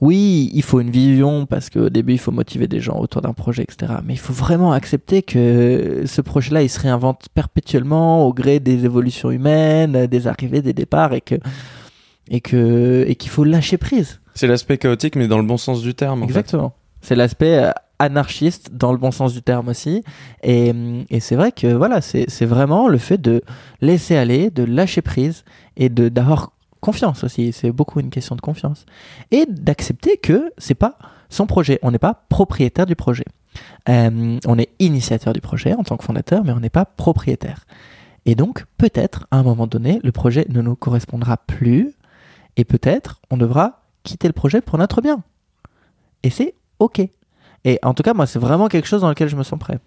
oui, 0.00 0.50
il 0.54 0.62
faut 0.62 0.80
une 0.80 0.90
vision 0.90 1.46
parce 1.46 1.70
qu'au 1.70 1.88
début, 1.90 2.12
il 2.14 2.18
faut 2.18 2.30
motiver 2.32 2.68
des 2.68 2.80
gens 2.80 2.98
autour 2.98 3.22
d'un 3.22 3.32
projet, 3.32 3.62
etc. 3.62 3.92
Mais 4.04 4.14
il 4.14 4.18
faut 4.18 4.32
vraiment 4.32 4.72
accepter 4.72 5.22
que 5.22 6.02
ce 6.06 6.20
projet-là, 6.20 6.62
il 6.62 6.68
se 6.70 6.80
réinvente 6.80 7.26
perpétuellement 7.34 8.26
au 8.26 8.32
gré 8.34 8.58
des 8.60 8.84
évolutions 8.84 9.30
humaines, 9.30 10.06
des 10.06 10.26
arrivées, 10.26 10.62
des 10.62 10.72
départs, 10.74 11.12
et 11.14 11.20
que 11.20 11.36
et 12.30 12.40
que 12.40 13.04
et 13.06 13.16
qu'il 13.16 13.30
faut 13.30 13.44
lâcher 13.44 13.78
prise. 13.78 14.20
c'est 14.34 14.46
l'aspect 14.46 14.78
chaotique 14.78 15.16
mais 15.16 15.28
dans 15.28 15.38
le 15.38 15.44
bon 15.44 15.56
sens 15.56 15.82
du 15.82 15.94
terme 15.94 16.22
en 16.22 16.26
fait. 16.26 16.30
Exactement. 16.30 16.74
C'est 17.00 17.16
l'aspect 17.16 17.58
euh, 17.58 17.70
anarchiste 17.98 18.70
dans 18.72 18.92
le 18.92 18.98
bon 18.98 19.10
sens 19.10 19.34
du 19.34 19.42
terme 19.42 19.68
aussi. 19.68 20.02
Et, 20.42 20.72
et 21.10 21.20
c'est 21.20 21.36
vrai 21.36 21.52
que 21.52 21.66
voilà, 21.66 22.00
c'est 22.00 22.24
c'est 22.28 22.46
vraiment 22.46 22.88
le 22.88 22.98
fait 22.98 23.18
de 23.18 23.42
laisser 23.80 24.16
aller, 24.16 24.50
de 24.50 24.64
lâcher 24.64 25.02
prise 25.02 25.44
et 25.76 25.88
de 25.88 26.08
d'avoir 26.08 26.52
confiance 26.80 27.24
aussi. 27.24 27.52
C'est 27.52 27.72
beaucoup 27.72 28.00
une 28.00 28.10
question 28.10 28.36
de 28.36 28.42
confiance. 28.42 28.84
Et 29.30 29.46
d'accepter 29.48 30.18
que 30.18 30.52
c'est 30.58 30.74
pas 30.74 30.98
son 31.30 31.46
projet. 31.46 31.78
On 31.82 31.90
n'est 31.90 31.98
pas 31.98 32.24
propriétaire 32.28 32.84
du 32.84 32.94
projet. 32.94 33.24
Euh, 33.88 34.38
on 34.46 34.58
est 34.58 34.68
initiateur 34.78 35.32
du 35.32 35.40
projet 35.40 35.74
en 35.74 35.82
tant 35.82 35.96
que 35.96 36.04
fondateur, 36.04 36.44
mais 36.44 36.52
on 36.52 36.60
n'est 36.60 36.70
pas 36.70 36.84
propriétaire. 36.84 37.64
Et 38.26 38.34
donc, 38.34 38.64
peut-être, 38.78 39.26
à 39.30 39.38
un 39.38 39.42
moment 39.42 39.66
donné, 39.66 40.00
le 40.02 40.12
projet 40.12 40.46
ne 40.48 40.60
nous 40.60 40.76
correspondra 40.76 41.36
plus. 41.36 41.92
Et 42.56 42.64
peut-être, 42.64 43.20
on 43.30 43.36
devra 43.36 43.82
quitter 44.02 44.28
le 44.28 44.32
projet 44.32 44.60
pour 44.60 44.78
notre 44.78 45.00
bien. 45.00 45.22
Et 46.22 46.30
c'est 46.30 46.54
OK. 46.78 47.00
Et 47.64 47.78
en 47.82 47.94
tout 47.94 48.02
cas, 48.02 48.14
moi, 48.14 48.26
c'est 48.26 48.38
vraiment 48.38 48.68
quelque 48.68 48.86
chose 48.86 49.00
dans 49.00 49.08
lequel 49.08 49.28
je 49.28 49.36
me 49.36 49.42
sens 49.42 49.58
prêt. 49.58 49.80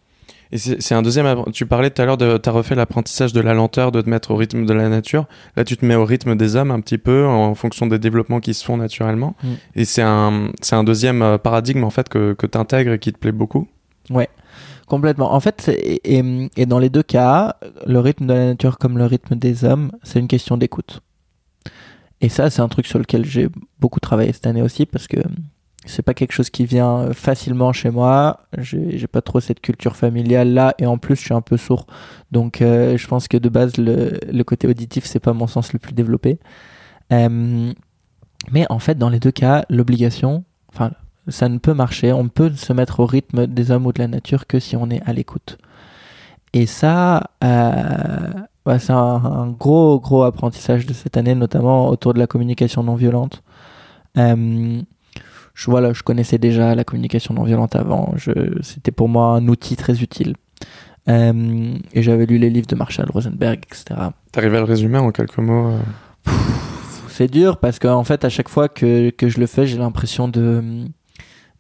Et 0.52 0.58
c'est 0.58 0.96
un 0.96 1.02
deuxième. 1.02 1.44
Tu 1.52 1.66
parlais 1.66 1.90
tout 1.90 2.02
à 2.02 2.06
l'heure 2.06 2.18
de. 2.18 2.38
Tu 2.38 2.50
as 2.50 2.52
refait 2.52 2.76
l'apprentissage 2.76 3.34
de 3.34 3.42
la 3.42 3.54
lenteur, 3.54 3.92
de 3.92 4.02
te 4.02 4.10
mettre 4.10 4.32
au 4.32 4.36
rythme 4.36 4.66
de 4.66 4.74
la 4.74 4.88
nature. 4.88 5.26
Là, 5.56 5.64
tu 5.64 5.76
te 5.76 5.86
mets 5.86 5.96
au 5.96 6.06
rythme 6.06 6.36
des 6.36 6.56
hommes 6.56 6.72
un 6.72 6.80
petit 6.80 6.98
peu 6.98 7.26
en 7.26 7.54
fonction 7.54 7.86
des 7.86 8.00
développements 8.00 8.40
qui 8.40 8.54
se 8.54 8.64
font 8.64 8.78
naturellement. 8.78 9.36
Mm. 9.44 9.48
Et 9.76 9.86
c'est 9.86 10.04
un, 10.04 10.52
un 10.72 10.84
deuxième 10.84 11.22
euh, 11.22 11.38
paradigme 11.38 11.84
en 11.84 11.90
fait 11.90 12.08
que, 12.08 12.34
que 12.34 12.48
tu 12.48 12.58
intègres 12.58 12.94
et 12.94 13.00
qui 13.00 13.12
te 13.12 13.18
plaît 13.18 13.34
beaucoup. 13.34 13.68
Ouais, 14.10 14.30
complètement. 14.88 15.34
En 15.34 15.40
fait, 15.42 15.68
et, 15.68 16.02
et, 16.56 16.66
dans 16.66 16.80
les 16.80 16.90
deux 16.90 17.04
cas, 17.04 17.58
le 17.86 18.00
rythme 18.00 18.28
de 18.28 18.34
la 18.34 18.46
nature 18.46 18.78
comme 18.78 18.98
le 18.98 19.06
rythme 19.06 19.36
des 19.36 19.66
hommes, 19.66 19.92
c'est 20.04 20.20
une 20.20 20.30
question 20.30 20.56
d'écoute. 20.56 21.02
Et 22.22 22.30
ça, 22.30 22.50
c'est 22.50 22.62
un 22.62 22.68
truc 22.68 22.88
sur 22.88 23.00
lequel 23.00 23.26
j'ai 23.26 23.50
beaucoup 23.80 24.00
travaillé 24.00 24.34
cette 24.34 24.48
année 24.48 24.62
aussi 24.62 24.86
parce 24.86 25.08
que 25.08 25.18
c'est 25.86 26.02
pas 26.02 26.14
quelque 26.14 26.34
chose 26.34 26.50
qui 26.50 26.66
vient 26.66 26.98
euh, 27.00 27.14
facilement 27.14 27.72
chez 27.74 27.90
moi. 27.90 28.42
J'ai 28.58 29.08
pas 29.08 29.22
trop 29.22 29.40
cette 29.40 29.62
culture 29.62 29.96
familiale 29.96 30.54
là, 30.54 30.74
et 30.80 30.86
en 30.86 30.98
plus 30.98 31.16
je 31.16 31.22
suis 31.22 31.34
un 31.34 31.42
peu 31.42 31.56
sourd, 31.58 31.88
donc 32.32 32.62
euh, 32.62 32.98
je 32.98 33.08
pense 33.08 33.28
que 33.28 33.38
de 33.38 33.48
base 33.48 33.78
le, 33.78 34.44
côté 34.44 34.68
auditif 34.68 35.06
c'est 35.06 35.20
pas 35.20 35.34
mon 35.34 35.48
sens 35.48 35.72
le 35.74 35.80
plus 35.80 35.94
développé. 35.94 36.40
Euh, 37.14 37.72
mais 38.52 38.66
en 38.70 38.80
fait, 38.80 38.98
dans 38.98 39.10
les 39.10 39.20
deux 39.20 39.32
cas, 39.32 39.66
l'obligation, 39.70 40.44
enfin, 40.70 40.92
ça 41.28 41.50
ne 41.50 41.58
peut 41.58 41.74
marcher. 41.74 42.14
On 42.14 42.30
peut 42.30 42.54
se 42.54 42.72
mettre 42.74 43.00
au 43.00 43.06
rythme 43.06 43.48
des 43.48 43.72
hommes 43.72 43.86
ou 43.86 43.94
de 43.94 44.00
la 44.00 44.08
nature 44.08 44.48
que 44.48 44.60
si 44.60 44.76
on 44.76 44.90
est 44.90 45.02
à 45.06 45.14
l'écoute. 45.14 45.58
Et 46.54 46.66
ça, 46.66 47.32
euh, 47.44 48.30
c'est 48.80 48.94
un, 48.94 48.96
un, 48.98 49.48
gros 49.48 50.00
gros 50.00 50.24
apprentissage 50.24 50.86
de 50.86 50.94
cette 50.94 51.18
année, 51.18 51.36
notamment 51.36 51.90
autour 51.90 52.14
de 52.14 52.20
la 52.20 52.28
communication 52.28 52.84
non 52.84 52.96
violente. 52.96 53.44
Euh, 54.18 54.82
je, 55.54 55.72
voilà, 55.72 55.94
je 55.94 56.04
connaissais 56.04 56.38
déjà 56.38 56.76
la 56.76 56.84
communication 56.84 57.34
non 57.34 57.44
violente 57.44 57.76
avant. 57.76 58.14
C'était 58.62 58.92
pour 58.92 59.10
moi 59.10 59.28
un 59.36 59.48
outil 59.48 59.76
très 59.76 60.02
utile. 60.02 60.36
Euh, 61.10 61.76
et 61.94 62.04
j'avais 62.04 62.26
lu 62.26 62.38
les 62.38 62.50
livres 62.50 62.68
de 62.68 62.76
Marshall 62.76 63.10
Rosenberg, 63.10 63.60
etc. 63.66 64.10
T'arrives 64.32 64.56
à 64.56 64.60
le 64.60 64.66
résumer 64.66 64.98
en 64.98 65.12
quelques 65.12 65.38
mots 65.38 65.72
euh 65.72 66.32
C'est 67.08 67.32
dur 67.32 67.58
parce 67.58 67.80
qu'en 67.80 68.04
fait, 68.04 68.26
à 68.26 68.30
chaque 68.30 68.50
fois 68.50 68.68
que, 68.68 69.10
que 69.12 69.30
je 69.30 69.40
le 69.40 69.48
fais, 69.48 69.66
j'ai 69.66 69.78
l'impression 69.78 70.28
de, 70.28 70.86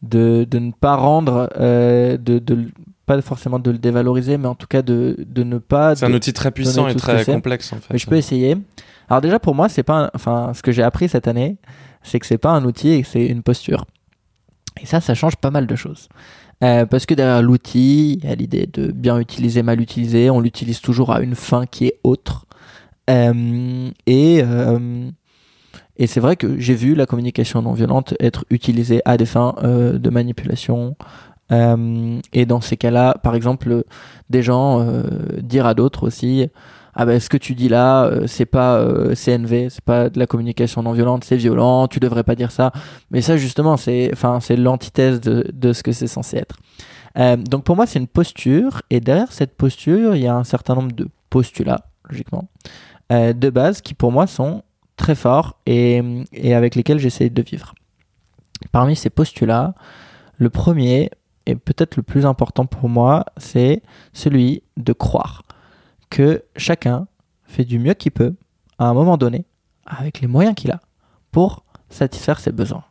de, 0.03 0.45
de, 0.49 0.60
ne 0.60 0.72
pas 0.72 0.95
rendre, 0.95 1.49
euh, 1.58 2.18
de, 2.18 2.39
de, 2.39 2.68
pas 3.08 3.20
forcément 3.22 3.58
de 3.58 3.72
le 3.72 3.78
dévaloriser, 3.80 4.38
mais 4.38 4.47
en 4.47 4.53
tout 4.53 4.68
cas 4.68 4.84
de, 4.84 5.16
de 5.26 5.43
ne 5.43 5.58
pas. 5.58 5.95
C'est 5.95 6.05
un 6.05 6.14
outil 6.14 6.34
très 6.34 6.51
puissant 6.51 6.88
et 6.88 6.95
très 6.95 7.26
complexe 7.26 7.74
en 7.74 7.78
fait. 7.78 7.93
Mais 7.93 7.97
je 7.97 8.05
peux 8.05 8.18
essayer. 8.18 8.58
Alors 9.10 9.22
déjà 9.22 9.39
pour 9.39 9.55
moi, 9.55 9.70
c'est 9.70 9.82
pas, 9.82 10.12
enfin, 10.14 10.51
ce 10.53 10.62
que 10.62 10.74
j'ai 10.74 10.84
appris 10.84 11.08
cette 11.08 11.28
année, 11.28 11.55
c'est 12.03 12.20
que 12.20 12.26
c'est 12.26 12.38
pas 12.38 12.51
un 12.51 12.66
outil 12.66 12.91
et 12.91 13.01
que 13.01 13.08
c'est 13.08 13.26
une 13.26 13.41
posture. 13.41 13.86
Et 14.82 14.86
ça, 14.86 14.99
ça 15.01 15.16
change 15.16 15.38
pas 15.38 15.49
mal 15.49 15.66
de 15.66 15.76
choses. 15.76 16.10
Euh, 16.64 16.86
parce 16.86 17.05
que 17.05 17.14
derrière 17.14 17.41
l'outil, 17.41 18.20
il 18.22 18.30
y 18.30 18.32
a 18.32 18.36
l'idée 18.36 18.68
de 18.68 18.91
bien 18.91 19.18
utiliser, 19.20 19.64
mal 19.64 19.80
utiliser. 19.80 20.30
On 20.30 20.41
l'utilise 20.41 20.82
toujours 20.82 21.12
à 21.14 21.22
une 21.22 21.36
fin 21.36 21.66
qui 21.66 21.86
est 21.86 21.99
autre. 22.03 22.45
Euh, 23.10 23.89
et 24.05 24.41
euh, 24.43 25.10
et 25.95 26.08
c'est 26.08 26.20
vrai 26.20 26.36
que 26.36 26.60
j'ai 26.60 26.76
vu 26.76 26.93
la 26.93 27.05
communication 27.05 27.62
non 27.62 27.74
violente 27.74 28.14
être 28.20 28.45
utilisée 28.49 29.01
à 29.05 29.18
des 29.18 29.26
fins 29.26 29.55
de 29.64 30.10
manipulation. 30.12 30.95
Euh, 31.52 32.20
et 32.34 32.45
dans 32.45 32.62
ces 32.62 32.78
cas-là, 32.78 33.16
par 33.24 33.36
exemple, 33.36 33.84
des 34.30 34.43
gens 34.43 34.82
euh, 34.82 35.04
dire 35.41 35.66
à 35.66 35.74
d'autres 35.74 36.06
aussi 36.06 36.50
ah 37.00 37.06
ben 37.06 37.20
ce 37.20 37.30
que 37.30 37.38
tu 37.38 37.54
dis 37.54 37.70
là 37.70 38.06
euh, 38.06 38.26
c'est 38.26 38.48
pas 38.48 38.78
euh, 38.78 39.14
CNV 39.14 39.70
c'est 39.70 39.84
pas 39.84 40.10
de 40.10 40.18
la 40.18 40.26
communication 40.26 40.82
non 40.82 40.93
violente 40.93 41.24
c'est 41.24 41.38
violent 41.38 41.88
tu 41.88 42.00
devrais 42.00 42.24
pas 42.24 42.34
dire 42.34 42.52
ça 42.52 42.72
mais 43.12 43.22
ça 43.22 43.38
justement 43.38 43.78
c'est 43.78 44.10
enfin 44.12 44.39
c'est 44.39 44.56
l'antithèse 44.58 45.22
de, 45.22 45.45
de 45.54 45.74
ce 45.74 45.84
que 45.84 45.91
c'est 45.91 46.08
censé 46.08 46.38
être. 46.38 46.58
Euh, 47.20 47.38
donc 47.38 47.64
pour 47.64 47.76
moi 47.76 47.86
c'est 47.86 48.00
une 48.00 48.08
posture 48.08 48.82
et 48.89 49.00
derrière 49.00 49.32
cette 49.32 49.56
posture 49.56 50.16
il 50.16 50.24
y 50.24 50.28
a 50.28 50.36
un 50.36 50.43
certain 50.43 50.74
nombre 50.74 50.91
de 50.91 51.08
postulats 51.30 51.86
logiquement 52.10 52.50
de 53.10 53.50
base 53.50 53.80
qui 53.80 53.93
pour 53.93 54.12
moi 54.12 54.28
sont 54.28 54.64
très 54.98 55.16
forts 55.16 55.60
et, 55.66 56.02
et 56.34 56.54
avec 56.56 56.76
lesquels 56.76 57.00
j'essaie 57.00 57.30
de 57.30 57.41
vivre. 57.41 57.74
Parmi 58.74 58.98
ces 58.98 59.10
postulats 59.10 59.76
le 60.38 60.50
premier 60.50 61.12
et 61.48 61.56
peut-être 61.56 61.95
le 61.95 62.04
plus 62.04 62.26
important 62.26 62.66
pour 62.66 62.89
moi 62.89 63.26
c'est 63.38 63.82
celui 64.14 64.62
de 64.78 64.93
croire 64.93 65.43
que 66.10 66.43
chacun 66.56 67.08
fait 67.45 67.66
du 67.66 67.80
mieux 67.80 67.93
qu'il 67.93 68.12
peut 68.12 68.36
à 68.78 68.86
un 68.86 68.93
moment 68.93 69.18
donné, 69.18 69.45
avec 69.86 70.22
les 70.22 70.28
moyens 70.28 70.56
qu'il 70.56 70.72
a, 70.72 70.80
pour 71.32 71.64
satisfaire 71.89 72.39
ses 72.39 72.52
besoins. 72.52 72.84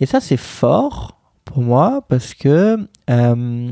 Et 0.00 0.06
ça, 0.06 0.20
c'est 0.20 0.36
fort 0.36 1.18
pour 1.44 1.62
moi 1.62 2.02
parce 2.08 2.34
que, 2.34 2.88
euh, 3.10 3.70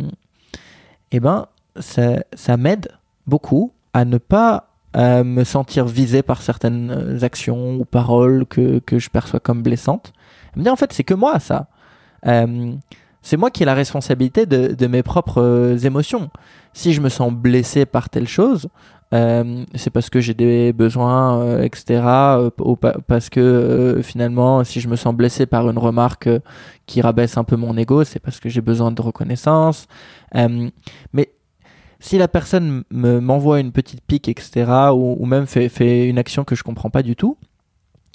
eh 1.11 1.20
ben, 1.20 1.47
ça, 1.79 2.57
m'aide 2.57 2.89
beaucoup 3.27 3.73
à 3.93 4.05
ne 4.05 4.18
pas 4.18 4.68
euh, 4.97 5.25
me 5.25 5.43
sentir 5.45 5.87
visé 5.87 6.23
par 6.23 6.43
certaines 6.43 7.25
actions 7.25 7.77
ou 7.77 7.85
paroles 7.85 8.47
que, 8.47 8.81
je 8.91 9.11
perçois 9.11 9.41
comme 9.41 9.62
blessantes. 9.62 10.12
Me 10.55 10.70
en 10.70 10.77
fait, 10.77 10.93
c'est 10.93 11.05
que 11.05 11.14
moi, 11.14 11.41
ça. 11.41 11.68
Euh, 12.27 12.75
c'est 13.23 13.37
moi 13.37 13.51
qui 13.51 13.62
ai 13.62 13.66
la 13.66 13.75
responsabilité 13.75 14.47
de, 14.47 14.75
de 14.75 14.87
mes 14.87 15.03
propres 15.03 15.41
euh, 15.41 15.79
émotions. 15.79 16.31
Si 16.73 16.93
je 16.93 17.01
me 17.01 17.09
sens 17.09 17.33
blessé 17.33 17.87
par 17.87 18.11
telle 18.11 18.29
chose, 18.29 18.68
euh, 19.12 19.64
c'est 19.75 19.91
parce 19.91 20.09
que 20.09 20.20
j'ai 20.20 20.35
des 20.35 20.73
besoins, 20.73 21.43
euh, 21.43 21.62
etc. 21.62 22.03
Euh, 22.05 22.51
ou 22.61 22.77
parce 22.77 23.29
que 23.29 23.41
euh, 23.41 24.03
finalement, 24.03 24.64
si 24.64 24.81
je 24.81 24.89
me 24.89 24.97
sens 24.97 25.14
blessé 25.14 25.45
par 25.47 25.68
une 25.68 25.79
remarque 25.79 26.29
qui 26.87 27.01
rabaisse 27.03 27.37
un 27.37 27.45
peu 27.45 27.57
mon 27.57 27.77
ego, 27.77 28.05
c'est 28.05 28.20
parce 28.20 28.41
que 28.41 28.49
j'ai 28.49 28.62
besoin 28.62 28.91
de 28.91 29.03
reconnaissance. 29.03 29.87
mais 31.12 31.33
si 32.01 32.18
la 32.18 32.27
personne 32.27 32.83
me 32.91 33.20
m'envoie 33.20 33.61
une 33.61 33.70
petite 33.70 34.01
pique, 34.05 34.29
etc., 34.29 34.91
ou, 34.93 35.16
ou 35.20 35.27
même 35.27 35.47
fait, 35.47 35.68
fait 35.68 36.09
une 36.09 36.18
action 36.18 36.43
que 36.45 36.57
je 36.57 36.64
comprends 36.64 36.91
pas 36.91 37.03
du 37.03 37.14
tout, 37.14 37.37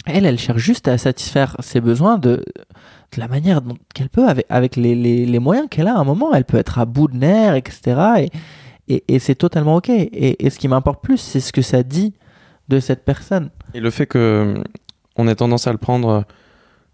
elle, 0.08 0.26
elle 0.26 0.40
cherche 0.40 0.62
juste 0.62 0.88
à 0.88 0.98
satisfaire 0.98 1.56
ses 1.60 1.82
besoins 1.82 2.18
de, 2.18 2.44
de 3.12 3.20
la 3.20 3.28
manière 3.28 3.62
dont 3.62 3.78
qu'elle 3.94 4.10
peut, 4.10 4.28
avec, 4.50 4.76
les, 4.76 4.96
les, 5.26 5.40
moyens 5.40 5.68
qu'elle 5.70 5.88
a 5.88 5.96
à 5.96 6.00
un 6.00 6.04
moment. 6.04 6.34
Elle 6.34 6.46
peut 6.46 6.58
être 6.58 6.80
à 6.80 6.86
bout 6.86 7.08
de 7.08 7.18
nerfs, 7.18 7.56
etc. 7.56 8.30
Et, 8.88 9.04
et, 9.08 9.20
c'est 9.20 9.36
totalement 9.36 9.76
OK. 9.76 9.90
Et, 9.90 10.46
et 10.46 10.50
ce 10.50 10.60
qui 10.60 10.68
m'importe 10.68 11.04
plus, 11.04 11.18
c'est 11.18 11.40
ce 11.40 11.52
que 11.52 11.62
ça 11.62 11.84
dit 11.84 12.14
de 12.70 12.80
cette 12.80 13.06
personne. 13.06 13.50
Et 13.74 13.80
le 13.80 13.90
fait 13.90 14.06
que 14.06 14.56
on 15.16 15.28
ait 15.28 15.36
tendance 15.36 15.68
à 15.68 15.72
le 15.72 15.78
prendre 15.78 16.26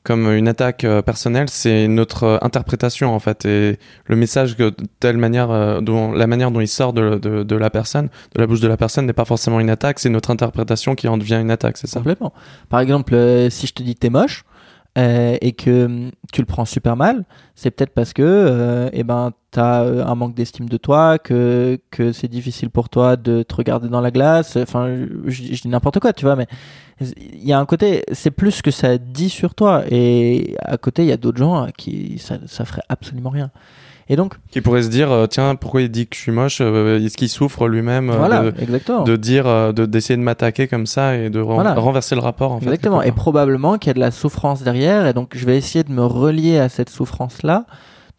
comme 0.03 0.27
une 0.27 0.47
attaque 0.47 0.83
euh, 0.83 1.01
personnelle, 1.01 1.49
c'est 1.49 1.87
notre 1.87 2.39
interprétation 2.41 3.13
en 3.15 3.19
fait 3.19 3.45
et 3.45 3.79
le 4.05 4.15
message 4.15 4.57
que 4.57 4.71
telle 4.99 5.17
manière 5.17 5.49
euh, 5.49 5.79
dont 5.81 6.11
la 6.11 6.27
manière 6.27 6.51
dont 6.51 6.59
il 6.59 6.67
sort 6.67 6.93
de, 6.93 7.17
de, 7.17 7.55
la 7.55 7.69
personne, 7.69 8.09
de 8.35 8.41
la 8.41 8.47
bouche 8.47 8.59
de 8.59 8.67
la 8.67 8.77
personne 8.77 9.05
n'est 9.05 9.13
pas 9.13 9.25
forcément 9.25 9.59
une 9.59 9.69
attaque, 9.69 9.99
c'est 9.99 10.09
notre 10.09 10.31
interprétation 10.31 10.95
qui 10.95 11.07
en 11.07 11.17
devient 11.17 11.39
une 11.41 11.51
attaque, 11.51 11.77
c'est 11.77 11.87
ça? 11.87 12.01
Par 12.69 12.79
exemple, 12.81 13.15
euh, 13.15 13.49
si 13.49 13.67
je 13.67 13.73
te 13.73 13.81
dis 13.81 13.95
t'es 13.95 14.09
moche 14.09 14.43
euh, 14.97 15.37
et 15.41 15.53
que 15.53 15.85
hum, 15.85 16.11
tu 16.33 16.41
le 16.41 16.45
prends 16.45 16.65
super 16.65 16.97
mal, 16.97 17.23
c'est 17.55 17.71
peut-être 17.71 17.93
parce 17.93 18.11
que 18.13 18.21
euh, 18.23 18.89
eh 18.91 19.03
ben 19.03 19.31
t'as 19.51 19.83
un 19.83 20.15
manque 20.15 20.35
d'estime 20.35 20.67
de 20.67 20.77
toi, 20.77 21.17
que 21.17 21.79
que 21.91 22.11
c'est 22.11 22.27
difficile 22.27 22.69
pour 22.69 22.89
toi 22.89 23.15
de 23.15 23.43
te 23.43 23.55
regarder 23.55 23.87
dans 23.87 24.01
la 24.01 24.11
glace. 24.11 24.57
Enfin, 24.57 24.87
je 25.27 25.61
dis 25.61 25.67
n'importe 25.67 25.99
quoi, 25.99 26.11
tu 26.11 26.25
vois, 26.25 26.35
mais 26.35 26.47
il 27.01 27.43
y 27.45 27.51
a 27.53 27.59
un 27.59 27.65
côté, 27.65 28.03
c'est 28.11 28.31
plus 28.31 28.61
que 28.61 28.71
ça 28.71 28.97
dit 28.97 29.29
sur 29.29 29.55
toi. 29.55 29.83
Et 29.89 30.55
à 30.61 30.77
côté, 30.77 31.03
il 31.03 31.09
y 31.09 31.11
a 31.11 31.17
d'autres 31.17 31.37
gens 31.39 31.63
à 31.63 31.71
qui 31.71 32.17
ça, 32.19 32.35
ça 32.47 32.65
ferait 32.65 32.83
absolument 32.89 33.29
rien. 33.29 33.51
Et 34.09 34.17
donc, 34.17 34.33
qui 34.51 34.59
pourrait 34.59 34.83
se 34.83 34.89
dire, 34.89 35.09
euh, 35.11 35.27
tiens, 35.27 35.55
pourquoi 35.55 35.81
il 35.81 35.89
dit 35.89 36.07
que 36.07 36.15
je 36.17 36.19
suis 36.21 36.31
moche 36.33 36.57
euh, 36.59 36.99
Est-ce 36.99 37.15
qu'il 37.15 37.29
souffre 37.29 37.69
lui-même 37.69 38.09
euh, 38.09 38.17
voilà, 38.17 38.51
de, 38.51 38.61
exactement. 38.61 39.03
de 39.03 39.15
dire, 39.15 39.73
de 39.73 39.85
d'essayer 39.85 40.17
de 40.17 40.21
m'attaquer 40.21 40.67
comme 40.67 40.85
ça 40.87 41.15
et 41.17 41.29
de 41.29 41.39
ren- 41.39 41.55
Voilà. 41.55 41.73
renverser 41.75 42.13
le 42.15 42.19
rapport 42.21 42.51
en 42.51 42.59
exactement. 42.59 42.99
fait. 42.99 43.07
Et 43.07 43.11
probablement 43.13 43.77
qu'il 43.77 43.87
y 43.87 43.91
a 43.91 43.93
de 43.93 44.01
la 44.01 44.11
souffrance 44.11 44.61
derrière. 44.61 45.07
Et 45.07 45.13
donc, 45.13 45.35
je 45.37 45.45
vais 45.45 45.57
essayer 45.57 45.85
de 45.85 45.91
me 45.93 46.03
relier 46.05 46.57
à 46.59 46.67
cette 46.67 46.89
souffrance-là, 46.89 47.65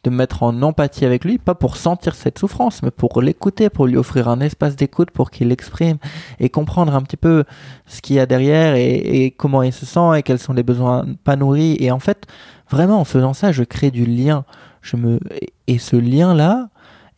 de 0.05 0.11
me 0.11 0.17
mettre 0.17 0.43
en 0.43 0.63
empathie 0.63 1.05
avec 1.05 1.25
lui, 1.25 1.39
pas 1.39 1.55
pour 1.55 1.77
sentir 1.77 2.15
cette 2.15 2.39
souffrance, 2.39 2.83
mais 2.83 2.91
pour 2.91 3.21
l'écouter, 3.23 3.71
pour 3.71 3.87
lui 3.87 3.97
offrir 3.97 4.29
un 4.29 4.41
espace 4.41 4.77
d'écoute 4.77 5.11
pour 5.11 5.31
qu'il 5.31 5.49
l'exprime 5.49 5.97
et 6.39 6.51
comprendre 6.51 6.95
un 6.95 7.03
petit 7.03 7.17
peu 7.17 7.45
ce 7.87 8.03
qu'il 8.03 8.17
y 8.17 8.21
a 8.21 8.27
derrière 8.27 8.77
et, 8.77 9.35
comment 9.37 9.63
il 9.63 9.73
se 9.73 9.87
sent 9.87 10.19
et 10.19 10.23
quels 10.23 10.39
sont 10.39 10.53
les 10.53 10.63
besoins 10.63 11.07
pas 11.25 11.37
nourris. 11.37 11.77
Et 11.81 11.91
en 11.91 11.99
fait, 11.99 12.27
vraiment, 12.71 13.01
en 13.01 13.05
faisant 13.05 13.33
ça, 13.33 13.51
je 13.51 13.65
crée 13.65 13.91
du 13.91 14.05
lien. 14.05 14.45
Je 14.83 14.97
me 14.97 15.19
et 15.67 15.79
ce 15.79 15.97
lien 15.97 16.35
là, 16.35 16.69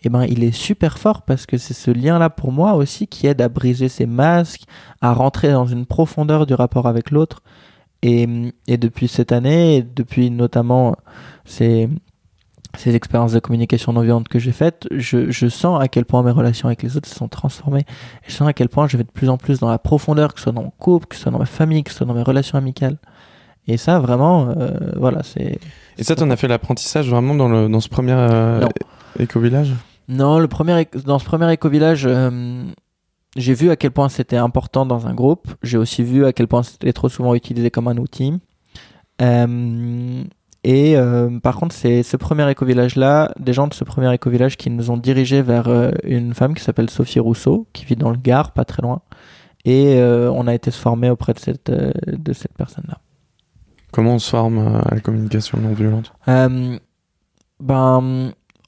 eh 0.05 0.09
ben, 0.09 0.25
il 0.25 0.45
est 0.45 0.53
super 0.53 0.99
fort 0.99 1.23
parce 1.23 1.47
que 1.47 1.59
c'est 1.59 1.75
ce 1.75 1.91
lien 1.91 2.21
là 2.21 2.31
pour 2.31 2.53
moi 2.53 2.75
aussi 2.75 3.09
qui 3.09 3.27
aide 3.27 3.43
à 3.43 3.49
briser 3.49 3.89
ces 3.89 4.07
masques, 4.07 4.63
à 5.01 5.13
rentrer 5.13 5.51
dans 5.51 5.67
une 5.67 5.87
profondeur 5.87 6.47
du 6.47 6.55
rapport 6.55 6.87
avec 6.87 7.11
l'autre. 7.11 7.43
Et, 8.03 8.53
et 8.69 8.77
depuis 8.77 9.09
cette 9.09 9.33
année, 9.33 9.79
et 9.79 9.83
depuis 9.83 10.31
notamment 10.31 10.97
ces 11.45 11.89
ces 12.77 12.95
expériences 12.95 13.33
de 13.33 13.39
communication 13.39 13.93
non 13.93 14.01
violente 14.03 14.29
que 14.29 14.39
j'ai 14.39 14.53
faites, 14.53 14.87
je, 14.91 15.31
je 15.31 15.49
sens 15.49 15.81
à 15.81 15.89
quel 15.89 16.05
point 16.05 16.23
mes 16.23 16.31
relations 16.31 16.69
avec 16.69 16.83
les 16.83 16.97
autres 16.97 17.09
se 17.09 17.15
sont 17.15 17.29
transformées. 17.29 17.85
Et 18.25 18.31
je 18.31 18.33
sens 18.33 18.49
à 18.49 18.53
quel 18.53 18.69
point 18.69 18.87
je 18.89 18.97
vais 18.97 19.05
de 19.05 19.11
plus 19.11 19.29
en 19.29 19.37
plus 19.37 19.61
dans 19.61 19.71
la 19.71 19.79
profondeur, 19.79 20.35
que 20.35 20.41
ce 20.41 20.45
soit 20.45 20.53
dans 20.53 20.63
mon 20.63 20.73
couple, 20.79 21.07
que 21.07 21.17
ce 21.17 21.23
soit 21.23 21.33
dans 21.33 21.39
ma 21.39 21.47
famille, 21.47 21.83
que 21.83 21.91
ce 21.91 21.99
soit 21.99 22.07
dans 22.07 22.15
mes 22.15 22.23
relations 22.23 22.59
amicales. 22.59 22.99
Et 23.69 23.77
ça, 23.77 23.99
vraiment, 23.99 24.49
euh, 24.57 24.93
voilà, 24.97 25.23
c'est. 25.23 25.59
Et 25.99 26.05
ça, 26.05 26.15
t'en 26.15 26.31
as 26.31 26.37
fait 26.37 26.49
l'apprentissage 26.49 27.11
vraiment 27.11 27.35
dans, 27.35 27.49
le, 27.49 27.69
dans 27.69 27.81
ce 27.81 27.89
premier 27.89 28.13
euh, 28.13 28.65
éco-village? 29.19 29.73
Non, 30.09 30.39
le 30.39 30.47
premier, 30.47 30.87
dans 31.05 31.19
ce 31.19 31.25
premier 31.25 31.53
éco-village, 31.53 32.05
euh, 32.07 32.63
j'ai 33.37 33.55
vu 33.55 33.71
à 33.71 33.77
quel 33.77 33.91
point 33.91 34.09
c'était 34.09 34.37
important 34.37 34.87
dans 34.87 35.09
un 35.09 35.15
groupe. 35.15 35.49
J'ai 35.63 35.79
aussi 35.79 36.05
vu 36.05 36.25
à 36.25 36.33
quel 36.33 36.47
point 36.47 36.63
c'était 36.63 36.93
trop 36.93 37.09
souvent 37.09 37.35
utilisé 37.35 37.71
comme 37.71 37.89
un 37.89 37.97
outil. 37.97 38.35
Euh, 39.21 40.23
et 40.69 40.97
euh, 40.97 41.39
par 41.39 41.55
contre, 41.55 41.77
c'est 41.77 42.03
ce 42.03 42.17
premier 42.17 42.51
éco-village-là, 42.51 43.31
des 43.39 43.53
gens 43.53 43.69
de 43.69 43.73
ce 43.73 43.85
premier 43.85 44.13
éco-village 44.13 44.57
qui 44.57 44.69
nous 44.69 44.91
ont 44.91 44.97
dirigés 44.97 45.41
vers 45.41 45.69
euh, 45.69 45.93
une 46.03 46.35
femme 46.35 46.55
qui 46.55 46.65
s'appelle 46.65 46.91
Sophie 46.91 47.21
Rousseau, 47.21 47.69
qui 47.73 47.85
vit 47.85 47.95
dans 47.95 48.11
le 48.11 48.17
Gard, 48.17 48.51
pas 48.51 48.65
très 48.65 48.83
loin. 48.83 49.01
Et 49.65 50.01
euh, 50.01 50.29
on 50.35 50.49
a 50.49 50.55
été 50.55 50.73
se 50.73 50.81
former 50.81 51.09
auprès 51.09 51.35
de 51.35 51.39
cette, 51.39 51.71
de 51.71 52.33
cette 52.33 52.53
personne-là. 52.55 52.99
Comment 53.93 54.15
on 54.15 54.19
se 54.19 54.29
forme 54.29 54.59
à 54.59 54.93
la 54.93 55.01
communication 55.01 55.61
non 55.61 55.73
violente? 55.73 56.13
Ben, 56.27 56.81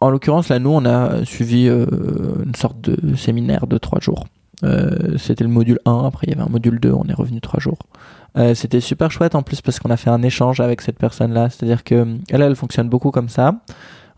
en 0.01 0.11
l'occurrence, 0.11 0.51
là, 0.51 0.61
nous, 0.61 0.71
on 0.71 0.85
a 0.85 1.25
suivi 1.25 1.67
une 1.67 2.55
sorte 2.55 2.81
de 2.81 3.17
séminaire 3.17 3.67
de 3.67 3.77
trois 3.77 3.99
jours. 3.99 4.25
Euh, 4.65 5.17
c'était 5.19 5.45
le 5.45 5.51
module 5.51 5.79
1, 5.85 6.05
après 6.05 6.27
il 6.27 6.31
y 6.31 6.33
avait 6.35 6.43
un 6.43 6.51
module 6.51 6.81
2, 6.81 6.93
on 6.93 7.05
est 7.05 7.15
revenu 7.15 7.41
trois 7.41 7.61
jours. 7.61 7.79
Euh, 8.37 8.55
c'était 8.55 8.81
super 8.81 9.11
chouette 9.11 9.35
en 9.35 9.43
plus 9.43 9.61
parce 9.61 9.79
qu'on 9.79 9.91
a 9.91 9.97
fait 9.97 10.11
un 10.11 10.23
échange 10.23 10.61
avec 10.61 10.81
cette 10.81 10.99
personne-là. 10.99 11.49
C'est-à-dire 11.51 11.85
que 11.85 12.07
elle, 12.31 12.43
elle 12.43 12.57
fonctionne 12.57 12.89
beaucoup 12.89 13.11
comme 13.11 13.29
ça. 13.29 13.55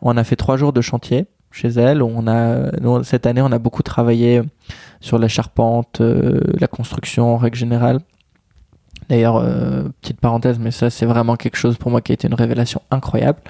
On 0.02 0.16
a 0.16 0.24
fait 0.24 0.36
trois 0.36 0.56
jours 0.56 0.72
de 0.72 0.80
chantier 0.80 1.26
chez 1.52 1.68
elle. 1.68 2.02
On 2.02 2.26
a, 2.26 2.70
nous, 2.80 3.02
cette 3.04 3.26
année, 3.26 3.42
on 3.42 3.52
a 3.52 3.58
beaucoup 3.58 3.82
travaillé 3.82 4.42
sur 5.00 5.18
la 5.18 5.28
charpente, 5.28 6.00
euh, 6.00 6.40
la 6.58 6.66
construction 6.66 7.34
en 7.34 7.36
règle 7.36 7.56
générale. 7.56 8.00
D'ailleurs, 9.08 9.36
euh, 9.36 9.88
petite 10.00 10.20
parenthèse, 10.20 10.58
mais 10.58 10.70
ça, 10.70 10.90
c'est 10.90 11.06
vraiment 11.06 11.36
quelque 11.36 11.56
chose 11.56 11.76
pour 11.76 11.90
moi 11.90 12.00
qui 12.00 12.12
a 12.12 12.14
été 12.14 12.28
une 12.28 12.34
révélation 12.34 12.80
incroyable. 12.90 13.40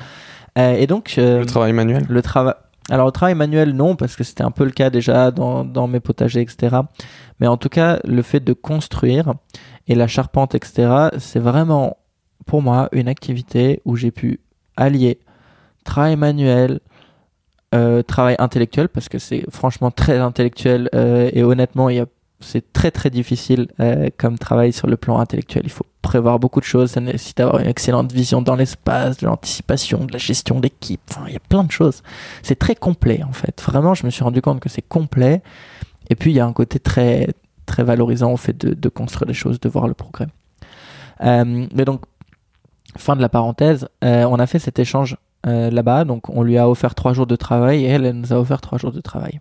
Euh, 0.59 0.73
et 0.73 0.87
donc, 0.87 1.15
euh, 1.19 1.41
Le 1.41 1.47
travail 1.47 1.73
manuel? 1.73 2.05
le 2.09 2.23
travail. 2.23 2.55
Alors, 2.91 3.07
le 3.07 3.13
travail 3.13 3.35
manuel, 3.35 3.73
non, 3.73 3.97
parce 3.97 4.17
que 4.17 4.25
c'était 4.25 4.43
un 4.43 4.51
peu 4.51 4.65
le 4.65 4.73
cas 4.73 4.91
déjà 4.91 5.31
dans, 5.31 5.87
mes 5.87 6.01
potagers, 6.01 6.41
etc. 6.41 6.77
Mais 7.39 7.47
en 7.47 7.57
tout 7.57 7.69
cas, 7.69 8.01
le 8.05 8.23
fait 8.23 8.41
de 8.41 8.53
construire 8.53 9.35
et 9.87 9.95
la 9.95 10.07
charpente, 10.07 10.55
etc., 10.55 11.09
c'est 11.19 11.39
vraiment, 11.39 11.97
pour 12.47 12.63
moi, 12.63 12.89
une 12.93 13.09
activité 13.09 13.81
où 13.85 13.97
j'ai 13.97 14.11
pu 14.11 14.41
allier 14.77 15.21
travail 15.85 16.17
manuel, 16.17 16.81
euh, 17.75 18.03
travail 18.03 18.37
intellectuel, 18.39 18.89
parce 18.89 19.09
que 19.09 19.19
c'est 19.19 19.45
franchement 19.51 19.91
très 19.91 20.19
intellectuel 20.19 20.91
euh, 20.95 21.31
et 21.33 21.43
honnêtement, 21.43 21.89
il 21.89 21.97
y 21.97 22.01
a 22.01 22.07
c'est 22.41 22.73
très 22.73 22.91
très 22.91 23.11
difficile 23.11 23.69
euh, 23.81 24.09
comme 24.17 24.39
travail 24.39 24.73
sur 24.73 24.87
le 24.87 24.97
plan 24.97 25.19
intellectuel. 25.19 25.63
Il 25.65 25.71
faut 25.71 25.87
prévoir 26.03 26.39
beaucoup 26.39 26.61
de 26.61 26.65
choses, 26.65 26.93
ça 26.93 27.01
nécessite 27.01 27.39
d'avoir 27.39 27.61
une 27.61 27.69
excellente 27.69 28.13
vision 28.13 28.43
dans 28.43 28.57
l'espace, 28.57 29.19
de 29.19 29.27
l'anticipation, 29.27 30.05
de 30.05 30.13
la 30.13 30.19
gestion 30.19 30.61
d'équipe. 30.61 31.01
Enfin, 31.11 31.25
il 31.27 31.35
y 31.35 31.37
a 31.37 31.41
plein 31.41 31.65
de 31.65 31.71
choses. 31.71 32.03
C'est 32.43 32.59
très 32.59 32.75
complet 32.75 33.23
en 33.23 33.33
fait. 33.33 33.63
Vraiment, 33.63 33.95
je 33.95 34.07
me 34.07 34.11
suis 34.11 34.25
rendu 34.25 34.41
compte 34.43 34.61
que 34.61 34.69
c'est 34.69 34.83
complet. 34.83 35.43
Et 36.09 36.17
puis 36.17 36.31
il 36.33 36.35
y 36.35 36.41
a 36.41 36.47
un 36.47 36.53
côté 36.53 36.79
très 36.79 37.29
très 37.71 37.85
valorisant 37.85 38.33
au 38.33 38.37
fait 38.37 38.57
de, 38.57 38.89
construire 38.89 39.27
des 39.27 39.35
choses, 39.35 39.61
de 39.61 39.69
voir 39.69 39.87
le 39.87 39.95
progrès. 39.95 40.27
Euh, 41.23 41.67
mais 41.73 41.85
donc, 41.85 42.03
fin 42.99 43.15
de 43.15 43.23
la 43.23 43.29
parenthèse, 43.29 43.89
euh, 44.03 44.25
on 44.25 44.41
a 44.41 44.47
fait 44.49 44.59
cet 44.59 44.81
échange 44.81 45.17
euh, 45.47 45.71
là-bas. 45.71 46.05
Donc, 46.05 46.29
on 46.31 46.43
lui 46.43 46.59
a 46.59 46.69
offert 46.69 46.97
trois 46.97 47.13
jours 47.13 47.29
de 47.29 47.37
travail 47.37 47.85
et 47.85 47.89
elle, 47.89 48.05
elle 48.05 48.17
nous 48.17 48.33
a 48.33 48.37
offert 48.37 48.61
trois 48.61 48.79
jours 48.79 48.93
de 48.93 49.01
travail. 49.01 49.41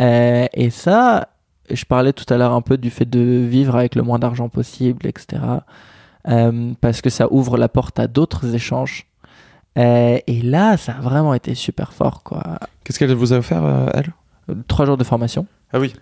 Et 0.00 0.70
ça, 0.70 1.28
je 1.70 1.84
parlais 1.84 2.12
tout 2.12 2.24
à 2.32 2.36
l'heure 2.36 2.52
un 2.52 2.62
peu 2.62 2.76
du 2.76 2.90
fait 2.90 3.04
de 3.04 3.20
vivre 3.20 3.76
avec 3.76 3.94
le 3.94 4.02
moins 4.02 4.18
d'argent 4.18 4.48
possible, 4.48 5.06
etc. 5.06 5.42
Euh, 6.28 6.72
parce 6.80 7.00
que 7.00 7.10
ça 7.10 7.32
ouvre 7.32 7.56
la 7.56 7.68
porte 7.68 7.98
à 7.98 8.06
d'autres 8.06 8.54
échanges. 8.54 9.06
Euh, 9.78 10.18
et 10.26 10.42
là, 10.42 10.76
ça 10.76 10.92
a 10.92 11.00
vraiment 11.00 11.34
été 11.34 11.54
super 11.54 11.92
fort, 11.92 12.22
quoi. 12.22 12.58
Qu'est-ce 12.84 12.98
qu'elle 12.98 13.14
vous 13.14 13.32
a 13.32 13.38
offert, 13.38 13.64
euh, 13.64 13.88
elle? 13.94 14.12
Trois 14.66 14.86
jours 14.86 14.96
de 14.96 15.04
formation. 15.04 15.46
Ah 15.72 15.78
oui. 15.78 15.92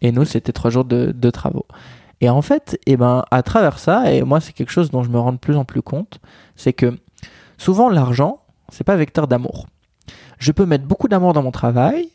Et 0.00 0.12
nous, 0.12 0.24
c'était 0.24 0.52
trois 0.52 0.70
jours 0.70 0.84
de, 0.84 1.12
de 1.14 1.30
travaux. 1.30 1.66
Et 2.20 2.30
en 2.30 2.40
fait, 2.40 2.78
eh 2.86 2.96
ben, 2.96 3.24
à 3.30 3.42
travers 3.42 3.78
ça, 3.78 4.12
et 4.12 4.22
moi, 4.22 4.40
c'est 4.40 4.52
quelque 4.52 4.70
chose 4.70 4.90
dont 4.90 5.02
je 5.02 5.10
me 5.10 5.18
rends 5.18 5.32
de 5.32 5.38
plus 5.38 5.56
en 5.56 5.64
plus 5.64 5.82
compte, 5.82 6.18
c'est 6.54 6.72
que 6.72 6.96
souvent, 7.58 7.90
l'argent, 7.90 8.40
c'est 8.70 8.84
pas 8.84 8.96
vecteur 8.96 9.26
d'amour. 9.26 9.66
Je 10.38 10.52
peux 10.52 10.66
mettre 10.66 10.84
beaucoup 10.84 11.08
d'amour 11.08 11.32
dans 11.32 11.42
mon 11.42 11.50
travail, 11.50 12.08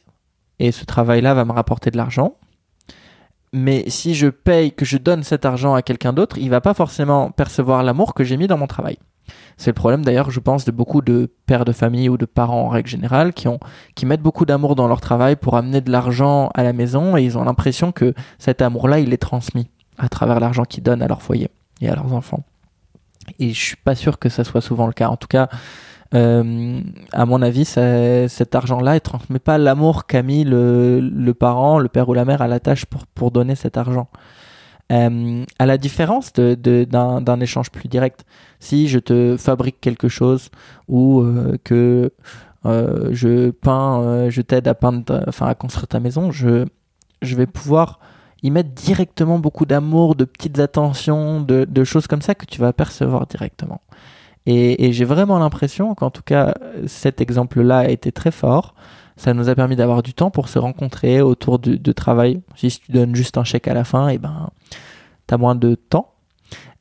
et 0.60 0.72
ce 0.72 0.86
travail-là 0.86 1.34
va 1.34 1.46
me 1.46 1.52
rapporter 1.52 1.92
de 1.92 1.98
l'argent. 1.98 2.36
Mais 3.54 3.84
si 3.90 4.16
je 4.16 4.28
paye, 4.28 4.72
que 4.72 4.86
je 4.86 4.98
donne 4.98 5.24
cet 5.24 5.46
argent 5.46 5.74
à 5.74 5.82
quelqu'un 5.82 6.14
d'autre, 6.14 6.38
il 6.38 6.50
va 6.50 6.62
pas 6.62 6.74
forcément 6.74 7.32
percevoir 7.32 7.84
l'amour 7.84 8.14
que 8.14 8.24
j'ai 8.24 8.38
mis 8.38 8.48
dans 8.48 8.58
mon 8.58 8.68
travail. 8.68 8.98
C'est 9.58 9.70
le 9.70 9.76
problème 9.76 10.04
d'ailleurs, 10.04 10.32
je 10.32 10.40
pense, 10.40 10.66
de 10.66 10.72
beaucoup 10.72 11.02
de 11.02 11.30
pères 11.46 11.66
de 11.66 11.72
famille 11.72 12.10
ou 12.10 12.18
de 12.18 12.26
parents 12.26 12.64
en 12.64 12.70
règle 12.70 12.90
générale 12.90 13.34
qui 13.34 13.48
ont 13.48 13.60
qui 13.96 14.06
mettent 14.06 14.22
beaucoup 14.22 14.46
d'amour 14.46 14.76
dans 14.76 14.88
leur 14.88 15.02
travail 15.02 15.36
pour 15.36 15.56
amener 15.56 15.82
de 15.82 15.92
l'argent 15.92 16.50
à 16.56 16.64
la 16.64 16.74
maison 16.74 17.18
et 17.18 17.24
ils 17.24 17.38
ont 17.38 17.44
l'impression 17.44 17.92
que 17.92 18.14
cet 18.40 18.62
amour-là, 18.62 19.00
il 19.00 19.14
est 19.14 19.18
transmis 19.18 19.70
à 19.98 20.10
travers 20.10 20.40
l'argent 20.40 20.64
qu'ils 20.64 20.84
donnent 20.84 21.02
à 21.02 21.08
leur 21.08 21.22
foyer 21.22 21.50
et 21.82 21.90
à 21.90 21.96
leurs 21.96 22.14
enfants. 22.14 22.44
Et 23.40 23.54
je 23.54 23.60
suis 23.60 23.76
pas 23.76 23.96
sûr 23.96 24.18
que 24.18 24.30
ça 24.30 24.44
soit 24.44 24.62
souvent 24.62 24.88
le 24.88 24.94
cas. 24.94 25.10
En 25.10 25.18
tout 25.18 25.28
cas, 25.28 25.50
euh, 26.14 26.82
à 27.14 27.26
mon 27.26 27.42
avis, 27.42 27.66
cet 27.66 28.56
argent-là, 28.56 28.96
il 28.96 29.02
transmet 29.02 29.40
pas 29.40 29.58
l'amour 29.58 30.06
qu'a 30.08 30.22
mis 30.24 30.44
le, 30.44 31.00
le 31.00 31.34
parent, 31.34 31.80
le 31.80 31.88
père 31.90 32.10
ou 32.10 32.14
la 32.14 32.26
mère 32.26 32.42
à 32.42 32.48
la 32.48 32.60
tâche 32.60 32.86
pour, 32.86 33.08
pour 33.08 33.32
donner 33.32 33.56
cet 33.56 33.78
argent. 33.78 34.08
Euh, 34.92 35.46
à 35.58 35.66
la 35.66 35.78
différence 35.78 36.34
de- 36.34 36.56
de- 36.56 36.84
d'un 36.84 37.22
d'un 37.22 37.40
échange 37.40 37.72
plus 37.72 37.88
direct, 37.88 38.26
si 38.60 38.90
je 38.90 39.00
te 39.00 39.38
fabrique 39.38 39.80
quelque 39.80 40.10
chose 40.10 40.50
ou 40.90 41.22
euh, 41.22 41.58
que 41.64 42.12
euh, 42.66 43.10
je 43.14 43.52
peins, 43.52 44.02
euh, 44.02 44.30
je 44.30 44.42
t'aide 44.42 44.68
à 44.68 44.74
peindre, 44.76 45.24
enfin 45.28 45.48
à 45.48 45.56
construire 45.56 45.88
ta 45.88 46.00
maison, 46.02 46.32
je, 46.32 46.66
je 47.22 47.36
vais 47.38 47.48
pouvoir 47.48 48.00
y 48.44 48.52
mettre 48.52 48.72
directement 48.72 49.40
beaucoup 49.40 49.66
d'amour, 49.66 50.16
de 50.16 50.26
petites 50.26 50.60
attentions, 50.60 51.42
de, 51.42 51.66
de 51.66 51.84
choses 51.86 52.08
comme 52.08 52.22
ça 52.22 52.36
que 52.36 52.46
tu 52.46 52.60
vas 52.60 52.74
percevoir 52.74 53.28
directement. 53.28 53.82
Et, 54.46 54.86
et 54.86 54.94
j'ai 54.94 55.06
vraiment 55.06 55.38
l'impression 55.40 55.94
qu'en 55.96 56.10
tout 56.10 56.24
cas, 56.24 56.56
cet 56.88 57.22
exemple-là 57.22 57.80
a 57.80 57.88
été 57.90 58.12
très 58.12 58.32
fort. 58.32 58.74
Ça 59.18 59.34
nous 59.34 59.50
a 59.50 59.56
permis 59.56 59.76
d'avoir 59.76 60.02
du 60.02 60.14
temps 60.14 60.32
pour 60.32 60.50
se 60.50 60.58
rencontrer 60.58 61.22
autour 61.22 61.60
de, 61.60 61.76
de 61.76 61.92
travail. 61.92 62.42
Si 62.56 62.80
tu 62.80 62.92
donnes 62.92 63.16
juste 63.16 63.38
un 63.38 63.44
chèque 63.44 63.68
à 63.68 63.74
la 63.74 63.84
fin, 63.84 64.08
et 64.08 64.18
ben, 64.18 64.50
t'as 65.28 65.38
moins 65.38 65.56
de 65.56 65.76
temps. 65.76 66.14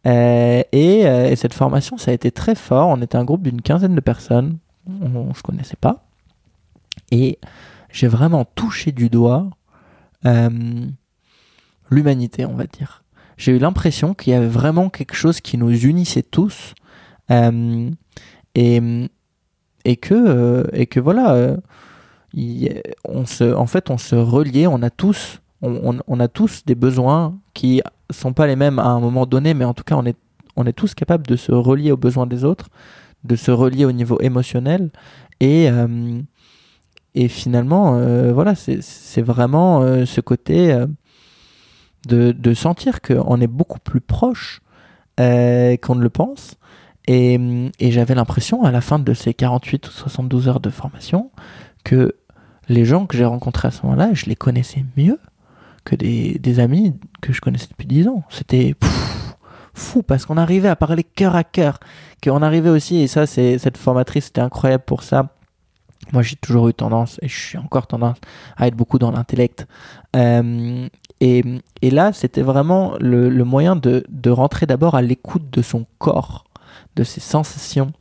Euh, 0.07 0.63
et, 0.73 1.07
euh, 1.07 1.31
et 1.31 1.37
cette 1.37 1.53
formation, 1.53 1.99
ça 1.99 2.13
a 2.13 2.15
été 2.15 2.31
très 2.31 2.55
fort. 2.55 2.89
On 2.89 3.03
était 3.03 3.17
un 3.17 3.25
groupe 3.25 3.43
d'une 3.43 3.61
quinzaine 3.61 3.95
de 3.95 4.01
personnes. 4.01 4.57
On, 4.89 5.15
on 5.15 5.35
se 5.35 5.43
connaissait 5.43 5.77
pas. 5.77 6.07
Et 7.11 7.39
j'ai 7.93 8.09
vraiment 8.09 8.45
touché 8.45 8.93
du 8.93 9.11
doigt 9.11 9.51
euh, 10.25 10.49
l'humanité, 11.91 12.47
on 12.47 12.55
va 12.55 12.65
dire. 12.65 13.03
J'ai 13.37 13.53
eu 13.53 13.59
l'impression 13.59 14.15
qu'il 14.15 14.33
y 14.33 14.37
avait 14.37 14.47
vraiment 14.47 14.89
quelque 14.89 15.15
chose 15.15 15.41
qui 15.41 15.59
nous 15.59 15.75
unissait 15.85 16.23
tous. 16.23 16.75
Euh, 17.31 17.91
et, 18.55 18.81
et, 19.85 19.97
que, 19.97 20.15
euh, 20.15 20.65
et 20.73 20.87
que 20.87 21.01
voilà, 21.01 21.33
euh, 21.35 21.57
on 23.05 23.27
se, 23.27 23.55
en 23.55 23.67
fait, 23.67 23.91
on 23.91 23.99
se 23.99 24.17
reliait, 24.17 24.67
on 24.67 24.83
a 24.83 24.91
tous, 24.91 25.41
on, 25.63 26.21
a 26.21 26.29
tous 26.29 26.65
des 26.65 26.75
besoins 26.75 27.39
qui 27.55 27.83
sont 28.11 28.33
pas 28.33 28.47
les 28.47 28.57
mêmes 28.57 28.79
à 28.79 28.87
un 28.87 29.01
moment 29.01 29.27
donné, 29.27 29.55
mais 29.55 29.65
en 29.65 29.75
tout 29.75 29.85
cas, 29.85 29.97
on 29.97 30.07
est, 30.07 30.17
on 30.57 30.67
est 30.67 30.73
tous 30.73 30.95
capables 30.95 31.27
de 31.27 31.37
se 31.37 31.53
relier 31.53 31.93
aux 31.93 31.97
besoins 31.97 32.27
des 32.27 32.45
autres, 32.45 32.69
de 33.25 33.37
se 33.37 33.51
relier 33.51 33.85
au 33.85 33.93
niveau 33.93 34.19
émotionnel. 34.21 34.91
Et, 35.41 35.69
et 37.15 37.29
finalement, 37.29 37.93
voilà, 38.33 38.55
c'est 38.55 39.23
vraiment 39.23 39.83
ce 40.07 40.21
côté 40.21 40.87
de, 42.09 42.33
de 42.33 42.55
sentir 42.55 43.01
qu'on 43.01 43.41
est 43.41 43.47
beaucoup 43.47 43.81
plus 43.81 44.01
proche 44.01 44.61
qu'on 45.19 45.95
ne 45.95 46.03
le 46.03 46.11
pense. 46.11 46.57
Et, 47.07 47.71
j'avais 47.81 48.15
l'impression, 48.15 48.65
à 48.65 48.71
la 48.71 48.81
fin 48.81 48.99
de 48.99 49.15
ces 49.15 49.35
48 49.35 49.89
ou 49.89 49.91
72 49.91 50.49
heures 50.49 50.61
de 50.61 50.71
formation, 50.71 51.31
que 51.85 52.15
les 52.69 52.85
gens 52.85 53.07
que 53.07 53.17
j'ai 53.17 53.25
rencontrés 53.25 53.69
à 53.69 53.71
ce 53.71 53.83
moment-là, 53.83 54.11
je 54.13 54.27
les 54.27 54.37
connaissais 54.37 54.85
mieux 54.97 55.19
que 55.85 55.97
des, 55.97 56.61
amis 56.61 56.95
que 57.21 57.33
je 57.33 57.41
connaissais 57.41 57.67
depuis 57.69 57.87
10 57.87 58.09
ans. 58.09 58.23
C'était 58.29 58.75
fou 59.75 60.03
parce 60.03 60.27
qu'on 60.27 60.37
arrivait 60.37 60.69
à 60.69 60.77
parler 60.77 61.03
cœur 61.03 61.35
à 61.35 61.45
cœur. 61.45 61.81
Qu'on 62.23 62.43
arrivait 62.43 62.69
aussi, 62.69 62.99
et 62.99 63.07
ça, 63.07 63.27
c'est 63.27 63.59
cette 63.59 63.79
formatrice, 63.79 64.27
c'était 64.27 64.43
incroyable 64.43 64.85
pour 64.87 65.03
ça. 65.03 65.31
Moi, 66.13 66.23
j'ai 66.23 66.37
toujours 66.37 66.69
eu 66.69 66.75
tendance, 66.75 67.19
et 67.23 67.29
je 67.29 67.39
suis 67.39 67.59
encore 67.59 67.87
tendance, 67.87 68.19
à 68.57 68.67
être 68.67 68.77
beaucoup 68.77 68.99
dans 68.99 69.11
l'intellect. 69.11 69.67
Euh, 70.17 70.89
et, 71.21 71.43
là, 71.83 72.13
c'était 72.13 72.43
vraiment 72.43 72.95
le, 73.01 73.31
moyen 73.45 73.77
de 73.77 74.31
rentrer 74.31 74.67
d'abord 74.67 74.95
à 74.95 75.03
l'écoute 75.03 75.51
de 75.51 75.63
son 75.63 75.87
corps, 75.99 76.45
de 76.97 77.05
ses 77.05 77.21
sensations, 77.21 77.93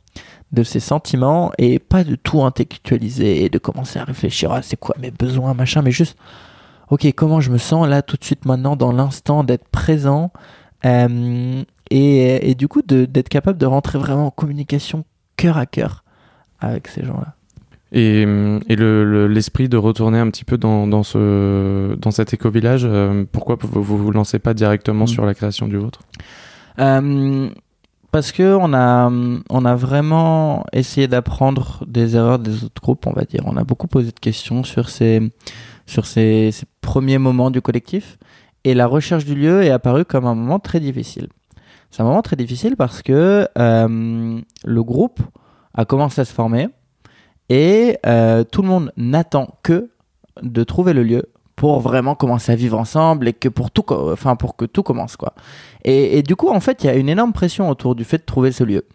de 0.52 0.62
ses 0.62 0.80
sentiments, 0.80 1.52
et 1.58 1.78
pas 1.78 2.04
de 2.04 2.16
tout 2.16 2.42
intellectualiser 2.42 3.44
et 3.44 3.48
de 3.48 3.58
commencer 3.58 3.98
à 3.98 4.04
réfléchir 4.04 4.50
à 4.52 4.62
c'est 4.62 4.76
quoi 4.76 4.96
mes 5.00 5.10
besoins, 5.10 5.54
machin, 5.54 5.82
mais 5.82 5.92
juste, 5.92 6.16
ok, 6.90 7.06
comment 7.14 7.40
je 7.40 7.50
me 7.50 7.58
sens 7.58 7.86
là 7.88 8.02
tout 8.02 8.16
de 8.16 8.24
suite 8.24 8.44
maintenant 8.46 8.74
dans 8.76 8.92
l'instant 8.92 9.44
d'être 9.44 9.68
présent, 9.68 10.32
euh, 10.84 11.62
et, 11.90 12.50
et 12.50 12.54
du 12.54 12.68
coup 12.68 12.82
d'être 12.82 13.28
capable 13.28 13.58
de 13.58 13.66
rentrer 13.66 13.98
vraiment 13.98 14.26
en 14.26 14.30
communication 14.30 15.04
cœur 15.36 15.56
à 15.56 15.66
cœur 15.66 16.04
avec 16.60 16.88
ces 16.88 17.04
gens-là. 17.04 17.34
Et, 17.92 18.22
et 18.22 18.76
le- 18.76 19.26
l'esprit 19.26 19.68
de 19.68 19.76
retourner 19.76 20.18
un 20.20 20.30
petit 20.30 20.44
peu 20.44 20.58
dans, 20.58 20.86
dans, 20.86 21.02
ce, 21.02 21.96
dans 21.96 22.12
cet 22.12 22.32
éco-village, 22.32 22.82
euh, 22.84 23.24
pourquoi 23.32 23.56
vous 23.60 23.82
vous 23.82 23.98
vous 23.98 24.10
lancez 24.12 24.38
pas 24.38 24.54
directement 24.54 25.04
Mm. 25.04 25.08
sur 25.08 25.26
la 25.26 25.34
création 25.34 25.66
du 25.66 25.76
vôtre? 25.76 26.00
Euh, 26.78 27.48
parce 28.10 28.32
que 28.32 28.54
on 28.54 28.72
a, 28.74 29.10
on 29.50 29.64
a 29.64 29.74
vraiment 29.74 30.64
essayé 30.72 31.06
d'apprendre 31.06 31.84
des 31.86 32.16
erreurs 32.16 32.38
des 32.38 32.64
autres 32.64 32.82
groupes, 32.82 33.06
on 33.06 33.12
va 33.12 33.24
dire. 33.24 33.42
On 33.46 33.56
a 33.56 33.64
beaucoup 33.64 33.86
posé 33.86 34.10
de 34.10 34.18
questions 34.18 34.64
sur 34.64 34.88
ces, 34.88 35.30
sur 35.86 36.06
ces, 36.06 36.50
premiers 36.80 37.18
moments 37.18 37.50
du 37.50 37.62
collectif. 37.62 38.18
Et 38.64 38.74
la 38.74 38.86
recherche 38.86 39.24
du 39.24 39.34
lieu 39.34 39.62
est 39.62 39.70
apparue 39.70 40.04
comme 40.04 40.26
un 40.26 40.34
moment 40.34 40.58
très 40.58 40.80
difficile. 40.80 41.28
C'est 41.90 42.02
un 42.02 42.04
moment 42.04 42.22
très 42.22 42.36
difficile 42.36 42.76
parce 42.76 43.02
que 43.02 43.48
euh, 43.58 44.40
le 44.64 44.82
groupe 44.82 45.20
a 45.74 45.84
commencé 45.84 46.20
à 46.20 46.24
se 46.24 46.32
former 46.32 46.68
et 47.48 47.98
euh, 48.06 48.44
tout 48.44 48.62
le 48.62 48.68
monde 48.68 48.92
n'attend 48.96 49.58
que 49.62 49.90
de 50.42 50.64
trouver 50.64 50.92
le 50.92 51.02
lieu 51.02 51.26
pour 51.60 51.78
vraiment 51.80 52.14
commencer 52.14 52.52
à 52.52 52.56
vivre 52.56 52.78
ensemble 52.78 53.28
et 53.28 53.34
que 53.34 53.50
pour 53.50 53.70
tout, 53.70 53.84
enfin 53.90 54.34
pour 54.34 54.56
que 54.56 54.64
tout 54.64 54.82
commence 54.82 55.18
quoi. 55.18 55.34
Et, 55.84 56.16
et 56.16 56.22
du 56.22 56.34
coup, 56.34 56.48
en 56.48 56.58
fait, 56.58 56.82
il 56.82 56.86
y 56.86 56.88
a 56.88 56.94
une 56.94 57.10
énorme 57.10 57.34
pression 57.34 57.68
autour 57.68 57.94
du 57.94 58.04
fait 58.04 58.16
de 58.16 58.24
trouver 58.24 58.50
ce 58.50 58.64
lieu. 58.64 58.86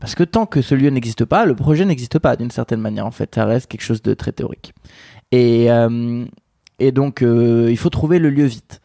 Parce 0.00 0.14
que 0.14 0.24
tant 0.24 0.46
que 0.46 0.62
ce 0.62 0.74
lieu 0.74 0.88
n'existe 0.88 1.26
pas, 1.26 1.44
le 1.44 1.54
projet 1.54 1.84
n'existe 1.84 2.18
pas 2.18 2.34
d'une 2.36 2.50
certaine 2.50 2.80
manière. 2.80 3.04
En 3.04 3.10
fait, 3.10 3.34
ça 3.34 3.44
reste 3.44 3.66
quelque 3.66 3.82
chose 3.82 4.00
de 4.00 4.14
très 4.14 4.32
théorique. 4.32 4.72
Et, 5.32 5.70
euh, 5.70 6.24
et 6.78 6.92
donc, 6.92 7.20
euh, 7.20 7.68
il 7.68 7.76
faut 7.76 7.90
trouver 7.90 8.18
le 8.18 8.30
lieu 8.30 8.46
vite. 8.46 8.80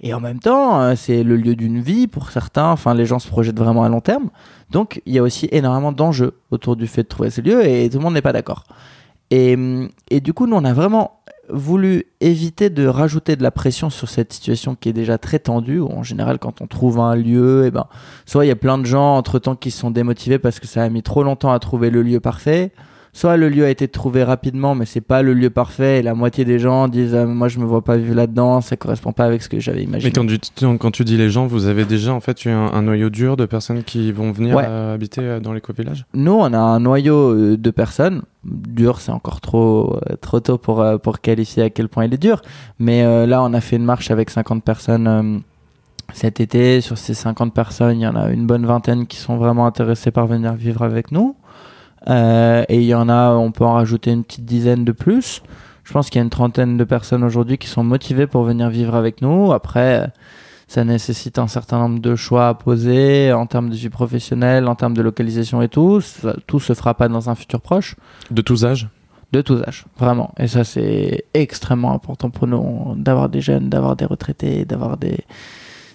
Et 0.00 0.12
en 0.12 0.18
même 0.18 0.40
temps, 0.40 0.80
euh, 0.80 0.94
c'est 0.96 1.22
le 1.22 1.36
lieu 1.36 1.54
d'une 1.54 1.80
vie 1.80 2.08
pour 2.08 2.30
certains. 2.32 2.72
Enfin, 2.72 2.94
les 2.94 3.06
gens 3.06 3.20
se 3.20 3.28
projettent 3.28 3.60
vraiment 3.60 3.84
à 3.84 3.88
long 3.88 4.00
terme. 4.00 4.30
Donc, 4.72 5.00
il 5.06 5.14
y 5.14 5.18
a 5.20 5.22
aussi 5.22 5.48
énormément 5.52 5.92
d'enjeux 5.92 6.40
autour 6.50 6.74
du 6.74 6.88
fait 6.88 7.04
de 7.04 7.08
trouver 7.08 7.30
ce 7.30 7.40
lieu 7.40 7.64
et 7.64 7.88
tout 7.88 7.98
le 7.98 8.02
monde 8.02 8.14
n'est 8.14 8.20
pas 8.20 8.32
d'accord. 8.32 8.64
Et, 9.30 9.56
et 10.10 10.20
du 10.20 10.32
coup, 10.32 10.46
nous, 10.46 10.56
on 10.56 10.64
a 10.64 10.72
vraiment 10.72 11.20
voulu 11.52 12.04
éviter 12.20 12.70
de 12.70 12.86
rajouter 12.86 13.36
de 13.36 13.42
la 13.42 13.50
pression 13.50 13.90
sur 13.90 14.08
cette 14.08 14.32
situation 14.32 14.74
qui 14.74 14.88
est 14.88 14.92
déjà 14.92 15.18
très 15.18 15.38
tendue. 15.38 15.80
En 15.80 16.02
général, 16.02 16.38
quand 16.38 16.60
on 16.60 16.66
trouve 16.66 16.98
un 17.00 17.14
lieu, 17.14 17.66
et 17.66 17.70
ben, 17.70 17.86
soit 18.26 18.44
il 18.44 18.48
y 18.48 18.52
a 18.52 18.56
plein 18.56 18.78
de 18.78 18.86
gens 18.86 19.16
entre 19.16 19.38
temps 19.38 19.56
qui 19.56 19.70
sont 19.70 19.90
démotivés 19.90 20.38
parce 20.38 20.60
que 20.60 20.66
ça 20.66 20.82
a 20.82 20.88
mis 20.88 21.02
trop 21.02 21.22
longtemps 21.22 21.52
à 21.52 21.58
trouver 21.58 21.90
le 21.90 22.02
lieu 22.02 22.20
parfait. 22.20 22.72
Soit 23.12 23.36
le 23.36 23.48
lieu 23.48 23.64
a 23.64 23.70
été 23.70 23.88
trouvé 23.88 24.22
rapidement, 24.22 24.76
mais 24.76 24.86
c'est 24.86 25.00
pas 25.00 25.22
le 25.22 25.34
lieu 25.34 25.50
parfait. 25.50 25.98
Et 25.98 26.02
la 26.02 26.14
moitié 26.14 26.44
des 26.44 26.60
gens 26.60 26.86
disent 26.86 27.14
euh, 27.14 27.26
Moi, 27.26 27.48
je 27.48 27.58
me 27.58 27.64
vois 27.64 27.82
pas 27.82 27.96
vivre 27.96 28.14
là-dedans, 28.14 28.60
ça 28.60 28.76
correspond 28.76 29.12
pas 29.12 29.24
avec 29.24 29.42
ce 29.42 29.48
que 29.48 29.58
j'avais 29.58 29.82
imaginé. 29.82 30.10
Mais 30.10 30.12
quand 30.12 30.26
tu, 30.26 30.78
quand 30.78 30.90
tu 30.92 31.04
dis 31.04 31.16
les 31.16 31.28
gens, 31.28 31.46
vous 31.48 31.66
avez 31.66 31.84
déjà 31.84 32.14
en 32.14 32.20
fait 32.20 32.44
eu 32.44 32.50
un, 32.50 32.66
un 32.72 32.82
noyau 32.82 33.10
dur 33.10 33.36
de 33.36 33.46
personnes 33.46 33.82
qui 33.82 34.12
vont 34.12 34.30
venir 34.30 34.54
Ouais. 34.56 34.64
euh, 34.66 34.94
habiter 34.94 35.22
euh, 35.22 35.40
dans 35.40 35.52
l'éco-village? 35.52 36.06
Nous, 36.14 36.32
on 36.32 36.52
a 36.52 36.58
un 36.58 36.78
noyau 36.78 37.56
de 37.56 37.70
personnes. 37.70 38.22
Dur, 38.44 39.00
c'est 39.00 39.12
encore 39.12 39.40
trop, 39.40 39.98
trop 40.20 40.38
tôt 40.40 40.56
pour, 40.56 40.84
pour 41.02 41.20
qualifier 41.20 41.64
à 41.64 41.70
quel 41.70 41.88
point 41.88 42.04
il 42.04 42.14
est 42.14 42.18
dur. 42.22 42.40
Mais 42.78 43.02
euh, 43.02 43.26
là, 43.26 43.42
on 43.42 43.52
a 43.54 43.60
fait 43.60 43.76
une 43.76 43.84
marche 43.84 44.10
avec 44.12 44.30
50 44.30 44.62
personnes 44.64 45.06
euh, 45.08 45.38
cet 46.14 46.40
été. 46.40 46.80
Sur 46.80 46.96
ces 46.96 47.14
50 47.14 47.52
personnes, 47.52 47.98
il 47.98 48.02
y 48.02 48.06
en 48.06 48.14
a 48.16 48.30
une 48.30 48.46
bonne 48.46 48.64
vingtaine 48.66 49.06
qui 49.08 49.16
sont 49.16 49.36
vraiment 49.36 49.66
intéressées 49.66 50.10
par 50.12 50.26
venir 50.28 50.54
vivre 50.54 50.82
avec 50.82 51.10
nous. 51.12 51.34
Euh, 52.08 52.64
et 52.68 52.76
il 52.78 52.84
y 52.86 52.94
en 52.94 53.08
a, 53.08 53.32
on 53.32 53.52
peut 53.52 53.64
en 53.64 53.74
rajouter 53.74 54.10
une 54.10 54.24
petite 54.24 54.44
dizaine 54.44 54.84
de 54.84 54.92
plus. 54.92 55.42
Je 55.84 55.92
pense 55.92 56.08
qu'il 56.08 56.18
y 56.18 56.22
a 56.22 56.24
une 56.24 56.30
trentaine 56.30 56.76
de 56.76 56.84
personnes 56.84 57.24
aujourd'hui 57.24 57.58
qui 57.58 57.66
sont 57.66 57.84
motivées 57.84 58.26
pour 58.26 58.44
venir 58.44 58.70
vivre 58.70 58.94
avec 58.94 59.22
nous. 59.22 59.52
Après, 59.52 60.04
euh, 60.04 60.06
ça 60.68 60.84
nécessite 60.84 61.38
un 61.38 61.48
certain 61.48 61.78
nombre 61.78 61.98
de 62.00 62.14
choix 62.14 62.48
à 62.48 62.54
poser 62.54 63.32
en 63.32 63.46
termes 63.46 63.70
de 63.70 63.74
vie 63.74 63.88
professionnelle, 63.88 64.68
en 64.68 64.76
termes 64.76 64.94
de 64.96 65.02
localisation 65.02 65.60
et 65.62 65.68
tout. 65.68 66.00
Ça- 66.00 66.36
tout 66.46 66.60
se 66.60 66.74
fera 66.74 66.94
pas 66.94 67.08
dans 67.08 67.28
un 67.28 67.34
futur 67.34 67.60
proche, 67.60 67.96
De 68.30 68.40
tous 68.40 68.64
âges? 68.64 68.88
De 69.32 69.42
tous 69.42 69.62
âges, 69.66 69.84
vraiment. 69.98 70.32
Et 70.38 70.46
ça, 70.48 70.64
c'est 70.64 71.24
extrêmement 71.34 71.92
important 71.92 72.30
pour 72.30 72.46
nous 72.46 72.94
d'avoir 72.96 73.28
des 73.28 73.40
jeunes, 73.40 73.68
d'avoir 73.68 73.94
des 73.96 74.04
retraités, 74.04 74.64
d'avoir 74.64 74.96
des, 74.96 75.18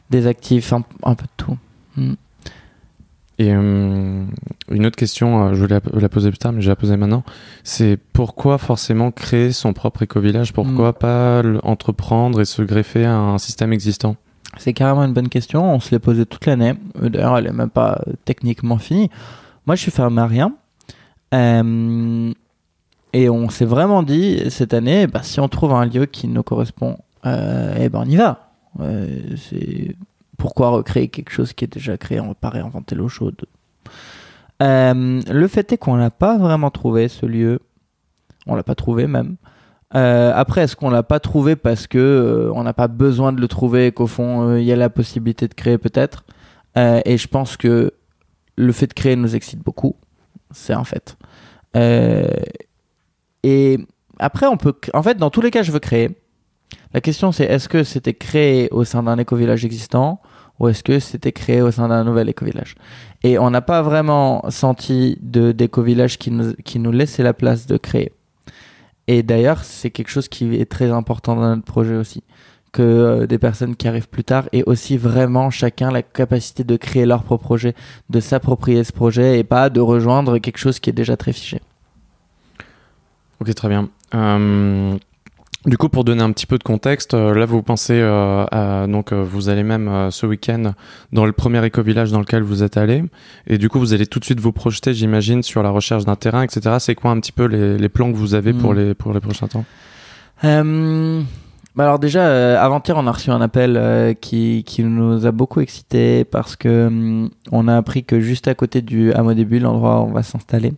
des 0.09 0.27
actifs, 0.27 0.71
un, 0.73 0.83
un 1.03 1.15
peu 1.15 1.23
de 1.25 1.31
tout. 1.37 1.57
Mm. 1.97 2.13
Et 3.37 3.53
euh, 3.53 4.23
une 4.71 4.85
autre 4.85 4.95
question, 4.95 5.47
euh, 5.47 5.53
je 5.53 5.65
vais 5.65 5.79
la, 5.93 6.09
poser 6.09 6.29
plus 6.29 6.37
tard, 6.37 6.53
mais 6.53 6.61
je 6.61 6.67
vais 6.67 6.71
la 6.71 6.75
poser 6.77 6.95
maintenant. 6.95 7.23
C'est 7.63 7.97
pourquoi 8.13 8.57
forcément 8.57 9.11
créer 9.11 9.51
son 9.51 9.73
propre 9.73 10.03
éco-village? 10.03 10.53
Pourquoi 10.53 10.93
pas 10.93 11.41
le- 11.41 11.59
entreprendre 11.65 12.39
et 12.39 12.45
se 12.45 12.61
greffer 12.61 13.03
à 13.05 13.17
un 13.17 13.37
système 13.37 13.73
existant? 13.73 14.15
C'est 14.57 14.71
carrément 14.71 15.03
une 15.03 15.11
bonne 15.13 15.27
question. 15.27 15.73
On 15.73 15.81
se 15.81 15.91
l'est 15.91 15.99
posée 15.99 16.25
toute 16.25 16.45
l'année. 16.45 16.75
Euh, 17.01 17.09
D'ailleurs, 17.09 17.37
elle 17.37 17.47
est 17.47 17.51
même 17.51 17.69
pas 17.69 18.01
techniquement 18.23 18.77
finie. 18.77 19.09
Moi, 19.65 19.75
je 19.75 19.81
suis 19.81 19.91
fermé 19.91 20.21
à 20.21 20.27
rien. 20.27 20.53
Euh, 21.33 22.31
et 23.11 23.29
on 23.29 23.49
s'est 23.49 23.65
vraiment 23.65 24.01
dit 24.03 24.49
cette 24.49 24.73
année, 24.73 25.07
bah, 25.07 25.23
si 25.23 25.41
on 25.41 25.49
trouve 25.49 25.73
un 25.73 25.85
lieu 25.85 26.05
qui 26.05 26.29
nous 26.29 26.43
correspond, 26.43 26.97
eh 27.25 27.89
ben 27.89 28.03
on 28.05 28.05
y 28.05 28.15
va. 28.15 28.51
C'est 28.79 29.95
pourquoi 30.37 30.69
recréer 30.69 31.07
quelque 31.07 31.31
chose 31.31 31.53
qui 31.53 31.65
est 31.65 31.73
déjà 31.73 31.97
créé 31.97 32.19
On 32.19 32.27
va 32.29 32.35
pas 32.35 32.49
réinventer 32.49 32.95
l'eau 32.95 33.09
chaude. 33.09 33.45
Euh, 34.63 35.21
le 35.29 35.47
fait 35.47 35.73
est 35.73 35.77
qu'on 35.77 35.95
l'a 35.95 36.11
pas 36.11 36.37
vraiment 36.37 36.71
trouvé 36.71 37.07
ce 37.07 37.25
lieu. 37.25 37.59
On 38.47 38.55
l'a 38.55 38.63
pas 38.63 38.75
trouvé 38.75 39.07
même. 39.07 39.35
Euh, 39.95 40.31
après, 40.35 40.61
est-ce 40.61 40.75
qu'on 40.75 40.89
l'a 40.89 41.03
pas 41.03 41.19
trouvé 41.19 41.55
parce 41.55 41.87
que 41.87 41.97
euh, 41.97 42.51
on 42.53 42.63
n'a 42.63 42.73
pas 42.73 42.87
besoin 42.87 43.33
de 43.33 43.41
le 43.41 43.47
trouver 43.47 43.87
et 43.87 43.91
qu'au 43.91 44.07
fond 44.07 44.55
il 44.57 44.63
y 44.63 44.71
a 44.71 44.75
la 44.75 44.89
possibilité 44.89 45.47
de 45.47 45.53
créer 45.53 45.77
peut-être? 45.77 46.25
Et 46.77 47.17
je 47.17 47.27
pense 47.29 47.55
que 47.55 47.93
le 48.57 48.71
fait 48.73 48.87
de 48.87 48.93
créer 48.93 49.15
nous 49.15 49.33
excite 49.33 49.63
beaucoup, 49.63 49.95
c'est 50.51 50.73
un 50.73 50.83
fait. 50.83 51.17
Et 53.43 53.77
après, 54.19 54.47
on 54.47 54.57
peut, 54.57 54.73
en 54.93 55.03
fait, 55.03 55.17
dans 55.17 55.29
tous 55.29 55.39
les 55.39 55.51
cas, 55.51 55.63
je 55.63 55.71
veux 55.71 55.79
créer. 55.79 56.17
La 56.93 57.01
question 57.01 57.31
c'est 57.31 57.45
est-ce 57.45 57.69
que 57.69 57.83
c'était 57.83 58.13
créé 58.13 58.69
au 58.71 58.83
sein 58.83 59.03
d'un 59.03 59.17
éco-village 59.17 59.65
existant 59.65 60.21
ou 60.59 60.67
est-ce 60.69 60.83
que 60.83 60.99
c'était 60.99 61.31
créé 61.31 61.61
au 61.61 61.71
sein 61.71 61.89
d'un 61.89 62.03
nouvel 62.03 62.29
éco-village? 62.29 62.75
Et 63.23 63.37
on 63.37 63.49
n'a 63.49 63.61
pas 63.61 63.81
vraiment 63.81 64.43
senti 64.49 65.17
d'éco-village 65.21 66.17
qui 66.17 66.31
nous, 66.31 66.53
qui 66.63 66.79
nous 66.79 66.91
laissait 66.91 67.23
la 67.23 67.33
place 67.33 67.67
de 67.67 67.77
créer. 67.77 68.13
Et 69.07 69.23
d'ailleurs, 69.23 69.63
c'est 69.63 69.89
quelque 69.89 70.09
chose 70.09 70.27
qui 70.27 70.55
est 70.55 70.69
très 70.69 70.91
important 70.91 71.35
dans 71.35 71.55
notre 71.55 71.63
projet 71.63 71.95
aussi. 71.95 72.23
Que 72.71 72.81
euh, 72.81 73.27
des 73.27 73.37
personnes 73.37 73.75
qui 73.75 73.87
arrivent 73.87 74.09
plus 74.09 74.23
tard 74.23 74.49
aient 74.51 74.63
aussi 74.65 74.97
vraiment 74.97 75.49
chacun 75.49 75.91
la 75.91 76.01
capacité 76.01 76.63
de 76.63 76.75
créer 76.75 77.05
leur 77.05 77.23
propre 77.23 77.43
projet, 77.43 77.75
de 78.09 78.19
s'approprier 78.19 78.83
ce 78.83 78.91
projet 78.91 79.39
et 79.39 79.43
pas 79.43 79.69
de 79.69 79.79
rejoindre 79.79 80.39
quelque 80.39 80.57
chose 80.57 80.79
qui 80.79 80.89
est 80.89 80.93
déjà 80.93 81.15
très 81.15 81.33
figé. 81.33 81.61
Ok, 83.39 83.53
très 83.53 83.69
bien. 83.69 83.89
Du 85.65 85.77
coup, 85.77 85.89
pour 85.89 86.03
donner 86.03 86.21
un 86.23 86.31
petit 86.31 86.45
peu 86.45 86.57
de 86.57 86.63
contexte, 86.63 87.13
euh, 87.13 87.33
là, 87.33 87.45
vous 87.45 87.61
pensez, 87.63 87.93
euh, 87.95 88.45
à- 88.51 88.87
donc, 88.87 89.11
euh, 89.11 89.23
vous 89.23 89.49
allez 89.49 89.63
même 89.63 89.87
euh, 89.87 90.11
ce 90.11 90.25
week-end 90.25 90.73
dans 91.11 91.25
le 91.25 91.31
premier 91.31 91.65
éco-village 91.65 92.11
dans 92.11 92.19
lequel 92.19 92.43
vous 92.43 92.61
êtes 92.63 92.77
allé, 92.77 93.03
et 93.47 93.57
du 93.57 93.67
coup, 93.69 93.79
vous 93.79 93.93
allez 93.93 94.05
tout 94.05 94.19
de 94.19 94.25
suite 94.25 94.39
vous 94.39 94.51
projeter, 94.51 94.93
j'imagine, 94.93 95.41
sur 95.43 95.63
la 95.63 95.69
recherche 95.71 96.05
d'un 96.05 96.15
terrain, 96.15 96.43
etc. 96.43 96.75
C'est 96.79 96.95
quoi 96.95 97.11
un 97.11 97.19
petit 97.19 97.31
peu 97.31 97.45
les, 97.45 97.77
les 97.77 97.89
plans 97.89 98.11
que 98.11 98.17
vous 98.17 98.33
avez 98.35 98.53
pour 98.53 98.73
Mm. 98.73 98.77
les 98.77 98.93
pour 98.93 99.13
les 99.13 99.19
prochains 99.19 99.47
temps? 99.47 99.65
Euh, 100.43 101.21
bah 101.75 101.83
alors 101.83 101.99
déjà, 101.99 102.21
euh, 102.27 102.57
avant-hier, 102.61 102.97
on 102.97 103.07
a 103.07 103.11
reçu 103.11 103.31
un 103.31 103.41
appel 103.41 103.75
euh, 103.77 104.13
qui, 104.13 104.63
qui 104.65 104.83
nous 104.83 105.25
a 105.25 105.31
beaucoup 105.31 105.61
excité 105.61 106.23
parce 106.25 106.55
que 106.55 106.87
hum, 106.87 107.29
on 107.51 107.67
a 107.67 107.75
appris 107.75 108.03
que 108.03 108.19
juste 108.19 108.47
à 108.47 108.53
côté 108.55 108.81
du 108.81 109.11
hameau 109.13 109.33
des 109.33 109.45
Bulles, 109.45 109.63
l'endroit 109.63 110.01
où 110.01 110.05
on 110.05 110.11
va 110.11 110.23
s'installer, 110.23 110.73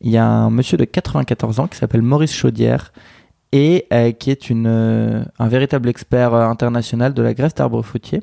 il 0.00 0.10
y 0.10 0.16
a 0.18 0.26
un 0.26 0.50
monsieur 0.50 0.76
de 0.76 0.84
94 0.84 1.60
ans 1.60 1.66
qui 1.68 1.76
s'appelle 1.78 2.02
Maurice 2.02 2.34
Chaudière 2.34 2.92
et 3.52 3.86
euh, 3.92 4.12
qui 4.12 4.30
est 4.30 4.50
une, 4.50 4.66
euh, 4.66 5.24
un 5.38 5.48
véritable 5.48 5.88
expert 5.88 6.34
euh, 6.34 6.46
international 6.46 7.14
de 7.14 7.22
la 7.22 7.34
greffe 7.34 7.54
d'arbres 7.54 7.82
fruitiers 7.82 8.22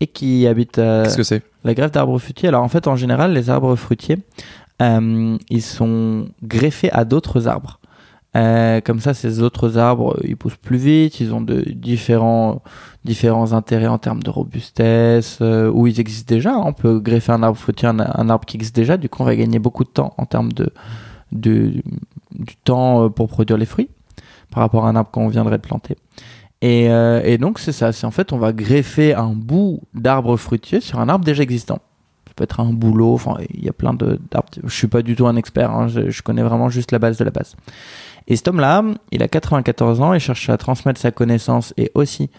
et 0.00 0.06
qui 0.06 0.46
habite 0.46 0.78
à 0.78 1.02
Qu'est-ce 1.04 1.16
que 1.16 1.22
c'est? 1.22 1.42
la 1.64 1.74
greffe 1.74 1.92
d'arbres 1.92 2.18
fruitiers. 2.18 2.48
Alors 2.48 2.62
en 2.62 2.68
fait, 2.68 2.86
en 2.86 2.96
général, 2.96 3.32
les 3.32 3.50
arbres 3.50 3.76
fruitiers, 3.76 4.16
euh, 4.80 5.36
ils 5.50 5.62
sont 5.62 6.28
greffés 6.42 6.90
à 6.92 7.04
d'autres 7.04 7.46
arbres. 7.48 7.78
Euh, 8.36 8.80
comme 8.80 9.00
ça, 9.00 9.12
ces 9.12 9.42
autres 9.42 9.76
arbres, 9.76 10.16
ils 10.22 10.36
poussent 10.36 10.56
plus 10.56 10.78
vite, 10.78 11.18
ils 11.20 11.34
ont 11.34 11.40
de 11.40 11.62
différents, 11.68 12.62
différents 13.04 13.52
intérêts 13.52 13.88
en 13.88 13.98
termes 13.98 14.22
de 14.22 14.30
robustesse, 14.30 15.38
euh, 15.42 15.68
où 15.68 15.86
ils 15.88 15.98
existent 16.00 16.32
déjà. 16.32 16.56
On 16.56 16.72
peut 16.72 17.00
greffer 17.00 17.32
un 17.32 17.42
arbre 17.42 17.58
fruitier, 17.58 17.88
un, 17.88 17.98
un 17.98 18.30
arbre 18.30 18.46
qui 18.46 18.56
existe 18.56 18.76
déjà, 18.76 18.96
du 18.96 19.08
coup, 19.08 19.22
on 19.22 19.26
va 19.26 19.34
gagner 19.36 19.58
beaucoup 19.58 19.82
de 19.84 19.88
temps 19.90 20.14
en 20.16 20.26
termes 20.26 20.52
de, 20.52 20.72
de, 21.32 21.72
du 22.38 22.56
temps 22.64 23.04
euh, 23.04 23.08
pour 23.08 23.26
produire 23.28 23.58
les 23.58 23.66
fruits 23.66 23.90
par 24.50 24.62
rapport 24.62 24.86
à 24.86 24.88
un 24.90 24.96
arbre 24.96 25.10
qu'on 25.10 25.28
viendrait 25.28 25.58
de 25.58 25.62
planter. 25.62 25.96
Et, 26.62 26.90
euh, 26.90 27.22
et 27.24 27.38
donc, 27.38 27.58
c'est 27.58 27.72
ça. 27.72 27.92
C'est 27.92 28.06
en 28.06 28.10
fait, 28.10 28.32
on 28.32 28.38
va 28.38 28.52
greffer 28.52 29.14
un 29.14 29.30
bout 29.30 29.80
d'arbre 29.94 30.36
fruitier 30.36 30.80
sur 30.80 31.00
un 31.00 31.08
arbre 31.08 31.24
déjà 31.24 31.42
existant. 31.42 31.80
Ça 32.28 32.34
peut 32.36 32.44
être 32.44 32.60
un 32.60 32.72
boulot, 32.72 33.14
enfin, 33.14 33.36
il 33.52 33.64
y 33.64 33.68
a 33.68 33.72
plein 33.72 33.94
d'arbres. 33.94 34.50
Je 34.64 34.74
suis 34.74 34.86
pas 34.86 35.02
du 35.02 35.16
tout 35.16 35.26
un 35.26 35.36
expert, 35.36 35.70
hein, 35.70 35.88
je, 35.88 36.22
connais 36.22 36.42
vraiment 36.42 36.68
juste 36.68 36.92
la 36.92 36.98
base 36.98 37.16
de 37.16 37.24
la 37.24 37.30
base. 37.30 37.56
Et 38.28 38.36
cet 38.36 38.48
homme-là, 38.48 38.84
il 39.10 39.22
a 39.22 39.28
94 39.28 40.00
ans 40.00 40.12
et 40.12 40.20
cherche 40.20 40.48
à 40.50 40.56
transmettre 40.56 41.00
sa 41.00 41.10
connaissance 41.10 41.72
et 41.76 41.90
aussi 41.94 42.30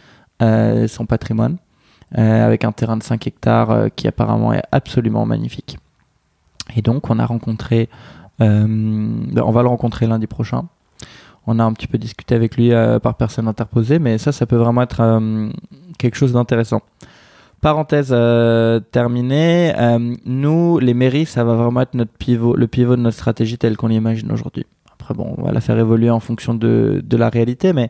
euh, 0.42 0.88
son 0.88 1.06
patrimoine 1.06 1.58
euh, 2.18 2.46
avec 2.46 2.64
un 2.64 2.72
terrain 2.72 2.98
de 2.98 3.04
5 3.04 3.26
hectares 3.28 3.88
qui 3.96 4.08
apparemment 4.08 4.54
est 4.54 4.64
absolument 4.72 5.26
magnifique. 5.26 5.78
Et 6.76 6.82
donc, 6.82 7.10
on 7.10 7.20
a 7.20 7.26
rencontré 7.26 7.90
on 8.40 9.52
va 9.52 9.62
le 9.62 9.68
rencontrer 9.68 10.08
lundi 10.08 10.26
prochain. 10.26 10.66
On 11.48 11.60
a 11.60 11.64
un 11.64 11.74
petit 11.74 11.88
peu 11.88 11.98
discuté 11.98 12.36
avec 12.36 12.56
lui 12.56 12.72
par 13.02 13.16
personne 13.16 13.48
interposée, 13.48 14.00
mais 14.00 14.18
ça, 14.18 14.32
ça 14.32 14.46
peut 14.46 14.58
vraiment 14.58 14.84
être 14.84 15.20
quelque 15.98 16.16
chose 16.16 16.34
d'intéressant. 16.34 16.82
Parenthèse 17.62 18.16
terminée, 18.92 19.74
nous, 20.26 20.78
les 20.80 20.94
mairies, 20.94 21.26
ça 21.26 21.44
va 21.44 21.56
vraiment 21.56 21.82
être 21.82 21.96
le 21.96 22.06
pivot 22.06 22.56
de 22.96 23.02
notre 23.02 23.18
stratégie 23.18 23.58
telle 23.58 23.76
qu'on 23.76 23.88
l'imagine 23.88 24.32
aujourd'hui. 24.32 24.66
Après, 24.94 25.16
bon, 25.16 25.34
on 25.36 25.44
va 25.44 25.52
la 25.52 25.62
faire 25.62 25.80
évoluer 25.80 26.12
en 26.12 26.20
fonction 26.20 26.54
de, 26.54 27.02
de 27.04 27.18
la 27.18 27.30
réalité, 27.30 27.74
mais 27.74 27.90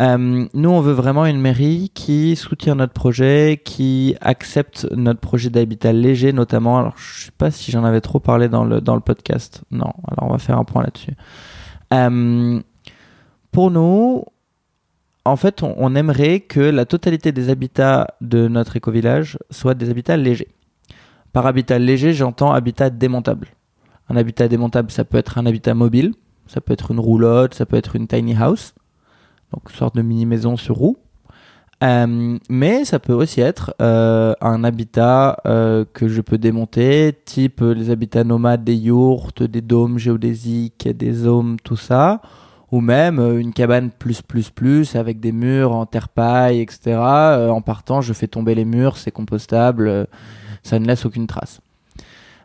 euh, 0.00 0.46
nous, 0.54 0.70
on 0.70 0.80
veut 0.80 0.92
vraiment 0.92 1.26
une 1.26 1.40
mairie 1.40 1.90
qui 1.92 2.36
soutient 2.36 2.76
notre 2.76 2.92
projet, 2.92 3.60
qui 3.64 4.14
accepte 4.20 4.86
notre 4.92 5.18
projet 5.18 5.50
d'habitat 5.50 5.92
léger, 5.92 6.32
notamment. 6.32 6.78
Alors, 6.78 6.94
je 6.96 7.24
sais 7.24 7.32
pas 7.36 7.50
si 7.50 7.72
j'en 7.72 7.84
avais 7.84 8.00
trop 8.00 8.20
parlé 8.20 8.48
dans 8.48 8.64
le, 8.64 8.80
dans 8.80 8.94
le 8.94 9.00
podcast. 9.00 9.62
Non, 9.72 9.92
alors 10.06 10.30
on 10.30 10.32
va 10.32 10.38
faire 10.38 10.58
un 10.58 10.64
point 10.64 10.82
là-dessus. 10.82 11.14
Euh, 11.92 12.60
pour 13.50 13.70
nous, 13.70 14.24
en 15.24 15.36
fait, 15.36 15.62
on, 15.62 15.74
on, 15.78 15.94
aimerait 15.94 16.40
que 16.40 16.60
la 16.60 16.84
totalité 16.84 17.32
des 17.32 17.50
habitats 17.50 18.06
de 18.20 18.48
notre 18.48 18.76
éco-village 18.76 19.38
soient 19.50 19.74
des 19.74 19.90
habitats 19.90 20.16
légers. 20.16 20.48
Par 21.32 21.46
habitat 21.46 21.78
léger, 21.78 22.12
j'entends 22.12 22.52
habitat 22.52 22.90
démontable. 22.90 23.48
Un 24.08 24.16
habitat 24.16 24.48
démontable, 24.48 24.90
ça 24.90 25.04
peut 25.04 25.18
être 25.18 25.38
un 25.38 25.46
habitat 25.46 25.74
mobile, 25.74 26.14
ça 26.46 26.60
peut 26.60 26.72
être 26.72 26.90
une 26.90 27.00
roulotte, 27.00 27.54
ça 27.54 27.66
peut 27.66 27.76
être 27.76 27.96
une 27.96 28.06
tiny 28.06 28.34
house 28.34 28.74
donc 29.52 29.70
une 29.70 29.76
sorte 29.76 29.96
de 29.96 30.02
mini 30.02 30.26
maison 30.26 30.56
sur 30.56 30.76
roue. 30.76 30.96
Euh, 31.84 32.38
mais 32.48 32.84
ça 32.84 32.98
peut 32.98 33.12
aussi 33.12 33.40
être 33.40 33.74
euh, 33.80 34.34
un 34.40 34.64
habitat 34.64 35.40
euh, 35.46 35.84
que 35.92 36.08
je 36.08 36.20
peux 36.20 36.38
démonter, 36.38 37.16
type 37.24 37.60
les 37.60 37.90
habitats 37.90 38.24
nomades 38.24 38.64
des 38.64 38.74
yourtes, 38.74 39.44
des 39.44 39.60
dômes 39.60 39.98
géodésiques, 39.98 40.88
des 40.88 41.24
hommes, 41.26 41.56
tout 41.62 41.76
ça, 41.76 42.20
ou 42.72 42.80
même 42.80 43.20
une 43.38 43.52
cabane 43.52 43.90
plus 43.90 44.22
plus 44.22 44.50
plus 44.50 44.96
avec 44.96 45.20
des 45.20 45.32
murs 45.32 45.72
en 45.72 45.86
terre 45.86 46.08
paille, 46.08 46.60
etc. 46.60 46.96
en 46.96 47.62
partant, 47.62 48.00
je 48.00 48.12
fais 48.12 48.26
tomber 48.26 48.54
les 48.56 48.64
murs, 48.64 48.96
c'est 48.96 49.12
compostable, 49.12 50.08
ça 50.64 50.78
ne 50.78 50.86
laisse 50.86 51.06
aucune 51.06 51.28
trace. 51.28 51.60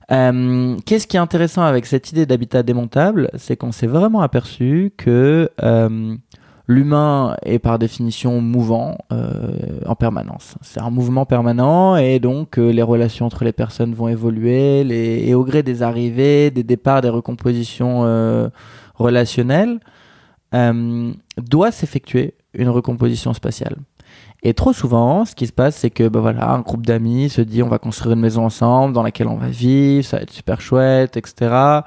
Qu'est-ce 0.10 1.08
qui 1.08 1.18
est 1.18 1.20
intéressant 1.20 1.64
avec 1.64 1.88
cette 1.88 2.12
idée 2.12 2.28
d'habitat 2.28 2.62
démontable, 2.62 3.32
c'est 3.36 3.58
qu'on 3.58 3.72
s'est 3.72 3.88
vraiment 3.88 4.22
aperçu 4.22 4.94
que 4.96 5.50
l'humain 6.68 7.36
est 7.44 7.60
par 7.60 7.80
définition 7.80 8.42
mouvant 8.42 8.98
euh, 9.12 9.80
en 9.86 9.96
permanence. 9.96 10.56
C'est 10.62 10.80
un 10.80 10.90
mouvement 10.90 11.26
permanent 11.26 11.98
et 11.98 12.20
donc 12.20 12.58
euh, 12.58 12.72
les 12.72 12.82
relations 12.82 13.26
entre 13.26 13.44
les 13.44 13.52
personnes 13.52 13.94
vont 13.94 14.08
évoluer 14.08 14.82
et 15.28 15.34
au 15.36 15.44
gré 15.44 15.64
des 15.64 15.84
arrivées, 15.84 16.52
des 16.52 16.64
départs, 16.64 17.02
des 17.02 17.10
recompositions 17.10 18.02
euh, 18.06 18.50
relationnelles, 18.96 19.80
doit 21.38 21.72
s'effectuer 21.72 22.36
une 22.54 22.70
recomposition 22.70 23.34
spatiale. 23.34 23.76
Et 24.44 24.54
trop 24.54 24.72
souvent, 24.72 25.26
ce 25.26 25.34
qui 25.34 25.48
se 25.48 25.52
passe, 25.52 25.78
c'est 25.78 25.90
que 25.90 26.08
bah 26.08 26.20
voilà, 26.20 26.52
un 26.52 26.60
groupe 26.60 26.86
d'amis 26.86 27.30
se 27.30 27.42
dit 27.42 27.64
on 27.64 27.70
va 27.70 27.80
construire 27.80 28.14
une 28.14 28.20
maison 28.20 28.46
ensemble 28.46 28.94
dans 28.94 29.02
laquelle 29.02 29.28
on 29.28 29.38
va 29.38 29.48
vivre, 29.48 30.06
ça 30.06 30.18
va 30.18 30.24
être 30.24 30.32
super 30.32 30.62
chouette, 30.62 31.18
etc. 31.18 31.82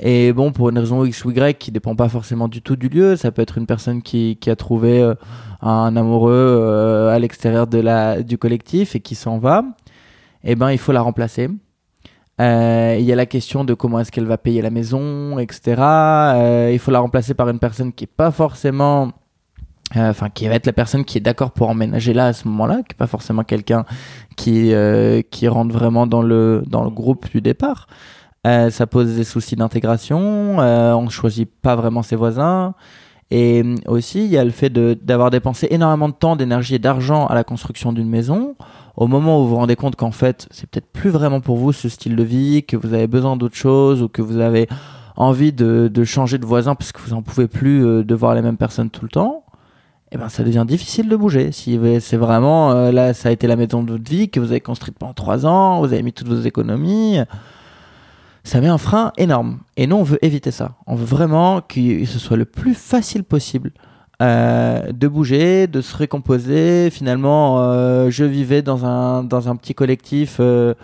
Et 0.00 0.32
bon, 0.32 0.50
pour 0.50 0.70
une 0.70 0.78
raison 0.78 1.04
X 1.04 1.24
ou 1.24 1.30
Y 1.30 1.56
qui 1.58 1.70
dépend 1.70 1.94
pas 1.94 2.08
forcément 2.08 2.48
du 2.48 2.62
tout 2.62 2.76
du 2.76 2.88
lieu, 2.88 3.16
ça 3.16 3.30
peut 3.30 3.42
être 3.42 3.58
une 3.58 3.66
personne 3.66 4.02
qui, 4.02 4.36
qui 4.40 4.50
a 4.50 4.56
trouvé 4.56 5.00
euh, 5.00 5.14
un 5.62 5.96
amoureux 5.96 6.32
euh, 6.32 7.14
à 7.14 7.18
l'extérieur 7.18 7.66
de 7.66 7.78
la, 7.78 8.22
du 8.22 8.36
collectif 8.36 8.96
et 8.96 9.00
qui 9.00 9.14
s'en 9.14 9.38
va. 9.38 9.64
Eh 10.42 10.56
ben, 10.56 10.72
il 10.72 10.78
faut 10.78 10.92
la 10.92 11.00
remplacer. 11.00 11.48
Euh, 12.40 12.96
il 12.98 13.04
y 13.04 13.12
a 13.12 13.16
la 13.16 13.26
question 13.26 13.62
de 13.64 13.74
comment 13.74 14.00
est-ce 14.00 14.10
qu'elle 14.10 14.26
va 14.26 14.36
payer 14.36 14.62
la 14.62 14.70
maison, 14.70 15.38
etc. 15.38 15.62
il 16.72 16.78
faut 16.80 16.90
la 16.90 16.98
remplacer 16.98 17.34
par 17.34 17.48
une 17.48 17.60
personne 17.60 17.92
qui 17.92 18.04
est 18.04 18.08
pas 18.08 18.32
forcément, 18.32 19.12
enfin, 19.94 20.28
qui 20.30 20.48
va 20.48 20.56
être 20.56 20.66
la 20.66 20.72
personne 20.72 21.04
qui 21.04 21.18
est 21.18 21.20
d'accord 21.20 21.52
pour 21.52 21.68
emménager 21.68 22.12
là 22.12 22.26
à 22.26 22.32
ce 22.32 22.48
moment-là, 22.48 22.78
qui 22.78 22.94
est 22.94 22.98
pas 22.98 23.06
forcément 23.06 23.44
quelqu'un 23.44 23.84
qui 24.34 24.72
qui 25.30 25.46
rentre 25.46 25.72
vraiment 25.72 26.08
dans 26.08 26.22
le 26.22 26.64
dans 26.66 26.82
le 26.82 26.90
groupe 26.90 27.30
du 27.30 27.40
départ. 27.40 27.86
Euh, 28.46 28.70
ça 28.70 28.86
pose 28.86 29.16
des 29.16 29.24
soucis 29.24 29.56
d'intégration. 29.56 30.60
Euh, 30.60 30.94
on 30.94 31.08
choisit 31.08 31.50
pas 31.50 31.76
vraiment 31.76 32.02
ses 32.02 32.16
voisins. 32.16 32.74
Et 33.30 33.62
euh, 33.64 33.74
aussi, 33.86 34.24
il 34.24 34.30
y 34.30 34.36
a 34.36 34.44
le 34.44 34.50
fait 34.50 34.70
d'avoir 34.70 35.30
dépensé 35.30 35.66
énormément 35.70 36.08
de 36.08 36.14
temps, 36.14 36.36
d'énergie 36.36 36.74
et 36.74 36.78
d'argent 36.78 37.26
à 37.26 37.34
la 37.34 37.44
construction 37.44 37.92
d'une 37.92 38.08
maison. 38.08 38.54
Au 38.96 39.06
moment 39.06 39.40
où 39.40 39.44
vous 39.44 39.50
vous 39.50 39.56
rendez 39.56 39.76
compte 39.76 39.96
qu'en 39.96 40.12
fait, 40.12 40.46
c'est 40.50 40.68
peut-être 40.68 40.92
plus 40.92 41.10
vraiment 41.10 41.40
pour 41.40 41.56
vous 41.56 41.72
ce 41.72 41.88
style 41.88 42.16
de 42.16 42.22
vie, 42.22 42.62
que 42.62 42.76
vous 42.76 42.94
avez 42.94 43.06
besoin 43.06 43.36
d'autre 43.36 43.56
chose 43.56 44.02
ou 44.02 44.08
que 44.08 44.22
vous 44.22 44.38
avez 44.38 44.68
envie 45.16 45.52
de, 45.52 45.90
de 45.92 46.04
changer 46.04 46.38
de 46.38 46.46
voisin 46.46 46.74
parce 46.74 46.92
que 46.92 47.00
vous 47.00 47.14
en 47.14 47.22
pouvez 47.22 47.48
plus 47.48 47.84
euh, 47.84 48.04
de 48.04 48.14
voir 48.14 48.34
les 48.34 48.42
mêmes 48.42 48.56
personnes 48.56 48.90
tout 48.90 49.04
le 49.04 49.08
temps, 49.08 49.44
eh 50.12 50.16
ben 50.16 50.28
ça 50.28 50.44
devient 50.44 50.64
difficile 50.66 51.08
de 51.08 51.16
bouger. 51.16 51.50
Si 51.50 51.78
c'est 52.00 52.16
vraiment 52.16 52.72
euh, 52.72 52.92
là, 52.92 53.14
ça 53.14 53.30
a 53.30 53.32
été 53.32 53.46
la 53.46 53.56
maison 53.56 53.82
de 53.82 53.92
votre 53.92 54.08
vie 54.08 54.28
que 54.28 54.38
vous 54.38 54.50
avez 54.50 54.60
construite 54.60 54.98
pendant 54.98 55.14
trois 55.14 55.46
ans, 55.46 55.80
vous 55.80 55.92
avez 55.92 56.02
mis 56.02 56.12
toutes 56.12 56.28
vos 56.28 56.40
économies 56.40 57.18
ça 58.44 58.60
met 58.60 58.68
un 58.68 58.78
frein 58.78 59.12
énorme. 59.16 59.58
Et 59.76 59.86
nous, 59.86 59.96
on 59.96 60.02
veut 60.02 60.24
éviter 60.24 60.50
ça. 60.50 60.72
On 60.86 60.94
veut 60.94 61.04
vraiment 61.04 61.60
que 61.60 62.04
ce 62.04 62.18
soit 62.18 62.36
le 62.36 62.44
plus 62.44 62.74
facile 62.74 63.24
possible 63.24 63.72
euh, 64.22 64.92
de 64.92 65.08
bouger, 65.08 65.66
de 65.66 65.80
se 65.80 65.96
récomposer. 65.96 66.90
Finalement, 66.90 67.56
euh, 67.58 68.10
je 68.10 68.24
vivais 68.24 68.62
dans 68.62 68.84
un, 68.84 69.24
dans 69.24 69.48
un 69.48 69.56
petit 69.56 69.74
collectif 69.74 70.36
euh, 70.40 70.74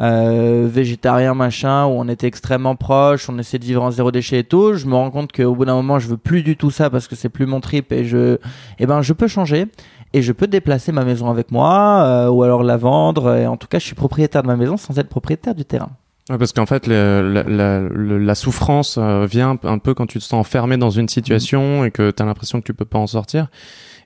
euh, 0.00 0.68
végétarien, 0.70 1.34
machin, 1.34 1.86
où 1.86 1.90
on 1.90 2.08
était 2.08 2.28
extrêmement 2.28 2.76
proches, 2.76 3.28
on 3.28 3.36
essayait 3.38 3.58
de 3.58 3.64
vivre 3.64 3.82
en 3.82 3.90
zéro 3.90 4.12
déchet 4.12 4.38
et 4.38 4.44
tout. 4.44 4.74
Je 4.74 4.86
me 4.86 4.94
rends 4.94 5.10
compte 5.10 5.32
qu'au 5.32 5.54
bout 5.54 5.64
d'un 5.64 5.74
moment, 5.74 5.98
je 5.98 6.06
veux 6.06 6.16
plus 6.16 6.42
du 6.42 6.56
tout 6.56 6.70
ça 6.70 6.88
parce 6.88 7.08
que 7.08 7.16
c'est 7.16 7.28
plus 7.28 7.46
mon 7.46 7.60
trip 7.60 7.90
et 7.90 8.04
je, 8.04 8.38
eh 8.78 8.86
ben, 8.86 9.02
je 9.02 9.12
peux 9.12 9.26
changer 9.26 9.66
et 10.12 10.22
je 10.22 10.32
peux 10.32 10.46
déplacer 10.46 10.92
ma 10.92 11.04
maison 11.04 11.28
avec 11.28 11.50
moi 11.50 12.04
euh, 12.04 12.28
ou 12.28 12.44
alors 12.44 12.62
la 12.62 12.76
vendre. 12.76 13.34
Et 13.34 13.46
en 13.48 13.56
tout 13.56 13.66
cas, 13.66 13.80
je 13.80 13.86
suis 13.86 13.96
propriétaire 13.96 14.42
de 14.42 14.46
ma 14.46 14.56
maison 14.56 14.76
sans 14.76 14.96
être 15.00 15.08
propriétaire 15.08 15.56
du 15.56 15.64
terrain. 15.64 15.90
Ouais, 16.28 16.36
parce 16.36 16.52
qu'en 16.52 16.66
fait, 16.66 16.86
la, 16.86 17.22
la, 17.22 17.80
la, 17.88 18.34
souffrance 18.34 18.98
euh, 18.98 19.24
vient 19.24 19.58
un 19.62 19.78
peu 19.78 19.94
quand 19.94 20.06
tu 20.06 20.18
te 20.18 20.24
sens 20.24 20.34
enfermé 20.34 20.76
dans 20.76 20.90
une 20.90 21.08
situation 21.08 21.86
et 21.86 21.90
que 21.90 22.10
tu 22.10 22.22
as 22.22 22.26
l'impression 22.26 22.60
que 22.60 22.66
tu 22.66 22.74
peux 22.74 22.84
pas 22.84 22.98
en 22.98 23.06
sortir. 23.06 23.48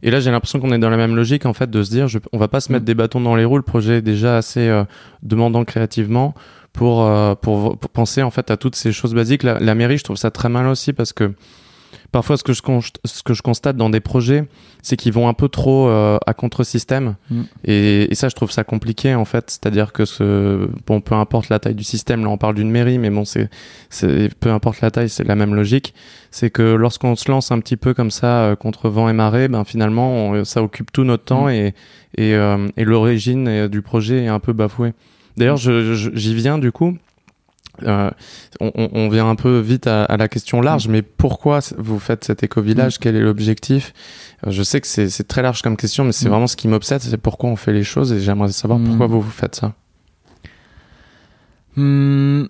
Et 0.05 0.11
là, 0.11 0.20
j'ai 0.20 0.31
l'impression 0.31 0.61
qu'on 0.61 0.73
est 0.73 0.78
dans 0.78 0.90
la 0.90 0.97
même 0.97 1.16
logique, 1.16 1.47
en 1.47 1.53
fait, 1.53 1.69
de 1.69 1.82
se 1.82 1.90
dire, 1.90 2.07
je, 2.07 2.19
on 2.32 2.39
va 2.39 2.47
pas 2.47 2.61
se 2.61 2.70
mettre 2.70 2.82
mm. 2.82 2.86
des 2.86 2.94
bâtons 2.94 3.20
dans 3.20 3.35
les 3.35 3.44
roues. 3.44 3.57
Le 3.57 3.62
projet 3.62 3.99
est 3.99 4.03
déjà 4.03 4.36
assez 4.36 4.69
euh, 4.69 4.85
demandant 5.23 5.65
créativement 5.65 6.35
pour, 6.73 7.03
euh, 7.03 7.35
pour, 7.35 7.77
pour, 7.77 7.90
penser, 7.90 8.23
en 8.23 8.31
fait, 8.31 8.53
à 8.53 8.57
toutes 8.57 8.77
ces 8.77 8.93
choses 8.93 9.15
basiques. 9.15 9.43
La, 9.43 9.59
la 9.59 9.74
mairie, 9.74 9.99
je 9.99 10.05
trouve 10.05 10.16
ça 10.16 10.31
très 10.31 10.49
mal 10.49 10.69
aussi 10.69 10.93
parce 10.93 11.12
que 11.12 11.32
parfois 12.10 12.36
ce 12.36 12.43
que 12.43 12.52
je, 12.52 12.62
ce 13.05 13.23
que 13.23 13.35
je 13.35 13.43
constate 13.43 13.77
dans 13.77 13.90
des 13.90 14.01
projets, 14.01 14.44
c'est 14.82 14.97
qu'ils 14.97 15.12
vont 15.12 15.28
un 15.28 15.35
peu 15.35 15.48
trop 15.48 15.89
euh, 15.89 16.19
à 16.27 16.35
contre-système. 16.35 17.16
Mm. 17.31 17.43
Et, 17.64 18.12
et, 18.12 18.14
ça, 18.14 18.28
je 18.28 18.35
trouve 18.35 18.51
ça 18.51 18.64
compliqué 18.64 19.14
en 19.14 19.24
fait. 19.24 19.51
C'est-à-dire 19.51 19.93
que 19.93 20.05
ce, 20.05 20.69
bon, 20.86 21.01
peu 21.01 21.14
importe 21.14 21.48
la 21.48 21.59
taille 21.59 21.74
du 21.74 21.85
système, 21.85 22.23
là 22.23 22.31
on 22.31 22.36
parle 22.36 22.55
d'une 22.55 22.70
mairie, 22.70 22.98
mais 22.98 23.10
bon, 23.10 23.24
c'est, 23.24 23.48
peu 24.40 24.51
importe 24.51 24.81
la 24.81 24.90
taille, 24.90 25.09
c'est 25.09 25.24
la 25.24 25.36
même 25.36 25.55
logique. 25.55 25.94
C'est 26.31 26.51
que 26.51 26.62
lorsqu'on 26.62 27.16
se 27.16 27.31
lance 27.31 27.52
un 27.52 27.60
petit 27.60 27.77
peu 27.77 27.94
comme 27.94 28.10
ça 28.10 28.44
euh, 28.44 28.56
contre 28.56 28.89
vent 28.89 29.09
et 29.09 29.12
marée, 29.12 29.48
ben 29.48 29.64
finalement, 29.64 30.44
ça 30.44 30.62
occupe 30.62 30.93
tout 30.93 31.05
notre 31.05 31.24
temps 31.24 31.47
mm. 31.47 31.51
et, 31.51 31.74
et, 32.16 32.35
euh, 32.35 32.69
et 32.77 32.85
l'origine 32.85 33.69
du 33.69 33.82
projet 33.82 34.24
est 34.24 34.28
un 34.28 34.40
peu 34.40 34.52
bafouée. 34.52 34.93
D'ailleurs, 35.36 35.59
mm. 35.59 35.94
j'y 36.14 36.35
viens 36.35 36.59
du 36.59 36.73
coup. 36.73 36.97
Euh, 37.85 38.11
on, 38.61 38.90
on, 38.93 39.09
vient 39.09 39.28
un 39.28 39.35
peu 39.35 39.59
vite 39.59 39.86
à, 39.86 40.05
à 40.05 40.16
la 40.16 40.28
question 40.28 40.61
large, 40.61 40.89
mais 40.89 41.01
pourquoi 41.03 41.61
vous 41.78 41.99
faites 41.99 42.24
cet 42.24 42.43
éco-village? 42.43 42.99
Quel 42.99 43.16
est 43.16 43.20
l'objectif? 43.20 43.94
Euh, 44.47 44.51
Je 44.51 44.62
sais 44.62 44.81
que 44.81 44.86
c'est 44.86 45.27
très 45.27 45.43
large 45.43 45.62
comme 45.62 45.77
question, 45.77 46.05
mais 46.05 46.12
c'est 46.12 46.27
mm. 46.27 46.31
vraiment 46.31 46.47
ce 46.47 46.57
qui 46.57 46.69
m'obsède, 46.69 47.01
c'est 47.01 47.16
pourquoi 47.16 47.49
on 47.51 47.57
fait 47.57 47.73
les 47.73 47.85
choses, 47.85 48.12
et 48.12 48.20
j'aimerais 48.20 48.53
savoir 48.53 48.78
mm. 48.78 48.85
pourquoi 48.85 49.07
vous, 49.07 49.20
vous 49.20 49.31
faites 49.31 49.55
ça. 49.55 49.73
Hmm, 51.77 52.44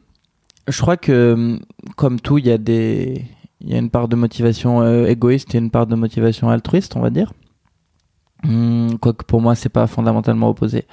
je 0.67 0.81
crois 0.81 0.97
que, 0.97 1.59
comme 1.97 2.21
tout, 2.21 2.39
il 2.39 2.47
y 2.47 2.51
a 2.51 2.59
des, 2.59 3.25
il 3.61 3.71
y 3.71 3.75
a 3.75 3.79
une 3.79 3.91
part 3.91 4.09
de 4.09 4.17
motivation 4.17 4.83
euh, 4.83 5.07
égoïste 5.07 5.55
et 5.55 5.59
une 5.59 5.71
part 5.71 5.87
de 5.87 5.95
motivation 5.95 6.51
altruiste, 6.51 6.97
on 6.97 7.01
va 7.01 7.11
dire. 7.11 7.33
Hmm, 8.43 8.97
quoique 9.01 9.25
pour 9.25 9.41
moi, 9.41 9.55
c'est 9.55 9.69
pas 9.69 9.87
fondamentalement 9.87 10.49
opposé. 10.49 10.87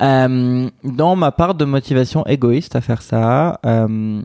Euh, 0.00 0.70
dans 0.82 1.14
ma 1.14 1.30
part 1.30 1.54
de 1.54 1.64
motivation 1.64 2.24
égoïste 2.26 2.74
à 2.74 2.80
faire 2.80 3.02
ça, 3.02 3.60
euh, 3.66 4.22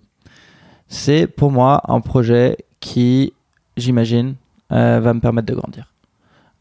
c'est 0.87 1.27
pour 1.27 1.51
moi 1.51 1.81
un 1.87 1.99
projet 1.99 2.57
qui, 2.79 3.33
j'imagine, 3.75 4.35
euh, 4.71 4.99
va 5.01 5.13
me 5.13 5.19
permettre 5.19 5.47
de 5.47 5.55
grandir. 5.55 5.91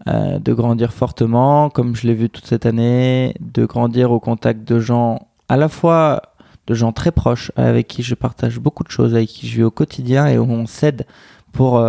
De 0.07 0.53
grandir 0.53 0.93
fortement, 0.93 1.71
comme 1.71 1.97
je 1.97 2.07
l'ai 2.07 2.13
vu 2.13 2.29
toute 2.29 2.45
cette 2.45 2.67
année, 2.67 3.35
de 3.41 3.65
grandir 3.65 4.13
au 4.13 4.21
contact 4.21 4.69
de 4.69 4.79
gens, 4.79 5.29
à 5.49 5.57
la 5.57 5.71
fois 5.71 6.21
de 6.67 6.75
gens 6.75 6.93
très 6.93 7.11
proches, 7.11 7.51
avec 7.57 7.89
qui 7.89 8.03
je 8.03 8.15
partage 8.15 8.59
beaucoup 8.59 8.85
de 8.85 8.91
choses, 8.91 9.15
avec 9.15 9.29
qui 9.29 9.49
je 9.49 9.57
vis 9.57 9.63
au 9.63 9.71
quotidien 9.71 10.27
et 10.27 10.37
où 10.37 10.51
on 10.51 10.67
s'aide 10.67 11.07
pour, 11.53 11.83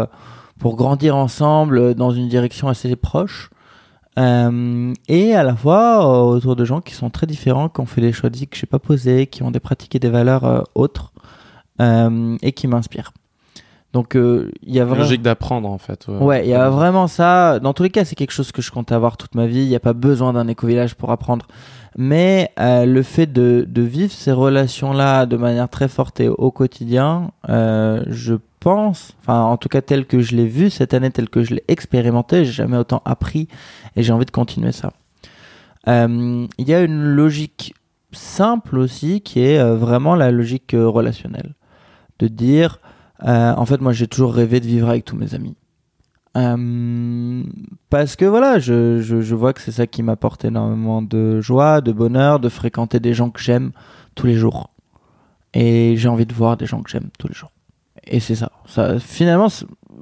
pour 0.60 0.78
grandir 0.78 1.18
ensemble 1.18 1.94
dans 1.94 2.12
une 2.12 2.30
direction 2.30 2.70
assez 2.70 2.96
proche, 2.96 3.50
euh, 4.18 4.94
et 5.08 5.36
à 5.36 5.44
la 5.44 5.56
fois 5.56 6.06
euh, 6.06 6.36
autour 6.36 6.56
de 6.56 6.64
gens 6.64 6.82
qui 6.82 6.94
sont 6.94 7.10
très 7.10 7.28
différents, 7.28 7.70
qui 7.70 7.82
ont 7.82 7.86
fait 7.86 8.02
des 8.02 8.14
choix 8.14 8.30
de 8.30 8.38
vie 8.38 8.48
que 8.48 8.56
je 8.58 8.66
n'ai 8.66 8.70
pas 8.70 8.80
posés, 8.80 9.28
qui 9.28 9.44
ont 9.44 9.52
des 9.52 9.60
pratiques 9.60 9.96
et 9.96 10.00
des 10.00 10.10
valeurs 10.10 10.46
euh, 10.46 10.62
autres. 10.74 11.12
et 11.80 12.52
qui 12.54 12.68
m'inspire. 12.68 13.12
Donc 13.92 14.16
il 14.16 14.74
y 14.74 14.80
a 14.80 14.86
vraiment 14.86 15.04
Logique 15.04 15.22
d'apprendre 15.22 15.70
en 15.70 15.78
fait. 15.78 16.08
Ouais, 16.08 16.46
il 16.46 16.50
y 16.50 16.54
a 16.54 16.70
vraiment 16.70 17.08
ça. 17.08 17.60
Dans 17.60 17.74
tous 17.74 17.84
les 17.84 17.90
cas, 17.90 18.04
c'est 18.04 18.16
quelque 18.16 18.34
chose 18.34 18.52
que 18.52 18.62
je 18.62 18.70
compte 18.70 18.92
avoir 18.92 19.16
toute 19.16 19.36
ma 19.36 19.46
vie. 19.46 19.64
Il 19.64 19.70
n'y 19.70 19.76
a 19.76 19.80
pas 19.80 19.94
besoin 19.94 20.34
d'un 20.34 20.48
éco-village 20.50 20.96
pour 20.96 21.12
apprendre. 21.12 21.48
Mais 21.98 22.52
euh, 22.60 22.86
le 22.86 23.04
fait 23.04 23.32
de, 23.32 23.66
de 23.68 23.82
vivre 23.82 24.12
ces 24.12 24.34
relations-là 24.34 25.26
de 25.26 25.38
manière 25.38 25.70
très 25.70 25.88
forte 25.88 26.20
et 26.20 26.28
au 26.28 26.52
quotidien, 26.52 27.32
euh, 27.48 28.04
je 28.08 28.36
pense, 28.60 29.14
enfin 29.22 29.42
en 29.44 29.58
tout 29.58 29.70
cas 29.70 29.82
tel 29.82 30.06
que 30.06 30.20
je 30.20 30.36
l'ai 30.36 30.48
vu 30.48 30.70
cette 30.70 30.94
année, 30.94 31.10
tel 31.12 31.30
que 31.30 31.44
je 31.44 31.54
l'ai 31.54 31.64
expérimenté, 31.68 32.44
j'ai 32.44 32.52
jamais 32.52 32.78
autant 32.78 33.02
appris 33.06 33.48
et 33.96 34.04
j'ai 34.04 34.12
envie 34.12 34.26
de 34.26 34.32
continuer 34.32 34.72
ça. 34.72 34.92
Euh, 35.88 36.48
Il 36.58 36.68
y 36.68 36.74
a 36.74 36.82
une 36.82 37.04
logique 37.04 37.76
simple 38.12 38.78
aussi 38.78 39.22
qui 39.22 39.42
est 39.42 39.60
euh, 39.60 39.76
vraiment 39.76 40.16
la 40.16 40.32
logique 40.32 40.74
euh, 40.74 40.88
relationnelle. 40.88 41.54
De 42.20 42.28
dire, 42.28 42.80
en 43.22 43.66
fait 43.66 43.82
moi 43.82 43.94
j'ai 43.94 44.08
toujours 44.08 44.34
rêvé 44.34 44.60
de 44.60 44.66
vivre 44.66 44.90
avec 44.90 45.06
tous 45.06 45.16
mes 45.16 45.34
amis. 45.36 45.56
Euh, 46.36 47.44
parce 47.90 48.16
que 48.16 48.26
voilà, 48.26 48.60
je, 48.60 49.02
je, 49.02 49.22
je 49.22 49.36
vois 49.36 49.54
que 49.54 49.62
c'est 49.62 49.72
ça 49.72 49.88
qui 49.88 50.04
m'apporte 50.04 50.44
énormément 50.44 51.02
de 51.02 51.40
joie, 51.42 51.82
de 51.82 51.92
bonheur, 51.92 52.40
de 52.40 52.50
fréquenter 52.50 53.00
des 53.00 53.14
gens 53.14 53.30
que 53.30 53.42
j'aime 53.42 53.72
tous 54.16 54.28
les 54.28 54.36
jours. 54.36 54.70
Et 55.54 55.96
j'ai 55.98 56.10
envie 56.10 56.26
de 56.26 56.34
voir 56.34 56.58
des 56.58 56.66
gens 56.66 56.82
que 56.82 56.90
j'aime 56.90 57.10
tous 57.18 57.28
les 57.30 57.34
jours. 57.34 57.52
Et 58.06 58.20
c'est 58.20 58.36
ça. 58.36 58.52
ça. 58.66 59.00
Finalement, 59.00 59.48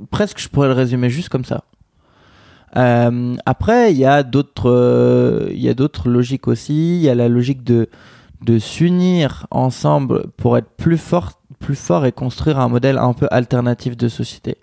presque 0.09 0.39
je 0.39 0.49
pourrais 0.49 0.67
le 0.67 0.73
résumer 0.73 1.09
juste 1.09 1.29
comme 1.29 1.45
ça. 1.45 1.63
Euh, 2.75 3.35
après, 3.45 3.91
il 3.91 3.99
y 3.99 4.05
a 4.05 4.23
d'autres, 4.23 5.49
il 5.51 5.61
y 5.61 5.69
a 5.69 5.75
d'autres 5.75 6.09
logiques 6.09 6.47
aussi. 6.47 6.95
Il 6.95 7.01
y 7.01 7.09
a 7.09 7.15
la 7.15 7.29
logique 7.29 7.63
de 7.63 7.89
de 8.43 8.59
s'unir 8.59 9.47
ensemble 9.51 10.27
pour 10.37 10.57
être 10.57 10.69
plus 10.75 10.97
fort, 10.97 11.39
plus 11.59 11.75
fort 11.75 12.05
et 12.05 12.11
construire 12.11 12.59
un 12.59 12.67
modèle 12.67 12.97
un 12.97 13.13
peu 13.13 13.27
alternatif 13.31 13.95
de 13.95 14.07
société. 14.09 14.57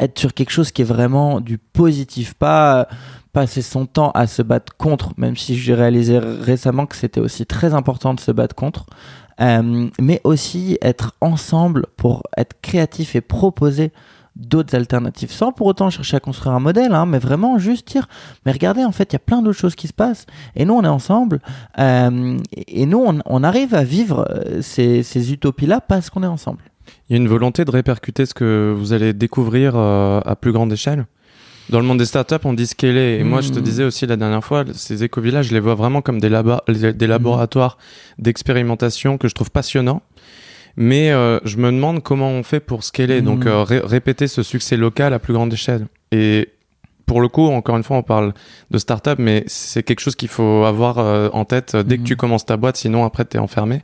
Être 0.00 0.18
sur 0.18 0.34
quelque 0.34 0.50
chose 0.50 0.72
qui 0.72 0.82
est 0.82 0.86
vraiment 0.86 1.40
du 1.40 1.58
positif, 1.58 2.34
pas 2.34 2.88
passer 3.32 3.62
son 3.62 3.86
temps 3.86 4.10
à 4.12 4.26
se 4.26 4.42
battre 4.42 4.76
contre, 4.76 5.12
même 5.16 5.36
si 5.36 5.56
j'ai 5.56 5.74
réalisé 5.74 6.18
récemment 6.18 6.86
que 6.86 6.96
c'était 6.96 7.20
aussi 7.20 7.46
très 7.46 7.74
important 7.74 8.14
de 8.14 8.20
se 8.20 8.32
battre 8.32 8.54
contre, 8.54 8.86
euh, 9.40 9.88
mais 10.00 10.20
aussi 10.24 10.78
être 10.82 11.14
ensemble 11.20 11.86
pour 11.96 12.22
être 12.36 12.60
créatif 12.60 13.14
et 13.14 13.20
proposer 13.20 13.92
d'autres 14.36 14.74
alternatives, 14.74 15.30
sans 15.30 15.52
pour 15.52 15.66
autant 15.66 15.90
chercher 15.90 16.16
à 16.16 16.20
construire 16.20 16.54
un 16.54 16.60
modèle, 16.60 16.94
hein, 16.94 17.06
mais 17.06 17.18
vraiment 17.18 17.58
juste 17.58 17.88
dire, 17.88 18.08
mais 18.46 18.52
regardez, 18.52 18.84
en 18.84 18.92
fait, 18.92 19.12
il 19.12 19.14
y 19.14 19.16
a 19.16 19.20
plein 19.20 19.42
d'autres 19.42 19.58
choses 19.58 19.74
qui 19.74 19.86
se 19.86 19.92
passent, 19.92 20.26
et 20.56 20.64
nous, 20.64 20.74
on 20.74 20.82
est 20.82 20.88
ensemble, 20.88 21.40
euh, 21.78 22.38
et 22.56 22.86
nous, 22.86 23.04
on, 23.24 23.44
arrive 23.44 23.74
à 23.74 23.84
vivre 23.84 24.26
euh, 24.30 24.62
ces 24.62 25.32
utopies-là 25.32 25.80
parce 25.80 26.10
qu'on 26.10 26.22
est 26.22 26.26
ensemble. 26.26 26.62
Il 27.08 27.12
y 27.12 27.14
a 27.14 27.16
une 27.16 27.28
volonté 27.28 27.64
de 27.64 27.70
répercuter 27.70 28.24
ce 28.26 28.34
que 28.34 28.74
vous 28.76 28.92
allez 28.92 29.12
découvrir 29.12 29.72
euh, 29.76 30.20
à 30.24 30.36
plus 30.36 30.52
grande 30.52 30.72
échelle. 30.72 31.06
Dans 31.68 31.78
le 31.80 31.86
monde 31.86 31.98
des 31.98 32.04
startups, 32.06 32.34
on 32.44 32.52
dit 32.52 32.66
scaler. 32.66 33.18
Et 33.20 33.24
moi, 33.24 33.40
je 33.42 33.50
te 33.50 33.58
Mhm. 33.58 33.64
disais 33.64 33.84
aussi 33.84 34.06
la 34.06 34.16
dernière 34.16 34.44
fois, 34.44 34.64
ces 34.72 35.04
éco-villages, 35.04 35.46
je 35.48 35.54
les 35.54 35.60
vois 35.60 35.74
vraiment 35.76 36.02
comme 36.02 36.20
des, 36.20 36.30
des 36.94 37.06
laboratoires 37.06 37.78
d'expérimentation 38.18 39.18
que 39.18 39.28
je 39.28 39.34
trouve 39.34 39.50
passionnants. 39.50 40.02
Mais 40.76 41.10
euh, 41.10 41.38
je 41.44 41.56
me 41.56 41.70
demande 41.72 42.02
comment 42.02 42.30
on 42.30 42.42
fait 42.42 42.60
pour 42.60 42.84
scaler, 42.84 43.20
Mhm. 43.20 43.24
donc 43.26 43.46
euh, 43.46 43.62
ré- 43.64 43.82
répéter 43.84 44.28
ce 44.28 44.42
succès 44.42 44.76
local 44.76 45.12
à 45.12 45.18
plus 45.18 45.34
grande 45.34 45.52
échelle. 45.52 45.86
Et 46.12 46.48
pour 47.10 47.20
le 47.20 47.26
coup, 47.28 47.46
encore 47.48 47.76
une 47.76 47.82
fois, 47.82 47.96
on 47.96 48.04
parle 48.04 48.32
de 48.70 48.78
startup, 48.78 49.18
mais 49.18 49.42
c'est 49.48 49.82
quelque 49.82 49.98
chose 49.98 50.14
qu'il 50.14 50.28
faut 50.28 50.62
avoir 50.64 50.98
euh, 50.98 51.28
en 51.32 51.44
tête 51.44 51.74
euh, 51.74 51.82
dès 51.82 51.96
que 51.96 52.02
Mhm. 52.02 52.06
tu 52.06 52.16
commences 52.16 52.46
ta 52.46 52.56
boîte, 52.56 52.76
sinon 52.76 53.04
après 53.04 53.24
tu 53.24 53.36
es 53.36 53.40
enfermé. 53.40 53.82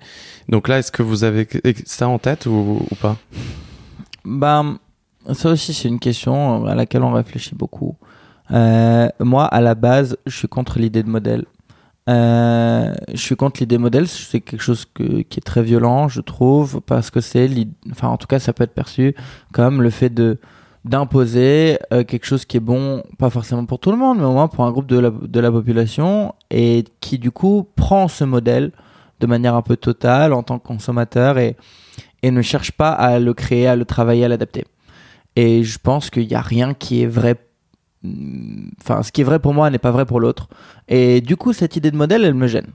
Donc 0.49 0.69
là, 0.69 0.79
est-ce 0.79 0.93
que 0.93 1.03
vous 1.03 1.25
avez 1.25 1.49
ça 1.87 2.07
en 2.09 2.19
tête 2.21 2.47
ou, 2.47 2.87
ou 2.89 2.95
pas? 3.03 3.17
Ben, 4.25 4.79
ça 5.33 5.51
aussi, 5.51 5.75
c'est 5.75 5.89
une 5.89 5.99
question 5.99 6.67
à 6.67 6.77
laquelle 6.77 7.03
on 7.03 7.13
réfléchit 7.13 7.57
beaucoup. 7.57 7.97
Euh, 8.53 9.09
moi, 9.19 9.45
à 9.47 9.61
la 9.61 9.75
base, 9.75 10.17
je 10.25 10.37
suis 10.37 10.47
contre 10.49 10.79
l'idée 10.79 11.03
de 11.03 11.09
modèle. 11.11 11.45
Euh, 12.09 12.95
je 13.13 13.21
suis 13.21 13.35
contre 13.35 13.59
l'idée 13.61 13.79
modèle, 13.79 14.07
c'est 14.07 14.41
quelque 14.41 14.63
chose 14.63 14.85
que- 14.95 15.23
qui 15.23 15.39
est 15.41 15.45
très 15.45 15.65
violent, 15.65 16.07
je 16.07 16.21
trouve, 16.21 16.81
parce 16.83 17.11
que 17.11 17.21
c'est, 17.21 17.51
enfin, 17.91 18.07
en 18.07 18.17
tout 18.19 18.29
cas, 18.29 18.39
ça 18.39 18.53
peut 18.53 18.63
être 18.63 18.75
perçu 18.75 19.17
comme 19.53 19.83
le 19.83 19.91
fait 19.91 20.11
de 20.11 20.39
d'imposer 20.89 21.79
euh, 21.93 22.05
quelque 22.05 22.25
chose 22.27 22.45
qui 22.45 22.57
est 22.57 22.61
bon, 22.61 23.03
pas 23.19 23.31
forcément 23.31 23.65
pour 23.67 23.79
tout 23.79 23.91
le 23.91 23.97
monde, 23.97 24.19
mais 24.19 24.25
au 24.25 24.33
moins 24.33 24.49
pour 24.49 24.65
un 24.65 24.71
groupe 24.73 24.87
de 24.87 24.99
la, 24.99 25.11
de 25.11 25.41
la 25.41 25.51
population, 25.51 26.35
et 26.51 26.85
qui 27.01 27.19
du 27.19 27.31
coup 27.31 27.69
prend 27.77 28.09
ce 28.09 28.25
modèle 28.25 28.73
de 29.21 29.27
manière 29.27 29.55
un 29.55 29.63
peu 29.63 29.77
totale 29.77 30.33
en 30.33 30.43
tant 30.43 30.59
que 30.59 30.67
consommateur 30.67 31.39
et, 31.39 31.57
et 32.23 32.31
ne 32.31 32.43
cherche 32.43 32.73
pas 32.73 32.91
à 32.91 33.19
le 33.19 33.35
créer, 33.35 33.67
à 33.67 33.77
le 33.77 33.85
travailler, 33.85 34.25
à 34.25 34.29
l'adapter. 34.29 34.65
Et 35.35 35.65
je 35.65 35.79
pense 35.79 36.09
qu'il 36.11 36.27
n'y 36.27 36.35
a 36.35 36.41
rien 36.41 36.73
qui 36.75 37.03
est 37.03 37.07
vrai. 37.07 37.35
mm, 38.03 38.69
Enfin, 38.81 39.03
ce 39.03 39.11
qui 39.13 39.21
est 39.23 39.25
vrai 39.25 39.39
pour 39.39 39.55
moi 39.55 39.69
n'est 39.71 39.79
pas 39.79 39.91
vrai 39.91 40.07
pour 40.07 40.21
l'autre. 40.21 40.49
Et 40.89 41.21
du 41.21 41.37
coup, 41.37 41.53
cette 41.53 41.77
idée 41.77 41.91
de 41.91 41.97
modèle, 41.97 42.25
elle 42.25 42.35
me 42.35 42.47
gêne. 42.47 42.69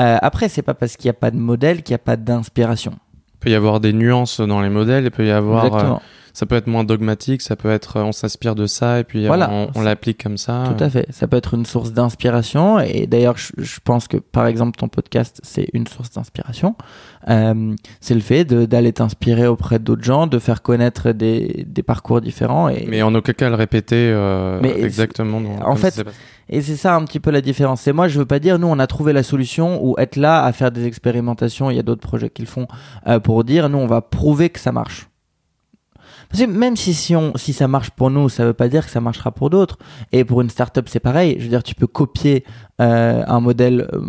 Euh, 0.00 0.18
après, 0.20 0.48
c'est 0.48 0.62
pas 0.62 0.74
parce 0.74 0.96
qu'il 0.96 1.06
n'y 1.08 1.10
a 1.10 1.20
pas 1.20 1.30
de 1.30 1.36
modèle 1.38 1.82
qu'il 1.82 1.92
n'y 1.92 1.96
a 1.96 1.98
pas 1.98 2.16
d'inspiration. 2.16 2.92
Il 3.34 3.38
peut 3.40 3.50
y 3.50 3.54
avoir 3.54 3.80
des 3.80 3.92
nuances 3.92 4.40
dans 4.40 4.60
les 4.60 4.70
modèles, 4.70 5.04
il 5.04 5.10
peut 5.10 5.26
y 5.26 5.30
avoir, 5.30 5.64
euh. 5.74 5.96
Ça 6.36 6.44
peut 6.44 6.54
être 6.54 6.66
moins 6.66 6.84
dogmatique, 6.84 7.40
ça 7.40 7.56
peut 7.56 7.70
être, 7.70 7.96
euh, 7.96 8.02
on 8.02 8.12
s'inspire 8.12 8.54
de 8.54 8.66
ça 8.66 9.00
et 9.00 9.04
puis 9.04 9.24
euh, 9.24 9.28
Voilà. 9.28 9.48
on, 9.50 9.70
on 9.74 9.80
l'applique 9.80 10.22
comme 10.22 10.36
ça. 10.36 10.64
Tout 10.76 10.84
à 10.84 10.90
fait. 10.90 11.06
Ça 11.10 11.26
peut 11.26 11.38
être 11.38 11.54
une 11.54 11.64
source 11.64 11.92
d'inspiration. 11.94 12.78
Et 12.78 13.06
d'ailleurs, 13.06 13.38
je, 13.38 13.52
je 13.56 13.78
pense 13.82 14.06
que, 14.06 14.18
par 14.18 14.46
exemple, 14.46 14.76
ton 14.78 14.88
podcast, 14.88 15.40
c'est 15.42 15.68
une 15.72 15.86
source 15.86 16.10
d'inspiration. 16.10 16.76
Euh, 17.30 17.74
c'est 18.02 18.12
le 18.14 18.20
fait 18.20 18.44
d'aller 18.44 18.92
t'inspirer 18.92 19.46
auprès 19.46 19.78
d'autres 19.78 20.04
gens, 20.04 20.26
de 20.26 20.38
faire 20.38 20.60
connaître 20.60 21.12
des, 21.12 21.64
des 21.66 21.82
parcours 21.82 22.20
différents. 22.20 22.68
Et, 22.68 22.84
Mais 22.86 23.00
en 23.00 23.14
aucun 23.14 23.32
cas 23.32 23.48
le 23.48 23.54
répéter 23.54 23.96
euh, 24.12 24.58
Mais 24.60 24.78
exactement. 24.82 25.40
dans- 25.40 25.66
en 25.66 25.74
fait. 25.76 26.04
Et 26.50 26.60
c'est 26.60 26.76
ça 26.76 26.94
un 26.94 27.04
petit 27.06 27.18
peu 27.18 27.30
la 27.30 27.40
différence. 27.40 27.80
C'est 27.80 27.94
moi, 27.94 28.08
je 28.08 28.18
veux 28.18 28.26
pas 28.26 28.40
dire, 28.40 28.58
nous, 28.58 28.68
on 28.68 28.78
a 28.78 28.86
trouvé 28.86 29.14
la 29.14 29.22
solution 29.22 29.82
ou 29.82 29.94
être 29.98 30.16
là 30.16 30.44
à 30.44 30.52
faire 30.52 30.70
des 30.70 30.86
expérimentations. 30.86 31.70
Il 31.70 31.76
y 31.76 31.80
a 31.80 31.82
d'autres 31.82 32.06
projets 32.06 32.28
qui 32.28 32.42
le 32.42 32.48
font 32.48 32.68
euh, 33.06 33.20
pour 33.20 33.42
dire, 33.42 33.70
nous, 33.70 33.78
on 33.78 33.86
va 33.86 34.02
prouver 34.02 34.50
que 34.50 34.60
ça 34.60 34.70
marche. 34.70 35.08
Parce 36.30 36.44
que 36.44 36.50
même 36.50 36.76
si, 36.76 36.94
si, 36.94 37.14
on, 37.16 37.32
si 37.36 37.52
ça 37.52 37.68
marche 37.68 37.90
pour 37.90 38.10
nous, 38.10 38.28
ça 38.28 38.44
veut 38.44 38.52
pas 38.52 38.68
dire 38.68 38.84
que 38.84 38.90
ça 38.90 39.00
marchera 39.00 39.30
pour 39.30 39.50
d'autres. 39.50 39.78
Et 40.12 40.24
pour 40.24 40.40
une 40.40 40.50
startup, 40.50 40.88
c'est 40.88 41.00
pareil. 41.00 41.36
Je 41.38 41.44
veux 41.44 41.50
dire, 41.50 41.62
tu 41.62 41.74
peux 41.74 41.86
copier 41.86 42.44
euh, 42.80 43.22
un 43.26 43.40
modèle, 43.40 43.88
euh, 43.92 44.00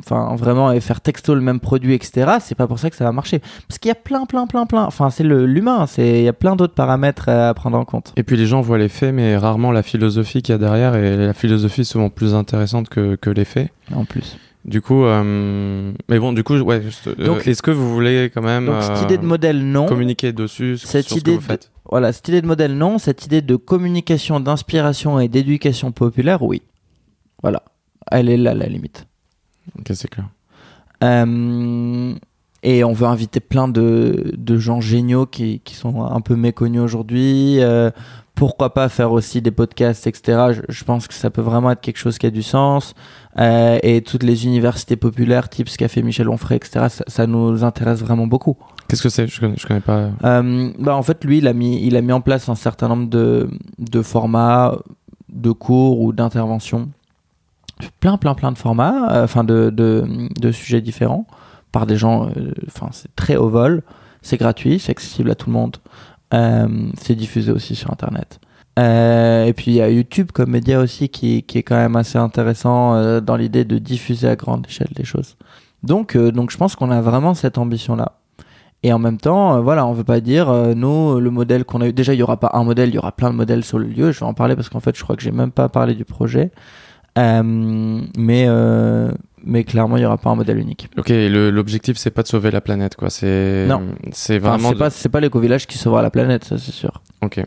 enfin 0.00 0.34
vraiment, 0.36 0.72
et 0.72 0.80
faire 0.80 1.00
texto 1.00 1.34
le 1.34 1.40
même 1.40 1.60
produit, 1.60 1.94
etc. 1.94 2.38
C'est 2.40 2.54
pas 2.54 2.66
pour 2.66 2.78
ça 2.78 2.90
que 2.90 2.96
ça 2.96 3.04
va 3.04 3.12
marcher. 3.12 3.40
Parce 3.68 3.78
qu'il 3.78 3.88
y 3.88 3.92
a 3.92 3.96
plein, 3.96 4.26
plein, 4.26 4.46
plein, 4.46 4.66
plein. 4.66 4.84
Enfin, 4.84 5.10
c'est 5.10 5.24
l'humain. 5.24 5.86
Il 5.98 6.22
y 6.22 6.28
a 6.28 6.32
plein 6.32 6.56
d'autres 6.56 6.74
paramètres 6.74 7.26
euh, 7.28 7.50
à 7.50 7.54
prendre 7.54 7.78
en 7.78 7.84
compte. 7.84 8.12
Et 8.16 8.22
puis 8.22 8.36
les 8.36 8.46
gens 8.46 8.60
voient 8.60 8.78
les 8.78 8.88
faits, 8.88 9.14
mais 9.14 9.36
rarement 9.36 9.72
la 9.72 9.82
philosophie 9.82 10.42
qu'il 10.42 10.52
y 10.52 10.56
a 10.56 10.58
derrière. 10.58 10.96
Et 10.96 11.16
la 11.16 11.34
philosophie 11.34 11.82
est 11.82 11.84
souvent 11.84 12.10
plus 12.10 12.34
intéressante 12.34 12.88
que, 12.88 13.16
que 13.16 13.30
les 13.30 13.44
faits. 13.44 13.70
En 13.94 14.04
plus. 14.04 14.36
Du 14.66 14.80
coup, 14.82 15.04
euh, 15.04 15.92
mais 16.08 16.18
bon, 16.18 16.32
du 16.32 16.42
coup, 16.42 16.56
ouais. 16.58 16.82
juste, 16.82 17.06
euh, 17.06 17.14
Donc- 17.24 17.46
Est-ce 17.46 17.62
que 17.62 17.70
vous 17.70 17.94
voulez 17.94 18.30
quand 18.34 18.42
même 18.42 18.66
Donc 18.66 18.82
cette 18.82 18.96
euh, 18.98 19.02
idée 19.04 19.18
de 19.18 19.24
modèle, 19.24 19.64
non. 19.64 19.86
communiquer 19.86 20.32
dessus 20.32 20.76
sur 20.76 20.88
Cette 20.88 21.08
ce 21.08 21.14
que 21.14 21.20
idée 21.20 21.32
vous 21.34 21.38
de- 21.38 21.42
faites? 21.44 21.70
Voilà, 21.88 22.12
cette 22.12 22.26
idée 22.26 22.42
de 22.42 22.48
modèle, 22.48 22.76
non. 22.76 22.98
Cette 22.98 23.24
idée 23.26 23.42
de 23.42 23.54
communication, 23.54 24.40
d'inspiration 24.40 25.20
et 25.20 25.28
d'éducation 25.28 25.92
populaire, 25.92 26.42
oui. 26.42 26.62
Voilà. 27.42 27.62
Elle 28.10 28.28
est 28.28 28.36
là, 28.36 28.54
la 28.54 28.66
limite. 28.66 29.06
Ok, 29.78 29.92
c'est 29.94 30.08
clair. 30.08 30.26
Euh, 31.04 32.14
et 32.64 32.82
on 32.82 32.92
veut 32.92 33.06
inviter 33.06 33.38
plein 33.38 33.68
de, 33.68 34.32
de 34.36 34.58
gens 34.58 34.80
géniaux 34.80 35.26
qui, 35.26 35.60
qui 35.60 35.74
sont 35.76 36.02
un 36.04 36.20
peu 36.20 36.34
méconnus 36.34 36.80
aujourd'hui. 36.80 37.60
Euh, 37.60 37.90
pourquoi 38.36 38.72
pas 38.72 38.88
faire 38.88 39.10
aussi 39.10 39.42
des 39.42 39.50
podcasts, 39.50 40.06
etc. 40.06 40.52
Je, 40.52 40.60
je 40.68 40.84
pense 40.84 41.08
que 41.08 41.14
ça 41.14 41.30
peut 41.30 41.40
vraiment 41.42 41.72
être 41.72 41.80
quelque 41.80 41.96
chose 41.98 42.18
qui 42.18 42.26
a 42.26 42.30
du 42.30 42.44
sens. 42.44 42.94
Euh, 43.38 43.78
et 43.82 44.02
toutes 44.02 44.22
les 44.22 44.44
universités 44.46 44.94
populaires, 44.96 45.48
type 45.48 45.68
ce 45.68 45.76
qu'a 45.76 45.88
fait 45.88 46.02
Michel 46.02 46.28
Onfray, 46.28 46.56
etc., 46.56 46.86
ça, 46.88 47.04
ça 47.08 47.26
nous 47.26 47.64
intéresse 47.64 48.00
vraiment 48.00 48.28
beaucoup. 48.28 48.56
Qu'est-ce 48.88 49.02
que 49.02 49.08
c'est? 49.08 49.26
Je 49.26 49.40
connais, 49.40 49.56
je 49.56 49.66
connais 49.66 49.80
pas. 49.80 50.10
Euh, 50.22 50.70
bah 50.78 50.94
en 50.94 51.02
fait, 51.02 51.24
lui, 51.24 51.38
il 51.38 51.48
a 51.48 51.52
mis, 51.52 51.82
il 51.84 51.96
a 51.96 52.02
mis 52.02 52.12
en 52.12 52.20
place 52.20 52.48
un 52.48 52.54
certain 52.54 52.86
nombre 52.88 53.08
de, 53.08 53.50
de 53.78 54.02
formats, 54.02 54.76
de 55.28 55.50
cours 55.50 56.00
ou 56.00 56.12
d'interventions. 56.12 56.88
Plein, 58.00 58.16
plein, 58.16 58.34
plein 58.34 58.52
de 58.52 58.58
formats, 58.58 59.12
euh, 59.12 59.24
enfin 59.24 59.44
de, 59.44 59.70
de, 59.70 60.04
de 60.40 60.52
sujets 60.52 60.80
différents, 60.80 61.26
par 61.72 61.86
des 61.86 61.96
gens. 61.96 62.26
euh, 62.36 62.52
Enfin, 62.68 62.88
c'est 62.92 63.14
très 63.16 63.36
haut 63.36 63.48
vol, 63.48 63.82
c'est 64.22 64.36
gratuit, 64.38 64.78
c'est 64.78 64.92
accessible 64.92 65.30
à 65.30 65.34
tout 65.34 65.50
le 65.50 65.54
monde. 65.54 65.76
Euh, 66.34 66.68
c'est 67.00 67.14
diffusé 67.14 67.52
aussi 67.52 67.74
sur 67.74 67.90
Internet. 67.92 68.40
Euh, 68.78 69.44
et 69.46 69.52
puis 69.52 69.70
il 69.70 69.74
y 69.74 69.80
a 69.80 69.88
YouTube 69.88 70.32
comme 70.32 70.50
média 70.50 70.80
aussi 70.80 71.08
qui, 71.08 71.42
qui 71.44 71.58
est 71.58 71.62
quand 71.62 71.76
même 71.76 71.96
assez 71.96 72.18
intéressant 72.18 72.94
euh, 72.94 73.20
dans 73.20 73.36
l'idée 73.36 73.64
de 73.64 73.78
diffuser 73.78 74.28
à 74.28 74.36
grande 74.36 74.66
échelle 74.66 74.90
des 74.94 75.04
choses. 75.04 75.36
Donc, 75.82 76.16
donc 76.16 76.50
je 76.50 76.56
pense 76.56 76.74
qu'on 76.74 76.90
a 76.90 77.00
vraiment 77.00 77.34
cette 77.34 77.58
ambition-là. 77.58 78.18
Et 78.82 78.92
en 78.92 78.98
même 78.98 79.18
temps, 79.18 79.60
voilà, 79.62 79.86
on 79.86 79.92
veut 79.92 80.04
pas 80.04 80.20
dire, 80.20 80.52
nous, 80.76 81.18
le 81.18 81.30
modèle 81.30 81.64
qu'on 81.64 81.80
a 81.80 81.88
eu. 81.88 81.92
Déjà, 81.92 82.12
il 82.12 82.18
y 82.18 82.22
aura 82.22 82.38
pas 82.38 82.50
un 82.54 82.62
modèle, 82.62 82.90
il 82.90 82.94
y 82.94 82.98
aura 82.98 83.12
plein 83.12 83.30
de 83.30 83.34
modèles 83.34 83.64
sur 83.64 83.78
le 83.78 83.86
lieu. 83.86 84.12
Je 84.12 84.20
vais 84.20 84.26
en 84.26 84.34
parler 84.34 84.54
parce 84.54 84.68
qu'en 84.68 84.80
fait, 84.80 84.96
je 84.96 85.02
crois 85.02 85.16
que 85.16 85.22
j'ai 85.22 85.32
même 85.32 85.50
pas 85.50 85.68
parlé 85.68 85.94
du 85.94 86.04
projet. 86.04 86.50
Mais 87.16 88.46
mais 89.44 89.64
clairement, 89.64 89.96
il 89.96 90.00
n'y 90.00 90.06
aura 90.06 90.18
pas 90.18 90.30
un 90.30 90.34
modèle 90.34 90.58
unique. 90.58 90.88
Ok, 90.96 91.08
l'objectif 91.10 91.96
c'est 91.96 92.10
pas 92.10 92.22
de 92.22 92.28
sauver 92.28 92.50
la 92.50 92.60
planète, 92.60 92.96
quoi. 92.96 93.10
C'est 93.10 93.66
Non. 93.68 93.82
c'est 94.12 94.38
Enfin, 94.38 94.48
vraiment. 94.50 94.68
c'est 94.68 94.74
de- 94.74 94.78
pas, 94.78 94.90
c'est 94.90 95.08
pas 95.08 95.20
l'éco-village 95.20 95.66
qui 95.66 95.78
sauvera 95.78 96.02
la 96.02 96.10
planète, 96.10 96.44
ça 96.44 96.58
c'est 96.58 96.72
sûr. 96.72 97.02
Ok. 97.22 97.44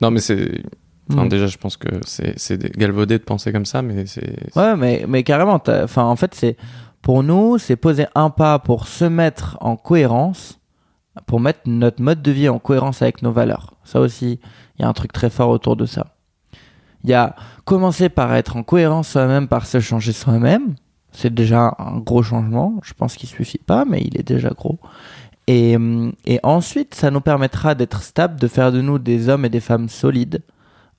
Non, 0.00 0.10
mais 0.10 0.20
c'est. 0.20 0.62
Enfin, 1.10 1.24
Mm. 1.24 1.28
déjà, 1.28 1.46
je 1.46 1.56
pense 1.56 1.76
que 1.76 1.88
c'est 2.04 2.38
c'est 2.38 2.76
galvaudé 2.76 3.18
de 3.18 3.22
penser 3.24 3.52
comme 3.52 3.64
ça, 3.66 3.80
mais 3.82 4.06
c'est. 4.06 4.36
Ouais, 4.56 4.76
mais, 4.76 5.04
mais 5.08 5.22
carrément, 5.22 5.60
enfin, 5.68 6.04
en 6.04 6.16
fait, 6.16 6.34
c'est 6.34 6.56
pour 7.02 7.22
nous, 7.22 7.58
c'est 7.58 7.76
poser 7.76 8.06
un 8.16 8.30
pas 8.30 8.58
pour 8.58 8.88
se 8.88 9.04
mettre 9.04 9.56
en 9.60 9.76
cohérence, 9.76 10.58
pour 11.26 11.38
mettre 11.40 11.60
notre 11.66 12.02
mode 12.02 12.22
de 12.22 12.30
vie 12.32 12.48
en 12.48 12.58
cohérence 12.58 13.02
avec 13.02 13.22
nos 13.22 13.30
valeurs. 13.32 13.74
Ça 13.84 14.00
aussi, 14.00 14.40
il 14.78 14.82
y 14.82 14.84
a 14.84 14.88
un 14.88 14.92
truc 14.92 15.12
très 15.12 15.30
fort 15.30 15.50
autour 15.50 15.76
de 15.76 15.86
ça. 15.86 16.08
Il 17.04 17.10
y 17.10 17.14
a 17.14 17.36
commencer 17.64 18.08
par 18.08 18.34
être 18.34 18.56
en 18.56 18.64
cohérence 18.64 19.08
soi-même, 19.08 19.46
par 19.46 19.66
se 19.66 19.78
changer 19.78 20.12
soi-même. 20.12 20.74
C'est 21.18 21.32
déjà 21.32 21.74
un 21.78 21.96
gros 21.98 22.22
changement. 22.22 22.78
Je 22.84 22.92
pense 22.92 23.16
qu'il 23.16 23.28
suffit 23.28 23.56
pas, 23.58 23.86
mais 23.86 24.02
il 24.02 24.20
est 24.20 24.22
déjà 24.22 24.50
gros. 24.50 24.78
Et, 25.46 25.76
hum, 25.76 26.12
et 26.26 26.40
ensuite, 26.42 26.94
ça 26.94 27.10
nous 27.10 27.22
permettra 27.22 27.74
d'être 27.74 28.02
stable, 28.02 28.38
de 28.38 28.48
faire 28.48 28.70
de 28.70 28.82
nous 28.82 28.98
des 28.98 29.28
hommes 29.30 29.44
et 29.46 29.48
des 29.48 29.60
femmes 29.60 29.88
solides, 29.88 30.42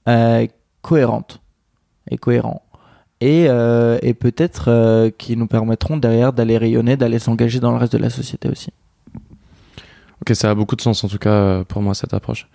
euh, 0.10 0.48
cohérentes 0.82 1.40
et 2.10 2.18
cohérents. 2.18 2.64
Et, 3.22 3.46
euh, 3.48 4.00
et 4.02 4.14
peut-être 4.16 4.70
euh, 4.70 5.10
qui 5.16 5.38
nous 5.38 5.48
permettront 5.48 5.98
derrière 5.98 6.34
d'aller 6.34 6.58
rayonner, 6.58 6.98
d'aller 6.98 7.20
s'engager 7.20 7.60
dans 7.60 7.72
le 7.72 7.78
reste 7.78 7.94
de 7.94 7.98
la 8.00 8.10
société 8.10 8.50
aussi. 8.50 8.72
Ok, 10.22 10.36
ça 10.36 10.50
a 10.50 10.56
beaucoup 10.56 10.76
de 10.76 10.82
sens 10.82 11.04
en 11.04 11.08
tout 11.10 11.18
cas 11.20 11.30
euh, 11.30 11.64
pour 11.64 11.82
moi 11.84 11.94
cette 11.94 12.14
approche. 12.16 12.48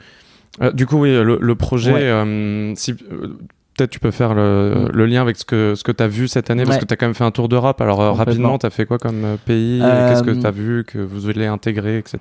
Euh, 0.63 0.73
du 0.73 0.87
coup, 0.87 0.99
oui, 0.99 1.11
le, 1.13 1.39
le 1.41 1.55
projet, 1.55 1.93
Ouais. 1.93 2.01
euh, 2.03 2.75
si, 2.75 2.93
euh, 3.11 3.39
peut-être 3.77 3.91
tu 3.91 4.01
peux 4.01 4.11
faire 4.11 4.35
le, 4.35 4.89
Mm. 4.91 4.97
le 4.97 5.07
lien 5.07 5.21
avec 5.23 5.37
ce 5.37 5.45
que, 5.45 5.75
ce 5.75 5.83
que 5.85 5.93
tu 5.93 6.03
as 6.03 6.09
vu 6.09 6.29
cette 6.29 6.51
année, 6.51 6.65
parce 6.65 6.77
Ouais. 6.77 6.81
que 6.83 6.87
tu 6.87 6.93
as 6.95 6.97
quand 6.97 7.07
même 7.07 7.15
fait 7.15 7.25
un 7.25 7.31
tour 7.31 7.49
d'Europe. 7.49 7.81
Alors 7.81 8.01
euh, 8.01 8.13
rapidement, 8.13 8.59
tu 8.59 8.67
as 8.67 8.71
fait 8.71 8.87
quoi 8.87 8.99
comme 8.99 9.25
euh, 9.25 9.37
pays? 9.45 9.81
Euh, 9.83 10.09
Qu'est-ce 10.11 10.23
que 10.23 10.31
tu 10.31 10.47
as 10.47 10.51
vu, 10.51 10.85
que 10.85 10.99
vous 10.99 11.21
voulez 11.21 11.47
intégrer, 11.47 11.99
etc. 11.99 12.19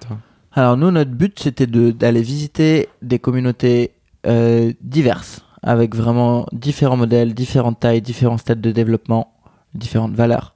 Alors 0.54 0.76
nous, 0.78 0.92
notre 0.92 1.12
but, 1.12 1.40
c'était 1.40 1.68
de- 1.68 1.92
d'aller 1.92 2.22
visiter 2.22 2.90
des 3.02 3.20
communautés 3.20 3.92
euh, 4.28 4.72
diverses, 4.82 5.42
avec 5.64 5.96
vraiment 5.96 6.46
différents 6.52 6.98
modèles, 6.98 7.34
différentes 7.34 7.80
tailles, 7.80 8.02
différents 8.02 8.38
stades 8.38 8.62
de 8.62 8.72
développement, 8.72 9.34
différentes 9.74 10.14
valeurs, 10.14 10.56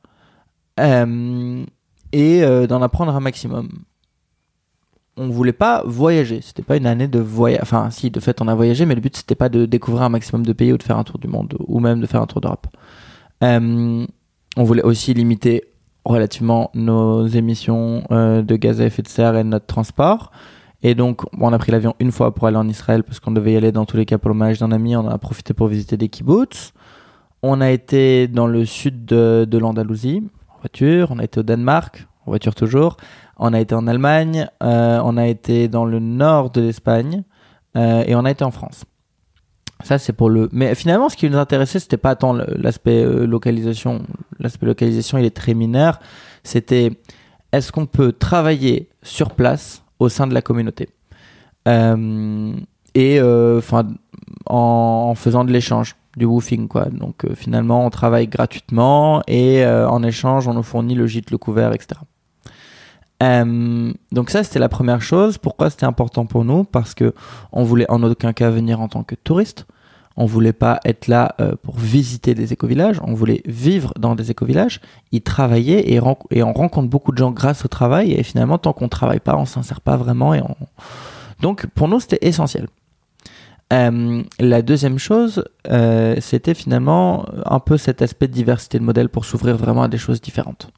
Euh, 0.80 1.64
et 2.12 2.44
euh, 2.44 2.68
d'en 2.68 2.82
apprendre 2.82 3.16
un 3.16 3.20
maximum. 3.20 3.70
On 5.18 5.30
voulait 5.30 5.54
pas 5.54 5.82
voyager, 5.86 6.42
c'était 6.42 6.62
pas 6.62 6.76
une 6.76 6.88
année 6.88 7.08
de 7.08 7.20
voyage. 7.20 7.62
Enfin, 7.62 7.90
si, 7.90 8.12
de 8.12 8.20
fait, 8.20 8.42
on 8.42 8.48
a 8.48 8.56
voyagé, 8.56 8.86
mais 8.86 8.96
le 8.96 9.02
but, 9.02 9.16
c'était 9.16 9.36
pas 9.36 9.48
de 9.48 9.66
découvrir 9.66 10.04
un 10.04 10.10
maximum 10.10 10.46
de 10.46 10.52
pays 10.52 10.74
ou 10.74 10.78
de 10.78 10.84
faire 10.84 10.98
un 10.98 11.06
tour 11.06 11.20
du 11.20 11.28
monde, 11.28 11.56
ou 11.68 11.80
même 11.80 12.02
de 12.02 12.06
faire 12.06 12.22
un 12.22 12.28
tour 12.28 12.42
d'Europe. 12.42 12.68
Euh, 13.44 14.06
on 14.58 14.64
voulait 14.64 14.84
aussi 14.84 15.14
limiter 15.14 15.64
relativement 16.04 16.70
nos 16.74 17.28
émissions 17.28 18.04
euh, 18.12 18.42
de 18.42 18.56
gaz 18.56 18.82
à 18.82 18.86
effet 18.86 19.02
de 19.02 19.08
serre 19.08 19.36
et 19.36 19.44
notre 19.44 19.66
transport. 19.66 20.32
Et 20.84 20.94
donc, 20.96 21.24
on 21.40 21.52
a 21.52 21.58
pris 21.58 21.72
l'avion 21.72 21.96
une 22.00 22.12
fois 22.12 22.34
pour 22.36 22.48
aller 22.48 22.58
en 22.58 22.68
Israël 22.68 23.04
parce 23.04 23.20
qu'on 23.20 23.32
devait 23.32 23.54
y 23.54 23.58
aller 23.58 23.72
dans 23.72 23.86
tous 23.86 23.98
les 23.98 24.06
cas 24.06 24.18
pour 24.18 24.30
le 24.30 24.36
mariage 24.36 24.60
d'un 24.60 24.72
ami. 24.72 24.96
On 24.96 25.08
a 25.08 25.18
profité 25.18 25.54
pour 25.54 25.68
visiter 25.68 25.98
des 25.98 26.10
kibbutz. 26.10 26.74
On 27.42 27.60
a 27.60 27.72
été 27.72 28.28
dans 28.28 28.48
le 28.48 28.66
sud 28.66 29.06
de, 29.06 29.48
de 29.50 29.58
l'Andalousie 29.58 30.24
en 30.50 30.60
voiture. 30.60 31.08
On 31.10 31.20
a 31.20 31.24
été 31.24 31.40
au 31.40 31.44
Danemark 31.44 32.08
en 32.26 32.32
voiture 32.32 32.54
toujours. 32.54 32.98
On 33.38 33.54
a 33.54 33.60
été 33.60 33.76
en 33.76 33.88
Allemagne. 33.88 34.48
euh, 34.64 35.00
on 35.04 35.18
a 35.18 35.28
été 35.28 35.68
dans 35.68 35.86
le 35.86 36.00
nord 36.00 36.52
de 36.52 36.62
l'Espagne 36.62 37.24
euh, 37.76 38.04
et 38.06 38.16
on 38.16 38.26
a 38.26 38.32
été 38.32 38.44
en 38.44 38.52
France. 38.52 38.86
Ça, 39.84 39.98
c'est 39.98 40.14
pour 40.14 40.30
le. 40.30 40.48
Mais 40.54 40.74
finalement, 40.74 41.10
ce 41.10 41.18
qui 41.18 41.30
nous 41.30 41.38
intéressait, 41.38 41.80
c'était 41.80 41.98
pas 41.98 42.16
tant 42.16 42.34
l'aspect 42.34 43.04
euh, 43.04 43.26
localisation. 43.26 44.04
L'aspect 44.40 44.66
localisation, 44.66 45.18
il 45.18 45.26
est 45.26 45.36
très 45.36 45.54
mineur. 45.54 46.00
C'était 46.44 46.92
est-ce 47.52 47.72
qu'on 47.72 47.86
peut 47.86 48.14
travailler 48.14 48.90
sur 49.04 49.32
place 49.32 49.84
au 50.00 50.08
sein 50.10 50.28
de 50.28 50.34
la 50.34 50.42
communauté? 50.42 50.90
Et 51.68 53.20
en, 54.46 55.14
faisant 55.16 55.44
de 55.44 55.52
l'échange 55.52 55.96
du 56.16 56.26
woofing 56.26 56.68
quoi 56.68 56.86
donc 56.86 57.26
finalement 57.34 57.86
on 57.86 57.90
travaille 57.90 58.28
gratuitement 58.28 59.24
et 59.28 59.66
en 59.66 60.04
échange 60.04 60.48
on 60.48 60.54
nous 60.54 60.64
fournit 60.64 60.94
le 60.94 61.08
gîte 61.08 61.32
le 61.32 61.38
couvert 61.38 61.74
etc 61.74 62.00
Euh, 63.24 63.94
donc 64.12 64.30
ça 64.30 64.44
c'était 64.44 64.60
la 64.60 64.70
première 64.70 65.02
chose. 65.02 65.38
Pourquoi 65.38 65.70
c'était 65.70 65.86
important 65.86 66.26
pour 66.26 66.44
nous? 66.44 66.64
Parce 66.64 66.94
que 66.94 67.14
on 67.52 67.64
voulait 67.64 67.90
en 67.90 68.04
aucun 68.04 68.34
cas 68.34 68.50
venir 68.50 68.82
en 68.82 68.88
tant 68.88 69.04
que 69.04 69.16
touriste. 69.16 69.66
On 70.18 70.26
voulait 70.26 70.54
pas 70.54 70.80
être 70.86 71.08
là 71.08 71.36
euh, 71.42 71.56
pour 71.62 71.78
visiter 71.78 72.36
des 72.36 72.54
écovillages, 72.54 73.02
on 73.04 73.14
voulait 73.14 73.42
vivre 73.46 73.94
dans 74.00 74.16
des 74.16 74.32
écovillages, 74.32 74.80
y 75.12 75.22
travailler 75.22 75.94
et, 75.94 76.00
on 76.00 76.54
rencontre 76.54 76.88
beaucoup 76.88 77.12
de 77.12 77.18
gens 77.18 77.32
grâce 77.32 77.66
au 77.66 77.68
travail. 77.68 78.14
Et 78.14 78.24
finalement 78.24 78.58
tant 78.58 78.72
qu'on 78.72 78.88
travaille 78.88 79.20
pas, 79.20 79.36
on 79.36 79.46
s'insère 79.46 79.82
pas 79.82 79.98
vraiment 79.98 80.34
et 80.34 80.42
on... 80.42 80.56
donc 81.42 81.68
pour 81.68 81.88
nous 81.88 82.00
c'était 82.00 82.20
essentiel. 82.22 82.68
Euh, 83.74 84.24
la 84.40 84.62
deuxième 84.62 85.00
chose, 85.00 85.44
c'était 86.20 86.54
finalement 86.54 87.26
un 87.46 87.60
peu 87.60 87.78
cet 87.78 88.02
aspect 88.02 88.28
de 88.28 88.34
diversité 88.34 88.80
de 88.80 88.84
modèles 88.84 89.10
pour 89.10 89.26
s'ouvrir 89.26 89.58
vraiment 89.58 89.84
à 89.84 89.88
des 89.90 89.98
choses 89.98 90.22
différentes. 90.22 90.70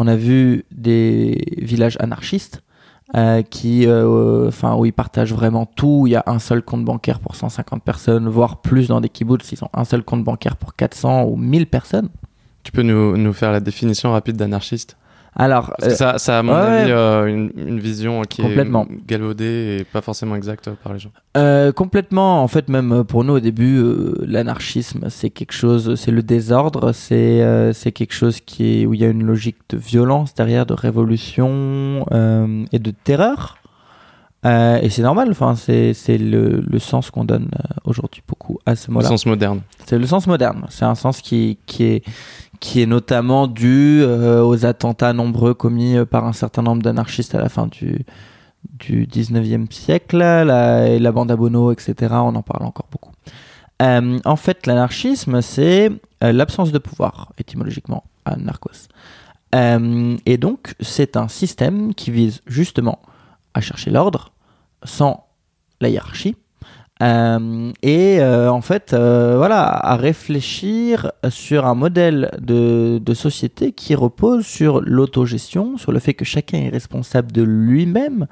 On 0.00 0.06
a 0.06 0.14
vu 0.14 0.64
des 0.70 1.44
villages 1.58 1.96
anarchistes 1.98 2.62
euh, 3.16 3.42
qui, 3.42 3.84
euh, 3.84 4.46
enfin, 4.46 4.76
où 4.76 4.86
ils 4.86 4.92
partagent 4.92 5.32
vraiment 5.32 5.66
tout. 5.66 6.04
Il 6.06 6.10
y 6.10 6.14
a 6.14 6.22
un 6.26 6.38
seul 6.38 6.62
compte 6.62 6.84
bancaire 6.84 7.18
pour 7.18 7.34
150 7.34 7.82
personnes, 7.82 8.28
voire 8.28 8.60
plus 8.60 8.86
dans 8.86 9.00
des 9.00 9.08
kibbutz, 9.08 9.50
ils 9.50 9.64
ont 9.64 9.70
un 9.74 9.84
seul 9.84 10.04
compte 10.04 10.22
bancaire 10.22 10.56
pour 10.56 10.76
400 10.76 11.24
ou 11.24 11.34
1000 11.34 11.66
personnes. 11.66 12.10
Tu 12.62 12.70
peux 12.70 12.82
nous, 12.82 13.16
nous 13.16 13.32
faire 13.32 13.50
la 13.50 13.58
définition 13.58 14.12
rapide 14.12 14.36
d'anarchiste? 14.36 14.96
Alors, 15.36 15.72
Parce 15.78 15.88
que 15.88 15.92
euh, 15.92 15.96
ça, 15.96 16.18
ça, 16.18 16.38
à 16.40 16.42
mon 16.42 16.52
ouais, 16.52 16.58
avis, 16.58 16.90
euh, 16.90 17.26
une, 17.26 17.52
une 17.56 17.78
vision 17.78 18.22
qui 18.22 18.42
Complètement. 18.42 18.86
est 18.90 19.06
galvaudée 19.06 19.78
et 19.80 19.84
pas 19.84 20.00
forcément 20.00 20.34
exacte 20.34 20.68
par 20.82 20.92
les 20.92 20.98
gens. 20.98 21.10
Euh, 21.36 21.70
complètement. 21.70 22.42
En 22.42 22.48
fait, 22.48 22.68
même 22.68 23.04
pour 23.04 23.22
nous 23.24 23.34
au 23.34 23.40
début, 23.40 23.78
euh, 23.78 24.14
l'anarchisme, 24.26 25.04
c'est 25.10 25.30
quelque 25.30 25.52
chose, 25.52 25.94
c'est 25.94 26.10
le 26.10 26.22
désordre, 26.22 26.92
c'est 26.92 27.42
euh, 27.42 27.72
c'est 27.72 27.92
quelque 27.92 28.14
chose 28.14 28.40
qui 28.40 28.82
est 28.82 28.86
où 28.86 28.94
il 28.94 29.00
y 29.00 29.04
a 29.04 29.08
une 29.08 29.22
logique 29.24 29.58
de 29.68 29.76
violence 29.76 30.34
derrière, 30.34 30.66
de 30.66 30.74
révolution 30.74 32.04
euh, 32.12 32.64
et 32.72 32.78
de 32.80 32.90
terreur. 32.90 33.58
Euh, 34.46 34.78
et 34.80 34.88
c'est 34.88 35.02
normal. 35.02 35.28
Enfin, 35.30 35.56
c'est 35.56 35.92
le, 36.18 36.60
le 36.64 36.78
sens 36.78 37.10
qu'on 37.10 37.24
donne 37.24 37.50
euh, 37.58 37.74
aujourd'hui 37.84 38.22
beaucoup 38.26 38.58
à 38.66 38.76
ce 38.76 38.90
mot-là. 38.90 39.08
sens 39.08 39.26
moderne. 39.26 39.62
C'est 39.86 39.98
le 39.98 40.06
sens 40.06 40.26
moderne. 40.28 40.64
C'est 40.70 40.84
un 40.84 40.94
sens 40.94 41.20
qui, 41.20 41.58
qui, 41.66 41.84
est, 41.84 42.04
qui 42.60 42.82
est 42.82 42.86
notamment 42.86 43.46
dû 43.46 44.00
euh, 44.02 44.42
aux 44.42 44.66
attentats 44.66 45.12
nombreux 45.12 45.54
commis 45.54 45.96
euh, 45.96 46.04
par 46.04 46.26
un 46.26 46.32
certain 46.32 46.62
nombre 46.62 46.82
d'anarchistes 46.82 47.34
à 47.34 47.40
la 47.40 47.48
fin 47.48 47.66
du, 47.66 48.04
du 48.78 49.06
19e 49.06 49.70
siècle, 49.72 50.18
la, 50.18 51.12
bande 51.12 51.30
à 51.30 51.72
etc. 51.72 51.94
On 52.14 52.34
en 52.34 52.42
parle 52.42 52.64
encore 52.64 52.88
beaucoup. 52.90 53.12
Euh, 53.80 54.18
en 54.24 54.36
fait, 54.36 54.66
l'anarchisme, 54.66 55.40
c'est 55.40 55.90
l'absence 56.20 56.72
de 56.72 56.78
pouvoir, 56.78 57.32
étymologiquement, 57.38 58.04
anarchos. 58.24 58.88
Euh, 59.54 60.16
et 60.26 60.36
donc, 60.36 60.74
c'est 60.80 61.16
un 61.16 61.28
système 61.28 61.94
qui 61.94 62.10
vise 62.10 62.42
justement 62.46 63.00
à 63.54 63.60
chercher 63.60 63.90
l'ordre 63.90 64.32
sans 64.84 65.26
la 65.80 65.88
hiérarchie. 65.88 66.36
Euh, 67.00 67.72
et 67.82 68.20
euh, 68.20 68.50
en 68.50 68.60
fait, 68.60 68.92
euh, 68.92 69.36
voilà, 69.36 69.64
à 69.64 69.96
réfléchir 69.96 71.12
sur 71.30 71.64
un 71.66 71.74
modèle 71.74 72.30
de, 72.40 72.98
de 72.98 73.14
société 73.14 73.72
qui 73.72 73.94
repose 73.94 74.44
sur 74.44 74.80
l'autogestion, 74.80 75.76
sur 75.78 75.92
le 75.92 76.00
fait 76.00 76.14
que 76.14 76.24
chacun 76.24 76.58
est 76.58 76.70
responsable 76.70 77.30
de 77.30 77.42
lui-même, 77.42 78.26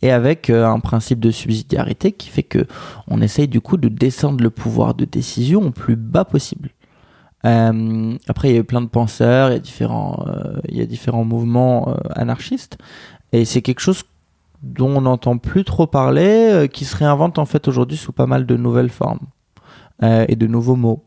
et 0.00 0.10
avec 0.10 0.48
euh, 0.48 0.66
un 0.66 0.80
principe 0.80 1.20
de 1.20 1.30
subsidiarité 1.30 2.12
qui 2.12 2.28
fait 2.30 2.44
que 2.44 2.66
on 3.08 3.20
essaye 3.20 3.48
du 3.48 3.60
coup 3.60 3.76
de 3.76 3.88
descendre 3.88 4.42
le 4.42 4.50
pouvoir 4.50 4.94
de 4.94 5.04
décision 5.04 5.66
au 5.66 5.70
plus 5.70 5.96
bas 5.96 6.24
possible. 6.24 6.70
Euh, 7.44 8.16
après, 8.26 8.48
il 8.48 8.54
y 8.54 8.56
a 8.56 8.60
eu 8.60 8.64
plein 8.64 8.80
de 8.80 8.88
penseurs, 8.88 9.50
il 9.50 9.54
y 9.54 9.56
a 9.56 9.60
différents, 9.60 10.24
il 10.68 10.76
y 10.78 10.80
a 10.80 10.86
différents 10.86 11.24
mouvements 11.24 11.94
anarchistes, 12.14 12.78
et 13.32 13.44
c'est 13.44 13.60
quelque 13.60 13.80
chose 13.80 14.02
dont 14.62 14.96
on 14.96 15.02
n'entend 15.02 15.38
plus 15.38 15.64
trop 15.64 15.86
parler, 15.86 16.50
euh, 16.50 16.66
qui 16.66 16.84
se 16.84 16.96
réinvente 16.96 17.38
en 17.38 17.44
fait 17.44 17.68
aujourd'hui 17.68 17.96
sous 17.96 18.12
pas 18.12 18.26
mal 18.26 18.46
de 18.46 18.56
nouvelles 18.56 18.90
formes 18.90 19.26
euh, 20.02 20.24
et 20.28 20.36
de 20.36 20.46
nouveaux 20.46 20.76
mots. 20.76 21.04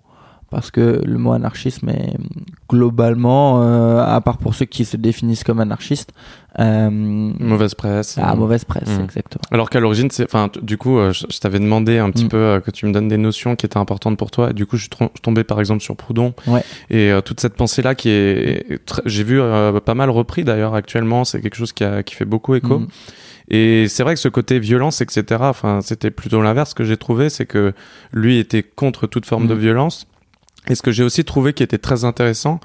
Parce 0.52 0.70
que 0.70 1.02
le 1.06 1.18
mot 1.18 1.32
anarchisme 1.32 1.88
est 1.90 2.18
globalement, 2.70 3.62
euh, 3.64 4.04
à 4.04 4.20
part 4.22 4.38
pour 4.38 4.54
ceux 4.54 4.66
qui 4.66 4.86
se 4.86 4.98
définissent 4.98 5.44
comme 5.44 5.60
anarchistes, 5.60 6.12
euh, 6.60 6.90
Mauvaise 6.92 7.74
presse. 7.74 8.18
ah, 8.22 8.36
mauvaise 8.36 8.66
presse, 8.66 8.90
Mm. 8.90 9.04
exactement. 9.04 9.42
Alors 9.52 9.70
qu'à 9.70 9.80
l'origine, 9.80 10.10
c'est, 10.12 10.26
enfin, 10.26 10.50
du 10.62 10.78
coup, 10.78 10.98
euh, 10.98 11.14
je, 11.14 11.26
je 11.30 11.40
t'avais 11.40 11.60
demandé 11.60 11.98
un 11.98 12.10
petit 12.12 12.26
Mm. 12.26 12.30
peu 12.30 12.62
que 12.66 12.72
tu 12.72 12.86
me 12.86 12.92
donnes 12.92 13.08
des 13.08 13.18
notions 13.18 13.56
qui 13.56 13.66
étaient 13.66 13.78
importantes 13.78 14.18
pour 14.18 14.30
toi. 14.32 14.50
Et 14.50 14.54
du 14.54 14.66
coup, 14.66 14.76
je 14.78 14.82
suis 14.84 14.90
tombé 15.22 15.44
par 15.44 15.60
exemple 15.60 15.82
sur 15.82 15.96
Proudhon. 15.96 16.34
Ouais. 16.48 16.64
Et 16.90 17.12
toute 17.24 17.40
cette 17.40 17.56
pensée-là 17.56 17.96
qui 17.96 18.10
est, 18.10 18.80
j'ai 19.06 19.24
vu 19.24 19.40
pas 19.86 19.96
mal 19.96 20.10
repris 20.10 20.44
d'ailleurs 20.44 20.76
actuellement. 20.76 21.24
C'est 21.24 21.42
quelque 21.42 21.56
chose 21.56 21.72
qui, 21.74 21.84
a, 21.84 22.04
qui 22.04 22.16
fait 22.16 22.26
beaucoup 22.26 22.56
écho. 22.56 22.80
Mm. 22.80 22.88
Et 23.54 23.88
c'est 23.90 24.04
vrai 24.04 24.14
que 24.14 24.20
ce 24.20 24.30
côté 24.30 24.60
violence, 24.60 25.02
etc. 25.02 25.24
Enfin, 25.44 25.80
c'était 25.82 26.12
plutôt 26.12 26.42
l'inverse 26.42 26.74
que 26.74 26.84
j'ai 26.86 26.96
trouvé, 26.98 27.30
c'est 27.30 27.46
que 27.46 27.74
lui 28.14 28.38
était 28.38 28.64
contre 28.64 29.08
toute 29.08 29.26
forme 29.26 29.48
de 29.48 29.54
violence. 29.54 30.08
Et 30.68 30.76
ce 30.76 30.82
que 30.82 30.92
j'ai 30.92 31.04
aussi 31.04 31.26
trouvé 31.26 31.54
qui 31.54 31.64
était 31.64 31.80
très 31.80 32.06
intéressant, 32.06 32.60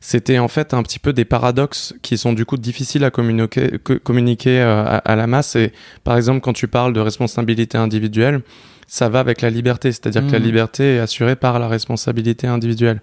c'était 0.00 0.38
en 0.38 0.48
fait 0.48 0.74
un 0.74 0.82
petit 0.82 0.98
peu 0.98 1.12
des 1.12 1.24
paradoxes 1.24 1.94
qui 2.02 2.18
sont 2.18 2.32
du 2.34 2.44
coup 2.44 2.58
difficiles 2.58 3.04
à 3.04 3.10
communiquer, 3.10 4.60
euh, 4.60 4.98
à, 5.04 5.16
la 5.16 5.26
masse. 5.26 5.56
Et 5.56 5.72
par 6.04 6.16
exemple, 6.16 6.40
quand 6.40 6.52
tu 6.52 6.68
parles 6.68 6.92
de 6.92 7.00
responsabilité 7.00 7.78
individuelle, 7.78 8.42
ça 8.90 9.10
va 9.10 9.20
avec 9.20 9.42
la 9.42 9.50
liberté, 9.50 9.92
c'est-à-dire 9.92 10.26
que 10.26 10.32
la 10.32 10.40
mmh. 10.40 10.42
liberté 10.42 10.96
est 10.96 10.98
assurée 10.98 11.36
par 11.36 11.58
la 11.58 11.68
responsabilité 11.68 12.46
individuelle. 12.46 13.02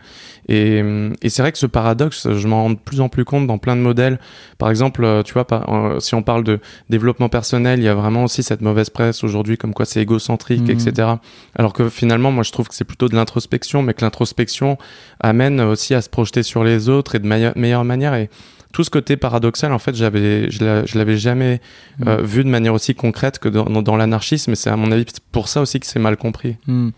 Et, 0.49 0.83
et 1.21 1.29
c'est 1.29 1.43
vrai 1.43 1.51
que 1.51 1.59
ce 1.59 1.67
paradoxe, 1.67 2.27
je 2.33 2.47
m'en 2.47 2.63
rends 2.63 2.69
de 2.71 2.75
plus 2.75 3.01
en 3.01 3.07
plus 3.07 3.23
compte 3.23 3.45
dans 3.45 3.59
plein 3.59 3.75
de 3.75 3.81
modèles. 3.81 4.19
Par 4.57 4.71
exemple, 4.71 5.03
euh, 5.03 5.21
tu 5.21 5.33
vois, 5.33 5.45
euh, 5.51 5.99
si 5.99 6.15
on 6.15 6.23
parle 6.23 6.43
de 6.43 6.59
développement 6.89 7.29
personnel, 7.29 7.79
il 7.79 7.85
y 7.85 7.87
a 7.87 7.93
vraiment 7.93 8.23
aussi 8.23 8.41
cette 8.41 8.61
mauvaise 8.61 8.89
presse 8.89 9.23
aujourd'hui, 9.23 9.59
comme 9.59 9.75
quoi 9.75 9.85
c'est 9.85 10.01
égocentrique, 10.01 10.67
etc. 10.69 10.91
Mmh. 11.07 11.19
Alors 11.55 11.73
que 11.73 11.87
finalement, 11.87 12.31
moi, 12.31 12.43
je 12.43 12.51
trouve 12.51 12.67
que 12.67 12.73
c'est 12.73 12.83
plutôt 12.83 13.07
de 13.07 13.15
l'introspection, 13.15 13.83
mais 13.83 13.93
que 13.93 14.03
l'introspection 14.03 14.79
amène 15.19 15.61
aussi 15.61 15.93
à 15.93 16.01
se 16.01 16.09
projeter 16.09 16.41
sur 16.41 16.63
les 16.63 16.89
autres 16.89 17.13
et 17.13 17.19
de 17.19 17.27
meilleure 17.27 17.85
manière. 17.85 18.15
Et 18.15 18.31
tout 18.71 18.83
ce 18.83 18.89
côté 18.89 19.17
paradoxal, 19.17 19.71
en 19.71 19.79
fait, 19.79 19.95
j'avais, 19.95 20.49
je 20.51 20.97
l'avais 20.97 21.17
jamais 21.17 21.61
euh, 22.05 22.21
mm. 22.21 22.25
vu 22.25 22.43
de 22.43 22.49
manière 22.49 22.73
aussi 22.73 22.93
concrète 22.93 23.39
que 23.39 23.49
dans, 23.49 23.81
dans 23.81 23.95
l'anarchisme. 23.95 24.51
Et 24.51 24.55
c'est 24.55 24.69
à 24.69 24.75
mon 24.75 24.91
avis 24.91 25.05
pour 25.31 25.47
ça 25.47 25.61
aussi 25.61 25.79
que 25.79 25.85
c'est 25.85 25.99
mal 25.99 26.17
compris. 26.17 26.57
Mm. 26.67 26.89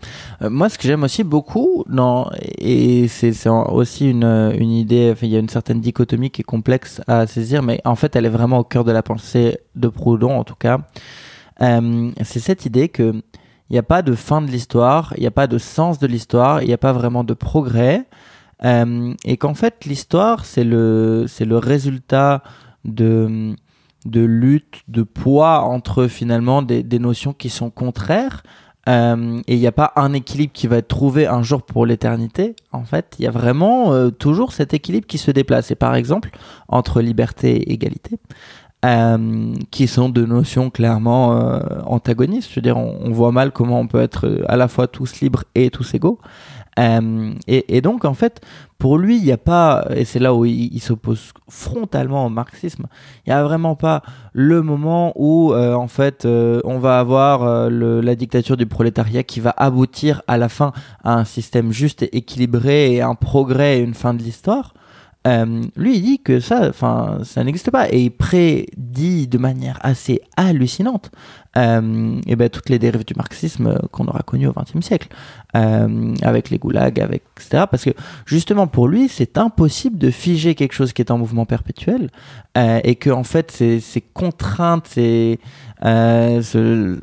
Euh, 0.42 0.50
moi, 0.50 0.68
ce 0.68 0.78
que 0.78 0.84
j'aime 0.84 1.04
aussi 1.04 1.24
beaucoup, 1.24 1.84
dans, 1.88 2.30
et 2.58 3.08
c'est 3.08 3.32
aussi 3.48 4.10
une, 4.10 4.52
une 4.58 4.72
idée, 4.72 5.14
il 5.22 5.28
y 5.28 5.36
a 5.36 5.38
une 5.38 5.48
certaine 5.48 5.80
dichotomie 5.80 6.30
qui 6.30 6.40
est 6.40 6.44
complexe 6.44 7.00
à 7.06 7.26
saisir, 7.26 7.62
mais 7.62 7.80
en 7.84 7.94
fait, 7.94 8.16
elle 8.16 8.26
est 8.26 8.30
vraiment 8.30 8.58
au 8.58 8.64
cœur 8.64 8.84
de 8.84 8.92
la 8.92 9.02
pensée 9.02 9.58
de 9.76 9.88
Proudhon, 9.88 10.38
en 10.38 10.44
tout 10.44 10.56
cas. 10.56 10.80
Euh, 11.60 12.10
c'est 12.22 12.40
cette 12.40 12.66
idée 12.66 12.88
que 12.88 13.14
il 13.70 13.74
n'y 13.74 13.78
a 13.78 13.82
pas 13.82 14.00
de 14.00 14.14
fin 14.14 14.40
de 14.40 14.50
l'histoire, 14.50 15.12
il 15.16 15.20
n'y 15.20 15.26
a 15.26 15.30
pas 15.30 15.46
de 15.46 15.58
sens 15.58 15.98
de 15.98 16.06
l'histoire, 16.06 16.62
il 16.62 16.68
n'y 16.68 16.72
a 16.72 16.78
pas 16.78 16.92
vraiment 16.92 17.22
de 17.22 17.34
progrès. 17.34 18.04
Euh, 18.64 19.14
et 19.24 19.36
qu'en 19.36 19.54
fait 19.54 19.84
l'histoire 19.84 20.44
c'est 20.44 20.64
le 20.64 21.26
c'est 21.28 21.44
le 21.44 21.58
résultat 21.58 22.42
de 22.84 23.54
de 24.04 24.20
lutte 24.20 24.82
de 24.88 25.04
poids 25.04 25.60
entre 25.60 26.08
finalement 26.08 26.62
des, 26.62 26.82
des 26.82 26.98
notions 26.98 27.32
qui 27.32 27.50
sont 27.50 27.70
contraires 27.70 28.42
euh, 28.88 29.40
et 29.46 29.54
il 29.54 29.60
n'y 29.60 29.66
a 29.66 29.72
pas 29.72 29.92
un 29.96 30.12
équilibre 30.12 30.52
qui 30.52 30.66
va 30.66 30.78
être 30.78 30.88
trouvé 30.88 31.26
un 31.26 31.42
jour 31.42 31.62
pour 31.62 31.84
l'éternité. 31.84 32.56
En 32.72 32.84
fait, 32.84 33.14
il 33.18 33.24
y 33.24 33.28
a 33.28 33.30
vraiment 33.30 33.92
euh, 33.92 34.10
toujours 34.10 34.52
cet 34.52 34.72
équilibre 34.72 35.06
qui 35.06 35.18
se 35.18 35.30
déplace. 35.30 35.70
Et 35.70 35.74
par 35.74 35.94
exemple, 35.94 36.30
entre 36.68 37.02
liberté 37.02 37.56
et 37.56 37.72
égalité, 37.72 38.18
qui 39.70 39.88
sont 39.88 40.08
deux 40.08 40.24
notions 40.24 40.70
clairement 40.70 41.60
antagonistes. 41.84 42.48
Je 42.50 42.54
veux 42.54 42.62
dire, 42.62 42.76
on, 42.76 43.10
voit 43.10 43.32
mal 43.32 43.50
comment 43.50 43.80
on 43.80 43.88
peut 43.88 44.00
être 44.00 44.44
à 44.46 44.56
la 44.56 44.68
fois 44.68 44.86
tous 44.86 45.20
libres 45.20 45.42
et 45.56 45.70
tous 45.70 45.94
égaux. 45.94 46.20
Euh, 46.78 47.34
et, 47.46 47.80
donc, 47.80 48.04
en 48.04 48.14
fait, 48.14 48.40
pour 48.78 48.98
lui, 48.98 49.16
il 49.16 49.24
n'y 49.24 49.32
a 49.32 49.38
pas, 49.38 49.86
et 49.94 50.04
c'est 50.04 50.18
là 50.18 50.34
où 50.34 50.44
il, 50.44 50.80
s'oppose 50.80 51.32
frontalement 51.48 52.26
au 52.26 52.28
marxisme, 52.28 52.86
il 53.26 53.30
n'y 53.30 53.34
a 53.34 53.42
vraiment 53.42 53.74
pas 53.74 54.02
le 54.32 54.62
moment 54.62 55.12
où, 55.16 55.52
euh, 55.52 55.74
en 55.74 55.88
fait, 55.88 56.24
euh, 56.24 56.60
on 56.64 56.78
va 56.78 57.00
avoir 57.00 57.70
la 57.70 58.14
dictature 58.14 58.56
du 58.56 58.66
prolétariat 58.66 59.22
qui 59.22 59.40
va 59.40 59.54
aboutir 59.56 60.22
à 60.28 60.38
la 60.38 60.48
fin 60.48 60.72
à 61.02 61.14
un 61.14 61.24
système 61.24 61.72
juste 61.72 62.02
et 62.02 62.16
équilibré 62.16 62.94
et 62.94 63.02
un 63.02 63.14
progrès 63.14 63.78
et 63.78 63.82
une 63.82 63.94
fin 63.94 64.14
de 64.14 64.22
l'histoire. 64.22 64.74
Euh, 65.28 65.62
lui, 65.76 65.96
il 65.96 66.02
dit 66.02 66.18
que 66.20 66.40
ça, 66.40 66.68
enfin, 66.68 67.18
ça 67.22 67.44
n'existe 67.44 67.70
pas 67.70 67.88
et 67.92 68.00
il 68.00 68.10
prédit 68.10 69.28
de 69.28 69.38
manière 69.38 69.78
assez 69.82 70.20
hallucinante 70.36 71.10
euh, 71.56 72.20
et 72.26 72.36
ben 72.36 72.48
toutes 72.48 72.70
les 72.70 72.78
dérives 72.78 73.04
du 73.04 73.14
marxisme 73.14 73.78
qu'on 73.90 74.06
aura 74.06 74.20
connues 74.20 74.46
au 74.46 74.52
XXe 74.52 74.84
siècle, 74.84 75.08
euh, 75.54 76.14
avec 76.22 76.50
les 76.50 76.58
goulags, 76.58 77.00
avec 77.00 77.24
etc. 77.36 77.64
Parce 77.70 77.84
que 77.84 77.90
justement 78.26 78.66
pour 78.66 78.88
lui, 78.88 79.08
c'est 79.08 79.36
impossible 79.36 79.98
de 79.98 80.10
figer 80.10 80.54
quelque 80.54 80.72
chose 80.72 80.92
qui 80.92 81.02
est 81.02 81.10
en 81.10 81.18
mouvement 81.18 81.46
perpétuel 81.46 82.10
et 82.56 82.96
que 82.96 83.10
en 83.10 83.22
fait 83.22 83.52
ces, 83.52 84.00
contraintes, 84.14 84.88
ces 84.88 85.38
ce, 85.82 86.98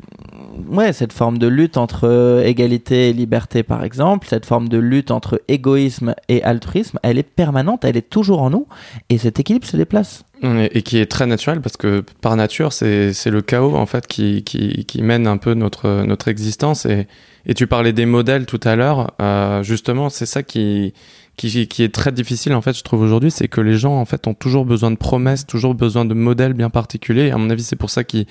ouais, 0.68 0.92
cette 0.92 1.12
forme 1.12 1.38
de 1.38 1.46
lutte 1.46 1.76
entre 1.76 2.04
euh, 2.04 2.42
égalité 2.42 3.10
et 3.10 3.12
liberté, 3.12 3.62
par 3.62 3.84
exemple, 3.84 4.26
cette 4.28 4.46
forme 4.46 4.68
de 4.68 4.78
lutte 4.78 5.10
entre 5.10 5.40
égoïsme 5.48 6.14
et 6.28 6.42
altruisme, 6.42 6.98
elle 7.02 7.18
est 7.18 7.22
permanente, 7.22 7.84
elle 7.84 7.96
est 7.96 8.08
toujours 8.08 8.42
en 8.42 8.50
nous, 8.50 8.66
et 9.08 9.18
cet 9.18 9.40
équilibre 9.40 9.66
se 9.66 9.76
déplace. 9.76 10.24
Et 10.42 10.82
qui 10.82 10.98
est 10.98 11.10
très 11.10 11.26
naturel 11.26 11.62
parce 11.62 11.78
que 11.78 12.04
par 12.20 12.36
nature, 12.36 12.74
c'est 12.74 13.14
le 13.26 13.40
chaos 13.40 13.74
en 13.74 13.86
fait 13.86 14.06
qui, 14.06 14.44
qui, 14.44 15.02
mène 15.02 15.26
un 15.26 15.38
peu 15.38 15.54
notre, 15.54 16.04
notre 16.04 16.28
existence. 16.28 16.84
Et, 16.84 17.06
et 17.46 17.54
tu 17.54 17.66
parlais 17.66 17.94
des 17.94 18.04
modèles 18.04 18.44
tout 18.44 18.60
à 18.64 18.76
l'heure, 18.76 19.12
euh, 19.22 19.62
justement, 19.62 20.10
c'est 20.10 20.26
ça 20.26 20.42
qui, 20.42 20.92
qui, 21.36 21.68
qui, 21.68 21.82
est 21.82 21.94
très 21.94 22.12
difficile 22.12 22.54
en 22.54 22.60
fait, 22.60 22.76
je 22.76 22.82
trouve 22.82 23.00
aujourd'hui, 23.00 23.30
c'est 23.30 23.48
que 23.48 23.60
les 23.60 23.76
gens 23.76 23.98
en 23.98 24.04
fait 24.04 24.26
ont 24.26 24.34
toujours 24.34 24.64
besoin 24.64 24.90
de 24.90 24.96
promesses, 24.96 25.46
toujours 25.46 25.74
besoin 25.74 26.04
de 26.04 26.14
modèles 26.14 26.54
bien 26.54 26.70
particuliers. 26.70 27.30
À 27.30 27.38
mon 27.38 27.48
avis, 27.50 27.62
c'est 27.62 27.76
pour 27.76 27.90
ça 27.90 28.04
qu'ils 28.04 28.26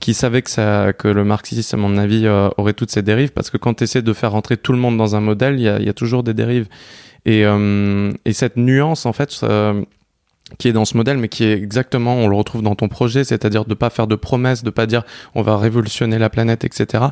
qui 0.00 0.14
savait 0.14 0.42
que, 0.42 0.50
ça, 0.50 0.92
que 0.92 1.08
le 1.08 1.24
marxisme, 1.24 1.76
à 1.76 1.78
mon 1.78 1.96
avis, 1.96 2.26
euh, 2.26 2.48
aurait 2.56 2.74
toutes 2.74 2.90
ces 2.90 3.02
dérives, 3.02 3.32
parce 3.32 3.50
que 3.50 3.56
quand 3.56 3.74
tu 3.74 3.84
essaies 3.84 4.02
de 4.02 4.12
faire 4.12 4.32
rentrer 4.32 4.56
tout 4.56 4.72
le 4.72 4.78
monde 4.78 4.96
dans 4.96 5.16
un 5.16 5.20
modèle, 5.20 5.54
il 5.54 5.62
y 5.62 5.68
a, 5.68 5.80
y 5.80 5.88
a, 5.88 5.94
toujours 5.94 6.22
des 6.22 6.34
dérives. 6.34 6.68
Et, 7.24 7.44
euh, 7.44 8.12
et 8.24 8.32
cette 8.32 8.56
nuance, 8.56 9.06
en 9.06 9.12
fait, 9.12 9.32
qui 10.58 10.68
est 10.68 10.72
dans 10.72 10.84
ce 10.84 10.96
modèle, 10.96 11.18
mais 11.18 11.28
qui 11.28 11.44
est 11.44 11.52
exactement, 11.52 12.14
on 12.14 12.28
le 12.28 12.36
retrouve 12.36 12.62
dans 12.62 12.74
ton 12.74 12.88
projet, 12.88 13.24
c'est-à-dire 13.24 13.64
de 13.64 13.74
pas 13.74 13.90
faire 13.90 14.06
de 14.06 14.14
promesses, 14.14 14.62
de 14.62 14.70
pas 14.70 14.86
dire 14.86 15.02
on 15.34 15.42
va 15.42 15.58
révolutionner 15.58 16.18
la 16.18 16.30
planète, 16.30 16.64
etc. 16.64 17.04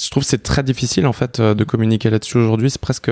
Je 0.00 0.10
trouve 0.10 0.22
c'est 0.22 0.42
très 0.42 0.62
difficile 0.62 1.06
en 1.06 1.12
fait 1.12 1.38
euh, 1.38 1.54
de 1.54 1.64
communiquer 1.64 2.08
là-dessus 2.08 2.38
aujourd'hui. 2.38 2.70
C'est 2.70 2.80
presque, 2.80 3.10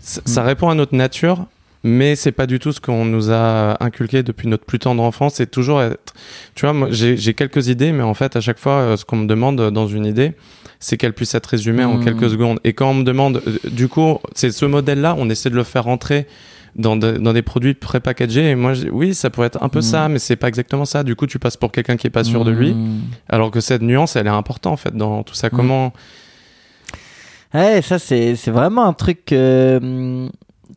ça 0.00 0.42
mm. 0.42 0.46
répond 0.46 0.68
à 0.70 0.74
notre 0.74 0.94
nature, 0.94 1.46
mais 1.84 2.16
c'est 2.16 2.32
pas 2.32 2.46
du 2.46 2.58
tout 2.58 2.72
ce 2.72 2.80
qu'on 2.80 3.04
nous 3.04 3.30
a 3.30 3.76
inculqué 3.84 4.22
depuis 4.22 4.48
notre 4.48 4.64
plus 4.64 4.78
tendre 4.78 5.02
enfance. 5.02 5.34
C'est 5.34 5.50
toujours 5.50 5.82
être, 5.82 6.14
tu 6.54 6.66
vois, 6.66 6.88
j'ai 6.90 7.34
quelques 7.34 7.68
idées, 7.68 7.92
mais 7.92 8.02
en 8.02 8.14
fait, 8.14 8.36
à 8.36 8.40
chaque 8.40 8.58
fois, 8.58 8.72
euh, 8.72 8.96
ce 8.96 9.04
qu'on 9.04 9.16
me 9.16 9.26
demande 9.26 9.70
dans 9.70 9.86
une 9.86 10.06
idée, 10.06 10.32
c'est 10.80 10.96
qu'elle 10.96 11.12
puisse 11.12 11.34
être 11.34 11.46
résumée 11.46 11.84
en 11.84 11.98
mmh. 11.98 12.04
quelques 12.04 12.30
secondes. 12.30 12.58
Et 12.64 12.72
quand 12.72 12.90
on 12.90 12.94
me 12.94 13.04
demande, 13.04 13.42
euh, 13.46 13.58
du 13.70 13.88
coup, 13.88 14.18
c'est 14.34 14.50
ce 14.50 14.64
modèle-là, 14.64 15.14
on 15.18 15.28
essaie 15.28 15.50
de 15.50 15.56
le 15.56 15.62
faire 15.62 15.84
rentrer 15.84 16.26
dans, 16.74 16.96
dans 16.96 17.32
des 17.32 17.42
produits 17.42 17.74
pré-packagés. 17.74 18.50
Et 18.50 18.54
moi, 18.54 18.72
oui, 18.90 19.14
ça 19.14 19.28
pourrait 19.28 19.48
être 19.48 19.62
un 19.62 19.68
peu 19.68 19.80
mmh. 19.80 19.82
ça, 19.82 20.08
mais 20.08 20.18
c'est 20.18 20.36
pas 20.36 20.48
exactement 20.48 20.86
ça. 20.86 21.04
Du 21.04 21.16
coup, 21.16 21.26
tu 21.26 21.38
passes 21.38 21.58
pour 21.58 21.70
quelqu'un 21.70 21.96
qui 21.96 22.06
est 22.06 22.10
pas 22.10 22.24
sûr 22.24 22.46
de 22.46 22.50
lui. 22.50 22.72
Mmh. 22.72 23.02
Alors 23.28 23.50
que 23.50 23.60
cette 23.60 23.82
nuance, 23.82 24.16
elle 24.16 24.26
est 24.26 24.30
importante, 24.30 24.72
en 24.72 24.76
fait, 24.78 24.96
dans 24.96 25.22
tout 25.22 25.34
ça. 25.34 25.50
Comment. 25.50 25.92
Ouais, 27.52 27.82
ça, 27.82 27.98
c'est 27.98 28.34
vraiment 28.48 28.86
un 28.86 28.94
truc. 28.94 29.32
Euh, 29.32 30.28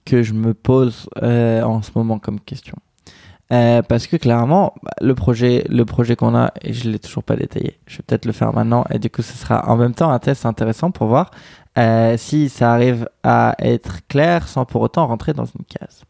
que 0.08 0.24
je 0.24 0.34
me 0.34 0.54
pose 0.54 1.10
euh, 1.22 1.62
en 1.64 1.82
ce 1.82 1.92
moment 1.96 2.18
comme 2.18 2.40
question. 2.40 2.78
Euh, 3.52 3.82
parce 3.82 4.08
que 4.08 4.16
clairement, 4.16 4.74
le 5.02 5.16
projet, 5.16 5.66
le 5.70 5.84
projet 5.84 6.16
qu'on 6.16 6.34
a, 6.36 6.54
et 6.62 6.74
je 6.74 6.90
l'ai 6.90 7.00
toujours 7.00 7.24
pas 7.24 7.36
détaillé. 7.36 7.78
Je 7.88 7.98
vais 7.98 8.04
peut-être 8.08 8.26
le 8.26 8.32
faire 8.32 8.54
maintenant, 8.54 8.86
et 8.90 9.00
du 9.00 9.10
coup, 9.10 9.22
ce 9.22 9.38
sera 9.38 9.70
en 9.70 9.76
même 9.76 9.94
temps 9.94 10.10
un 10.10 10.20
test 10.20 10.46
intéressant 10.46 10.92
pour 10.92 11.08
voir 11.08 11.32
euh, 11.78 12.16
si 12.18 12.50
ça 12.50 12.74
arrive 12.74 13.10
à 13.24 13.56
être 13.60 14.08
clair 14.08 14.48
sans 14.48 14.66
pour 14.66 14.82
autant 14.82 15.08
rentrer 15.08 15.34
dans 15.34 15.46
une 15.46 15.66
case. 15.66 16.04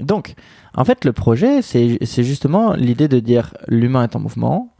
Donc, 0.00 0.34
en 0.74 0.84
fait, 0.84 1.04
le 1.04 1.12
projet, 1.12 1.62
c'est 1.62 2.22
justement 2.22 2.74
l'idée 2.74 3.08
de 3.08 3.18
dire 3.18 3.54
l'humain 3.66 4.04
est 4.04 4.14
en 4.14 4.20
mouvement, 4.20 4.72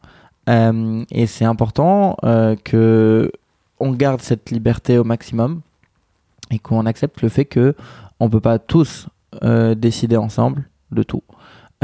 et 0.49 1.27
c'est 1.27 1.45
important 1.45 2.16
que 2.65 3.32
on 3.81 3.93
garde 3.93 4.20
cette 4.20 4.51
liberté 4.51 4.99
au 4.99 5.05
maximum 5.05 5.62
et 6.50 6.58
qu'on 6.58 6.86
accepte 6.86 7.22
le 7.22 7.28
fait 7.28 7.44
que 7.44 7.74
on 8.20 8.28
peut 8.28 8.40
pas 8.40 8.58
tous 8.58 9.08
euh, 9.42 9.74
décider 9.74 10.16
ensemble 10.16 10.68
de 10.90 11.02
tout 11.02 11.22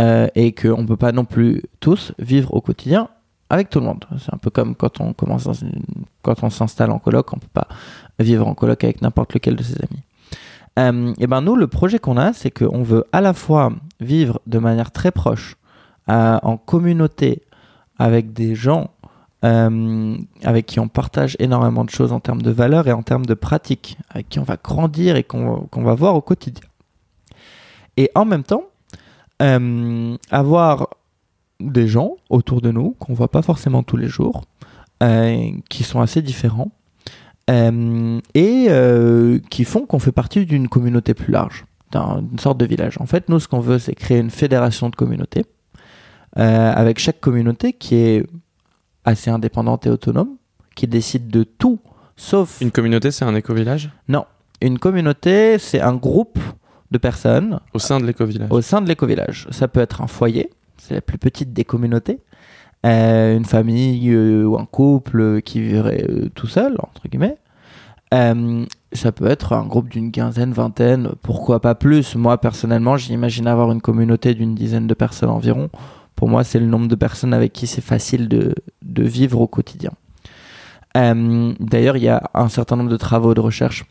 euh, 0.01 0.27
et 0.35 0.53
qu'on 0.53 0.87
peut 0.87 0.97
pas 0.97 1.13
non 1.13 1.25
plus 1.25 1.63
tous 1.81 2.13
vivre 2.19 2.53
au 2.55 2.61
quotidien 2.61 3.09
avec 3.51 3.71
tout 3.71 3.81
le 3.81 3.87
monde. 3.87 4.05
C'est 4.19 4.33
un 4.35 4.39
peu 4.39 4.51
comme 4.51 4.75
quand 4.75 5.01
on 5.01 5.13
commence 5.13 5.49
quand 6.23 6.43
on 6.43 6.51
s'installe 6.51 6.91
en 6.91 6.99
coloc, 6.99 7.33
on 7.33 7.39
peut 7.39 7.47
pas 7.53 7.69
vivre 8.19 8.47
en 8.47 8.55
coloc 8.55 8.83
avec 8.83 9.03
n'importe 9.03 9.35
lequel 9.35 9.57
de 9.57 9.63
ses 9.63 9.77
amis. 9.77 10.03
Euh, 10.79 11.13
et 11.19 11.27
ben 11.27 11.41
nous, 11.41 11.55
le 11.55 11.67
projet 11.67 11.99
qu'on 11.99 12.17
a, 12.17 12.33
c'est 12.33 12.51
qu'on 12.51 12.83
veut 12.83 13.05
à 13.13 13.21
la 13.21 13.33
fois 13.33 13.73
vivre 14.01 14.41
de 14.47 14.59
manière 14.59 14.91
très 14.91 15.13
proche, 15.13 15.57
euh, 16.09 16.39
en 16.43 16.57
communauté, 16.57 17.43
avec 17.99 18.33
des 18.33 18.55
gens 18.55 18.91
euh, 19.45 20.17
avec 20.43 20.65
qui 20.65 20.81
on 20.81 20.89
partage 20.89 21.37
énormément 21.39 21.85
de 21.85 21.91
choses 21.91 22.13
en 22.13 22.21
termes 22.21 22.41
de 22.41 22.51
valeurs 22.51 22.89
et 22.89 22.93
en 22.93 23.03
termes 23.03 23.27
de 23.27 23.35
pratiques, 23.35 23.99
avec 24.09 24.31
qui 24.31 24.39
on 24.39 24.43
va 24.43 24.57
grandir 24.57 25.17
et 25.17 25.23
qu'on 25.23 25.69
va 25.75 25.95
voir 25.95 26.15
au 26.15 26.23
quotidien. 26.23 26.65
Et 27.99 28.11
en 28.15 28.25
même 28.25 28.43
temps, 28.43 28.65
euh, 29.43 30.17
avoir 30.31 30.89
des 31.61 31.87
gens 31.87 32.17
autour 32.31 32.63
de 32.63 32.71
nous 32.71 32.97
qu'on 32.99 33.13
voit 33.13 33.31
pas 33.31 33.43
forcément 33.43 33.83
tous 33.83 33.99
les 33.99 34.09
jours, 34.09 34.45
euh, 35.03 35.51
qui 35.69 35.83
sont 35.83 36.01
assez 36.01 36.23
différents 36.23 36.71
et 37.47 39.41
qui 39.51 39.65
font 39.65 39.85
qu'on 39.85 39.99
fait 39.99 40.13
partie 40.13 40.47
d'une 40.47 40.69
communauté 40.69 41.13
plus 41.13 41.31
large, 41.31 41.67
d'une 41.93 42.39
sorte 42.39 42.57
de 42.57 42.65
village. 42.65 42.97
En 42.99 43.05
fait, 43.05 43.29
nous, 43.29 43.39
ce 43.39 43.49
qu'on 43.49 43.61
veut, 43.61 43.79
c'est 43.79 43.95
créer 43.95 44.21
une 44.21 44.31
fédération 44.31 44.89
de 44.89 44.97
communautés 44.97 45.45
avec 46.35 46.99
chaque 46.99 47.21
communauté 47.21 47.75
qui 47.75 47.97
est 47.97 48.27
assez 49.05 49.31
indépendante 49.31 49.87
et 49.87 49.91
autonome, 49.91 50.37
qui 50.75 50.87
décide 50.87 51.29
de 51.29 51.45
tout, 51.45 51.79
sauf... 52.17 52.61
Une 52.61 52.71
communauté, 52.71 53.11
c'est 53.11 53.25
un 53.25 53.35
éco-village? 53.35 53.91
Non. 54.09 54.25
une 54.61 54.79
communauté, 54.79 55.59
c'est 55.59 55.81
un 55.81 55.95
groupe 55.95 56.39
de 56.91 56.99
personnes 56.99 57.61
Au 57.73 57.79
sein 57.79 58.01
de 58.01 58.07
l'éco-village. 58.07 58.51
au 58.51 58.61
sein 58.61 58.81
de 58.81 58.89
l'éco-village. 58.89 59.49
Ça 59.51 59.69
peut 59.69 59.81
être 59.81 60.01
un 60.01 60.07
foyer, 60.07 60.51
c'est 60.79 60.95
la 60.95 61.01
plus 61.01 61.19
petite 61.19 61.53
des 61.53 61.65
communautés, 61.65 62.21
euh, 62.87 63.37
une 63.37 63.45
famille 63.45 64.11
euh, 64.11 64.45
ou 64.45 64.59
un 64.59 64.67
couple 64.67 65.41
qui 65.43 65.61
vivrait 65.61 66.05
euh, 66.09 66.29
tout 66.35 66.47
seul, 66.47 66.77
entre 66.79 67.09
guillemets. 67.09 67.37
Ça 68.93 69.11
peut 69.11 69.27
être 69.27 69.55
un 69.55 69.67
groupe 69.67 69.89
d'une 69.89 70.13
quinzaine, 70.13 70.53
vingtaine, 70.53 71.11
pourquoi 71.23 71.59
pas 71.59 71.75
plus. 71.75 72.15
Moi, 72.15 72.39
personnellement, 72.39 72.97
j'imagine 72.97 73.49
avoir 73.49 73.73
une 73.73 73.81
communauté 73.81 74.35
d'une 74.35 74.55
dizaine 74.55 74.87
de 74.87 74.95
personnes 74.95 75.31
environ. 75.31 75.69
Pour 76.17 76.29
moi, 76.29 76.45
c'est 76.45 76.61
le 76.61 76.67
nombre 76.67 76.89
de 76.89 76.95
personnes 76.95 77.35
avec 77.35 77.53
qui 77.53 77.67
c'est 77.67 77.81
facile 77.81 78.29
de, 78.29 78.55
de 78.83 79.03
vivre 79.03 79.41
au 79.41 79.47
quotidien. 79.47 79.93
Euh, 80.97 81.53
D'ailleurs, 81.59 81.97
il 81.97 82.05
y 82.05 82.09
a 82.09 82.31
un 82.35 82.49
certain 82.49 82.77
nombre 82.77 82.91
de 82.91 82.97
travaux 82.97 83.35
de 83.35 83.41
recherche 83.41 83.85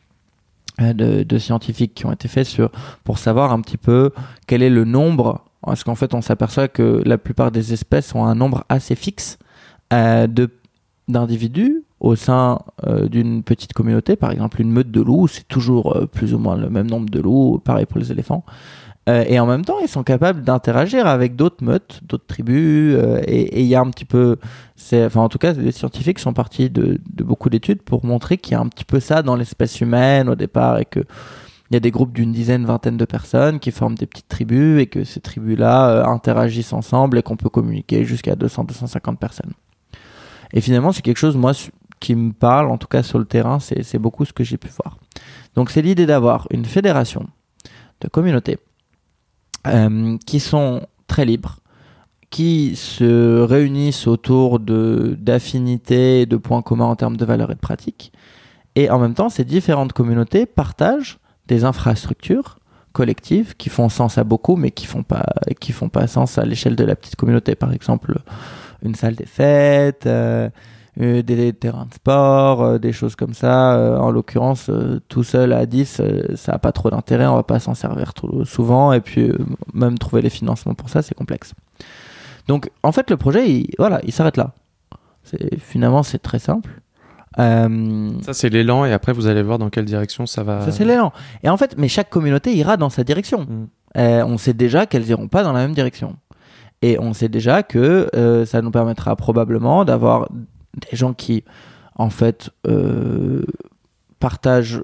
euh, 0.82 0.94
de, 0.94 1.24
de 1.24 1.38
scientifiques 1.38 1.94
qui 1.94 2.06
ont 2.06 2.12
été 2.12 2.28
faits 2.28 2.48
sur, 2.48 2.72
pour 3.04 3.18
savoir 3.18 3.52
un 3.52 3.62
petit 3.62 3.78
peu 3.78 4.12
quel 4.48 4.64
est 4.64 4.70
le 4.70 4.86
nombre, 4.86 5.44
parce 5.62 5.84
qu'en 5.84 5.96
fait, 5.96 6.14
on 6.14 6.22
s'aperçoit 6.22 6.68
que 6.68 7.02
la 7.06 7.18
plupart 7.18 7.52
des 7.52 7.74
espèces 7.74 8.16
ont 8.16 8.26
un 8.26 8.36
nombre 8.36 8.64
assez 8.70 8.96
fixe 8.96 9.38
euh, 9.92 10.28
d'individus 11.08 11.84
au 12.00 12.16
sein 12.18 12.60
d'une 13.10 13.44
petite 13.44 13.72
communauté, 13.72 14.18
par 14.18 14.32
exemple 14.32 14.60
une 14.60 14.70
meute 14.70 14.92
de 14.92 15.00
loups, 15.00 15.30
c'est 15.30 15.48
toujours 15.48 15.98
plus 16.12 16.34
ou 16.34 16.38
moins 16.38 16.58
le 16.58 16.70
même 16.70 16.90
nombre 16.90 17.10
de 17.10 17.22
loups, 17.22 17.62
pareil 17.64 17.86
pour 17.86 17.98
les 17.98 18.12
éléphants. 18.12 18.44
Euh, 19.10 19.26
et 19.28 19.40
en 19.40 19.46
même 19.46 19.66
temps, 19.66 19.80
ils 19.82 19.90
sont 19.90 20.04
capables 20.04 20.44
d'interagir 20.44 21.08
avec 21.08 21.36
d'autres 21.36 21.64
meutes, 21.64 22.00
d'autres 22.04 22.26
tribus, 22.26 22.96
euh, 22.98 23.22
et 23.28 23.62
il 23.62 23.68
y 23.68 23.76
a 23.76 23.82
un 23.82 23.90
petit 23.90 24.06
peu, 24.06 24.38
enfin 24.94 25.22
en 25.22 25.30
tout 25.30 25.38
cas, 25.40 25.52
les 25.54 25.74
scientifiques 25.74 26.20
sont 26.20 26.34
partis 26.34 26.70
de, 26.70 27.00
de 27.14 27.24
beaucoup 27.24 27.50
d'études 27.50 27.82
pour 27.82 28.06
montrer 28.06 28.38
qu'il 28.38 28.54
y 28.54 28.56
a 28.56 28.62
un 28.62 28.68
petit 28.68 28.86
peu 28.86 29.02
ça 29.02 29.22
dans 29.22 29.36
l'espèce 29.36 29.82
humaine 29.82 30.30
au 30.30 30.36
départ, 30.36 30.80
et 30.80 30.86
que 30.86 31.02
il 31.70 31.74
y 31.74 31.78
a 31.78 31.80
des 31.80 31.92
groupes 31.92 32.14
d'une 32.14 32.32
dizaine, 32.32 32.66
vingtaine 32.66 32.98
de 32.98 33.06
personnes 33.06 33.60
qui 33.60 33.72
forment 33.72 33.96
des 33.96 34.06
petites 34.06 34.28
tribus, 34.28 34.82
et 34.82 34.88
que 34.88 35.04
ces 35.04 35.20
tribus-là 35.20 35.90
euh, 35.90 36.06
interagissent 36.06 36.74
ensemble, 36.74 37.18
et 37.18 37.24
qu'on 37.24 37.36
peut 37.36 37.50
communiquer 37.50 38.06
jusqu'à 38.06 38.36
200, 38.36 38.66
250 38.66 39.20
personnes. 39.20 39.54
Et 40.54 40.62
finalement, 40.62 40.92
c'est 40.92 41.02
quelque 41.02 41.18
chose, 41.18 41.36
moi, 41.36 41.52
qui 42.00 42.16
me 42.16 42.32
parle, 42.32 42.70
en 42.70 42.78
tout 42.78 42.88
cas 42.88 43.02
sur 43.02 43.18
le 43.18 43.26
terrain, 43.26 43.60
c'est 43.60 43.98
beaucoup 43.98 44.24
ce 44.24 44.34
que 44.34 44.44
j'ai 44.44 44.58
pu 44.58 44.70
voir. 44.70 44.98
Donc 45.56 45.72
c'est 45.72 45.82
l'idée 45.82 46.06
d'avoir 46.06 46.48
une 46.52 46.66
fédération 46.66 47.28
de 48.02 48.08
communautés 48.08 48.60
qui 50.26 50.40
sont 50.40 50.82
très 51.08 51.26
libres, 51.26 51.60
qui 52.30 52.76
se 52.76 53.42
réunissent 53.42 54.08
autour 54.08 54.60
de 54.60 55.16
d'affinités 55.20 56.22
et 56.22 56.26
de 56.26 56.38
points 56.38 56.62
communs 56.62 56.86
en 56.86 56.96
termes 56.96 57.18
de 57.18 57.26
valeurs 57.26 57.52
et 57.52 57.56
de 57.56 57.60
pratiques. 57.60 58.12
Et 58.76 58.90
en 58.90 59.00
même 59.00 59.14
temps, 59.14 59.30
ces 59.30 59.46
différentes 59.46 59.94
communautés 59.94 60.46
partagent 60.46 61.20
des 61.48 61.64
infrastructures 61.64 62.58
collectives 62.92 63.56
qui 63.58 63.70
font 63.70 63.90
sens 63.90 64.18
à 64.18 64.24
beaucoup, 64.24 64.56
mais 64.56 64.72
qui 64.72 64.86
font 64.86 65.04
pas 65.04 65.26
qui 65.60 65.72
font 65.72 65.90
pas 65.90 66.08
sens 66.08 66.38
à 66.38 66.46
l'échelle 66.46 66.76
de 66.76 66.84
la 66.84 66.96
petite 66.96 67.16
communauté. 67.16 67.56
Par 67.56 67.74
exemple, 67.74 68.20
une 68.84 68.96
salle 68.96 69.16
des 69.16 69.26
fêtes, 69.26 70.06
euh, 70.06 70.50
euh, 71.02 71.22
des 71.24 71.54
terrains 71.54 71.86
de 71.90 71.94
sport, 71.94 72.62
euh, 72.62 72.78
des 72.78 72.92
choses 72.92 73.16
comme 73.16 73.34
ça. 73.34 73.76
Euh, 73.76 73.98
en 73.98 74.12
l'occurrence, 74.12 74.70
tout 75.10 75.24
seul 75.24 75.54
à 75.54 75.66
10, 75.66 76.00
euh, 76.00 76.36
ça 76.36 76.54
a 76.54 76.60
pas 76.60 76.72
trop 76.72 76.90
d'intérêt, 76.90 77.26
on 77.26 77.36
va 77.36 77.44
pas 77.44 77.60
s'en 77.60 77.74
servir 77.74 78.14
trop 78.14 78.46
souvent, 78.46 78.94
et 78.94 79.02
puis 79.02 79.32
même 79.74 79.98
trouver 79.98 80.22
les 80.22 80.30
financements 80.30 80.74
pour 80.76 80.90
ça, 80.90 81.02
c'est 81.02 81.16
complexe. 81.16 81.54
Donc, 82.48 82.70
en 82.84 82.92
fait, 82.92 83.10
le 83.10 83.18
projet, 83.18 83.50
il, 83.50 83.70
voilà, 83.80 84.00
il 84.04 84.12
s'arrête 84.12 84.38
là. 84.38 84.52
C'est- 85.24 85.58
Finalement, 85.60 86.04
c'est 86.04 86.20
très 86.20 86.40
simple. 86.40 86.82
Euh, 87.40 88.12
Ça, 88.22 88.34
c'est 88.34 88.50
l'élan, 88.50 88.86
et 88.86 88.94
après, 88.94 89.14
vous 89.14 89.28
allez 89.28 89.42
voir 89.42 89.58
dans 89.58 89.70
quelle 89.70 89.86
direction 89.86 90.26
ça 90.26 90.44
va. 90.44 90.62
ça, 90.62 90.72
c'est 90.72 90.86
l'élan. 90.86 91.12
Et 91.44 91.50
en 91.50 91.58
fait, 91.58 91.76
mais 91.78 91.88
chaque 91.88 92.10
communauté 92.10 92.54
ira 92.56 92.78
dans 92.78 92.90
sa 92.90 93.04
direction. 93.04 93.42
Mm. 93.42 93.68
Euh, 93.98 94.26
on 94.26 94.38
sait 94.38 94.54
déjà 94.54 94.86
qu'elles 94.86 95.08
iront 95.10 95.28
pas 95.28 95.44
dans 95.44 95.54
la 95.54 95.62
même 95.62 95.74
direction. 95.74 96.16
Et 96.82 97.00
on 97.00 97.14
sait 97.14 97.30
déjà 97.30 97.64
que 97.64 98.10
euh, 98.16 98.46
ça 98.46 98.62
nous 98.62 98.72
permettra 98.72 99.16
probablement 99.16 99.86
d'avoir 99.86 100.30
des 100.90 100.96
gens 100.98 101.14
qui, 101.14 101.44
en 101.96 102.10
fait, 102.10 102.50
euh, 102.68 103.44
partagent 104.20 104.82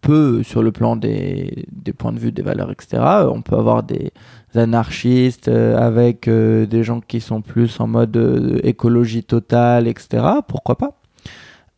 peu 0.00 0.42
sur 0.42 0.62
le 0.62 0.70
plan 0.72 0.96
des, 0.96 1.66
des 1.72 1.92
points 1.92 2.12
de 2.12 2.18
vue, 2.18 2.32
des 2.32 2.42
valeurs, 2.42 2.70
etc. 2.70 3.02
On 3.32 3.42
peut 3.42 3.56
avoir 3.56 3.82
des 3.82 4.12
anarchistes 4.54 5.48
euh, 5.48 5.76
avec 5.76 6.28
euh, 6.28 6.66
des 6.66 6.84
gens 6.84 7.00
qui 7.00 7.20
sont 7.20 7.40
plus 7.42 7.80
en 7.80 7.86
mode 7.88 8.16
euh, 8.16 8.60
écologie 8.62 9.24
totale, 9.24 9.88
etc. 9.88 10.24
Pourquoi 10.46 10.76
pas? 10.78 10.98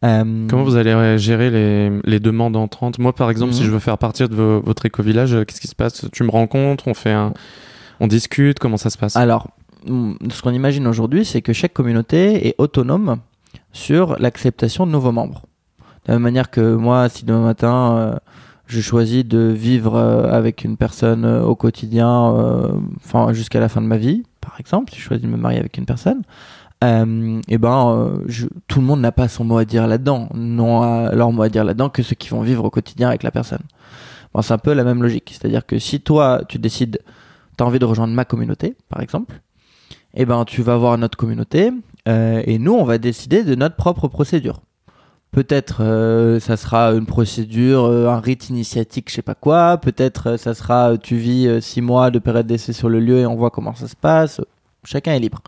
Comment 0.03 0.65
vous 0.65 0.77
allez 0.77 1.17
gérer 1.17 1.51
les, 1.51 1.91
les 2.05 2.21
demandes 2.21 2.57
entrantes? 2.57 2.99
Moi, 2.99 3.15
par 3.15 3.31
exemple, 3.31 3.53
Mhm. 3.53 3.59
si 3.59 3.65
je 3.65 3.71
veux 3.71 3.79
faire 3.79 3.97
partir 3.97 4.29
de 4.29 4.35
vo- 4.35 4.61
votre 4.61 4.85
éco-village, 4.85 5.35
qu'est-ce 5.47 5.63
qui 5.63 5.67
se 5.67 5.75
passe? 5.75 6.05
Tu 6.13 6.25
me 6.25 6.31
rencontres, 6.31 6.89
on 6.89 6.93
fait 6.95 7.13
un, 7.13 7.33
on 8.01 8.07
discute, 8.07 8.59
comment 8.59 8.77
ça 8.77 8.91
se 8.91 8.99
passe? 8.99 9.17
Alors, 9.17 9.49
ce 9.87 10.43
qu'on 10.43 10.53
imagine 10.53 10.87
aujourd'hui, 10.87 11.25
c'est 11.25 11.43
que 11.43 11.53
chaque 11.53 11.73
communauté 11.73 12.49
est 12.49 12.55
autonome 12.59 13.17
sur 13.73 14.19
l'acceptation 14.19 14.87
de 14.87 14.93
nouveaux 14.93 15.13
membres. 15.13 15.43
De 16.07 16.13
la 16.13 16.15
même 16.15 16.23
manière 16.23 16.51
que 16.51 16.75
moi, 16.75 17.09
si 17.09 17.25
demain 17.25 17.43
matin, 17.43 17.97
euh, 17.97 18.15
je 18.67 18.81
choisis 18.81 19.25
de 19.25 19.39
vivre 19.39 19.97
euh, 19.97 20.31
avec 20.31 20.65
une 20.65 20.77
personne 20.77 21.25
euh, 21.25 21.43
au 21.43 21.55
quotidien, 21.55 22.11
enfin 22.97 23.33
jusqu'à 23.33 23.61
la 23.61 23.69
fin 23.69 23.81
de 23.81 23.87
ma 23.87 23.97
vie, 23.97 24.23
par 24.41 24.59
exemple, 24.61 24.93
si 24.93 24.99
je 24.99 25.03
choisis 25.05 25.25
de 25.25 25.31
me 25.31 25.37
marier 25.37 25.59
avec 25.59 25.77
une 25.79 25.87
personne, 25.87 26.23
et 26.83 27.57
ben, 27.57 27.89
euh, 27.97 28.19
je- 28.27 28.47
tout 28.69 28.79
le 28.81 28.85
monde 28.87 29.01
n'a 29.01 29.11
pas 29.13 29.27
son 29.29 29.43
mot 29.45 29.57
à 29.57 29.65
dire 29.65 29.87
là-dedans. 29.87 30.29
Non, 30.35 30.83
à 30.83 31.15
leur 31.15 31.33
mot 31.33 31.41
à 31.43 31.49
dire 31.49 31.65
là-dedans 31.65 31.89
que 31.89 32.03
ceux 32.03 32.15
qui 32.15 32.29
vont 32.29 32.43
vivre 32.43 32.63
au 32.63 32.69
quotidien 32.69 33.09
avec 33.09 33.23
la 33.23 33.31
personne. 33.31 33.63
Bon, 34.35 34.43
c'est 34.43 34.53
un 34.53 34.59
peu 34.59 34.75
la 34.75 34.85
même 34.85 35.03
logique. 35.03 35.31
C'est-à-dire 35.33 35.65
que 35.65 35.79
si 35.79 36.03
toi, 36.03 36.43
tu 36.47 36.59
décides, 36.59 36.99
tu 37.57 37.65
as 37.65 37.67
envie 37.67 37.79
de 37.79 37.87
rejoindre 37.87 38.13
ma 38.13 38.27
communauté, 38.27 38.77
par 38.91 39.01
exemple, 39.01 39.41
eh 40.15 40.25
ben, 40.25 40.45
tu 40.45 40.63
vas 40.63 40.77
voir 40.77 40.97
notre 40.99 41.17
communauté 41.17 41.73
euh, 42.09 42.43
et 42.47 42.59
nous, 42.59 42.73
on 42.73 42.85
va 42.85 42.99
décider 42.99 43.45
de 43.45 43.55
notre 43.55 43.77
propre 43.77 44.09
procédure. 44.09 44.61
Peut-être 45.31 45.79
euh, 45.81 46.39
ça 46.39 46.57
sera 46.57 46.93
une 46.93 47.07
procédure, 47.07 47.85
euh, 47.87 48.09
un 48.09 48.21
rite 48.21 48.51
initiatique, 48.51 49.11
je 49.11 49.17
sais 49.17 49.23
pas 49.23 49.35
quoi. 49.35 49.79
Peut-être 49.79 50.37
ça 50.37 50.55
sera 50.55 50.97
tu 50.97 51.17
vis 51.17 51.61
six 51.61 51.81
mois 51.81 52.13
de 52.13 52.21
période 52.21 52.47
d'essai 52.47 52.73
sur 52.73 52.89
le 52.89 53.01
lieu 53.01 53.19
et 53.19 53.27
on 53.27 53.35
voit 53.35 53.51
comment 53.51 53.75
ça 53.75 53.89
se 53.89 53.97
passe. 53.97 54.41
Chacun 54.85 55.13
est 55.13 55.19
libre. 55.19 55.43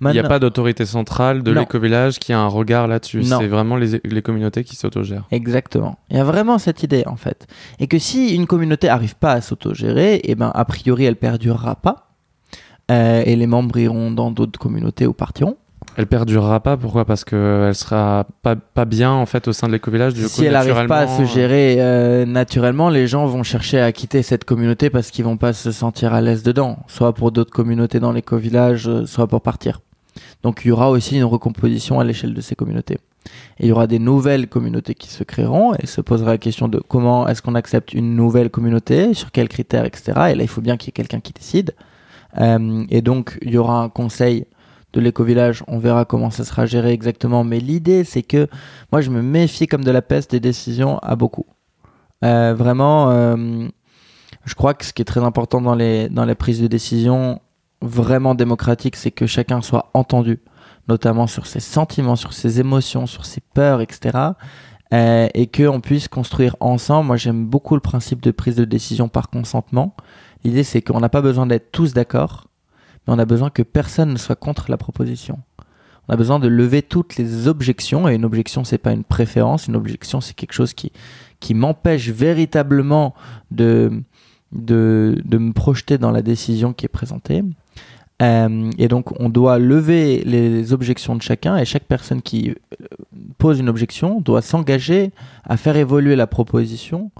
Il 0.00 0.10
n'y 0.10 0.18
a 0.18 0.24
pas 0.24 0.40
d'autorité 0.40 0.84
centrale 0.84 1.44
de 1.44 1.52
l'éco-village 1.52 2.18
qui 2.18 2.32
a 2.32 2.40
un 2.40 2.48
regard 2.48 2.88
là-dessus. 2.88 3.22
C'est 3.22 3.46
vraiment 3.46 3.76
les, 3.76 4.00
les 4.02 4.22
communautés 4.22 4.64
qui 4.64 4.74
s'autogèrent. 4.74 5.28
Exactement. 5.30 5.96
Il 6.10 6.16
y 6.16 6.20
a 6.20 6.24
vraiment 6.24 6.58
cette 6.58 6.82
idée 6.82 7.04
en 7.06 7.14
fait. 7.14 7.46
Et 7.78 7.86
que 7.86 8.00
si 8.00 8.34
une 8.34 8.48
communauté 8.48 8.88
arrive 8.88 9.14
pas 9.14 9.32
à 9.32 9.40
s'autogérer, 9.40 10.20
et 10.24 10.34
ben 10.34 10.50
a 10.52 10.64
priori 10.64 11.04
elle 11.04 11.14
perdurera 11.14 11.76
pas. 11.76 12.11
Euh, 12.92 13.22
et 13.24 13.36
les 13.36 13.46
membres 13.46 13.78
iront 13.78 14.10
dans 14.10 14.30
d'autres 14.30 14.58
communautés 14.58 15.06
ou 15.06 15.12
partiront. 15.12 15.56
Elle 15.96 16.06
perdurera 16.06 16.60
pas, 16.60 16.76
pourquoi? 16.76 17.04
Parce 17.04 17.24
qu'elle 17.24 17.74
sera 17.74 18.26
pas, 18.42 18.56
pas 18.56 18.84
bien 18.84 19.10
en 19.10 19.26
fait 19.26 19.46
au 19.48 19.52
sein 19.52 19.66
de 19.66 19.72
l'éco-village. 19.72 20.14
Du 20.14 20.22
si 20.22 20.40
coup, 20.40 20.46
elle 20.46 20.52
n'arrive 20.52 20.86
pas 20.86 21.00
à 21.00 21.06
se 21.06 21.20
naturellement, 21.20 21.26
gérer 21.26 21.76
euh, 21.80 22.24
naturellement, 22.24 22.88
les 22.88 23.06
gens 23.06 23.26
vont 23.26 23.42
chercher 23.42 23.80
à 23.80 23.92
quitter 23.92 24.22
cette 24.22 24.44
communauté 24.44 24.88
parce 24.88 25.10
qu'ils 25.10 25.24
vont 25.24 25.36
pas 25.36 25.52
se 25.52 25.70
sentir 25.70 26.14
à 26.14 26.20
l'aise 26.20 26.42
dedans, 26.42 26.78
soit 26.86 27.12
pour 27.12 27.30
d'autres 27.30 27.52
communautés 27.52 28.00
dans 28.00 28.12
l'éco-village, 28.12 28.88
euh, 28.88 29.06
soit 29.06 29.26
pour 29.26 29.42
partir. 29.42 29.80
Donc 30.42 30.62
il 30.64 30.68
y 30.68 30.70
aura 30.70 30.90
aussi 30.90 31.16
une 31.16 31.24
recomposition 31.24 32.00
à 32.00 32.04
l'échelle 32.04 32.32
de 32.32 32.40
ces 32.40 32.54
communautés. 32.54 32.98
Et 33.58 33.66
il 33.66 33.68
y 33.68 33.72
aura 33.72 33.86
des 33.86 33.98
nouvelles 33.98 34.48
communautés 34.48 34.94
qui 34.94 35.08
se 35.08 35.24
créeront 35.24 35.74
et 35.74 35.86
se 35.86 36.00
posera 36.00 36.32
la 36.32 36.38
question 36.38 36.68
de 36.68 36.80
comment 36.80 37.28
est-ce 37.28 37.42
qu'on 37.42 37.54
accepte 37.54 37.92
une 37.92 38.16
nouvelle 38.16 38.50
communauté, 38.50 39.14
sur 39.14 39.30
quels 39.30 39.48
critères, 39.48 39.84
etc. 39.84 40.12
Et 40.30 40.34
là, 40.34 40.42
il 40.42 40.48
faut 40.48 40.60
bien 40.60 40.76
qu'il 40.76 40.88
y 40.88 40.90
ait 40.90 40.92
quelqu'un 40.92 41.20
qui 41.20 41.32
décide. 41.32 41.74
Euh, 42.38 42.84
et 42.90 43.02
donc, 43.02 43.38
il 43.42 43.52
y 43.52 43.58
aura 43.58 43.82
un 43.82 43.88
conseil 43.88 44.46
de 44.92 45.00
l'éco-village. 45.00 45.64
On 45.68 45.78
verra 45.78 46.04
comment 46.04 46.30
ça 46.30 46.44
sera 46.44 46.66
géré 46.66 46.92
exactement. 46.92 47.44
Mais 47.44 47.60
l'idée, 47.60 48.04
c'est 48.04 48.22
que 48.22 48.48
moi, 48.90 49.00
je 49.00 49.10
me 49.10 49.22
méfie 49.22 49.66
comme 49.66 49.84
de 49.84 49.90
la 49.90 50.02
peste 50.02 50.30
des 50.32 50.40
décisions 50.40 50.98
à 50.98 51.16
beaucoup. 51.16 51.46
Euh, 52.24 52.54
vraiment, 52.56 53.10
euh, 53.10 53.68
je 54.44 54.54
crois 54.54 54.74
que 54.74 54.84
ce 54.84 54.92
qui 54.92 55.02
est 55.02 55.06
très 55.06 55.22
important 55.22 55.60
dans 55.60 55.74
les, 55.74 56.08
dans 56.08 56.24
les 56.24 56.34
prises 56.34 56.60
de 56.60 56.66
décision 56.66 57.40
vraiment 57.80 58.34
démocratiques, 58.34 58.96
c'est 58.96 59.10
que 59.10 59.26
chacun 59.26 59.60
soit 59.60 59.90
entendu, 59.92 60.40
notamment 60.88 61.26
sur 61.26 61.46
ses 61.46 61.60
sentiments, 61.60 62.16
sur 62.16 62.32
ses 62.32 62.60
émotions, 62.60 63.06
sur 63.06 63.24
ses 63.24 63.40
peurs, 63.54 63.80
etc. 63.80 64.32
Euh, 64.92 65.28
et 65.34 65.46
qu'on 65.46 65.80
puisse 65.80 66.06
construire 66.06 66.54
ensemble. 66.60 67.06
Moi, 67.06 67.16
j'aime 67.16 67.46
beaucoup 67.46 67.74
le 67.74 67.80
principe 67.80 68.20
de 68.20 68.30
prise 68.30 68.56
de 68.56 68.64
décision 68.64 69.08
par 69.08 69.30
consentement. 69.30 69.96
L'idée, 70.44 70.64
c'est 70.64 70.82
qu'on 70.82 71.00
n'a 71.00 71.08
pas 71.08 71.22
besoin 71.22 71.46
d'être 71.46 71.70
tous 71.72 71.92
d'accord, 71.92 72.48
mais 73.06 73.14
on 73.14 73.18
a 73.18 73.24
besoin 73.24 73.50
que 73.50 73.62
personne 73.62 74.12
ne 74.12 74.18
soit 74.18 74.36
contre 74.36 74.70
la 74.70 74.76
proposition. 74.76 75.38
On 76.08 76.14
a 76.14 76.16
besoin 76.16 76.40
de 76.40 76.48
lever 76.48 76.82
toutes 76.82 77.16
les 77.16 77.48
objections, 77.48 78.08
et 78.08 78.14
une 78.14 78.24
objection, 78.24 78.64
c'est 78.64 78.78
pas 78.78 78.92
une 78.92 79.04
préférence, 79.04 79.68
une 79.68 79.76
objection, 79.76 80.20
c'est 80.20 80.34
quelque 80.34 80.52
chose 80.52 80.74
qui, 80.74 80.92
qui 81.40 81.54
m'empêche 81.54 82.08
véritablement 82.08 83.14
de, 83.50 84.02
de, 84.52 85.20
de 85.24 85.38
me 85.38 85.52
projeter 85.52 85.98
dans 85.98 86.10
la 86.10 86.22
décision 86.22 86.72
qui 86.72 86.86
est 86.86 86.88
présentée. 86.88 87.42
Euh, 88.20 88.70
et 88.78 88.88
donc, 88.88 89.18
on 89.20 89.28
doit 89.28 89.58
lever 89.58 90.22
les 90.24 90.72
objections 90.72 91.16
de 91.16 91.22
chacun 91.22 91.56
et 91.56 91.64
chaque 91.64 91.84
personne 91.84 92.22
qui 92.22 92.50
euh, 92.50 92.86
pose 93.38 93.58
une 93.58 93.68
objection 93.68 94.20
doit 94.20 94.42
s'engager 94.42 95.10
à 95.44 95.56
faire 95.56 95.76
évoluer 95.76 96.14
la 96.14 96.28
proposition 96.28 97.10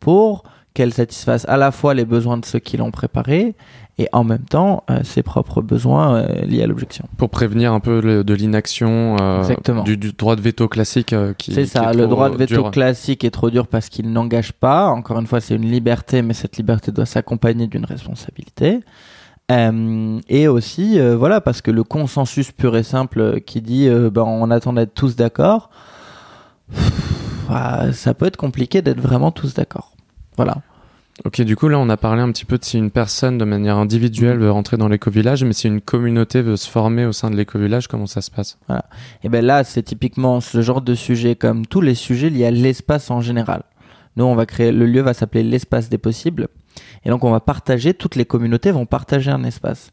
pour 0.00 0.44
qu'elle 0.76 0.92
satisfasse 0.92 1.44
à 1.48 1.56
la 1.56 1.70
fois 1.72 1.94
les 1.94 2.04
besoins 2.04 2.36
de 2.36 2.44
ceux 2.44 2.58
qui 2.58 2.76
l'ont 2.76 2.90
préparé 2.90 3.54
et 3.98 4.08
en 4.12 4.24
même 4.24 4.44
temps 4.44 4.84
euh, 4.90 5.00
ses 5.04 5.22
propres 5.22 5.62
besoins 5.62 6.16
euh, 6.16 6.26
liés 6.44 6.62
à 6.62 6.66
l'objection. 6.66 7.06
Pour 7.16 7.30
prévenir 7.30 7.72
un 7.72 7.80
peu 7.80 8.00
le- 8.02 8.22
de 8.24 8.34
l'inaction, 8.34 9.16
euh, 9.18 9.42
du, 9.86 9.96
du 9.96 10.12
droit 10.12 10.36
de 10.36 10.42
veto 10.42 10.68
classique 10.68 11.14
qui 11.38 11.54
C'est 11.54 11.62
qui 11.62 11.68
ça, 11.68 11.92
est 11.92 11.96
le 11.96 12.06
droit 12.06 12.28
de 12.28 12.36
veto 12.36 12.54
dur. 12.54 12.70
classique 12.70 13.24
est 13.24 13.30
trop 13.30 13.48
dur 13.48 13.66
parce 13.68 13.88
qu'il 13.88 14.12
n'engage 14.12 14.52
pas. 14.52 14.88
Encore 14.88 15.18
une 15.18 15.26
fois, 15.26 15.40
c'est 15.40 15.54
une 15.56 15.70
liberté, 15.70 16.20
mais 16.20 16.34
cette 16.34 16.58
liberté 16.58 16.92
doit 16.92 17.06
s'accompagner 17.06 17.66
d'une 17.68 17.86
responsabilité. 17.86 18.80
Et 20.28 20.48
aussi, 20.48 20.98
voilà, 21.16 21.40
parce 21.40 21.62
que 21.62 21.70
le 21.70 21.84
consensus 21.84 22.52
pur 22.52 22.76
et 22.76 22.82
simple 22.82 23.40
qui 23.40 23.62
dit 23.62 23.88
ben, 24.12 24.22
on 24.24 24.50
attend 24.50 24.74
d'être 24.74 24.92
tous 24.92 25.16
d'accord, 25.16 25.70
ah, 27.48 27.92
ça 27.92 28.12
peut 28.12 28.26
être 28.26 28.36
compliqué 28.36 28.82
d'être 28.82 29.00
vraiment 29.00 29.30
tous 29.30 29.54
d'accord. 29.54 29.92
Voilà. 30.36 30.58
Ok, 31.24 31.40
du 31.40 31.56
coup 31.56 31.68
là 31.68 31.78
on 31.78 31.88
a 31.88 31.96
parlé 31.96 32.20
un 32.20 32.30
petit 32.30 32.44
peu 32.44 32.58
de 32.58 32.64
si 32.64 32.76
une 32.76 32.90
personne 32.90 33.38
de 33.38 33.46
manière 33.46 33.78
individuelle 33.78 34.36
veut 34.36 34.50
rentrer 34.50 34.76
dans 34.76 34.86
l'éco-village, 34.86 35.44
mais 35.44 35.54
si 35.54 35.66
une 35.66 35.80
communauté 35.80 36.42
veut 36.42 36.56
se 36.56 36.68
former 36.68 37.06
au 37.06 37.12
sein 37.12 37.30
de 37.30 37.36
l'éco-village, 37.36 37.88
comment 37.88 38.06
ça 38.06 38.20
se 38.20 38.30
passe? 38.30 38.58
Et 39.22 39.30
ben 39.30 39.42
là, 39.42 39.64
c'est 39.64 39.82
typiquement 39.82 40.42
ce 40.42 40.60
genre 40.60 40.82
de 40.82 40.94
sujet, 40.94 41.34
comme 41.34 41.64
tous 41.64 41.80
les 41.80 41.94
sujets 41.94 42.28
liés 42.28 42.44
à 42.44 42.50
l'espace 42.50 43.10
en 43.10 43.22
général. 43.22 43.62
Nous, 44.16 44.24
on 44.24 44.34
va 44.34 44.44
créer, 44.44 44.72
le 44.72 44.84
lieu 44.84 45.00
va 45.00 45.14
s'appeler 45.14 45.42
l'espace 45.42 45.88
des 45.88 45.98
possibles. 45.98 46.48
Et 47.04 47.08
donc, 47.08 47.24
on 47.24 47.30
va 47.30 47.40
partager, 47.40 47.94
toutes 47.94 48.16
les 48.16 48.24
communautés 48.24 48.70
vont 48.70 48.86
partager 48.86 49.30
un 49.30 49.44
espace. 49.44 49.92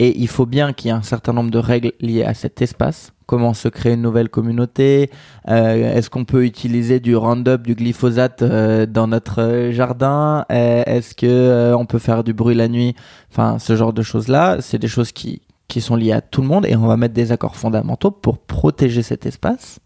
Et 0.00 0.18
il 0.18 0.28
faut 0.28 0.46
bien 0.46 0.72
qu'il 0.72 0.88
y 0.88 0.90
ait 0.90 0.96
un 0.96 1.02
certain 1.02 1.32
nombre 1.32 1.50
de 1.50 1.58
règles 1.58 1.92
liées 2.00 2.24
à 2.24 2.34
cet 2.34 2.60
espace. 2.62 3.12
Comment 3.26 3.54
se 3.54 3.68
créer 3.68 3.94
une 3.94 4.02
nouvelle 4.02 4.28
communauté 4.28 5.10
Euh, 5.48 5.94
Est-ce 5.94 6.10
qu'on 6.10 6.24
peut 6.24 6.44
utiliser 6.44 6.98
du 7.00 7.16
Roundup, 7.16 7.62
du 7.62 7.74
glyphosate 7.74 8.42
euh, 8.42 8.86
dans 8.86 9.06
notre 9.06 9.40
euh, 9.40 9.72
jardin 9.72 10.44
Euh, 10.50 10.82
Est-ce 10.86 11.14
que 11.14 11.26
euh, 11.26 11.76
on 11.76 11.86
peut 11.86 12.00
faire 12.00 12.24
du 12.24 12.34
bruit 12.34 12.54
la 12.56 12.68
nuit? 12.68 12.94
Enfin, 13.30 13.58
ce 13.58 13.76
genre 13.76 13.92
de 13.92 14.02
choses-là, 14.02 14.58
c'est 14.60 14.78
des 14.78 14.88
choses 14.88 15.12
qui, 15.12 15.42
qui 15.68 15.80
sont 15.80 15.96
liées 15.96 16.12
à 16.12 16.20
tout 16.20 16.42
le 16.42 16.48
monde 16.48 16.66
et 16.66 16.76
on 16.76 16.86
va 16.86 16.96
mettre 16.96 17.14
des 17.14 17.32
accords 17.32 17.56
fondamentaux 17.56 18.10
pour 18.10 18.38
protéger 18.38 19.02
cet 19.02 19.26
espace 19.26 19.78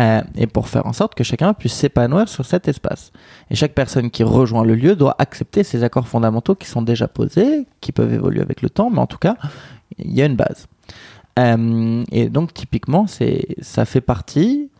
euh, 0.00 0.22
et 0.36 0.46
pour 0.46 0.68
faire 0.68 0.86
en 0.86 0.92
sorte 0.92 1.14
que 1.14 1.24
chacun 1.24 1.52
puisse 1.52 1.74
s'épanouir 1.74 2.28
sur 2.28 2.44
cet 2.46 2.68
espace. 2.68 3.12
Et 3.50 3.54
chaque 3.54 3.74
personne 3.74 4.10
qui 4.10 4.22
rejoint 4.22 4.64
le 4.64 4.74
lieu 4.74 4.96
doit 4.96 5.14
accepter 5.18 5.62
ces 5.62 5.84
accords 5.84 6.08
fondamentaux 6.08 6.54
qui 6.54 6.66
sont 6.68 6.82
déjà 6.82 7.06
posés, 7.06 7.66
qui 7.80 7.92
peuvent 7.92 8.12
évoluer 8.12 8.40
avec 8.40 8.62
le 8.62 8.70
temps, 8.70 8.88
mais 8.90 9.00
en 9.00 9.06
tout 9.06 9.18
cas, 9.18 9.36
il 9.98 10.12
y 10.12 10.22
a 10.22 10.26
une 10.26 10.36
base. 10.36 10.66
Euh, 11.38 12.02
et 12.12 12.28
donc 12.28 12.54
typiquement, 12.54 13.06
c'est 13.06 13.46
ça 13.60 13.84
fait 13.84 14.00
partie 14.00 14.70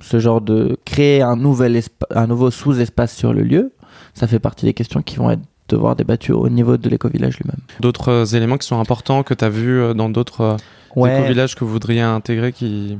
ce 0.00 0.18
genre 0.18 0.40
de 0.40 0.78
créer 0.84 1.22
un 1.22 1.36
nouvel 1.36 1.80
un 2.10 2.26
nouveau 2.26 2.50
sous-espace 2.50 3.14
sur 3.14 3.32
le 3.32 3.42
lieu. 3.42 3.72
Ça 4.14 4.26
fait 4.26 4.38
partie 4.38 4.64
des 4.66 4.74
questions 4.74 5.02
qui 5.02 5.16
vont 5.16 5.30
être 5.30 5.42
devoir 5.68 5.96
débattues 5.96 6.32
au 6.32 6.48
niveau 6.48 6.76
de 6.76 6.88
l'éco-village 6.88 7.38
lui-même. 7.38 7.60
D'autres 7.80 8.08
euh, 8.10 8.24
éléments 8.24 8.56
qui 8.58 8.66
sont 8.66 8.80
importants 8.80 9.22
que 9.22 9.34
tu 9.34 9.44
as 9.44 9.50
vus 9.50 9.94
dans 9.94 10.08
d'autres 10.08 10.56
Ouais. 10.96 11.18
éco-villages 11.18 11.54
que 11.54 11.64
vous 11.64 11.70
voudriez 11.70 12.00
intégrer 12.00 12.52
qui, 12.52 12.98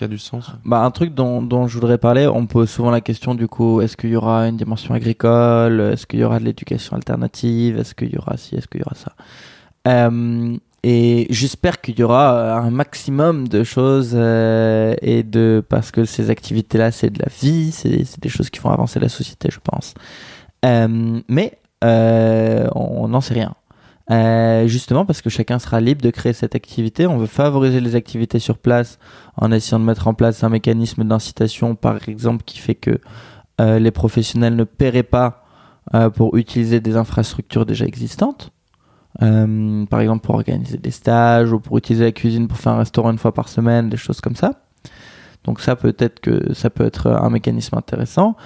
qui 0.00 0.04
a 0.04 0.08
du 0.08 0.18
sens. 0.18 0.50
Bah, 0.64 0.82
un 0.82 0.90
truc 0.90 1.14
dont, 1.14 1.42
dont 1.42 1.68
je 1.68 1.74
voudrais 1.74 1.98
parler, 1.98 2.26
on 2.26 2.46
pose 2.46 2.70
souvent 2.70 2.90
la 2.90 3.02
question 3.02 3.34
du 3.34 3.48
coup, 3.48 3.82
est-ce 3.82 3.98
qu'il 3.98 4.08
y 4.08 4.16
aura 4.16 4.48
une 4.48 4.56
dimension 4.56 4.94
agricole? 4.94 5.78
Est-ce 5.92 6.06
qu'il 6.06 6.20
y 6.20 6.24
aura 6.24 6.40
de 6.40 6.46
l'éducation 6.46 6.96
alternative? 6.96 7.78
Est-ce 7.78 7.94
qu'il 7.94 8.10
y 8.10 8.16
aura 8.16 8.38
ci? 8.38 8.56
Est-ce 8.56 8.66
qu'il 8.66 8.80
y 8.80 8.82
aura 8.82 8.94
ça? 8.94 9.12
Euh, 9.88 10.56
Et 10.82 11.26
j'espère 11.28 11.82
qu'il 11.82 11.98
y 11.98 12.02
aura 12.02 12.34
euh, 12.34 12.54
un 12.54 12.70
maximum 12.70 13.46
de 13.46 13.62
choses 13.62 14.12
euh, 14.14 14.94
et 15.02 15.22
de 15.22 15.62
parce 15.68 15.90
que 15.90 16.06
ces 16.06 16.30
activités-là, 16.30 16.90
c'est 16.90 17.10
de 17.10 17.18
la 17.18 17.28
vie, 17.42 17.70
c'est 17.70 18.20
des 18.20 18.30
choses 18.30 18.48
qui 18.48 18.58
font 18.58 18.70
avancer 18.70 18.98
la 19.00 19.10
société, 19.10 19.50
je 19.52 19.60
pense. 19.62 19.92
Mais 21.28 21.58
on 21.82 23.08
n'en 23.08 23.20
sait 23.20 23.34
rien. 23.34 23.54
Euh, 24.10 24.66
justement 24.66 25.06
parce 25.06 25.22
que 25.22 25.30
chacun 25.30 25.60
sera 25.60 25.80
libre 25.80 26.02
de 26.02 26.10
créer 26.10 26.32
cette 26.32 26.54
activité. 26.54 27.06
On 27.06 27.18
veut 27.18 27.26
favoriser 27.26 27.80
les 27.80 27.94
activités 27.94 28.40
sur 28.40 28.58
place 28.58 28.98
en 29.36 29.52
essayant 29.52 29.78
de 29.78 29.84
mettre 29.84 30.08
en 30.08 30.14
place 30.14 30.42
un 30.42 30.48
mécanisme 30.48 31.04
d'incitation, 31.04 31.76
par 31.76 32.08
exemple, 32.08 32.42
qui 32.44 32.58
fait 32.58 32.74
que 32.74 32.98
euh, 33.60 33.78
les 33.78 33.92
professionnels 33.92 34.56
ne 34.56 34.64
paieraient 34.64 35.04
pas 35.04 35.44
euh, 35.94 36.10
pour 36.10 36.36
utiliser 36.36 36.80
des 36.80 36.96
infrastructures 36.96 37.66
déjà 37.66 37.84
existantes. 37.84 38.50
Par 39.18 40.00
exemple, 40.00 40.24
pour 40.24 40.36
organiser 40.36 40.78
des 40.78 40.92
stages 40.92 41.52
ou 41.52 41.60
pour 41.60 41.76
utiliser 41.76 42.04
la 42.04 42.12
cuisine 42.12 42.48
pour 42.48 42.56
faire 42.56 42.72
un 42.72 42.78
restaurant 42.78 43.10
une 43.10 43.18
fois 43.18 43.34
par 43.34 43.48
semaine, 43.48 43.90
des 43.90 43.96
choses 43.96 44.20
comme 44.20 44.36
ça. 44.36 44.62
Donc 45.44 45.60
ça 45.60 45.76
peut 45.76 45.94
être 45.98 47.06
un 47.06 47.28
mécanisme 47.28 47.76
intéressant 47.76 48.36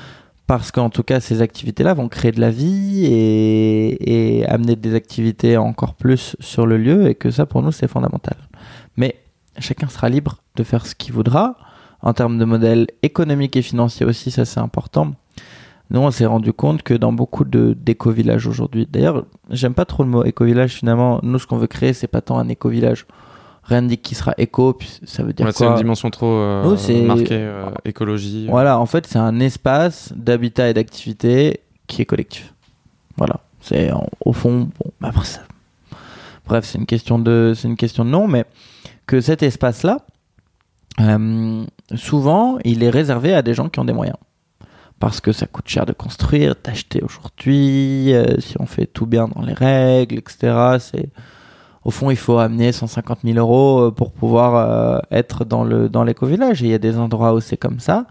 parce 0.47 0.71
qu'en 0.71 0.91
tout 0.91 1.03
cas 1.03 1.21
ces 1.21 1.43
activités-là 1.43 1.95
vont 1.95 2.09
créer 2.09 2.33
de 2.33 2.41
la 2.41 2.51
vie 2.51 3.07
et, 3.07 4.45
amener 4.47 4.77
des 4.77 4.95
activités 4.95 5.57
encore 5.57 5.95
plus 5.95 6.37
sur 6.39 6.66
le 6.66 6.77
lieu 6.77 7.09
et 7.09 7.15
que 7.15 7.31
ça 7.31 7.47
pour 7.47 7.62
nous 7.62 7.73
c'est 7.73 7.89
fondamental. 7.89 8.37
Mais 8.97 9.16
chacun 9.59 9.89
sera 9.89 10.09
libre 10.09 10.43
de 10.57 10.62
faire 10.65 10.87
ce 10.87 10.95
qu'il 10.95 11.12
voudra. 11.12 11.57
En 12.03 12.12
termes 12.12 12.39
de 12.39 12.45
modèle 12.45 12.87
économique 13.03 13.57
et 13.57 13.62
financier 13.62 14.05
aussi, 14.05 14.31
ça 14.31 14.45
c'est 14.45 14.61
important. 14.61 15.15
Nous, 15.91 16.01
on 16.01 16.11
s'est 16.11 16.27
rendu 16.27 16.53
compte 16.53 16.83
que 16.83 16.95
dans 16.95 17.12
beaucoup 17.12 17.45
de 17.45 17.75
d'éco-villages 17.79 18.47
aujourd'hui, 18.47 18.87
d'ailleurs, 18.91 19.25
j'aime 19.51 19.75
pas 19.75 19.85
trop 19.85 20.03
le 20.03 20.09
mot 20.09 20.25
éco-village 20.25 20.75
finalement. 20.75 21.21
Nous, 21.23 21.39
ce 21.39 21.47
qu'on 21.47 21.57
veut 21.57 21.66
créer, 21.66 21.93
c'est 21.93 22.09
pas 22.09 22.21
tant 22.21 22.39
un 22.39 22.49
éco-village. 22.49 23.07
Rien 23.66 23.81
ne 23.81 23.89
dit 23.89 23.99
qu'il 23.99 24.16
sera 24.16 24.35
éco, 24.36 24.74
puis 24.74 25.01
ça 25.05 25.23
veut 25.23 25.32
dire 25.32 25.47
Ouais, 25.47 25.53
C'est 25.53 25.65
quoi 25.65 25.73
une 25.73 25.78
dimension 25.78 26.11
trop 26.11 26.27
euh, 26.27 26.77
c'est- 26.77 27.01
marquée 27.03 27.28
euh, 27.32 27.70
écologie. 27.85 28.47
Voilà, 28.49 28.78
en 28.78 28.86
fait, 28.86 29.07
c'est 29.07 29.19
un 29.19 29.41
espace 29.41 30.12
d'habitat 30.15 30.69
et 30.69 30.74
d'activité 30.74 31.61
qui 31.86 32.03
est 32.03 32.05
collectif. 32.05 32.53
Voilà, 33.16 33.41
c'est 33.61 33.91
au 34.24 34.32
fond, 34.32 34.69
bon, 34.78 34.91
après 35.03 35.24
ça. 35.24 35.41
Bref, 36.47 36.65
c'est 36.66 36.78
une 36.78 36.85
question 36.86 37.19
de, 37.19 37.55
c'est 37.57 37.69
une 37.69 37.77
question 37.77 38.05
de 38.05 38.11
nom, 38.11 38.28
mais 38.28 38.45
que 39.07 39.20
cet 39.23 39.43
espace-là, 39.43 39.99
euh, 41.01 41.65
souvent, 41.95 42.59
il 42.65 42.82
est 42.82 42.91
réservé 42.91 43.35
à 43.35 43.41
des 43.43 43.55
gens 43.55 43.69
qui 43.70 43.81
ont 43.81 43.85
des 43.85 43.93
moyens. 43.95 44.16
Parce 45.01 45.20
que 45.20 45.32
ça 45.32 45.47
coûte 45.47 45.69
cher 45.69 45.86
de 45.86 45.93
construire, 45.93 46.55
d'acheter 46.62 47.03
aujourd'hui, 47.03 48.15
euh, 48.15 48.39
si 48.41 48.57
on 48.61 48.66
fait 48.66 48.86
tout 48.86 49.07
bien 49.07 49.27
dans 49.28 49.43
les 49.43 49.53
règles, 49.55 50.16
etc. 50.19 50.77
C'est, 50.78 51.09
au 51.85 51.90
fond, 51.90 52.11
il 52.11 52.16
faut 52.16 52.39
amener 52.39 52.73
150 52.73 53.20
000 53.24 53.39
euros 53.39 53.86
euh, 53.86 53.90
pour 53.90 54.12
pouvoir 54.12 54.55
euh, 54.56 54.98
être 55.11 55.44
dans 55.44 55.65
le 55.65 55.89
dans 55.89 56.02
l'éco-village. 56.05 56.62
Et 56.62 56.66
il 56.66 56.70
y 56.70 56.74
a 56.74 56.78
des 56.78 56.98
endroits 56.98 57.35
où 57.35 57.40
c'est 57.40 57.59
comme 57.59 57.78
ça, 57.78 58.06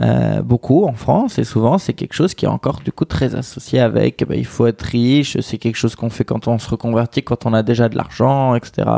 euh, 0.00 0.40
beaucoup 0.42 0.84
en 0.84 0.94
France, 0.94 1.38
et 1.38 1.44
souvent 1.44 1.78
c'est 1.78 1.94
quelque 1.94 2.14
chose 2.14 2.34
qui 2.34 2.44
est 2.44 2.48
encore 2.48 2.80
du 2.84 2.92
coup 2.92 3.04
très 3.04 3.34
associé 3.34 3.80
avec. 3.80 4.22
eh 4.22 4.24
ben, 4.24 4.38
il 4.38 4.46
faut 4.46 4.66
être 4.66 4.82
riche, 4.82 5.38
c'est 5.40 5.58
quelque 5.58 5.76
chose 5.76 5.96
qu'on 5.96 6.10
fait 6.10 6.24
quand 6.24 6.46
on 6.48 6.58
se 6.58 6.70
reconvertit, 6.70 7.22
quand 7.22 7.46
on 7.46 7.54
a 7.54 7.62
déjà 7.62 7.88
de 7.88 7.96
l'argent, 7.96 8.54
etc. 8.54 8.88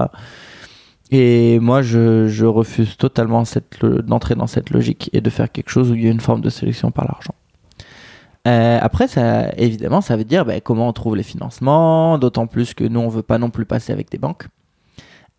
Et 1.12 1.58
moi, 1.58 1.82
je, 1.82 2.28
je 2.28 2.46
refuse 2.46 2.96
totalement 2.96 3.42
d'entrer 4.06 4.34
dans 4.36 4.46
cette 4.46 4.70
logique 4.70 5.10
et 5.12 5.20
de 5.20 5.30
faire 5.30 5.50
quelque 5.50 5.70
chose 5.70 5.90
où 5.90 5.94
il 5.94 6.04
y 6.04 6.08
a 6.08 6.10
une 6.10 6.20
forme 6.20 6.40
de 6.40 6.50
sélection 6.50 6.92
par 6.92 7.04
l'argent. 7.06 7.34
Euh, 8.48 8.78
après, 8.80 9.08
ça, 9.08 9.50
évidemment, 9.56 10.00
ça 10.00 10.16
veut 10.16 10.24
dire 10.24 10.44
ben, 10.44 10.60
comment 10.60 10.88
on 10.88 10.92
trouve 10.92 11.16
les 11.16 11.22
financements, 11.22 12.18
d'autant 12.18 12.46
plus 12.46 12.74
que 12.74 12.84
nous, 12.84 13.00
on 13.00 13.08
veut 13.08 13.22
pas 13.22 13.38
non 13.38 13.50
plus 13.50 13.66
passer 13.66 13.92
avec 13.92 14.10
des 14.10 14.18
banques. 14.18 14.48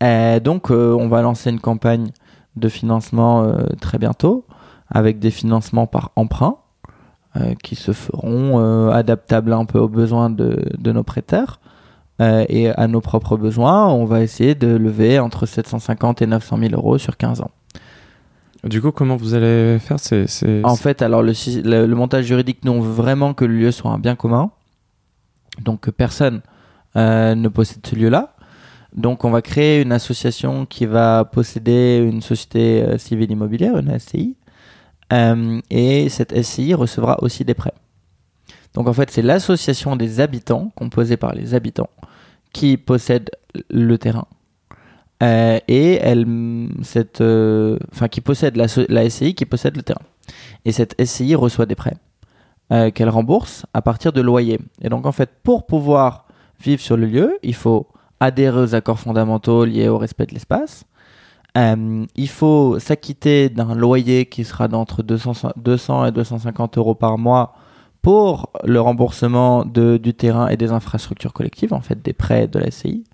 Euh, 0.02 0.40
donc, 0.40 0.70
euh, 0.70 0.96
on 0.98 1.08
va 1.08 1.22
lancer 1.22 1.50
une 1.50 1.60
campagne 1.60 2.10
de 2.56 2.68
financement 2.68 3.50
très 3.80 3.98
bientôt, 3.98 4.44
avec 4.90 5.18
des 5.18 5.30
financements 5.30 5.86
par 5.86 6.10
emprunt, 6.16 6.58
qui 7.62 7.76
se 7.76 7.92
feront 7.92 8.90
adaptables 8.90 9.54
un 9.54 9.64
peu 9.64 9.78
aux 9.78 9.88
besoins 9.88 10.28
de, 10.28 10.62
de 10.76 10.92
nos 10.92 11.02
prêteurs 11.02 11.60
et 12.20 12.68
à 12.68 12.86
nos 12.88 13.00
propres 13.00 13.38
besoins. 13.38 13.88
On 13.88 14.04
va 14.04 14.20
essayer 14.20 14.54
de 14.54 14.68
lever 14.68 15.18
entre 15.18 15.46
750 15.46 16.20
et 16.20 16.26
900 16.26 16.58
000 16.58 16.74
euros 16.74 16.98
sur 16.98 17.16
15 17.16 17.40
ans. 17.40 17.50
Du 18.64 18.80
coup, 18.80 18.92
comment 18.92 19.16
vous 19.16 19.34
allez 19.34 19.78
faire 19.80 19.98
c'est, 19.98 20.26
En 20.64 20.76
fait, 20.76 21.02
alors 21.02 21.22
le, 21.22 21.32
le, 21.64 21.94
montage 21.94 22.26
juridique, 22.26 22.64
nous, 22.64 22.72
on 22.72 22.80
veut 22.80 22.92
vraiment 22.92 23.34
que 23.34 23.44
le 23.44 23.54
lieu 23.54 23.72
soit 23.72 23.90
un 23.90 23.98
bien 23.98 24.14
commun. 24.14 24.52
Donc, 25.60 25.90
personne 25.90 26.42
euh, 26.96 27.34
ne 27.34 27.48
possède 27.48 27.84
ce 27.84 27.96
lieu-là. 27.96 28.36
Donc, 28.94 29.24
on 29.24 29.30
va 29.30 29.42
créer 29.42 29.82
une 29.82 29.90
association 29.90 30.64
qui 30.64 30.86
va 30.86 31.24
posséder 31.24 32.06
une 32.08 32.20
société 32.20 32.82
euh, 32.82 32.98
civile 32.98 33.32
immobilière, 33.32 33.76
une 33.78 33.98
SCI. 33.98 34.36
Euh, 35.12 35.60
et 35.70 36.08
cette 36.08 36.40
SCI 36.40 36.74
recevra 36.74 37.18
aussi 37.22 37.44
des 37.44 37.54
prêts. 37.54 37.74
Donc, 38.74 38.88
en 38.88 38.92
fait, 38.92 39.10
c'est 39.10 39.22
l'association 39.22 39.96
des 39.96 40.20
habitants, 40.20 40.70
composée 40.76 41.16
par 41.16 41.34
les 41.34 41.54
habitants, 41.54 41.90
qui 42.52 42.76
possède 42.76 43.30
le 43.70 43.98
terrain. 43.98 44.26
Euh, 45.22 45.60
et 45.68 45.94
elle, 45.94 46.26
cette, 46.82 47.20
euh, 47.20 47.78
enfin, 47.92 48.08
qui 48.08 48.20
possède 48.20 48.56
la, 48.56 48.66
SCI, 48.68 49.34
qui 49.34 49.46
possède 49.46 49.76
le 49.76 49.82
terrain. 49.82 50.02
Et 50.64 50.72
cette 50.72 51.00
SCI 51.02 51.34
reçoit 51.34 51.66
des 51.66 51.76
prêts 51.76 51.96
euh, 52.72 52.90
qu'elle 52.90 53.08
rembourse 53.08 53.64
à 53.72 53.82
partir 53.82 54.12
de 54.12 54.20
loyers. 54.20 54.58
Et 54.80 54.88
donc, 54.88 55.06
en 55.06 55.12
fait, 55.12 55.30
pour 55.44 55.66
pouvoir 55.66 56.26
vivre 56.60 56.80
sur 56.80 56.96
le 56.96 57.06
lieu, 57.06 57.38
il 57.42 57.54
faut 57.54 57.86
adhérer 58.18 58.60
aux 58.60 58.74
accords 58.74 58.98
fondamentaux 58.98 59.64
liés 59.64 59.88
au 59.88 59.98
respect 59.98 60.26
de 60.26 60.34
l'espace. 60.34 60.84
Il 61.54 62.28
faut 62.28 62.78
s'acquitter 62.78 63.50
d'un 63.50 63.74
loyer 63.74 64.24
qui 64.24 64.42
sera 64.44 64.68
d'entre 64.68 65.02
200, 65.02 65.52
200 65.56 66.06
et 66.06 66.12
250 66.12 66.78
euros 66.78 66.94
par 66.94 67.18
mois 67.18 67.54
pour 68.00 68.50
le 68.64 68.80
remboursement 68.80 69.64
du 69.66 70.14
terrain 70.14 70.48
et 70.48 70.56
des 70.56 70.72
infrastructures 70.72 71.34
collectives, 71.34 71.74
en 71.74 71.82
fait 71.82 72.00
des 72.00 72.14
prêts 72.14 72.48
de 72.48 72.58
la 72.58 72.70
SCI. 72.70 73.04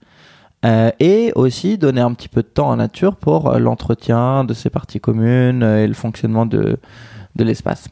Euh, 0.64 0.90
et 0.98 1.30
aussi 1.36 1.78
donner 1.78 2.00
un 2.00 2.12
petit 2.14 2.28
peu 2.28 2.42
de 2.42 2.48
temps 2.48 2.70
en 2.70 2.76
nature 2.76 3.14
pour 3.14 3.48
euh, 3.48 3.58
l'entretien 3.60 4.42
de 4.42 4.54
ces 4.54 4.70
parties 4.70 4.98
communes 4.98 5.62
euh, 5.62 5.84
et 5.84 5.86
le 5.86 5.94
fonctionnement 5.94 6.46
de, 6.46 6.78
de 7.36 7.44
l'espace. 7.44 7.86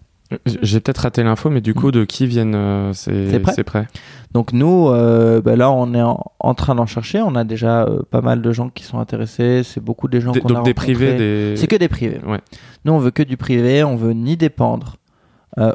J'ai 0.63 0.81
peut-être 0.81 0.99
raté 1.03 1.23
l'info, 1.23 1.49
mais 1.51 1.61
du 1.61 1.73
coup, 1.75 1.93
de 1.93 2.05
qui 2.05 2.27
viennent 2.27 2.91
ces, 2.93 3.31
Ces 3.31 3.39
prêts 3.39 3.53
ces 3.53 3.63
prêts? 3.63 3.87
Donc 4.33 4.53
nous, 4.53 4.89
bah 4.89 5.55
là, 5.55 5.71
on 5.71 5.95
est 5.95 6.03
en, 6.03 6.21
en 6.41 6.55
train 6.55 6.75
d'en 6.75 6.87
chercher. 6.87 7.23
On 7.23 7.37
a 7.37 7.45
déjà 7.45 7.87
pas 8.11 8.23
mal 8.23 8.43
de 8.43 8.53
gens 8.53 8.69
qui 8.69 8.83
sont 8.83 8.99
intéressés. 8.99 9.63
C'est 9.63 9.79
beaucoup 9.81 10.09
des 10.09 10.21
gens 10.21 10.33
Des- 10.33 10.41
qu'on 10.41 10.49
a 10.49 10.55
Donc 10.55 10.65
des 10.65 10.75
privés, 10.75 11.15
des. 11.17 11.55
C'est 11.57 11.69
que 11.69 11.77
des 11.77 11.87
privés. 11.87 12.21
Ouais. 12.27 12.41
Nous, 12.85 12.93
on 12.93 12.99
veut 12.99 13.13
que 13.13 13.23
du 13.23 13.37
privé. 13.37 13.85
On 13.85 13.95
veut 13.95 14.15
ni 14.15 14.37
dépendre. 14.37 14.97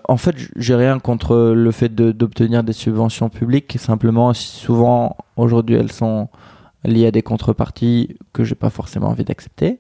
En 0.10 0.18
fait, 0.18 0.36
j'ai 0.58 0.76
rien 0.76 1.00
contre 1.00 1.54
le 1.56 1.72
fait 1.72 1.96
de- 1.96 2.12
d'obtenir 2.12 2.66
des 2.66 2.74
subventions 2.74 3.30
publiques. 3.30 3.78
Simplement, 3.80 4.34
souvent, 4.34 5.16
aujourd'hui, 5.38 5.78
elles 5.78 5.94
sont 5.94 6.28
liées 6.84 7.08
à 7.08 7.12
des 7.12 7.22
contreparties 7.22 8.18
que 8.34 8.44
j'ai 8.44 8.56
pas 8.56 8.70
forcément 8.70 9.08
envie 9.10 9.24
d'accepter. 9.24 9.80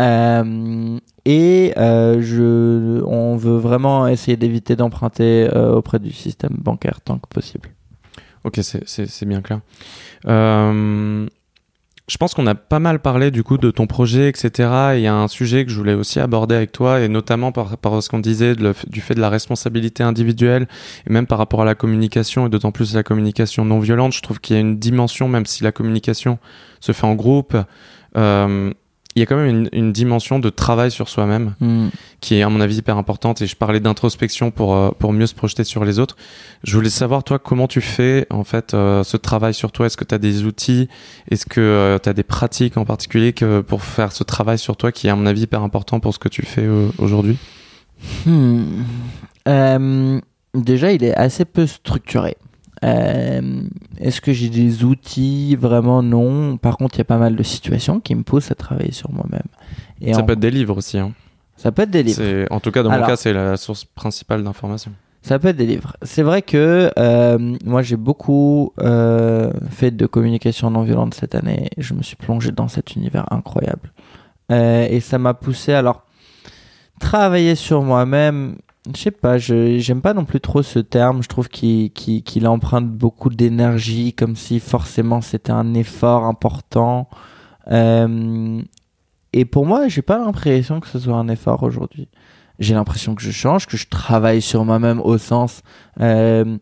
Euh, 0.00 0.98
et 1.24 1.72
euh, 1.76 2.20
je, 2.20 3.02
on 3.04 3.36
veut 3.36 3.56
vraiment 3.58 4.08
essayer 4.08 4.36
d'éviter 4.36 4.74
d'emprunter 4.74 5.48
euh, 5.54 5.74
auprès 5.74 6.00
du 6.00 6.10
système 6.12 6.56
bancaire 6.58 7.00
tant 7.00 7.18
que 7.18 7.28
possible. 7.28 7.70
Ok, 8.42 8.58
c'est- 8.62 8.86
bien 9.24 9.40
clair. 9.40 9.60
Je 12.06 12.18
pense 12.18 12.34
qu'on 12.34 12.46
a 12.46 12.54
pas 12.54 12.80
mal 12.80 13.00
parlé 13.00 13.30
du 13.30 13.42
coup 13.42 13.56
de 13.56 13.70
ton 13.70 13.86
projet, 13.86 14.28
etc. 14.28 14.48
Et 14.92 14.98
il 14.98 15.02
y 15.02 15.06
a 15.06 15.14
un 15.14 15.26
sujet 15.26 15.64
que 15.64 15.70
je 15.70 15.76
voulais 15.76 15.94
aussi 15.94 16.20
aborder 16.20 16.54
avec 16.54 16.70
toi, 16.70 17.00
et 17.00 17.08
notamment 17.08 17.50
par, 17.50 17.78
par 17.78 18.02
ce 18.02 18.10
qu'on 18.10 18.18
disait 18.18 18.54
du 18.54 19.00
fait 19.00 19.14
de 19.14 19.20
la 19.20 19.30
responsabilité 19.30 20.02
individuelle, 20.02 20.68
et 21.06 21.10
même 21.10 21.26
par 21.26 21.38
rapport 21.38 21.62
à 21.62 21.64
la 21.64 21.74
communication, 21.74 22.46
et 22.46 22.50
d'autant 22.50 22.72
plus 22.72 22.94
la 22.94 23.02
communication 23.02 23.64
non 23.64 23.78
violente. 23.78 24.12
Je 24.12 24.20
trouve 24.20 24.38
qu'il 24.38 24.54
y 24.54 24.58
a 24.58 24.60
une 24.60 24.78
dimension, 24.78 25.28
même 25.28 25.46
si 25.46 25.64
la 25.64 25.72
communication 25.72 26.38
se 26.80 26.92
fait 26.92 27.06
en 27.06 27.14
groupe, 27.14 27.56
euh, 28.18 28.70
il 29.14 29.20
y 29.20 29.22
a 29.22 29.26
quand 29.26 29.36
même 29.36 29.48
une, 29.48 29.68
une 29.72 29.92
dimension 29.92 30.38
de 30.38 30.50
travail 30.50 30.90
sur 30.90 31.08
soi-même 31.08 31.54
Hmm. 31.60 31.88
qui 32.20 32.36
est 32.36 32.42
à 32.42 32.48
mon 32.48 32.60
avis 32.60 32.76
hyper 32.76 32.96
importante 32.96 33.42
et 33.42 33.46
je 33.46 33.56
parlais 33.56 33.80
d'introspection 33.80 34.50
pour 34.50 34.74
euh, 34.74 34.90
pour 34.98 35.12
mieux 35.12 35.26
se 35.26 35.34
projeter 35.34 35.64
sur 35.64 35.84
les 35.84 35.98
autres. 35.98 36.16
Je 36.62 36.74
voulais 36.76 36.90
savoir 36.90 37.22
toi 37.24 37.38
comment 37.38 37.68
tu 37.68 37.80
fais 37.80 38.26
en 38.30 38.44
fait 38.44 38.74
euh, 38.74 39.04
ce 39.04 39.16
travail 39.16 39.54
sur 39.54 39.72
toi? 39.72 39.86
Est-ce 39.86 39.96
que 39.96 40.04
tu 40.04 40.14
as 40.14 40.18
des 40.18 40.44
outils? 40.44 40.88
Est-ce 41.30 41.46
que 41.46 41.98
tu 42.02 42.08
as 42.08 42.12
des 42.12 42.22
pratiques 42.22 42.76
en 42.76 42.84
particulier 42.84 43.32
que 43.32 43.60
pour 43.60 43.82
faire 43.82 44.12
ce 44.12 44.24
travail 44.24 44.58
sur 44.58 44.76
toi 44.76 44.92
qui 44.92 45.06
est 45.06 45.10
à 45.10 45.16
mon 45.16 45.26
avis 45.26 45.42
hyper 45.42 45.62
important 45.62 46.00
pour 46.00 46.12
ce 46.14 46.18
que 46.18 46.28
tu 46.28 46.42
fais 46.42 46.64
euh, 46.64 46.88
aujourd'hui? 46.98 47.38
Hmm. 48.26 48.82
Euh, 49.48 50.20
déjà, 50.54 50.92
il 50.92 51.04
est 51.04 51.14
assez 51.14 51.44
peu 51.44 51.66
structuré. 51.66 52.36
Euh, 52.84 53.62
Est-ce 53.98 54.20
que 54.20 54.32
j'ai 54.32 54.48
des 54.50 54.84
outils? 54.84 55.56
Vraiment 55.56 56.02
non. 56.02 56.56
Par 56.58 56.76
contre, 56.76 56.96
il 56.96 56.98
y 56.98 57.02
a 57.02 57.04
pas 57.06 57.16
mal 57.18 57.34
de 57.36 57.42
situations 57.42 57.98
qui 58.00 58.14
me 58.14 58.22
poussent 58.22 58.50
à 58.50 58.54
travailler 58.54 58.92
sur 58.92 59.10
moi-même. 59.12 60.12
Ça 60.14 60.20
en- 60.20 60.24
peut 60.24 60.34
être 60.34 60.40
des 60.40 60.50
livres 60.50 60.76
aussi. 60.76 60.98
Hein. 60.98 61.12
ça 61.56 61.72
peut 61.72 61.82
être 61.82 61.90
des 61.90 62.02
livres. 62.02 62.22
En 62.50 62.60
tout 62.60 62.70
cas 62.70 62.82
dans 62.82 62.90
mon 62.90 63.06
cas 63.06 63.16
c'est 63.16 63.32
la 63.32 63.56
source 63.56 63.84
principale 63.84 64.42
d'information. 64.44 64.92
Ça 65.22 65.38
peut 65.38 65.48
être 65.48 65.56
des 65.56 65.64
livres. 65.66 65.96
C'est 66.02 66.22
vrai 66.22 66.42
que 66.42 66.90
euh, 66.98 67.56
moi 67.64 67.80
j'ai 67.80 67.96
beaucoup 67.96 68.72
euh, 68.80 69.50
fait 69.70 69.90
de 69.90 70.04
communication 70.06 70.70
non 70.70 70.82
violente 70.82 71.14
cette 71.14 71.34
année. 71.34 71.70
Je 71.78 71.94
me 71.94 72.02
suis 72.02 72.16
plongé 72.16 72.52
dans 72.52 72.68
cet 72.68 72.94
univers 72.96 73.24
incroyable. 73.32 73.92
Et 74.50 75.00
ça 75.00 75.18
m'a 75.18 75.32
poussé 75.32 75.72
alors 75.72 76.02
travailler 77.00 77.54
sur 77.54 77.82
moi-même. 77.82 78.56
Je 78.92 79.00
sais 79.00 79.10
pas, 79.10 79.38
je 79.38 79.78
j'aime 79.78 80.02
pas 80.02 80.12
non 80.12 80.24
plus 80.24 80.40
trop 80.40 80.62
ce 80.62 80.78
terme. 80.78 81.22
Je 81.22 81.28
trouve 81.28 81.48
qu'il 81.48 81.90
qu'il 81.92 82.22
qu'il 82.22 82.46
emprunte 82.46 82.88
beaucoup 82.88 83.30
d'énergie, 83.30 84.12
comme 84.12 84.36
si 84.36 84.60
forcément 84.60 85.20
c'était 85.22 85.52
un 85.52 85.72
effort 85.74 86.24
important. 86.24 87.08
Euh, 87.70 88.60
et 89.32 89.44
pour 89.46 89.64
moi, 89.64 89.88
j'ai 89.88 90.02
pas 90.02 90.18
l'impression 90.18 90.80
que 90.80 90.88
ce 90.88 90.98
soit 90.98 91.16
un 91.16 91.28
effort 91.28 91.62
aujourd'hui 91.62 92.08
j'ai 92.58 92.74
l'impression 92.74 93.14
que 93.14 93.22
je 93.22 93.30
change, 93.30 93.66
que 93.66 93.76
je 93.76 93.88
travaille 93.88 94.40
sur 94.40 94.64
moi-même 94.64 95.00
au 95.00 95.18
sens 95.18 95.62
euh, 96.00 96.56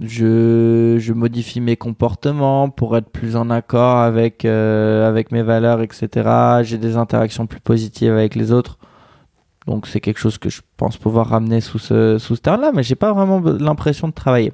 je, 0.00 0.96
je 0.98 1.12
modifie 1.12 1.60
mes 1.60 1.76
comportements 1.76 2.70
pour 2.70 2.96
être 2.96 3.10
plus 3.10 3.36
en 3.36 3.50
accord 3.50 3.98
avec, 3.98 4.44
euh, 4.44 5.06
avec 5.06 5.32
mes 5.32 5.42
valeurs, 5.42 5.82
etc. 5.82 6.62
J'ai 6.62 6.78
des 6.78 6.96
interactions 6.96 7.46
plus 7.46 7.60
positives 7.60 8.12
avec 8.12 8.34
les 8.34 8.52
autres. 8.52 8.78
Donc 9.66 9.86
c'est 9.86 10.00
quelque 10.00 10.18
chose 10.18 10.38
que 10.38 10.50
je 10.50 10.60
pense 10.76 10.96
pouvoir 10.96 11.28
ramener 11.28 11.60
sous 11.60 11.78
ce, 11.78 12.18
sous 12.18 12.36
ce 12.36 12.40
terme-là, 12.40 12.72
mais 12.74 12.82
j'ai 12.82 12.96
pas 12.96 13.12
vraiment 13.12 13.40
l'impression 13.40 14.08
de 14.08 14.12
travailler. 14.12 14.52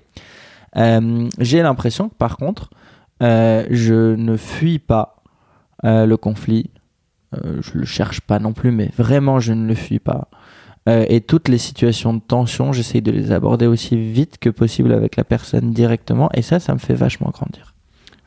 Euh, 0.76 1.28
j'ai 1.38 1.62
l'impression 1.62 2.08
que 2.10 2.14
par 2.14 2.36
contre, 2.36 2.70
euh, 3.22 3.66
je 3.70 4.14
ne 4.14 4.36
fuis 4.36 4.78
pas 4.78 5.22
euh, 5.84 6.04
le 6.06 6.16
conflit. 6.16 6.70
Je 7.32 7.76
le 7.76 7.84
cherche 7.84 8.22
pas 8.22 8.38
non 8.38 8.54
plus, 8.54 8.70
mais 8.70 8.90
vraiment 8.96 9.38
je 9.38 9.52
ne 9.52 9.66
le 9.66 9.74
fuis 9.74 9.98
pas. 9.98 10.28
Et 10.86 11.20
toutes 11.20 11.48
les 11.48 11.58
situations 11.58 12.14
de 12.14 12.20
tension, 12.20 12.72
j'essaye 12.72 13.02
de 13.02 13.10
les 13.10 13.30
aborder 13.32 13.66
aussi 13.66 13.98
vite 13.98 14.38
que 14.38 14.48
possible 14.48 14.92
avec 14.94 15.16
la 15.16 15.24
personne 15.24 15.72
directement. 15.74 16.30
Et 16.32 16.40
ça, 16.40 16.58
ça 16.60 16.72
me 16.72 16.78
fait 16.78 16.94
vachement 16.94 17.28
grandir. 17.28 17.74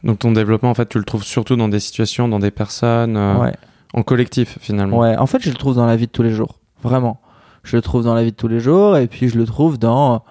Donc 0.03 0.19
ton 0.19 0.31
développement 0.31 0.69
en 0.69 0.75
fait 0.75 0.87
tu 0.87 0.99
le 0.99 1.03
trouves 1.03 1.23
surtout 1.23 1.55
dans 1.55 1.69
des 1.69 1.79
situations, 1.79 2.27
dans 2.27 2.37
des 2.37 2.51
personnes, 2.51 3.17
Ouais. 3.17 3.53
en 3.95 4.03
collectif 4.03 4.59
finalement. 4.61 4.99
ouais. 4.99 5.17
En 5.17 5.25
fait, 5.25 5.41
je 5.41 5.49
le 5.49 5.55
trouve 5.55 5.75
dans 5.75 5.87
la 5.87 5.95
vie 5.95 6.05
de 6.05 6.11
tous 6.11 6.21
les 6.23 6.31
jours. 6.31 6.59
Vraiment. 6.81 7.19
Je 7.63 7.75
le 7.75 7.81
trouve 7.81 8.03
dans 8.03 8.15
la 8.15 8.23
vie 8.23 8.31
de 8.31 8.35
tous 8.35 8.47
les 8.47 8.59
jours. 8.59 8.97
Et 8.97 9.07
puis, 9.07 9.29
je 9.29 9.37
le 9.37 9.45
trouve 9.45 9.77
dans, 9.77 10.23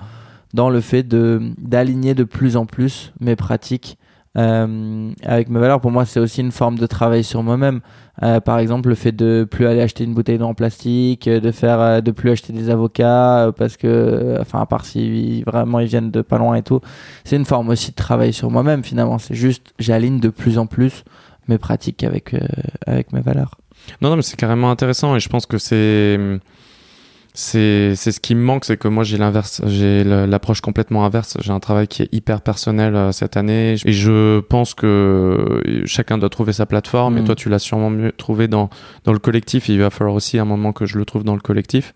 dans 0.55 0.71
le 0.71 0.81
fait 0.81 1.05
d'aligner 1.05 2.15
de 2.15 2.25
plus 2.25 2.57
en 2.57 2.67
plus 2.67 3.13
mes 3.21 3.37
pratiques 3.37 3.99
euh, 4.37 5.11
avec 5.25 5.49
mes 5.49 5.59
valeurs. 5.59 5.81
Pour 5.81 5.91
moi, 5.91 6.05
c'est 6.05 6.21
aussi 6.21 6.41
une 6.41 6.53
forme 6.53 6.79
de 6.79 6.87
travail 6.87 7.25
sur 7.25 7.43
moi-même. 7.43 7.81
Euh, 8.23 8.39
par 8.41 8.59
exemple, 8.59 8.89
le 8.89 8.95
fait 8.95 9.13
de 9.13 9.47
plus 9.51 9.67
aller 9.67 9.81
acheter 9.81 10.05
une 10.05 10.15
bouteille 10.15 10.39
d'eau 10.39 10.45
en 10.45 10.55
plastique, 10.55 11.27
euh, 11.27 11.41
de 11.41 11.51
faire, 11.51 11.81
euh, 11.81 12.01
de 12.01 12.11
plus 12.11 12.31
acheter 12.31 12.53
des 12.53 12.69
avocats 12.69 13.47
euh, 13.47 13.53
parce 13.53 13.77
que, 13.77 14.37
enfin, 14.41 14.61
à 14.61 14.67
part 14.67 14.85
si 14.85 15.43
vraiment 15.45 15.81
ils 15.81 15.89
viennent 15.89 16.11
de 16.11 16.21
pas 16.21 16.39
loin 16.39 16.55
et 16.55 16.63
tout, 16.63 16.81
c'est 17.25 17.37
une 17.37 17.45
forme 17.45 17.71
aussi 17.71 17.91
de 17.91 17.97
travail 17.97 18.33
sur 18.33 18.51
moi-même. 18.51 18.85
Finalement, 18.85 19.19
c'est 19.19 19.35
juste, 19.35 19.73
j'aligne 19.79 20.21
de 20.21 20.29
plus 20.29 20.59
en 20.59 20.67
plus 20.67 21.05
mes 21.49 21.59
pratiques 21.59 22.05
avec 22.05 22.35
euh, 22.35 22.41
avec 22.87 23.13
mes 23.13 23.21
valeurs. 23.21 23.60
Non, 24.01 24.11
non, 24.11 24.17
mais 24.17 24.23
c'est 24.23 24.37
carrément 24.37 24.71
intéressant 24.71 25.17
et 25.17 25.21
je 25.21 25.29
pense 25.29 25.47
que 25.47 25.59
c'est 25.59 26.19
c'est 27.33 27.95
c'est 27.95 28.11
ce 28.11 28.19
qui 28.19 28.35
me 28.35 28.43
manque, 28.43 28.65
c'est 28.65 28.77
que 28.77 28.89
moi 28.89 29.05
j'ai 29.05 29.17
l'inverse, 29.17 29.63
j'ai 29.67 30.03
l'approche 30.03 30.61
complètement 30.61 31.05
inverse. 31.05 31.37
J'ai 31.41 31.53
un 31.53 31.61
travail 31.61 31.87
qui 31.87 32.03
est 32.03 32.09
hyper 32.13 32.41
personnel 32.43 32.97
euh, 32.97 33.13
cette 33.13 33.37
année 33.37 33.77
et 33.85 33.93
je 33.93 34.41
pense 34.41 34.75
que 34.75 35.63
chacun 35.85 36.19
doit 36.19 36.29
trouver 36.29 36.53
sa 36.53 36.67
plateforme. 36.67 37.19
Et 37.19 37.21
Mm. 37.21 37.25
toi, 37.25 37.35
tu 37.37 37.49
l'as 37.49 37.61
sûrement 37.61 37.91
mieux 37.91 38.11
trouvé 38.13 38.49
dans 38.49 38.69
dans 39.05 39.13
le 39.13 39.21
collectif. 39.21 39.69
Il 39.69 39.79
va 39.81 39.91
falloir 39.91 40.17
aussi 40.17 40.39
un 40.39 40.45
moment 40.45 40.73
que 40.73 40.87
je 40.87 40.99
le 40.99 41.05
trouve 41.05 41.23
dans 41.23 41.35
le 41.37 41.41
collectif. 41.41 41.95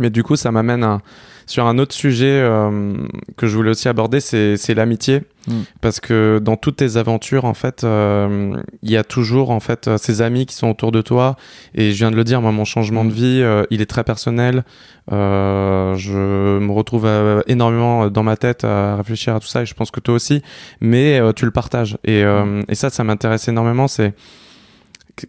Mais 0.00 0.10
du 0.10 0.22
coup, 0.24 0.34
ça 0.36 0.50
m'amène 0.50 0.82
à- 0.84 1.00
sur 1.48 1.66
un 1.66 1.78
autre 1.78 1.94
sujet 1.94 2.26
euh, 2.30 2.94
que 3.36 3.46
je 3.46 3.56
voulais 3.56 3.70
aussi 3.70 3.88
aborder, 3.88 4.20
c'est 4.20 4.74
l'amitié. 4.74 5.22
Mm. 5.48 5.52
Parce 5.80 5.98
que 5.98 6.38
dans 6.40 6.56
toutes 6.56 6.76
tes 6.76 6.96
aventures, 6.98 7.44
en 7.46 7.54
fait, 7.54 7.82
euh, 7.82 8.54
il 8.82 8.90
y 8.90 8.96
a 8.98 9.02
toujours 9.02 9.50
en 9.50 9.60
fait 9.60 9.88
euh, 9.88 9.96
ces 9.96 10.20
amis 10.22 10.44
qui 10.46 10.54
sont 10.54 10.68
autour 10.68 10.92
de 10.92 11.00
toi. 11.00 11.36
Et 11.74 11.92
je 11.92 11.96
viens 11.96 12.10
de 12.10 12.16
le 12.16 12.24
dire, 12.24 12.40
moi, 12.42 12.52
mon 12.52 12.64
changement 12.66 13.04
de 13.04 13.10
vie, 13.12 13.40
euh, 13.42 13.64
il 13.70 13.80
est 13.80 13.86
très 13.86 14.04
personnel. 14.04 14.62
Euh, 15.10 15.94
je 15.96 16.58
me 16.58 16.70
retrouve 16.70 17.08
énormément 17.46 18.08
dans 18.10 18.22
ma 18.22 18.36
tête 18.36 18.64
à 18.64 18.96
réfléchir 18.96 19.34
à 19.34 19.40
tout 19.40 19.46
ça, 19.48 19.62
et 19.62 19.66
je 19.66 19.72
pense 19.74 19.90
que 19.90 20.00
toi 20.00 20.14
aussi. 20.14 20.42
Mais 20.80 21.18
tu 21.34 21.44
le 21.46 21.50
partages. 21.50 21.96
Et, 22.04 22.22
euh, 22.24 22.62
et 22.68 22.74
ça, 22.74 22.90
ça 22.90 23.02
m'intéresse 23.04 23.48
énormément. 23.48 23.88
C'est 23.88 24.12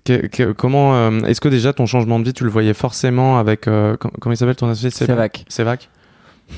que- 0.06 0.28
que- 0.28 0.52
comment 0.52 0.96
euh, 0.96 1.22
est-ce 1.22 1.42
que 1.42 1.48
déjà 1.50 1.74
ton 1.74 1.86
changement 1.86 2.20
de 2.20 2.26
vie, 2.26 2.34
tu 2.34 2.44
le 2.44 2.50
voyais 2.52 2.74
forcément 2.76 3.40
avec 3.40 3.68
euh, 3.68 3.96
com- 3.98 4.12
comment 4.20 4.34
il 4.34 4.38
s'appelle 4.38 4.56
ton 4.56 4.68
associé? 4.70 4.92
C'est 5.48 5.64
vague. 5.64 5.80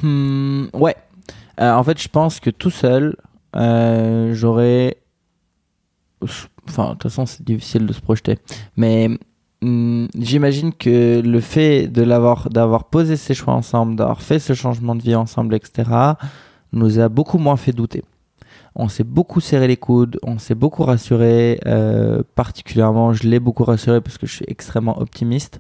Hmm, 0.01 0.65
ouais. 0.73 0.95
Euh, 1.59 1.73
en 1.73 1.83
fait, 1.83 2.01
je 2.01 2.07
pense 2.07 2.39
que 2.39 2.49
tout 2.49 2.69
seul, 2.69 3.15
euh, 3.55 4.33
j'aurais. 4.33 4.97
Enfin, 6.67 6.89
de 6.89 6.91
toute 6.91 7.03
façon, 7.03 7.25
c'est 7.25 7.43
difficile 7.43 7.85
de 7.85 7.93
se 7.93 8.01
projeter. 8.01 8.37
Mais 8.77 9.09
hmm, 9.61 10.05
j'imagine 10.17 10.73
que 10.73 11.21
le 11.21 11.39
fait 11.39 11.87
de 11.87 12.03
l'avoir, 12.03 12.49
d'avoir 12.49 12.85
posé 12.85 13.15
ces 13.15 13.33
choix 13.33 13.53
ensemble, 13.53 13.95
d'avoir 13.95 14.21
fait 14.21 14.39
ce 14.39 14.53
changement 14.53 14.95
de 14.95 15.01
vie 15.01 15.15
ensemble, 15.15 15.55
etc., 15.55 15.89
nous 16.73 16.99
a 16.99 17.09
beaucoup 17.09 17.37
moins 17.37 17.57
fait 17.57 17.73
douter. 17.73 18.03
On 18.75 18.87
s'est 18.87 19.03
beaucoup 19.03 19.41
serré 19.41 19.67
les 19.67 19.75
coudes, 19.77 20.17
on 20.23 20.39
s'est 20.39 20.55
beaucoup 20.55 20.83
rassuré. 20.83 21.59
euh, 21.67 22.23
particulièrement, 22.35 23.11
je 23.13 23.27
l'ai 23.27 23.39
beaucoup 23.39 23.65
rassuré 23.65 23.99
parce 23.99 24.17
que 24.17 24.25
je 24.25 24.35
suis 24.35 24.45
extrêmement 24.47 24.99
optimiste. 25.01 25.59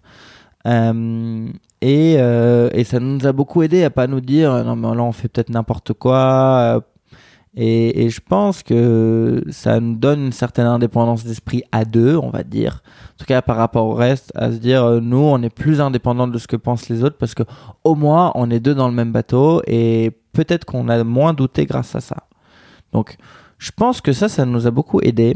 Euh, 0.67 1.47
et, 1.81 2.15
euh, 2.19 2.69
et 2.73 2.83
ça 2.83 2.99
nous 2.99 3.25
a 3.25 3.31
beaucoup 3.31 3.63
aidé 3.63 3.83
à 3.83 3.89
pas 3.89 4.05
nous 4.05 4.21
dire 4.21 4.63
non 4.63 4.75
mais 4.75 4.95
là 4.95 5.01
on 5.03 5.11
fait 5.11 5.27
peut-être 5.27 5.49
n'importe 5.49 5.93
quoi. 5.93 6.75
euh, 6.77 6.79
Et, 7.57 8.05
et 8.05 8.09
je 8.09 8.21
pense 8.21 8.63
que 8.63 9.43
ça 9.49 9.79
nous 9.81 9.95
donne 9.95 10.27
une 10.27 10.31
certaine 10.31 10.67
indépendance 10.67 11.25
d'esprit 11.25 11.63
à 11.73 11.83
deux, 11.83 12.15
on 12.15 12.29
va 12.29 12.43
dire. 12.43 12.81
En 13.13 13.17
tout 13.17 13.25
cas, 13.25 13.41
par 13.41 13.57
rapport 13.57 13.87
au 13.87 13.93
reste, 13.93 14.31
à 14.35 14.51
se 14.53 14.57
dire, 14.57 14.85
euh, 14.85 15.01
nous, 15.01 15.17
on 15.17 15.41
est 15.43 15.49
plus 15.49 15.81
indépendants 15.81 16.29
de 16.29 16.37
ce 16.37 16.47
que 16.47 16.55
pensent 16.55 16.87
les 16.87 17.03
autres 17.03 17.17
parce 17.17 17.33
que 17.33 17.43
au 17.83 17.95
moins, 17.95 18.31
on 18.35 18.49
est 18.49 18.61
deux 18.61 18.73
dans 18.73 18.87
le 18.87 18.93
même 18.93 19.11
bateau 19.11 19.61
et 19.67 20.11
peut-être 20.31 20.63
qu'on 20.63 20.87
a 20.87 21.03
moins 21.03 21.33
douté 21.33 21.65
grâce 21.65 21.93
à 21.93 21.99
ça. 21.99 22.23
Donc, 22.93 23.17
je 23.57 23.71
pense 23.75 23.99
que 23.99 24.13
ça, 24.13 24.29
ça 24.29 24.45
nous 24.45 24.65
a 24.65 24.71
beaucoup 24.71 25.01
aidé. 25.01 25.35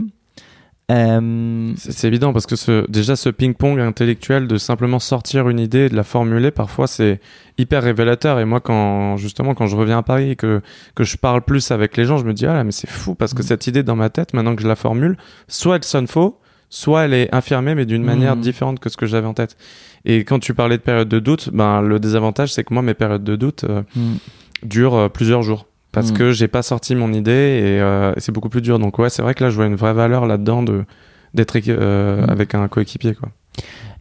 Euh, 0.91 1.73
C'est 1.77 2.07
évident 2.07 2.31
parce 2.31 2.45
que 2.45 2.55
ce, 2.55 2.89
déjà 2.89 3.15
ce 3.15 3.29
ping-pong 3.29 3.79
intellectuel 3.79 4.47
de 4.47 4.57
simplement 4.57 4.99
sortir 4.99 5.49
une 5.49 5.59
idée 5.59 5.85
et 5.85 5.89
de 5.89 5.95
la 5.95 6.03
formuler, 6.03 6.51
parfois 6.51 6.85
c'est 6.85 7.19
hyper 7.57 7.81
révélateur. 7.81 8.39
Et 8.39 8.45
moi, 8.45 8.59
quand 8.59 9.17
justement 9.17 9.55
quand 9.55 9.65
je 9.65 9.75
reviens 9.75 9.97
à 9.97 10.03
Paris 10.03 10.31
et 10.31 10.35
que 10.35 10.61
que 10.93 11.03
je 11.03 11.17
parle 11.17 11.41
plus 11.41 11.71
avec 11.71 11.97
les 11.97 12.05
gens, 12.05 12.17
je 12.17 12.25
me 12.25 12.33
dis 12.33 12.45
ah 12.45 12.53
là, 12.53 12.63
mais 12.63 12.71
c'est 12.71 12.89
fou 12.89 13.15
parce 13.15 13.33
que 13.33 13.41
Mm. 13.41 13.45
cette 13.45 13.67
idée 13.67 13.83
dans 13.83 13.95
ma 13.95 14.09
tête, 14.09 14.33
maintenant 14.33 14.55
que 14.55 14.61
je 14.61 14.67
la 14.67 14.75
formule, 14.75 15.17
soit 15.47 15.77
elle 15.77 15.83
sonne 15.83 16.07
faux, 16.07 16.39
soit 16.69 17.05
elle 17.05 17.13
est 17.13 17.33
infirmée, 17.33 17.73
mais 17.73 17.85
d'une 17.85 18.03
manière 18.03 18.35
Mm. 18.35 18.41
différente 18.41 18.79
que 18.79 18.89
ce 18.89 18.97
que 18.97 19.07
j'avais 19.07 19.27
en 19.27 19.33
tête. 19.33 19.57
Et 20.05 20.19
quand 20.23 20.37
tu 20.37 20.53
parlais 20.53 20.77
de 20.77 20.83
période 20.83 21.09
de 21.09 21.17
doute, 21.19 21.49
ben 21.51 21.81
le 21.81 21.99
désavantage 21.99 22.53
c'est 22.53 22.63
que 22.63 22.73
moi 22.75 22.83
mes 22.83 22.93
périodes 22.93 23.23
de 23.23 23.35
doute 23.35 23.63
euh, 23.63 23.81
hmm. 23.95 24.17
durent 24.61 24.95
euh, 24.95 25.09
plusieurs 25.09 25.41
jours. 25.41 25.65
Parce 25.95 26.11
Mm. 26.11 26.13
que 26.17 26.31
j'ai 26.31 26.47
pas 26.47 26.61
sorti 26.61 26.93
mon 26.93 27.11
idée 27.13 27.31
et, 27.31 27.81
euh, 27.81 28.13
et 28.15 28.19
c'est 28.19 28.31
beaucoup 28.31 28.49
plus 28.49 28.61
dur. 28.61 28.77
Donc 28.77 28.99
ouais, 28.99 29.09
c'est 29.09 29.21
vrai 29.23 29.33
que 29.33 29.43
là, 29.43 29.49
je 29.49 29.55
vois 29.55 29.65
une 29.65 29.75
vraie 29.75 29.93
valeur 29.93 30.27
là-dedans 30.27 30.61
de 30.61 30.85
d'être 31.33 31.57
euh, 31.67 32.25
Mm. 32.25 32.29
avec 32.29 32.53
un 32.53 32.67
coéquipier 32.67 33.15
quoi. 33.15 33.29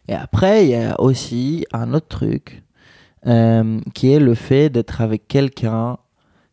Et 0.09 0.13
après, 0.15 0.65
il 0.65 0.71
y 0.71 0.75
a 0.77 1.01
aussi 1.01 1.65
un 1.73 1.95
autre 1.95 2.09
truc 2.09 2.63
euh, 3.27 3.81
qui 3.95 4.13
est 4.13 4.19
le 4.21 4.35
fait 4.35 4.69
d'être 4.69 5.01
avec 5.01 5.27
quelqu'un 5.29 5.97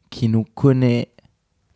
qui 0.10 0.30
nous 0.30 0.46
connaît 0.56 1.10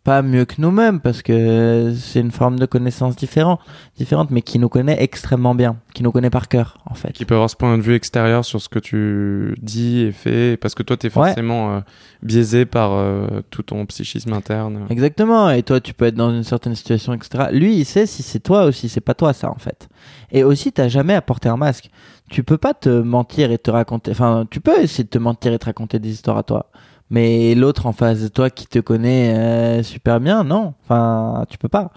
pas 0.06 0.22
mieux 0.22 0.46
que 0.46 0.56
nous-mêmes 0.60 1.02
parce 1.02 1.22
que 1.22 1.94
c'est 2.00 2.22
une 2.22 2.32
forme 2.32 2.58
de 2.60 2.66
connaissance 2.66 3.16
différente, 3.18 3.60
différente, 3.98 4.30
mais 4.32 4.42
qui 4.44 4.60
nous 4.60 4.70
connaît 4.70 5.02
extrêmement 5.04 5.56
bien, 5.56 5.76
qui 5.94 6.04
nous 6.04 6.12
connaît 6.12 6.30
par 6.30 6.48
cœur 6.48 6.78
en 6.86 6.94
fait. 6.94 7.12
Qui 7.12 7.26
peut 7.26 7.34
avoir 7.36 7.50
ce 7.50 7.56
point 7.58 7.76
de 7.78 7.82
vue 7.82 7.96
extérieur 7.96 8.46
sur 8.46 8.62
ce 8.62 8.70
que 8.70 8.80
tu 8.80 9.56
dis 9.62 10.02
et 10.02 10.12
fais, 10.12 10.56
parce 10.58 10.76
que 10.76 10.84
toi, 10.84 10.96
t'es 10.96 11.08
Ouais. 11.08 11.12
forcément 11.30 11.76
euh, 11.76 11.80
biaisé 12.22 12.66
par 12.66 12.92
euh, 12.94 13.42
tout 13.50 13.64
ton 13.64 13.86
psychisme 13.88 14.32
interne. 14.34 14.86
Exactement. 14.90 15.50
Et 15.50 15.64
toi, 15.64 15.82
tu 15.82 15.94
peux 15.94 16.06
être 16.06 16.16
dans 16.16 16.30
une 16.32 16.44
certaine 16.44 16.76
situation, 16.76 17.14
etc. 17.14 17.46
Lui, 17.52 17.76
il 17.76 17.86
sait 17.86 18.06
si 18.06 18.22
c'est 18.24 18.40
toi 18.40 18.66
aussi, 18.66 18.88
c'est 18.90 19.02
pas 19.02 19.16
toi 19.16 19.34
ça 19.34 19.50
en 19.50 19.58
fait. 19.58 19.90
Et 20.32 20.44
aussi, 20.44 20.72
t'as 20.72 20.88
jamais 20.88 21.16
à 21.16 21.22
porter 21.22 21.50
un 21.50 21.58
masque. 21.58 21.90
Tu 22.30 22.44
peux 22.44 22.58
pas 22.58 22.74
te 22.76 22.90
mentir 22.90 23.52
et 23.52 23.58
te 23.58 23.72
raconter. 23.72 24.12
Enfin, 24.12 24.46
tu 24.50 24.60
peux 24.62 24.80
essayer 24.82 25.04
de 25.04 25.10
te 25.10 25.18
mentir 25.18 25.52
et 25.54 25.60
te 25.60 25.66
raconter 25.66 26.00
des 26.00 26.10
histoires 26.12 26.38
à 26.38 26.44
toi. 26.44 26.70
Mais 27.10 27.54
l'autre 27.56 27.86
en 27.86 27.94
face 27.94 28.22
de 28.22 28.28
toi 28.28 28.50
qui 28.50 28.68
te 28.68 28.80
connaît 28.80 29.36
euh, 29.36 29.84
super 29.84 30.20
bien, 30.20 30.44
non. 30.44 30.74
Enfin, 30.84 31.46
tu 31.50 31.58
peux 31.58 31.70
pas. 31.70 31.92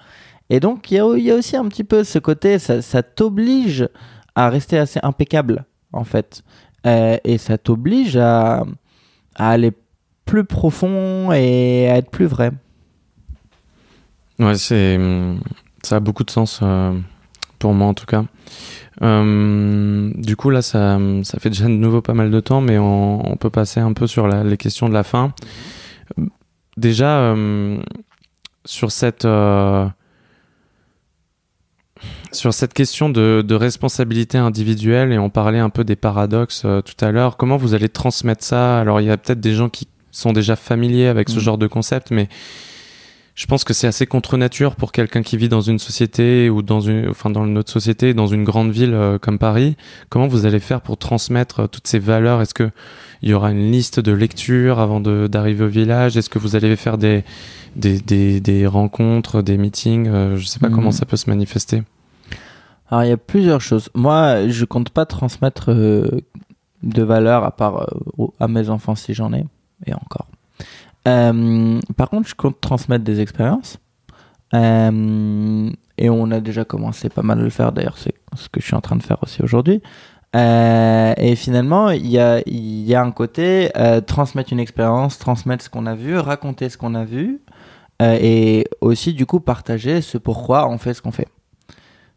Et 0.51 0.60
donc, 0.60 0.90
il 0.90 0.97
y, 0.97 1.30
a- 1.30 1.35
aussi 1.35 1.56
un 1.56 1.66
petit 1.68 1.85
peu 1.85 2.05
ce 2.05 2.18
côté, 2.18 2.59
ça, 2.59 3.02
t'oblige 3.02 3.89
à 4.35 4.48
rester 4.48 4.78
assez 4.78 5.01
impeccable, 5.02 5.64
en 5.93 6.05
fait. 6.05 6.43
Euh, 6.86 7.16
et 7.24 7.39
ça 7.39 7.59
t'oblige 7.59 8.16
à, 8.16 8.64
aller 9.35 9.72
plus 10.24 10.44
profond 10.44 11.32
et 11.32 11.89
à 11.90 11.97
être 11.97 12.10
plus 12.10 12.26
vrai. 12.26 12.51
Ouais, 14.39 14.56
c'est 14.56 14.98
ça 15.82 15.97
a 15.97 16.01
beaucoup 16.01 16.24
de 16.24 16.30
sens 16.30 16.60
euh, 16.62 16.98
pour 17.59 17.72
moi 17.72 17.86
en 17.89 17.94
tout 17.94 18.06
cas. 18.06 18.24
Euh, 19.02 20.10
du 20.16 20.34
coup 20.36 20.50
là, 20.50 20.60
ça 20.62 20.98
ça 21.22 21.38
fait 21.38 21.50
déjà 21.50 21.64
de 21.64 21.70
nouveau 21.70 22.02
pas 22.02 22.14
mal 22.14 22.30
de 22.30 22.40
temps, 22.40 22.60
mais 22.60 22.78
on, 22.78 23.30
on 23.30 23.36
peut 23.36 23.50
passer 23.50 23.80
un 23.80 23.92
peu 23.92 24.06
sur 24.06 24.26
la- 24.26 24.42
les 24.44 24.56
questions 24.56 24.88
de 24.88 24.94
la 24.94 25.04
fin. 25.04 25.32
Déjà 26.76 27.18
euh, 27.20 27.78
sur 28.64 28.90
cette 28.92 29.24
euh, 29.24 29.86
sur 32.32 32.52
cette 32.54 32.74
question 32.74 33.08
de, 33.08 33.42
de 33.46 33.54
responsabilité 33.54 34.38
individuelle 34.38 35.12
et 35.12 35.18
on 35.18 35.30
parlait 35.30 35.58
un 35.58 35.70
peu 35.70 35.82
des 35.84 35.96
paradoxes 35.96 36.60
tout 36.84 37.04
à 37.04 37.10
l'heure. 37.10 37.36
Comment 37.36 37.56
vous 37.56 37.74
allez 37.74 37.88
transmettre 37.88 38.44
ça? 38.44 38.78
Alors 38.80 39.00
il 39.00 39.06
y 39.06 39.10
a 39.10 39.16
peut-être 39.16 39.40
des 39.40 39.54
gens 39.54 39.68
qui 39.68 39.88
sont 40.10 40.32
déjà 40.32 40.54
familiers 40.56 41.06
avec 41.08 41.28
ce 41.28 41.36
Mhm. 41.36 41.40
genre 41.40 41.58
de 41.58 41.66
concept, 41.66 42.10
mais 42.10 42.28
je 43.40 43.47
pense 43.47 43.62
que 43.62 43.73
c'est 43.73 43.86
assez 43.86 44.05
contre 44.05 44.36
nature 44.36 44.74
pour 44.74 44.90
quelqu'un 44.90 45.23
qui 45.23 45.36
vit 45.36 45.48
dans 45.48 45.60
une 45.60 45.78
société 45.78 46.51
ou 46.51 46.60
dans 46.60 46.81
une, 46.81 47.09
enfin 47.09 47.31
dans 47.31 47.47
notre 47.47 47.70
société, 47.70 48.12
dans 48.12 48.27
une 48.27 48.43
grande 48.43 48.73
ville 48.73 48.94
euh, 48.94 49.19
comme 49.19 49.39
Paris. 49.39 49.77
Comment 50.09 50.27
vous 50.27 50.44
allez 50.44 50.59
faire 50.59 50.81
pour 50.81 50.97
transmettre 50.97 51.60
euh, 51.60 51.66
toutes 51.69 51.86
ces 51.86 52.01
valeurs? 52.01 52.40
Est-ce 52.43 52.52
que 52.55 52.70
il 53.23 53.28
y 53.31 53.35
aura 53.35 53.52
une 53.52 53.70
liste 53.70 54.01
de 54.01 54.10
lecture 54.12 54.81
avant 54.81 55.01
de- 55.01 55.28
d'arriver 55.31 55.65
au 55.65 55.69
village? 55.69 56.16
Est-ce 56.16 56.28
que 56.31 56.40
vous 56.40 56.56
allez 56.56 56.74
faire 56.74 56.98
des 56.98 57.23
des, 57.77 58.01
des, 58.01 58.40
des 58.40 58.66
rencontres, 58.66 59.40
des 59.40 59.56
meetings? 59.56 60.09
Euh, 60.09 60.36
Je 60.36 60.44
sais 60.47 60.59
pas 60.59 60.69
Mhm. 60.69 60.74
comment 60.74 60.90
ça 60.90 61.06
peut 61.06 61.16
se 61.16 61.31
manifester. 61.31 61.85
Alors 62.90 63.05
il 63.05 63.09
y 63.10 63.12
a 63.12 63.16
plusieurs 63.19 63.60
choses. 63.60 63.89
Moi, 63.94 64.48
je 64.48 64.65
compte 64.65 64.90
pas 64.90 65.06
transmettre 65.06 65.66
euh, 65.70 66.09
de 66.82 67.02
valeur 67.05 67.44
à 67.44 67.52
part 67.52 67.86
euh, 68.19 68.27
à 68.40 68.48
mes 68.48 68.69
enfants 68.69 68.97
si 68.97 69.15
j'en 69.15 69.32
ai, 69.32 69.44
et 69.86 69.94
encore. 69.94 70.27
Euh, 71.06 71.80
par 71.96 72.10
contre, 72.10 72.28
je 72.28 72.34
compte 72.34 72.60
transmettre 72.60 73.04
des 73.04 73.20
expériences. 73.20 73.78
Euh, 74.54 75.70
et 75.98 76.10
on 76.10 76.30
a 76.30 76.40
déjà 76.40 76.64
commencé 76.64 77.08
pas 77.08 77.22
mal 77.22 77.40
à 77.40 77.42
le 77.42 77.50
faire. 77.50 77.72
D'ailleurs, 77.72 77.98
c'est 77.98 78.14
ce 78.36 78.48
que 78.48 78.60
je 78.60 78.66
suis 78.66 78.74
en 78.74 78.80
train 78.80 78.96
de 78.96 79.02
faire 79.02 79.18
aussi 79.22 79.42
aujourd'hui. 79.42 79.82
Euh, 80.36 81.14
et 81.16 81.36
finalement, 81.36 81.90
il 81.90 82.06
y 82.06 82.18
a, 82.18 83.02
un 83.02 83.10
côté 83.10 83.70
transmettre 84.06 84.52
une 84.52 84.60
expérience, 84.60 85.18
transmettre 85.18 85.64
ce 85.64 85.70
qu'on 85.70 85.86
a 85.86 85.94
vu, 85.94 86.18
raconter 86.18 86.68
ce 86.68 86.76
qu'on 86.76 86.94
a 86.94 87.04
vu, 87.04 87.40
et 88.00 88.66
aussi 88.80 89.12
du 89.12 89.26
coup 89.26 89.40
partager 89.40 90.02
ce 90.02 90.18
pourquoi 90.18 90.68
on 90.68 90.78
fait 90.78 90.94
ce 90.94 91.02
qu'on 91.02 91.12
fait. 91.12 91.28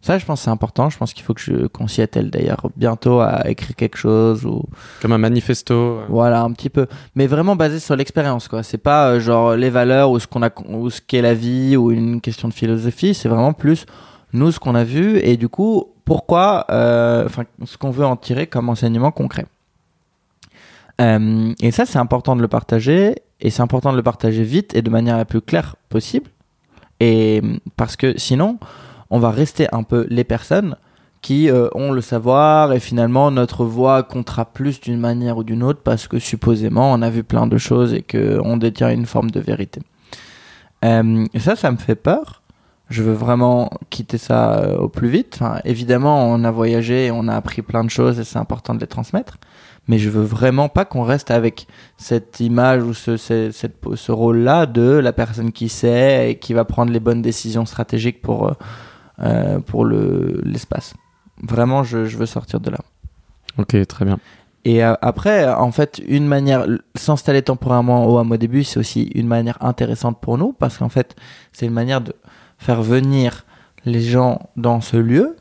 Ça, 0.01 0.17
je 0.17 0.25
pense 0.25 0.41
c'est 0.41 0.49
important. 0.49 0.89
Je 0.89 0.97
pense 0.97 1.13
qu'il 1.13 1.23
faut 1.23 1.33
que 1.35 1.41
je, 1.41 1.67
qu'on 1.67 1.87
s'y 1.87 2.01
attelle 2.01 2.31
d'ailleurs 2.31 2.69
bientôt 2.75 3.19
à 3.19 3.47
écrire 3.49 3.75
quelque 3.75 3.97
chose 3.97 4.45
ou 4.45 4.63
Comme 5.01 5.11
un 5.13 5.19
manifesto. 5.19 5.73
euh. 5.73 6.05
voilà 6.09 6.41
un 6.41 6.51
petit 6.53 6.69
peu, 6.69 6.87
mais 7.15 7.27
vraiment 7.27 7.55
basé 7.55 7.79
sur 7.79 7.95
l'expérience 7.95 8.47
quoi. 8.47 8.63
C'est 8.63 8.79
pas 8.79 9.09
euh, 9.11 9.19
genre 9.19 9.55
les 9.55 9.69
valeurs 9.69 10.09
ou 10.09 10.19
ce 10.19 10.25
qu'on 10.25 10.41
a 10.41 10.49
ou 10.67 10.89
ce 10.89 11.01
qu'est 11.01 11.21
la 11.21 11.35
vie 11.35 11.77
ou 11.77 11.91
une 11.91 12.19
question 12.19 12.47
de 12.47 12.53
philosophie. 12.53 13.13
C'est 13.13 13.29
vraiment 13.29 13.53
plus 13.53 13.85
nous 14.33 14.51
ce 14.51 14.59
qu'on 14.59 14.73
a 14.75 14.83
vu 14.83 15.19
et 15.19 15.37
du 15.37 15.49
coup 15.49 15.85
pourquoi, 16.03 16.65
euh, 16.71 17.25
enfin 17.25 17.43
ce 17.63 17.77
qu'on 17.77 17.91
veut 17.91 18.05
en 18.05 18.15
tirer 18.15 18.47
comme 18.47 18.69
enseignement 18.69 19.11
concret. 19.11 19.45
Euh, 20.99 21.53
et 21.61 21.71
ça 21.71 21.85
c'est 21.85 21.99
important 21.99 22.35
de 22.35 22.41
le 22.41 22.47
partager 22.47 23.15
et 23.39 23.49
c'est 23.49 23.61
important 23.61 23.91
de 23.91 23.97
le 23.97 24.03
partager 24.03 24.43
vite 24.43 24.75
et 24.75 24.81
de 24.81 24.89
manière 24.89 25.17
la 25.17 25.25
plus 25.25 25.41
claire 25.41 25.75
possible. 25.89 26.29
Et 26.99 27.41
parce 27.77 27.95
que 27.95 28.17
sinon 28.17 28.57
on 29.11 29.19
va 29.19 29.29
rester 29.29 29.67
un 29.71 29.83
peu 29.83 30.07
les 30.09 30.23
personnes 30.23 30.75
qui 31.21 31.49
euh, 31.49 31.67
ont 31.75 31.91
le 31.91 32.01
savoir 32.01 32.73
et 32.73 32.79
finalement 32.79 33.29
notre 33.29 33.63
voix 33.63 34.01
comptera 34.01 34.45
plus 34.45 34.81
d'une 34.81 34.99
manière 34.99 35.37
ou 35.37 35.43
d'une 35.43 35.61
autre 35.61 35.81
parce 35.83 36.07
que 36.07 36.17
supposément 36.17 36.91
on 36.91 37.01
a 37.03 37.09
vu 37.09 37.23
plein 37.23 37.45
de 37.45 37.57
choses 37.57 37.93
et 37.93 38.01
que 38.01 38.39
on 38.43 38.57
détient 38.57 38.89
une 38.89 39.05
forme 39.05 39.29
de 39.29 39.39
vérité. 39.39 39.81
Euh, 40.83 41.25
et 41.33 41.39
ça, 41.39 41.55
ça 41.55 41.71
me 41.71 41.77
fait 41.77 41.95
peur. 41.95 42.41
Je 42.89 43.03
veux 43.03 43.13
vraiment 43.13 43.69
quitter 43.89 44.17
ça 44.17 44.55
euh, 44.55 44.77
au 44.77 44.89
plus 44.89 45.09
vite. 45.09 45.39
Évidemment, 45.63 46.25
on 46.25 46.43
a 46.43 46.51
voyagé 46.51 47.05
et 47.05 47.11
on 47.11 47.27
a 47.27 47.35
appris 47.35 47.61
plein 47.61 47.83
de 47.83 47.89
choses 47.89 48.19
et 48.19 48.23
c'est 48.23 48.39
important 48.39 48.73
de 48.73 48.79
les 48.79 48.87
transmettre. 48.87 49.37
Mais 49.87 49.99
je 49.99 50.09
veux 50.09 50.23
vraiment 50.23 50.69
pas 50.69 50.85
qu'on 50.85 51.03
reste 51.03 51.31
avec 51.31 51.67
cette 51.97 52.39
image 52.39 52.83
ou 52.83 52.93
ce, 52.93 53.17
ce 53.17 54.11
rôle-là 54.11 54.65
de 54.65 54.91
la 54.91 55.13
personne 55.13 55.51
qui 55.51 55.69
sait 55.69 56.31
et 56.31 56.39
qui 56.39 56.53
va 56.53 56.65
prendre 56.65 56.91
les 56.91 56.99
bonnes 56.99 57.21
décisions 57.21 57.65
stratégiques 57.65 58.21
pour, 58.21 58.53
euh, 59.23 59.59
pour 59.59 59.85
le, 59.85 60.41
l'espace. 60.43 60.93
Vraiment, 61.41 61.83
je, 61.83 62.05
je 62.05 62.17
veux 62.17 62.25
sortir 62.25 62.59
de 62.59 62.69
là. 62.69 62.79
Ok, 63.57 63.75
très 63.87 64.05
bien. 64.05 64.19
Et 64.63 64.83
euh, 64.83 64.93
après, 65.01 65.47
en 65.51 65.71
fait, 65.71 66.01
une 66.07 66.27
manière, 66.27 66.65
s'installer 66.95 67.41
temporairement 67.41 68.05
au 68.07 68.17
hameau 68.17 68.37
début, 68.37 68.63
c'est 68.63 68.79
aussi 68.79 69.03
une 69.15 69.27
manière 69.27 69.57
intéressante 69.63 70.19
pour 70.21 70.37
nous 70.37 70.53
parce 70.53 70.77
qu'en 70.77 70.89
fait, 70.89 71.15
c'est 71.51 71.65
une 71.65 71.73
manière 71.73 72.01
de 72.01 72.13
faire 72.57 72.81
venir 72.81 73.45
les 73.85 74.01
gens 74.01 74.39
dans 74.55 74.81
ce 74.81 74.97
lieu 74.97 75.35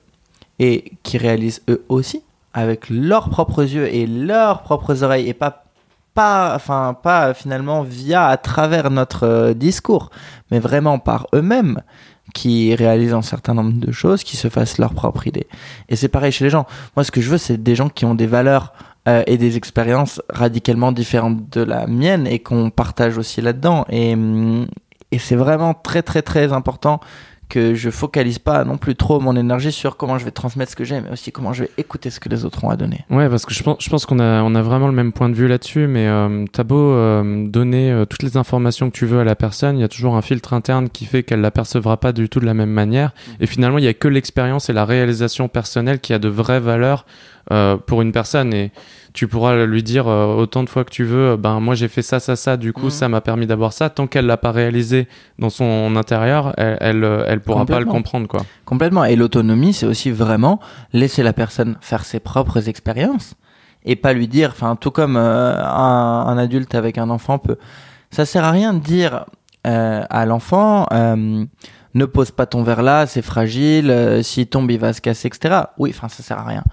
et 0.58 0.92
qui 1.02 1.18
réalisent 1.18 1.62
eux 1.68 1.84
aussi 1.88 2.22
avec 2.54 2.88
leurs 2.88 3.28
propres 3.28 3.62
yeux 3.62 3.92
et 3.94 4.06
leurs 4.06 4.62
propres 4.62 5.02
oreilles 5.02 5.28
et 5.28 5.34
pas 5.34 5.64
pas 6.12 6.54
enfin 6.56 6.96
pas 7.00 7.34
finalement 7.34 7.82
via 7.82 8.26
à 8.26 8.36
travers 8.36 8.90
notre 8.90 9.24
euh, 9.28 9.54
discours 9.54 10.10
mais 10.50 10.58
vraiment 10.58 10.98
par 10.98 11.28
eux-mêmes 11.32 11.82
qui 12.34 12.74
réalisent 12.74 13.14
un 13.14 13.22
certain 13.22 13.54
nombre 13.54 13.72
de 13.72 13.92
choses 13.92 14.24
qui 14.24 14.36
se 14.36 14.48
fassent 14.48 14.78
leur 14.78 14.94
propre 14.94 15.26
idée 15.26 15.46
et 15.88 15.96
c'est 15.96 16.08
pareil 16.08 16.32
chez 16.32 16.44
les 16.44 16.50
gens 16.50 16.66
moi 16.96 17.04
ce 17.04 17.10
que 17.10 17.20
je 17.20 17.30
veux 17.30 17.38
c'est 17.38 17.62
des 17.62 17.74
gens 17.74 17.88
qui 17.88 18.04
ont 18.04 18.14
des 18.14 18.26
valeurs 18.26 18.72
euh, 19.08 19.22
et 19.26 19.38
des 19.38 19.56
expériences 19.56 20.20
radicalement 20.28 20.92
différentes 20.92 21.48
de 21.50 21.62
la 21.62 21.86
mienne 21.86 22.26
et 22.26 22.38
qu'on 22.40 22.68
partage 22.68 23.16
aussi 23.16 23.40
là-dedans. 23.40 23.86
Et, 23.88 24.12
hum, 24.12 24.66
et 25.10 25.18
c'est 25.18 25.36
vraiment 25.36 25.72
très 25.72 26.02
très 26.02 26.20
très 26.20 26.52
important 26.52 27.00
que 27.50 27.74
je 27.74 27.90
focalise 27.90 28.38
pas 28.38 28.64
non 28.64 28.78
plus 28.78 28.94
trop 28.94 29.20
mon 29.20 29.36
énergie 29.36 29.72
sur 29.72 29.98
comment 29.98 30.16
je 30.16 30.24
vais 30.24 30.30
transmettre 30.30 30.70
ce 30.70 30.76
que 30.76 30.84
j'ai, 30.84 31.00
mais 31.02 31.10
aussi 31.10 31.32
comment 31.32 31.52
je 31.52 31.64
vais 31.64 31.70
écouter 31.76 32.08
ce 32.08 32.18
que 32.18 32.30
les 32.30 32.46
autres 32.46 32.64
ont 32.64 32.70
à 32.70 32.76
donner. 32.76 33.04
Ouais, 33.10 33.28
parce 33.28 33.44
que 33.44 33.52
je 33.52 33.62
pense, 33.62 33.76
je 33.80 33.90
pense 33.90 34.06
qu'on 34.06 34.20
a, 34.20 34.42
on 34.42 34.54
a 34.54 34.62
vraiment 34.62 34.86
le 34.86 34.94
même 34.94 35.12
point 35.12 35.28
de 35.28 35.34
vue 35.34 35.48
là-dessus, 35.48 35.86
mais 35.86 36.06
euh, 36.06 36.46
t'as 36.50 36.62
beau 36.62 36.92
euh, 36.92 37.46
donner 37.46 37.90
euh, 37.90 38.06
toutes 38.06 38.22
les 38.22 38.38
informations 38.38 38.88
que 38.88 38.96
tu 38.96 39.04
veux 39.04 39.20
à 39.20 39.24
la 39.24 39.34
personne, 39.34 39.76
il 39.76 39.80
y 39.80 39.84
a 39.84 39.88
toujours 39.88 40.16
un 40.16 40.22
filtre 40.22 40.54
interne 40.54 40.88
qui 40.88 41.04
fait 41.04 41.22
qu'elle 41.22 41.40
l'apercevra 41.40 41.98
pas 41.98 42.12
du 42.12 42.28
tout 42.28 42.40
de 42.40 42.46
la 42.46 42.54
même 42.54 42.70
manière. 42.70 43.12
Et 43.40 43.46
finalement, 43.46 43.78
il 43.78 43.84
y 43.84 43.88
a 43.88 43.94
que 43.94 44.08
l'expérience 44.08 44.70
et 44.70 44.72
la 44.72 44.84
réalisation 44.84 45.48
personnelle 45.48 46.00
qui 46.00 46.14
a 46.14 46.18
de 46.18 46.28
vraies 46.28 46.60
valeurs 46.60 47.04
euh, 47.52 47.76
pour 47.76 48.02
une 48.02 48.12
personne. 48.12 48.52
Et 48.54 48.70
tu 49.12 49.26
pourras 49.26 49.64
lui 49.66 49.82
dire 49.82 50.06
euh, 50.08 50.34
autant 50.36 50.62
de 50.62 50.68
fois 50.68 50.84
que 50.84 50.90
tu 50.90 51.04
veux, 51.04 51.30
euh, 51.30 51.36
ben 51.36 51.58
moi 51.60 51.74
j'ai 51.74 51.88
fait 51.88 52.02
ça, 52.02 52.20
ça, 52.20 52.36
ça, 52.36 52.56
du 52.56 52.72
coup 52.72 52.84
Mhm. 52.84 52.90
ça 52.90 53.08
m'a 53.08 53.20
permis 53.20 53.46
d'avoir 53.46 53.72
ça. 53.72 53.90
Tant 53.90 54.06
qu'elle 54.06 54.26
l'a 54.26 54.36
pas 54.36 54.52
réalisé 54.52 55.08
dans 55.38 55.50
son 55.50 55.96
intérieur, 55.96 56.52
elle, 56.56 56.76
elle, 56.80 57.24
elle 57.26 57.40
pourra 57.40 57.66
pas 57.66 57.80
le 57.80 57.86
comprendre, 57.86 58.28
quoi. 58.28 58.42
Complètement. 58.64 59.04
Et 59.04 59.16
l'autonomie, 59.16 59.72
c'est 59.72 59.86
aussi 59.86 60.10
vraiment 60.10 60.60
laisser 60.92 61.22
la 61.22 61.32
personne 61.32 61.76
faire 61.80 62.04
ses 62.04 62.20
propres 62.20 62.68
expériences 62.68 63.34
et 63.84 63.96
pas 63.96 64.12
lui 64.12 64.28
dire, 64.28 64.50
enfin, 64.52 64.76
tout 64.76 64.90
comme 64.90 65.16
euh, 65.16 65.54
un, 65.64 66.24
un 66.28 66.38
adulte 66.38 66.74
avec 66.74 66.98
un 66.98 67.10
enfant 67.10 67.38
peut. 67.38 67.56
Ça 68.10 68.24
sert 68.26 68.44
à 68.44 68.50
rien 68.50 68.74
de 68.74 68.80
dire 68.80 69.24
à 69.64 70.24
l'enfant, 70.26 70.86
ne 71.94 72.04
pose 72.04 72.30
pas 72.30 72.46
ton 72.46 72.62
verre 72.62 72.82
là, 72.82 73.06
c'est 73.06 73.22
fragile, 73.22 73.90
euh, 73.90 74.22
s'il 74.22 74.46
tombe, 74.46 74.70
il 74.70 74.78
va 74.78 74.92
se 74.92 75.00
casser, 75.00 75.28
etc. 75.28 75.62
Oui, 75.78 75.92
enfin, 75.94 76.08
ça 76.08 76.22
sert 76.22 76.38
à 76.38 76.44
rien. 76.44 76.64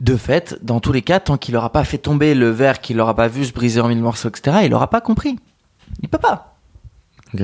De 0.00 0.16
fait, 0.16 0.58
dans 0.62 0.80
tous 0.80 0.92
les 0.92 1.02
cas, 1.02 1.20
tant 1.20 1.36
qu'il 1.36 1.54
n'aura 1.54 1.70
pas 1.72 1.84
fait 1.84 1.98
tomber 1.98 2.34
le 2.34 2.48
verre, 2.50 2.80
qu'il 2.80 2.96
n'aura 2.96 3.14
pas 3.14 3.28
vu 3.28 3.44
se 3.44 3.52
briser 3.52 3.80
en 3.80 3.88
mille 3.88 4.00
morceaux, 4.00 4.28
etc., 4.28 4.58
il 4.64 4.70
n'aura 4.70 4.88
pas 4.88 5.00
compris. 5.00 5.38
Il 6.02 6.08
peut 6.08 6.18
pas. 6.18 6.54
Ok. 7.34 7.42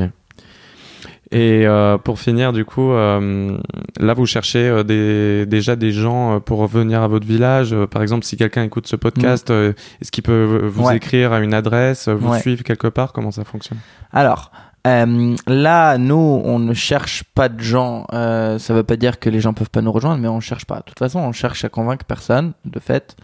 Et 1.33 1.67
euh, 1.67 1.99
pour 1.99 2.21
finir, 2.21 2.53
du 2.53 2.65
coup, 2.65 2.93
euh, 2.93 3.59
là, 3.99 4.15
vous 4.15 4.27
cherchez 4.27 4.61
euh, 4.69 4.85
des, 4.85 5.45
déjà 5.45 5.75
des 5.75 5.91
gens 5.91 6.39
pour 6.39 6.65
venir 6.69 7.03
à 7.03 7.09
votre 7.09 7.27
village. 7.27 7.75
Par 7.91 8.01
exemple, 8.03 8.25
si 8.25 8.37
quelqu'un 8.37 8.63
écoute 8.63 8.87
ce 8.87 8.95
podcast, 8.95 9.51
euh, 9.51 9.73
est-ce 10.01 10.13
qu'il 10.13 10.23
peut 10.23 10.69
vous 10.73 10.85
Ouais. 10.87 10.97
écrire 10.97 11.33
à 11.33 11.41
une 11.41 11.53
adresse, 11.53 12.09
vous 12.09 12.29
Ouais. 12.31 12.41
suivre 12.41 12.63
quelque 12.63 12.87
part? 12.87 13.13
Comment 13.13 13.33
ça 13.33 13.43
fonctionne? 13.45 13.79
Alors, 14.13 14.53
euh, 14.87 15.37
là, 15.49 15.99
nous, 15.99 16.41
on 16.45 16.59
ne 16.59 16.73
cherche 16.73 17.25
pas 17.35 17.49
de 17.49 17.61
gens. 17.61 18.07
Euh, 18.13 18.59
ça 18.59 18.73
veut 18.73 18.85
pas 18.85 18.97
dire 18.97 19.19
que 19.19 19.29
les 19.29 19.41
gens 19.41 19.53
peuvent 19.53 19.71
pas 19.71 19.83
nous 19.83 19.91
rejoindre, 19.91 20.21
mais 20.21 20.29
on 20.29 20.41
cherche 20.41 20.65
pas. 20.65 20.77
De 20.77 20.83
toute 20.83 20.99
façon, 20.99 21.19
on 21.19 21.33
cherche 21.33 21.65
à 21.65 21.69
convaincre 21.69 22.05
personne, 22.05 22.53
de 22.65 22.79
fait. 22.79 23.17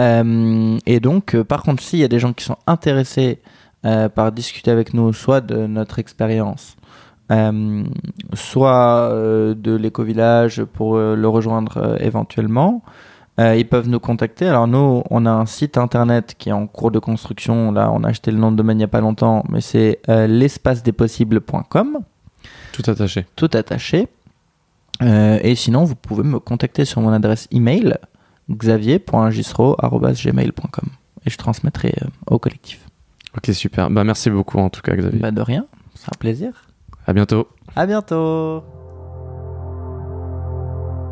Euh, 0.00 0.76
et 0.86 0.98
donc, 0.98 1.40
par 1.42 1.62
contre, 1.62 1.82
s'il 1.82 2.00
y 2.00 2.04
a 2.04 2.08
des 2.08 2.18
gens 2.18 2.32
qui 2.32 2.44
sont 2.44 2.58
intéressés 2.66 3.40
par 4.14 4.32
discuter 4.32 4.70
avec 4.70 4.94
nous, 4.94 5.12
soit 5.12 5.42
de 5.42 5.66
notre 5.66 5.98
expérience, 5.98 6.74
soit 8.32 9.10
de 9.12 9.76
l'éco-village 9.76 10.64
pour 10.64 10.96
le 10.96 11.28
rejoindre 11.28 11.98
éventuellement, 12.00 12.82
euh, 13.40 13.56
ils 13.56 13.66
peuvent 13.68 13.88
nous 13.88 14.00
contacter. 14.00 14.46
Alors 14.46 14.66
nous, 14.68 15.02
on 15.10 15.26
a 15.26 15.30
un 15.30 15.46
site 15.46 15.76
internet 15.78 16.34
qui 16.38 16.50
est 16.50 16.52
en 16.52 16.66
cours 16.66 16.90
de 16.90 16.98
construction. 16.98 17.72
Là, 17.72 17.90
on 17.92 18.04
a 18.04 18.08
acheté 18.08 18.30
le 18.30 18.36
nom 18.38 18.52
de 18.52 18.56
domaine 18.56 18.76
il 18.76 18.78
n'y 18.78 18.84
a 18.84 18.88
pas 18.88 19.00
longtemps, 19.00 19.44
mais 19.48 19.60
c'est 19.60 20.00
euh, 20.08 20.26
l'espacedespossibles.com, 20.26 21.98
Tout 22.72 22.82
attaché. 22.90 23.26
tout 23.36 23.50
attaché. 23.52 24.08
Euh, 25.02 25.38
et 25.42 25.54
sinon, 25.56 25.84
vous 25.84 25.96
pouvez 25.96 26.22
me 26.22 26.38
contacter 26.38 26.84
sur 26.84 27.00
mon 27.00 27.12
adresse 27.12 27.48
email 27.50 27.96
xavier.gisro.gmail.com 28.50 30.88
et 31.26 31.30
je 31.30 31.36
transmettrai 31.38 31.94
euh, 32.02 32.06
au 32.28 32.38
collectif. 32.38 32.86
Ok, 33.36 33.50
super. 33.52 33.90
Bah, 33.90 34.04
merci 34.04 34.30
beaucoup 34.30 34.58
en 34.58 34.70
tout 34.70 34.80
cas, 34.82 34.94
Xavier. 34.94 35.18
Bah 35.18 35.32
de 35.32 35.42
rien, 35.42 35.66
c'est 35.94 36.08
un 36.08 36.16
plaisir. 36.18 36.52
À 37.06 37.12
bientôt. 37.12 37.48
À 37.74 37.86
bientôt. 37.86 38.62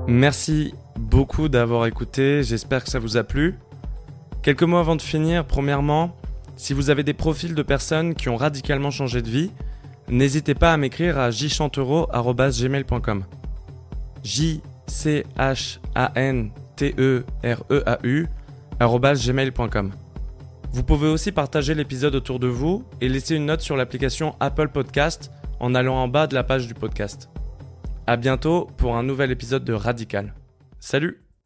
Merci 0.07 0.73
beaucoup 1.03 1.49
d'avoir 1.49 1.87
écouté, 1.87 2.43
j'espère 2.43 2.85
que 2.85 2.91
ça 2.91 2.99
vous 2.99 3.17
a 3.17 3.25
plu. 3.25 3.59
Quelques 4.43 4.63
mots 4.63 4.79
avant 4.79 4.97
de 4.97 5.03
finir, 5.03 5.45
premièrement, 5.45 6.17
si 6.57 6.73
vous 6.73 6.91
avez 6.91 7.03
des 7.03 7.13
profils 7.13 7.55
de 7.55 7.63
personnes 7.63 8.15
qui 8.15 8.29
ont 8.29 8.37
radicalement 8.37 8.91
changé 8.91 9.21
de 9.21 9.29
vie, 9.29 9.51
n'hésitez 10.09 10.55
pas 10.55 10.73
à 10.73 10.77
m'écrire 10.77 11.19
à 11.19 11.31
jchantero.gmail.com 11.31 13.25
j 14.23 14.61
c 14.87 15.27
h 15.37 15.79
a 15.95 16.13
n 16.15 16.51
t 16.77 16.95
e 16.97 17.25
r 17.43 17.63
e 17.71 17.83
a 17.87 17.99
u 18.05 18.29
gmail.com. 18.89 19.93
Vous 20.73 20.83
pouvez 20.83 21.09
aussi 21.09 21.33
partager 21.33 21.75
l'épisode 21.75 22.15
autour 22.15 22.39
de 22.39 22.47
vous 22.47 22.85
et 23.01 23.09
laisser 23.09 23.35
une 23.37 23.47
note 23.47 23.61
sur 23.61 23.77
l'application 23.77 24.35
Apple 24.41 24.69
Podcast 24.69 25.31
en 25.61 25.75
allant 25.75 25.97
en 25.97 26.09
bas 26.09 26.27
de 26.27 26.35
la 26.35 26.45
page 26.45 26.67
du 26.67 26.75
podcast. 26.75 27.29
À 28.07 28.17
bientôt 28.17 28.69
pour 28.77 28.97
un 28.97 29.03
nouvel 29.03 29.31
épisode 29.31 29.65
de 29.65 29.75
Radical. 29.75 30.33
Salut 30.83 31.17